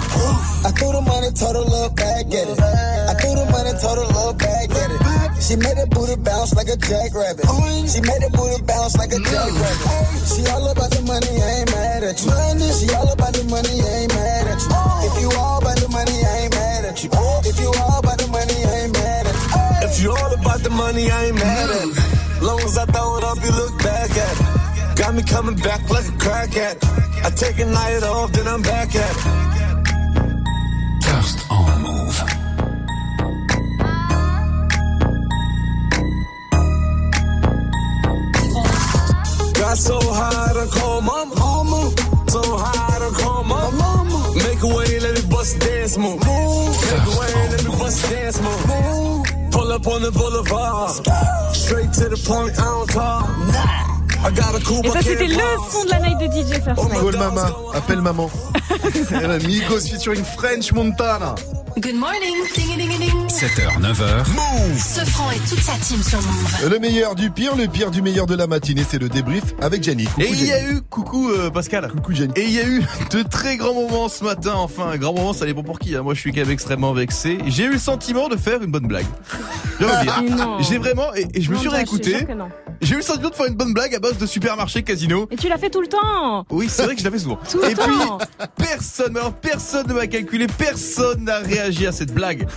I 0.65 0.71
threw 0.71 0.91
the 0.91 1.01
money, 1.01 1.31
total 1.31 1.67
love 1.67 1.95
bag, 1.95 2.29
get 2.31 2.47
it. 2.47 2.59
I 2.59 3.13
threw 3.19 3.35
the 3.35 3.45
money, 3.51 3.71
total 3.79 4.07
love 4.15 4.37
bag, 4.37 4.69
get 4.69 4.91
it. 4.91 4.99
She 5.39 5.55
made 5.55 5.77
that 5.77 5.89
booty 5.89 6.15
bounce 6.19 6.53
like 6.53 6.67
a 6.67 6.77
jackrabbit. 6.77 7.47
She 7.89 7.99
made 8.05 8.21
that 8.21 8.31
booty 8.31 8.61
bounce 8.63 8.95
like 8.97 9.11
a 9.11 9.19
mm. 9.19 9.25
jackrabbit. 9.25 10.29
She 10.29 10.45
all 10.51 10.67
about 10.69 10.91
the 10.91 11.01
money, 11.07 11.31
I 11.41 11.65
ain't 11.65 11.71
mad 11.71 12.03
at 12.03 12.21
you. 12.21 12.29
She 12.69 12.87
all 12.93 13.09
about 13.11 13.33
the 13.33 13.43
money, 13.49 13.81
I 13.81 14.05
ain't 14.05 14.13
mad 14.13 14.45
at 14.45 14.61
you. 14.61 14.69
If 15.09 15.15
you 15.19 15.29
all 15.39 15.57
about 15.59 15.77
the 15.79 15.89
money, 15.89 16.15
I 16.21 16.47
ain't 16.47 16.53
mad 16.53 16.85
at 16.85 17.03
you. 17.03 17.09
If 17.49 17.59
you 17.59 17.71
all 17.81 17.99
about 17.99 18.19
the 18.19 18.27
money, 18.27 18.55
I 18.61 18.87
ain't 18.87 18.93
mad 18.93 18.93
at 18.93 18.97
you. 18.97 18.98
If 19.91 20.03
you 20.03 20.11
all 20.11 20.33
about 20.33 20.59
the 20.61 20.69
money, 20.69 21.09
I 21.09 21.25
ain't 21.25 21.35
mad 21.35 21.69
at 21.71 21.87
it. 21.87 22.43
Long 22.43 22.61
as 22.61 22.77
I 22.77 22.85
throw 22.85 23.17
it 23.17 23.23
up, 23.23 23.37
you 23.43 23.51
look 23.51 23.75
back 23.83 24.11
at 24.11 24.35
it. 24.39 24.97
Got 24.97 25.15
me 25.15 25.23
coming 25.23 25.55
back 25.55 25.89
like 25.89 26.07
a 26.07 26.11
crack 26.17 26.55
addict. 26.55 26.85
I 27.25 27.29
take 27.31 27.59
a 27.59 27.65
night 27.65 28.03
off, 28.03 28.31
then 28.31 28.47
I'm 28.47 28.61
back 28.61 28.95
at 28.95 29.11
it. 29.11 29.23
First 31.03 31.51
on 31.51 31.81
move. 31.81 32.17
Got 39.59 39.77
so 39.77 39.99
high 40.01 40.53
to 40.53 40.67
call 40.79 41.01
my 41.01 41.25
mama. 41.25 41.91
So 42.29 42.41
high 42.43 42.99
to 42.99 43.09
call 43.21 43.43
my 43.43 43.69
mama. 43.71 44.33
Make 44.35 44.61
a 44.61 44.67
way, 44.67 44.99
let 44.99 45.15
me 45.15 45.29
bust 45.29 45.59
dance 45.59 45.97
move. 45.97 46.19
Make 46.19 47.07
a 47.11 47.19
way, 47.19 47.33
let 47.51 47.63
me 47.65 47.71
bust 47.79 48.09
dance 48.09 48.39
move. 48.39 48.68
Pull 49.69 49.75
up 49.75 49.87
on 49.87 50.01
the 50.01 50.11
boulevard. 50.11 50.89
Straight 51.55 51.93
to 51.93 52.09
the 52.09 52.17
point, 52.25 52.57
I 52.57 52.63
don't 52.63 52.89
talk. 52.89 53.29
I 54.25 54.31
got 54.31 54.55
a 54.55 54.65
coupe, 54.65 54.83
Et 54.83 54.89
ça, 54.89 54.99
c'était 55.03 55.27
le 55.27 55.35
son 55.69 55.83
de 55.83 55.89
la 55.91 55.99
night 55.99 56.17
de 56.17 56.25
DJ 56.25 56.59
First 56.59 56.89
Night. 56.89 56.99
Call 56.99 57.19
mama, 57.19 57.53
appelle 57.75 58.01
maman. 58.01 58.31
La 59.11 59.37
Migos 59.47 59.87
featuring 59.87 60.23
French 60.23 60.73
Montana. 60.73 61.35
Good 61.81 61.95
morning. 61.95 62.35
Ding, 62.55 62.77
ding, 62.77 62.97
ding. 62.97 63.27
7h, 63.27 63.79
9h. 63.79 64.25
Ce 64.77 65.05
franc 65.05 65.29
et 65.31 65.37
toute 65.47 65.59
sa 65.61 65.73
team 65.73 66.01
sur 66.03 66.17
Move. 66.21 66.69
Le 66.69 66.79
meilleur 66.79 67.15
du 67.15 67.29
pire, 67.29 67.55
le 67.55 67.67
pire 67.67 67.89
du 67.91 68.01
meilleur 68.01 68.25
de 68.25 68.35
la 68.35 68.47
matinée, 68.47 68.83
c'est 68.87 68.97
le 68.99 69.07
débrief 69.07 69.43
avec. 69.61 69.83
Coucou 69.85 70.21
Et 70.21 70.27
il 70.29 70.45
y 70.45 70.51
a 70.51 70.63
eu, 70.71 70.81
coucou 70.81 71.29
euh, 71.29 71.49
Pascal. 71.49 71.89
Coucou 71.89 72.13
Gianni. 72.13 72.33
Et 72.35 72.43
il 72.45 72.51
y 72.51 72.59
a 72.59 72.67
eu 72.67 72.83
de 73.11 73.21
très 73.23 73.55
grands 73.57 73.73
moments 73.73 74.09
ce 74.09 74.23
matin. 74.23 74.53
Enfin, 74.55 74.87
un 74.89 74.97
grand 74.97 75.13
moment, 75.13 75.33
ça 75.33 75.45
dépend 75.45 75.63
pour 75.63 75.79
qui. 75.79 75.95
hein. 75.95 76.01
Moi, 76.03 76.13
je 76.15 76.19
suis 76.19 76.31
quand 76.33 76.41
même 76.41 76.51
extrêmement 76.51 76.91
vexé. 76.93 77.37
J'ai 77.47 77.63
eu 77.65 77.71
le 77.71 77.79
sentiment 77.79 78.27
de 78.27 78.35
faire 78.35 78.61
une 78.61 78.71
bonne 78.71 78.87
blague. 78.87 79.05
Le. 79.79 79.87
J'ai 80.61 80.77
vraiment, 80.77 81.13
et, 81.15 81.27
et 81.33 81.41
je 81.41 81.51
me 81.51 81.57
suis 81.57 81.69
réécouté. 81.69 82.27
J'ai 82.81 82.93
eu 82.95 82.97
le 82.97 83.03
sentiment 83.03 83.29
de 83.29 83.35
faire 83.35 83.45
une 83.45 83.55
bonne 83.55 83.73
blague 83.73 83.95
à 83.95 83.99
base 83.99 84.17
de 84.17 84.25
supermarché 84.25 84.83
casino. 84.83 85.27
Et 85.31 85.35
tu 85.37 85.47
l'as 85.47 85.57
fait 85.57 85.69
tout 85.69 85.81
le 85.81 85.87
temps. 85.87 86.45
Oui, 86.49 86.67
c'est 86.69 86.83
vrai 86.83 86.93
que 86.95 86.99
je 86.99 87.05
l'avais 87.05 87.19
souvent. 87.19 87.39
Tout 87.49 87.59
le 87.59 87.69
et 87.69 87.73
temps. 87.73 88.17
puis, 88.17 88.47
personne, 88.57 89.13
mais 89.13 89.19
alors 89.19 89.33
personne 89.33 89.87
ne 89.87 89.93
m'a 89.93 90.07
calculé, 90.07 90.47
personne 90.47 91.23
n'a 91.23 91.37
réagi 91.39 91.68
à 91.87 91.91
cette 91.91 92.13
blague. 92.13 92.47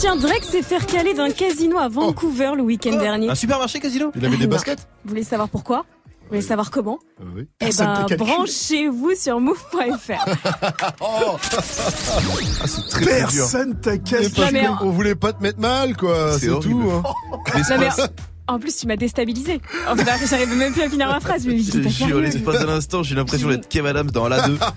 Tiens, 0.00 0.16
Drake 0.16 0.44
s'est 0.44 0.62
fait 0.62 0.78
recaler 0.78 1.12
d'un 1.12 1.30
casino 1.30 1.76
à 1.78 1.88
Vancouver 1.88 2.52
le 2.56 2.62
week-end 2.62 2.96
dernier. 2.96 3.28
Un 3.28 3.34
supermarché 3.34 3.78
casino 3.80 4.10
Il 4.16 4.24
avait 4.24 4.36
des 4.36 4.44
Non. 4.46 4.50
baskets 4.52 4.78
Vous 5.04 5.10
voulez 5.10 5.22
savoir 5.24 5.48
pourquoi 5.48 5.84
Vous 6.22 6.28
voulez 6.28 6.40
savoir 6.40 6.70
comment 6.70 6.98
Oui. 7.34 7.42
Eh 7.60 7.64
Personne 7.66 8.06
ben, 8.08 8.16
branchez-vous 8.16 9.14
sur 9.16 9.38
move.fr. 9.40 9.80
Oh 11.00 11.36
Ah, 11.36 12.66
c'est 12.66 12.88
très. 12.88 13.04
Personne 13.04 13.78
t'a 13.80 13.98
cassé. 13.98 14.30
qu'on 14.78 14.90
voulait 14.90 15.14
pas 15.14 15.32
te 15.32 15.42
mettre 15.42 15.60
mal, 15.60 15.96
quoi. 15.96 16.38
C'est 16.38 16.46
tout. 16.60 16.90
hein. 16.90 17.02
Mais, 18.48 18.54
en 18.54 18.58
plus, 18.58 18.76
tu 18.76 18.86
m'as 18.86 18.96
déstabilisé. 18.96 19.60
En 19.88 19.96
fait, 19.96 20.04
j'arrive 20.28 20.54
même 20.56 20.72
plus 20.72 20.82
à 20.82 20.88
finir 20.90 21.08
ma 21.08 21.20
phrase. 21.20 21.44
Je 21.44 21.50
me 21.50 21.54
dis, 21.54 21.70
Je 21.70 21.88
jure, 22.06 22.20
l'espace 22.20 22.60
d'un 22.64 22.68
instant, 22.68 23.02
j'ai 23.02 23.14
l'impression 23.14 23.48
d'être 23.48 23.68
Kev 23.68 23.86
Adams 23.88 24.10
dans 24.10 24.28
la 24.28 24.46
2. 24.48 24.58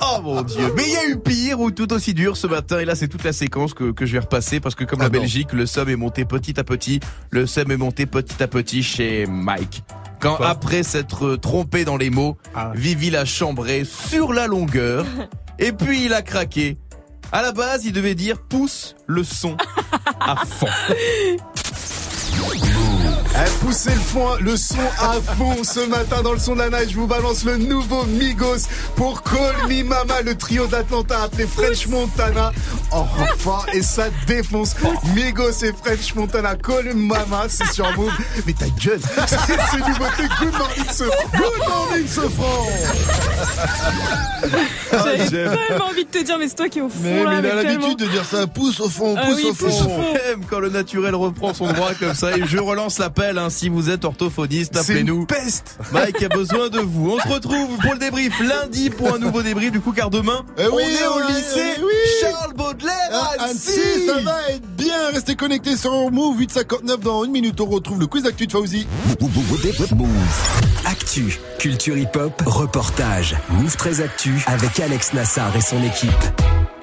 Oh 0.00 0.20
mon 0.22 0.42
dieu. 0.42 0.72
Mais 0.76 0.84
il 0.86 0.92
y 0.92 0.96
a 0.96 1.06
eu 1.08 1.18
pire 1.18 1.60
ou 1.60 1.70
tout 1.70 1.92
aussi 1.92 2.14
dur 2.14 2.36
ce 2.36 2.46
matin. 2.46 2.78
Et 2.78 2.84
là, 2.84 2.94
c'est 2.94 3.08
toute 3.08 3.24
la 3.24 3.32
séquence 3.32 3.74
que, 3.74 3.90
que 3.92 4.06
je 4.06 4.12
vais 4.12 4.18
repasser 4.20 4.60
parce 4.60 4.74
que 4.74 4.84
comme 4.84 5.00
Ah 5.00 5.04
la 5.04 5.10
non. 5.10 5.20
Belgique, 5.20 5.52
le 5.52 5.66
somme 5.66 5.88
est 5.90 5.96
monté 5.96 6.24
petit 6.24 6.58
à 6.58 6.64
petit. 6.64 7.00
Le 7.30 7.46
somme 7.46 7.70
est 7.70 7.76
monté 7.76 8.06
petit 8.06 8.42
à 8.42 8.48
petit 8.48 8.82
chez 8.82 9.26
Mike. 9.26 9.82
Quand 10.20 10.36
Quoi 10.36 10.48
après 10.48 10.82
s'être 10.82 11.36
trompé 11.36 11.84
dans 11.84 11.96
les 11.96 12.10
mots, 12.10 12.36
Ah. 12.54 12.72
Vivi 12.74 13.10
l'a 13.10 13.24
chambré 13.24 13.84
sur 13.84 14.32
la 14.32 14.46
longueur. 14.46 15.04
et 15.58 15.72
puis 15.72 16.04
il 16.06 16.14
a 16.14 16.22
craqué. 16.22 16.78
À 17.32 17.42
la 17.42 17.52
base, 17.52 17.84
il 17.84 17.92
devait 17.92 18.14
dire 18.14 18.38
pousse 18.40 18.96
le 19.06 19.22
son 19.24 19.56
à 20.20 20.36
fond. 20.36 20.66
Eh, 23.34 23.50
poussez 23.64 23.90
le, 23.90 24.00
fond, 24.00 24.28
le 24.40 24.56
son 24.56 24.76
à 25.00 25.14
fond 25.36 25.62
ce 25.62 25.80
matin 25.86 26.22
dans 26.22 26.32
le 26.32 26.38
son 26.38 26.54
de 26.54 26.60
la 26.60 26.70
night. 26.70 26.90
Je 26.90 26.96
vous 26.96 27.06
balance 27.06 27.44
le 27.44 27.56
nouveau 27.58 28.04
Migos 28.04 28.66
pour 28.96 29.22
Call 29.22 29.54
Me 29.68 29.84
Mama, 29.84 30.22
le 30.24 30.34
trio 30.36 30.66
d'Atlanta 30.66 31.22
appelé 31.24 31.46
French 31.46 31.86
Montana. 31.86 32.52
Oh, 32.92 33.04
enfin, 33.20 33.64
et 33.72 33.82
ça 33.82 34.06
défonce. 34.26 34.74
Migos 35.14 35.62
et 35.62 35.72
French 35.72 36.14
Montana, 36.14 36.56
Call 36.56 36.86
Me 36.86 36.94
Mama, 36.94 37.44
c'est 37.48 37.70
sur 37.72 37.90
Move. 37.96 38.12
Mais 38.46 38.54
ta 38.54 38.66
gueule, 38.82 39.00
c'est 39.26 39.36
c'est 39.36 39.78
nouveauté. 39.78 40.22
Good 40.40 40.52
morning, 40.58 40.84
ce 40.92 41.04
Good 41.04 41.68
morning, 41.68 42.06
ce 42.08 42.20
franc. 42.28 42.66
J'avais 44.90 45.28
j'aime. 45.28 45.56
tellement 45.68 45.86
envie 45.86 46.04
de 46.04 46.10
te 46.10 46.24
dire, 46.24 46.38
mais 46.38 46.48
c'est 46.48 46.54
toi 46.54 46.68
qui 46.68 46.78
es 46.78 46.82
au 46.82 46.88
fond 46.88 46.96
Mais, 47.02 47.22
là. 47.24 47.40
mais 47.42 47.48
il 47.48 47.50
a 47.58 47.62
l'habitude 47.62 47.98
de 47.98 48.06
dire 48.06 48.24
ça. 48.24 48.46
Pousse 48.46 48.80
au 48.80 48.88
fond, 48.88 49.14
Ah 49.18 49.26
pousse 49.26 49.36
oui, 49.36 49.44
au 49.50 49.54
pousse 49.54 49.80
au 49.82 49.88
fond. 49.88 50.04
quand 50.48 50.58
le 50.60 50.70
naturel 50.70 51.14
reprend 51.14 51.52
son 51.54 51.70
droit 51.72 51.90
comme 52.00 52.14
ça. 52.14 52.36
Et 52.36 52.46
je 52.46 52.58
relance 52.58 52.98
hein, 53.20 53.50
si 53.50 53.68
vous 53.68 53.90
êtes 53.90 54.04
orthophoniste, 54.04 54.72
C'est 54.74 54.80
appelez-nous. 54.80 55.20
une 55.20 55.26
peste. 55.26 55.76
Mike 55.92 56.22
a 56.22 56.28
besoin 56.28 56.68
de 56.68 56.78
vous. 56.78 57.10
On 57.10 57.18
se 57.20 57.28
retrouve 57.28 57.76
pour 57.82 57.92
le 57.92 57.98
débrief 57.98 58.38
lundi 58.40 58.90
pour 58.90 59.14
un 59.14 59.18
nouveau 59.18 59.42
débrief. 59.42 59.72
Du 59.72 59.80
coup, 59.80 59.92
car 59.92 60.10
demain, 60.10 60.44
Eh 60.56 60.62
on 60.66 60.76
oui, 60.76 60.82
est 60.82 61.06
au 61.06 61.16
ouais, 61.16 61.26
lycée 61.28 61.74
eh 61.78 61.82
oui. 61.82 61.92
Charles 62.20 62.54
Baudelaire 62.54 62.92
Ah, 63.12 63.30
à 63.38 63.44
Annecy, 63.44 63.70
Annecy. 63.80 64.06
ça 64.06 64.20
va 64.22 64.50
être 64.50 64.66
bien. 64.76 65.10
Restez 65.12 65.34
connectés 65.36 65.76
sur 65.76 66.10
Move 66.10 66.38
859. 66.38 67.00
Dans 67.00 67.24
une 67.24 67.32
minute, 67.32 67.60
on 67.60 67.66
retrouve 67.66 67.98
le 68.00 68.06
quiz 68.06 68.24
actu 68.26 68.46
de 68.46 68.52
Fauzi. 68.52 68.86
Actu, 70.86 71.38
culture 71.58 71.96
hip-hop, 71.98 72.42
reportage. 72.46 73.36
Move 73.50 73.76
très 73.76 74.00
Actu 74.00 74.42
avec 74.46 74.78
Alex 74.80 75.12
Nassar 75.12 75.54
et 75.56 75.60
son 75.60 75.82
équipe. 75.82 76.12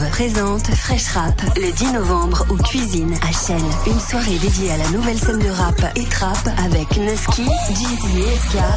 Move 0.00 0.10
présente 0.10 0.74
Fresh 0.74 1.08
Rap 1.08 1.42
le 1.56 1.72
10 1.72 1.92
novembre 1.92 2.46
au 2.48 2.56
Cuisine 2.56 3.14
à 3.22 3.32
Chelles. 3.32 3.60
Une 3.86 4.00
soirée 4.00 4.38
dédiée 4.38 4.70
à 4.72 4.76
la 4.76 4.88
nouvelle 4.90 5.18
scène 5.18 5.38
de 5.38 5.48
rap 5.50 5.80
et 5.96 6.04
trap 6.04 6.38
avec 6.64 6.96
Nusky, 6.96 7.44
Jeezy 7.68 8.20
et 8.20 8.32
Eska. 8.32 8.76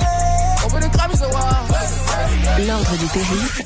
L'ordre 2.68 2.98
du 2.98 3.06
périph. 3.08 3.62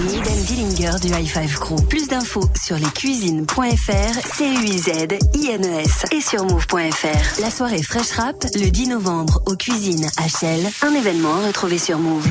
Et 0.00 0.16
Eden 0.16 0.42
Dillinger 0.44 0.98
du 1.00 1.08
High 1.08 1.28
Five 1.28 1.58
Crew. 1.58 1.80
Plus 1.88 2.08
d'infos 2.08 2.48
sur 2.62 2.76
lescuisines.fr, 2.76 4.36
C-U-I-Z-I-N-E-S 4.36 6.04
E 6.12 6.14
et 6.14 6.20
sur 6.20 6.44
move.fr. 6.44 7.40
La 7.40 7.50
soirée 7.50 7.82
Fresh 7.82 8.12
Rap 8.12 8.44
le 8.54 8.70
10 8.70 8.88
novembre 8.88 9.40
au 9.46 9.56
Cuisine 9.56 10.08
à 10.16 10.28
Chelles. 10.28 10.68
Un 10.82 10.94
événement 10.94 11.36
à 11.36 11.46
retrouver 11.46 11.78
sur 11.78 11.98
Move. 11.98 12.28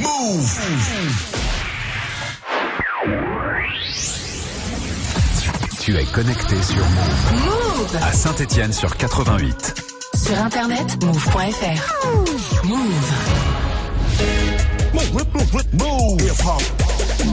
Tu 5.79 5.95
es 5.95 6.03
connecté 6.05 6.61
sur 6.61 6.83
Move. 6.83 7.45
Move 7.45 7.97
À 8.01 8.11
Saint-Etienne 8.11 8.73
sur 8.73 8.95
88. 8.97 9.75
Sur 10.15 10.37
internet, 10.39 11.03
move.fr. 11.03 12.65
Move. 12.65 13.11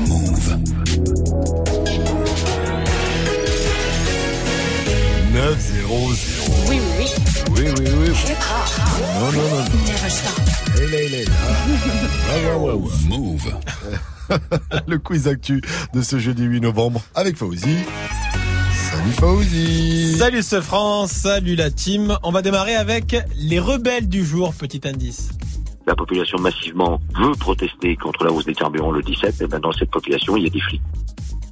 Move. 0.01 0.59
9 5.33 5.59
0 5.59 6.13
0. 6.15 6.55
Oui, 6.69 6.81
oui, 6.81 6.91
oui. 6.99 7.07
Oui, 7.51 7.65
oui, 7.79 7.87
oui. 7.99 8.09
Hip 8.09 8.39
hop. 8.39 8.69
Non, 9.19 9.33
non, 9.33 9.49
non. 9.49 9.65
Never 9.85 10.09
stop. 10.11 10.39
Hey, 10.79 11.09
là, 11.09 11.25
là. 11.25 11.31
Ah, 12.31 12.37
ouais, 12.39 12.55
ouais, 12.55 12.73
ouais. 12.75 12.91
Move. 13.09 14.14
Le 14.87 14.99
quiz 14.99 15.29
actu 15.29 15.61
de 15.93 16.03
ce 16.03 16.19
jeudi 16.19 16.45
8 16.45 16.61
novembre 16.61 17.03
avec 17.15 17.37
Fauzi. 17.37 17.77
Salut 18.73 19.13
Fauzi. 19.13 20.17
Salut 20.17 20.43
ce 20.43 20.61
France, 20.61 21.11
salut 21.11 21.57
la 21.57 21.71
team. 21.71 22.17
On 22.23 22.31
va 22.31 22.43
démarrer 22.43 22.75
avec 22.75 23.17
les 23.37 23.59
rebelles 23.59 24.09
du 24.09 24.25
jour, 24.25 24.55
petit 24.55 24.81
indice. 24.85 25.31
La 25.87 25.95
population 25.95 26.39
massivement 26.39 27.01
veut 27.15 27.33
protester 27.33 27.97
contre 27.97 28.25
la 28.25 28.33
hausse 28.33 28.47
des 28.47 28.55
carburants 28.55 28.93
le 28.93 29.03
17. 29.03 29.43
Et 29.43 29.47
ben 29.47 29.61
dans 29.61 29.73
cette 29.73 29.91
population, 29.91 30.37
il 30.37 30.45
y 30.45 30.47
a 30.47 30.51
des 30.51 30.61
flics. 30.61 30.83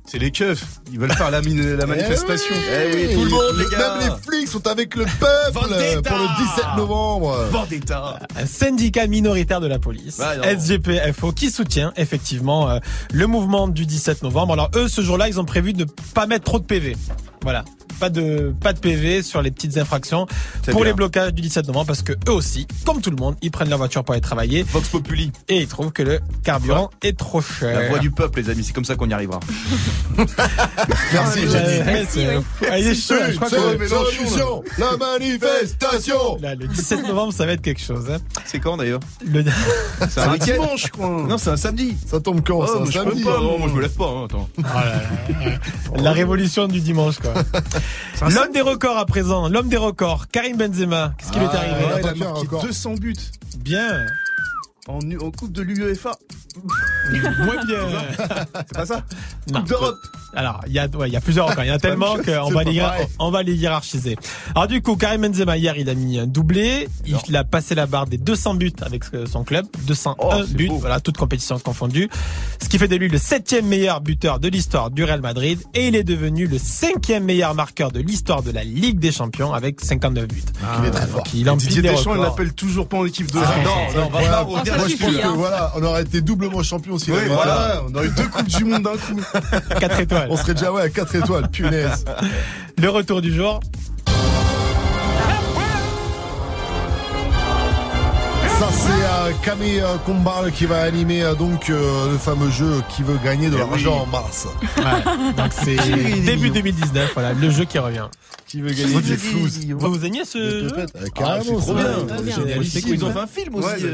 C'est 0.05 0.19
les 0.19 0.31
keufs. 0.31 0.65
Ils 0.93 0.99
veulent 0.99 1.13
faire 1.13 1.31
la, 1.31 1.41
mine- 1.41 1.75
la 1.75 1.87
manifestation. 1.87 2.55
Eh 2.57 2.95
oui, 2.95 3.15
tout 3.15 3.25
le 3.25 3.31
monde, 3.31 3.57
les 3.59 3.65
gars. 3.77 3.99
Même 4.01 4.11
les 4.11 4.31
flics 4.39 4.49
sont 4.49 4.67
avec 4.67 4.95
le 4.97 5.05
peuple 5.05 5.53
Vendetta. 5.53 6.03
pour 6.11 6.19
le 6.19 6.27
17 6.45 6.65
novembre. 6.77 7.47
Vendetta. 7.51 8.19
Un 8.37 8.47
syndicat 8.47 9.07
minoritaire 9.07 9.61
de 9.61 9.69
la 9.69 9.79
police, 9.79 10.19
Bah. 10.19 10.35
SGPFO, 10.43 11.33
qui 11.33 11.51
soutient 11.51 11.93
effectivement 11.97 12.69
euh, 12.69 12.79
le 13.13 13.27
mouvement 13.27 13.69
du 13.69 13.87
17 13.87 14.23
novembre. 14.23 14.53
Alors 14.55 14.71
eux, 14.75 14.89
ce 14.89 15.01
jour-là, 15.01 15.29
ils 15.29 15.41
ont 15.41 15.45
prévu 15.45 15.73
de 15.73 15.87
pas 16.15 16.27
mettre 16.27 16.45
trop 16.45 16.59
de 16.59 16.65
PV. 16.65 16.97
Voilà. 17.43 17.65
Pas 18.01 18.09
de, 18.11 18.53
pas 18.61 18.73
de 18.73 18.81
PV 18.81 19.23
sur 19.23 19.43
les 19.43 19.51
petites 19.53 19.77
infractions 19.79 20.27
pour 20.67 20.81
bien. 20.81 20.87
les 20.87 20.93
blocages 20.93 21.33
du 21.35 21.43
17 21.43 21.69
novembre 21.69 21.87
parce 21.87 22.03
que 22.03 22.13
eux 22.29 22.33
aussi, 22.33 22.67
comme 22.85 23.01
tout 23.01 23.11
le 23.11 23.17
monde, 23.17 23.37
ils 23.43 23.51
prennent 23.51 23.69
leur 23.69 23.79
voiture 23.79 24.03
pour 24.03 24.15
aller 24.15 24.21
travailler. 24.21 24.65
Vox 24.65 24.89
Populi. 24.89 25.31
Et 25.49 25.59
ils 25.59 25.69
trouvent 25.69 25.93
que 25.93 26.03
le 26.03 26.19
carburant 26.43 26.91
est 27.03 27.17
trop 27.17 27.41
cher. 27.41 27.79
La 27.79 27.89
voix 27.89 27.99
du 28.01 28.11
peuple, 28.11 28.41
les 28.41 28.51
amis, 28.51 28.65
c'est 28.65 28.73
comme 28.73 28.85
ça 28.85 28.97
qu'on 28.97 29.09
y 29.09 29.13
arrivera. 29.13 29.39
Merci, 31.13 31.41
la 34.79 34.97
manifestation. 34.97 36.39
Là, 36.41 36.55
le 36.55 36.67
17 36.67 37.07
novembre, 37.07 37.33
ça 37.33 37.47
va 37.47 37.53
être 37.53 37.63
quelque 37.63 37.81
chose. 37.81 38.11
hein. 38.11 38.19
C'est 38.45 38.59
quand 38.59 38.77
d'ailleurs 38.77 39.01
Le... 39.25 39.45
C'est 40.09 40.21
un 40.21 40.33
week-end 40.33 40.53
dimanche, 40.55 40.89
quoi. 40.91 41.07
Non, 41.07 41.39
c'est 41.39 41.51
un 41.51 41.57
samedi. 41.57 41.97
Ça 42.07 42.21
tombe 42.21 42.43
quand? 42.45 42.59
Oh, 42.61 42.67
ça 42.67 42.75
moi, 42.79 42.87
je 42.87 42.93
samedi 42.93 43.23
peux 43.23 43.31
pas, 43.31 43.41
moi, 43.41 43.59
moi, 43.59 43.69
je 43.69 43.75
me 43.75 43.81
lève 43.83 43.95
pas, 43.95 44.07
hein, 44.09 44.25
attends. 44.25 44.49
La 45.97 46.13
révolution 46.13 46.67
du 46.67 46.81
dimanche, 46.81 47.19
quoi. 47.19 47.32
L'homme 48.23 48.53
des 48.53 48.61
records 48.61 48.99
à 48.99 49.07
présent, 49.07 49.49
l'homme 49.49 49.69
des 49.69 49.77
records, 49.77 50.27
Karim 50.33 50.57
Benzema. 50.57 51.15
Qu'est-ce 51.19 51.33
qui 51.33 51.39
lui 51.39 51.47
est 51.47 51.49
Ah, 51.53 51.57
arrivé 51.59 51.75
ouais, 51.75 51.81
il 51.87 51.93
a 51.93 52.11
pas 52.11 52.15
faire 52.15 52.29
marqué 52.33 52.47
encore. 52.47 52.63
200 52.65 52.95
buts 52.95 53.15
Bien. 53.59 54.07
En, 54.89 54.99
en 54.99 55.31
coupe 55.31 55.53
de 55.53 55.63
l'UEFA. 55.63 56.13
Moins 57.45 57.65
bien. 57.65 57.79
C'est 58.55 58.75
pas 58.75 58.87
ça 58.87 59.03
Non. 59.51 59.61
Coupe 59.61 59.69
d'Europe. 59.69 59.97
Alors, 60.35 60.61
il 60.67 60.73
y 60.73 60.79
a, 60.79 60.87
ouais, 60.87 61.09
il 61.09 61.13
y 61.13 61.17
a 61.17 61.21
plusieurs 61.21 61.47
records. 61.47 61.65
Il 61.65 61.69
y 61.69 61.71
en 61.71 61.75
a 61.75 61.79
tellement 61.79 62.15
qu'on 62.17 62.51
va 62.51 62.65
les, 62.65 62.73
hiérar- 62.73 62.93
pareil. 62.93 63.07
on 63.19 63.31
va 63.31 63.43
les 63.43 63.55
hiérarchiser. 63.55 64.17
Alors, 64.55 64.67
du 64.67 64.81
coup, 64.81 64.97
Karim 64.97 65.21
Benzema, 65.23 65.59
hier, 65.59 65.77
il 65.77 65.91
a 65.91 65.95
mis 65.95 66.19
un 66.19 66.27
doublé. 66.27 66.89
Il 67.29 67.37
a 67.37 67.45
passé 67.45 67.75
la 67.75 67.85
barre 67.87 68.07
des 68.07 68.17
200 68.17 68.55
buts 68.55 68.73
avec 68.81 69.05
son 69.31 69.45
club. 69.45 69.67
201 69.87 70.15
Oh, 70.19 70.31
c'est 70.47 70.55
buts. 70.55 70.69
beau. 70.69 70.79
Voilà, 70.79 71.01
toutes 71.01 71.19
compétitions 71.19 71.59
confondues. 71.59 72.09
Ce 72.63 72.69
qui 72.71 72.79
fait 72.79 72.89
de 72.89 72.97
lui 72.97 73.09
le 73.09 73.19
septième 73.19 73.67
meilleur 73.67 74.01
buteur 74.01 74.41
de 74.41 74.49
l'histoire 74.49 74.91
du 74.91 75.05
Real 75.05 75.21
Madrid. 75.21 75.61
Et 75.75 75.89
il 75.89 75.97
est 75.97 76.05
devenu 76.05 76.47
le 76.47 76.59
cinquième 76.59 77.25
meilleur 77.25 77.55
marqueur 77.55 77.93
de 77.93 78.01
l'histoire 78.01 78.43
de 78.43 78.51
la 78.53 78.65
Ligue 78.65 78.99
des 79.01 79.13
Champions 79.13 79.53
avec 79.53 79.83
59 79.83 80.29
buts. 80.29 80.43
Il 80.81 80.87
est 80.87 80.91
très 80.93 81.07
fort. 81.07 81.25
Donc, 81.25 81.35
il 81.35 81.45
Didier 81.69 81.83
des 81.83 81.91
Deschamps, 81.91 82.15
il 82.15 82.23
l'appelle 82.23 82.55
toujours 82.55 82.89
pas 82.89 82.97
en 82.99 83.05
équipe 83.07 83.31
de 83.31 83.39
Ah, 83.39 83.43
France. 83.45 83.95
non, 83.95 84.01
non, 84.01 84.11
on 84.15 84.19
va 84.19 84.45
pas 84.45 84.72
Moi, 84.79 84.89
je 84.89 84.97
pense 84.97 85.17
que 85.17 85.27
hein. 85.27 85.35
voilà, 85.37 85.73
on 85.77 85.83
aurait 85.83 86.03
été 86.03 86.21
doublement 86.21 86.63
champion 86.63 86.99
si 86.99 87.11
Oui, 87.13 87.19
avait- 87.19 87.29
voilà, 87.29 87.83
on 87.89 87.95
aurait 87.95 88.07
eu 88.07 88.11
deux 88.11 88.29
coupes 88.29 88.49
du 88.49 88.65
monde 88.65 88.83
d'un 88.83 88.97
coup. 88.97 89.21
4 89.81 90.01
étoiles. 90.01 90.29
On 90.31 90.37
serait 90.37 90.55
déjà 90.55 90.73
ouais, 90.73 90.83
à 90.83 90.89
4 90.89 91.15
étoiles, 91.17 91.49
punaise. 91.51 92.05
Le 92.81 92.89
retour 92.89 93.21
du 93.23 93.33
jour. 93.35 93.61
Ça 98.63 98.69
c'est 98.71 98.91
euh, 98.93 99.33
Camille 99.43 99.81
euh, 99.81 99.97
Combal 100.07 100.53
qui 100.53 100.67
va 100.67 100.83
animer 100.83 101.25
euh, 101.25 101.35
donc 101.35 101.67
le 101.67 102.17
fameux 102.17 102.49
jeu 102.49 102.81
qui 102.89 103.03
veut 103.03 103.19
gagner 103.25 103.51
de 103.51 103.57
Eh 103.57 103.59
l'argent 103.59 104.03
en 104.03 104.07
mars. 104.07 104.47
Ouais, 104.77 105.33
donc 105.37 105.51
c'est 105.51 105.75
début 106.21 106.51
2019, 106.51 107.11
voilà, 107.13 107.33
le 107.33 107.51
jeu 107.51 107.65
qui 107.65 107.81
revient. 107.81 108.07
Qui 108.47 108.61
veut 108.61 108.71
gagner 108.71 109.01
des 109.01 109.17
flous. 109.17 109.49
Vous, 109.79 109.93
vous 109.93 110.05
aimiez 110.05 110.25
ce 110.25 110.39
jeu 110.39 110.73
Euh, 110.77 111.09
Carrément, 111.13 111.59
c'est 111.59 111.67
trop 111.67 111.75
bien. 111.75 111.91
Ils 112.87 113.05
ont 113.05 113.11
fait 113.13 113.19
un 113.19 113.27
film 113.27 113.57
aussi. 113.57 113.85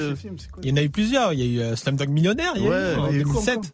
Il 0.63 0.69
y 0.69 0.73
en 0.73 0.77
a 0.77 0.83
eu 0.83 0.91
plusieurs. 0.91 1.33
Il 1.33 1.41
y 1.41 1.43
a 1.43 1.47
eu 1.47 1.65
euh, 1.65 1.75
Slumdog 1.75 2.11
Millionnaire, 2.11 2.53
il 2.57 2.65
y 2.65 2.69
a 2.69 2.93
eu 2.93 2.97
en 2.97 3.09
il 3.09 3.15
y 3.15 3.19
a 3.19 3.21
eu 3.21 3.25
quoi 3.25 3.41
2007. 3.41 3.73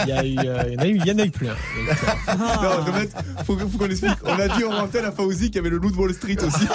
Il 0.00 0.08
y, 0.08 0.12
a 0.12 0.24
eu, 0.24 0.36
euh, 0.38 0.62
il 0.68 0.74
y 0.74 0.76
en 0.78 0.82
a 0.82 0.86
eu, 0.86 0.96
il 0.96 1.06
y 1.06 1.12
en 1.12 1.18
a 1.18 1.24
eu 1.24 1.30
plein. 1.30 1.54
Il 1.78 1.86
y 1.86 1.88
a 1.88 1.92
eu 1.92 1.96
plein. 1.96 2.34
Non, 2.36 2.80
en 2.90 2.92
fait, 2.92 3.10
faut, 3.46 3.58
faut 3.58 3.78
qu'on 3.78 3.86
explique. 3.86 4.12
On 4.24 4.38
a 4.40 4.48
dit 4.48 4.64
en 4.64 4.72
antenne 4.84 5.04
à 5.04 5.12
Fauzi 5.12 5.46
qu'il 5.46 5.56
y 5.56 5.58
avait 5.58 5.70
le 5.70 5.78
loup 5.78 5.90
de 5.90 5.96
Wall 5.96 6.12
Street 6.14 6.36
aussi. 6.44 6.66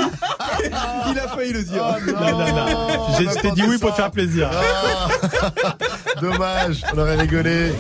Il 1.12 1.20
a 1.20 1.28
failli 1.28 1.54
le 1.54 1.64
dire. 1.64 1.84
Non, 2.08 2.38
non, 2.38 2.56
non. 2.56 3.08
J'ai- 3.18 3.26
Je 3.26 3.40
t'ai 3.42 3.52
dit 3.52 3.64
oui 3.68 3.78
pour 3.78 3.92
te 3.92 3.96
faire 3.96 4.12
plaisir. 4.12 4.50
Ah. 4.52 5.08
Dommage, 6.22 6.82
on 6.94 6.98
aurait 6.98 7.16
rigolé. 7.16 7.74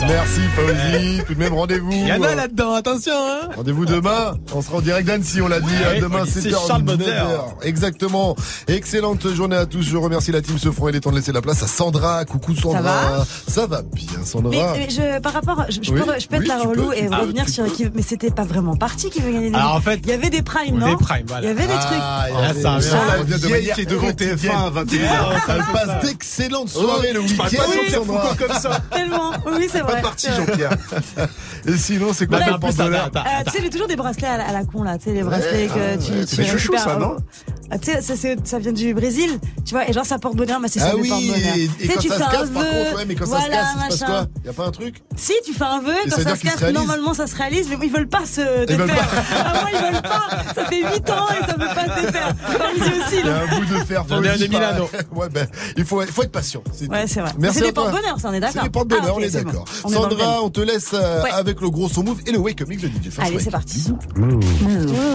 Merci 0.00 0.40
Fauzi. 0.54 1.22
Tout 1.26 1.34
de 1.34 1.38
même, 1.40 1.54
rendez-vous. 1.54 1.90
Il 1.90 2.06
y 2.06 2.12
en 2.12 2.22
a 2.22 2.34
là-dedans, 2.34 2.74
attention. 2.74 3.12
Hein. 3.14 3.48
Rendez-vous 3.56 3.84
demain. 3.84 4.34
On 4.54 4.62
sera 4.62 4.76
en 4.76 4.80
direct 4.80 5.08
d'Annecy, 5.08 5.40
on 5.40 5.48
l'a 5.48 5.60
dit. 5.60 5.66
Ouais, 5.66 6.00
demain, 6.00 6.24
7h. 6.24 6.66
Charles. 6.68 6.84
Exactement. 7.62 8.36
Excellente 8.68 9.26
journée 9.34 9.56
à 9.56 9.66
tous. 9.66 9.82
Je 9.82 9.96
remercie 9.96 10.30
la 10.30 10.40
team 10.40 10.56
Sofron. 10.56 10.88
Il 10.90 10.96
est 10.96 11.00
temps 11.00 11.10
de 11.10 11.16
laisser 11.16 11.32
la 11.32 11.42
place 11.42 11.62
à 11.62 11.66
Sandra. 11.66 12.24
Coucou 12.24 12.54
Sandra. 12.54 12.80
va? 12.82 13.24
Ça 13.48 13.66
va 13.66 13.82
bien, 13.94 14.24
Sandra. 14.24 14.50
Mais, 14.50 14.78
mais 14.78 14.90
je, 14.90 15.20
par 15.20 15.32
rapport, 15.32 15.64
je, 15.68 15.78
je 15.82 15.92
Oui, 15.92 16.00
peux, 16.00 16.18
je 16.18 16.26
peux 16.28 16.36
être 16.36 16.42
oui, 16.42 16.48
la 16.48 16.60
tu 16.60 16.66
relou 16.68 16.88
peux, 16.88 16.96
et 16.96 17.06
peux, 17.08 17.14
revenir 17.16 17.48
sur 17.48 17.64
qui. 17.72 17.86
Mais 17.94 18.02
c'était 18.02 18.30
pas 18.30 18.44
vraiment 18.44 18.76
parti 18.76 19.10
qui 19.10 19.20
veut 19.20 19.32
gagner 19.32 19.50
des 19.50 19.56
Alors, 19.56 19.74
en 19.76 19.80
fait, 19.80 20.00
il 20.02 20.08
y 20.08 20.12
avait 20.12 20.30
des 20.30 20.42
primes, 20.42 20.78
non 20.78 20.90
Des 20.90 20.96
primes, 20.96 21.24
voilà. 21.26 21.42
Il 21.42 21.48
y 21.48 21.50
avait 21.50 21.66
des 21.66 21.72
trucs. 21.72 22.00
Ah, 22.00 22.26
il 22.28 22.34
y 22.34 22.36
Ah, 22.36 22.54
ça 22.54 22.70
revient. 22.74 22.86
ça 22.88 22.96
La 23.06 23.12
revient 23.20 23.32
de 23.32 23.36
vieille 23.38 23.50
manière 23.52 23.74
qui 23.74 23.80
est 23.82 23.86
devant 23.86 24.08
TF1 24.10 24.50
à 24.50 24.70
21h. 24.70 25.42
Elle 25.48 25.64
passe 25.72 26.04
d'excellentes 26.04 26.68
soirées 26.68 27.12
le 27.12 27.26
Je 27.26 27.34
parle 27.34 27.48
week-end, 27.50 28.04
pas 28.14 28.34
comme 28.46 28.56
ça. 28.58 28.80
Tellement. 28.90 29.32
Oui, 29.46 29.68
c'est 29.70 29.80
Pas 29.80 29.92
vrai. 29.92 30.02
parti, 30.02 30.26
C'est 30.26 30.32
vrai. 30.42 30.46
Jean-Pierre. 30.46 30.76
Et 31.66 31.76
sinon, 31.76 32.12
c'est 32.12 32.26
quoi 32.26 32.38
Bah, 32.38 32.44
attends, 32.54 32.68
Euh, 32.68 33.42
tu 33.46 33.52
sais, 33.52 33.62
j'ai 33.62 33.70
toujours 33.70 33.88
des 33.88 33.96
bracelets 33.96 34.26
à 34.26 34.36
la, 34.38 34.52
la 34.52 34.64
con 34.64 34.82
là, 34.82 34.98
tu 34.98 35.04
sais, 35.04 35.12
les 35.12 35.22
bracelets 35.22 35.66
que 35.68 35.96
tu, 35.96 36.12
tu 36.26 36.36
c'est 36.36 36.44
chouchou, 36.44 36.72
récupères. 36.72 36.92
ça, 36.94 36.96
non 36.98 37.16
Ah, 37.70 37.78
Tu 37.78 37.92
sais, 37.92 38.00
ça, 38.00 38.16
c'est- 38.16 38.46
ça 38.46 38.58
vient 38.58 38.72
du 38.72 38.94
Brésil, 38.94 39.30
tu 39.64 39.74
vois, 39.74 39.88
et 39.88 39.92
genre 39.92 40.06
ça 40.06 40.18
porte 40.18 40.36
bonheur, 40.36 40.58
mais 40.60 40.68
c'est 40.68 40.80
Ah 40.80 40.86
ça 40.88 40.92
le 40.94 41.00
oui, 41.02 41.08
porte-bonheur. 41.10 41.36
et, 41.56 41.68
Tu 41.78 41.84
et 41.84 41.86
sais, 41.86 41.92
quand 41.94 42.00
tu 42.00 42.08
ça 42.08 42.14
fais 42.14 42.20
se 42.20 42.28
un 42.28 42.30
casse, 42.30 42.50
par 42.50 42.62
vœu, 42.62 42.68
contre, 42.70 42.96
ouais, 42.96 43.04
mais 43.06 43.14
quand 43.14 43.26
ça 43.26 43.30
se 43.32 43.40
voilà, 43.40 43.56
casse, 43.56 43.68
il 43.68 43.72
se 43.72 43.88
passe 43.88 44.00
machin. 44.00 44.06
quoi? 44.06 44.42
Y 44.44 44.48
a 44.48 44.52
pas 44.54 44.66
un 44.66 44.70
truc? 44.70 45.02
Si 45.16 45.32
tu 45.44 45.52
fais 45.52 45.64
un 45.64 45.80
vœu, 45.80 45.92
Et 46.06 46.10
quand 46.10 46.16
ça 46.22 46.36
se 46.36 46.42
casse, 46.42 46.62
normalement 46.72 47.14
ça 47.14 47.26
se 47.26 47.36
réalise, 47.36 47.68
mais 47.68 47.76
ils 47.86 47.92
veulent 47.92 48.08
pas 48.08 48.24
se 48.24 48.40
Ils 48.40 48.76
veulent 48.76 48.86
défaire. 48.86 49.08
Ah, 49.36 49.52
moi, 49.60 49.70
ils 49.72 49.92
veulent 49.92 50.02
pas. 50.02 50.28
Ça 50.54 50.64
fait 50.64 50.78
8 50.94 51.10
ans 51.10 51.26
et 51.30 51.46
ça 51.46 51.52
veut 51.52 51.74
pas 51.74 51.96
se 51.96 52.00
défaire. 52.06 52.34
Aussi, 52.78 53.16
Il 53.20 53.26
y 53.26 53.28
a 53.28 53.36
un 53.42 53.46
bout 53.58 53.64
de 53.66 53.84
fer. 53.84 54.04
J'en 54.08 54.22
ai 54.22 54.28
un 54.30 54.36
de 54.36 54.42
pas- 54.46 54.48
Milano. 54.48 54.90
Ouais, 55.14 55.28
ben, 55.28 55.46
il 55.76 55.84
faut, 55.84 56.00
faut 56.06 56.22
être 56.22 56.32
patient. 56.32 56.62
c'est 56.72 56.88
Ouais, 56.88 57.06
c'est 57.06 57.20
vrai. 57.20 57.32
Merci 57.38 57.58
C'est 57.58 57.64
des 57.66 57.72
toi. 57.72 57.90
porte-bonheur, 57.90 58.18
ça, 58.20 58.28
on 58.30 58.32
est 58.32 58.40
d'accord. 58.40 58.54
C'est 58.62 58.68
des 58.68 58.70
porte-bonheur, 58.70 59.04
Ah, 59.08 59.12
ok, 59.12 59.18
on 59.18 59.22
est 59.22 59.30
d'accord. 59.44 59.64
Sandra, 59.68 60.42
on 60.42 60.50
te 60.50 60.60
laisse 60.60 60.90
euh, 60.94 61.22
avec 61.32 61.60
le 61.60 61.68
gros 61.70 61.88
son 61.88 62.02
move 62.02 62.20
et 62.26 62.32
le 62.32 62.38
wake 62.38 62.62
up 62.62 62.68
mix 62.68 62.82
de 62.82 62.88
DJ 62.88 63.10
Allez, 63.18 63.38
c'est 63.40 63.50
parti. 63.50 63.78
Bisous. 63.78 63.98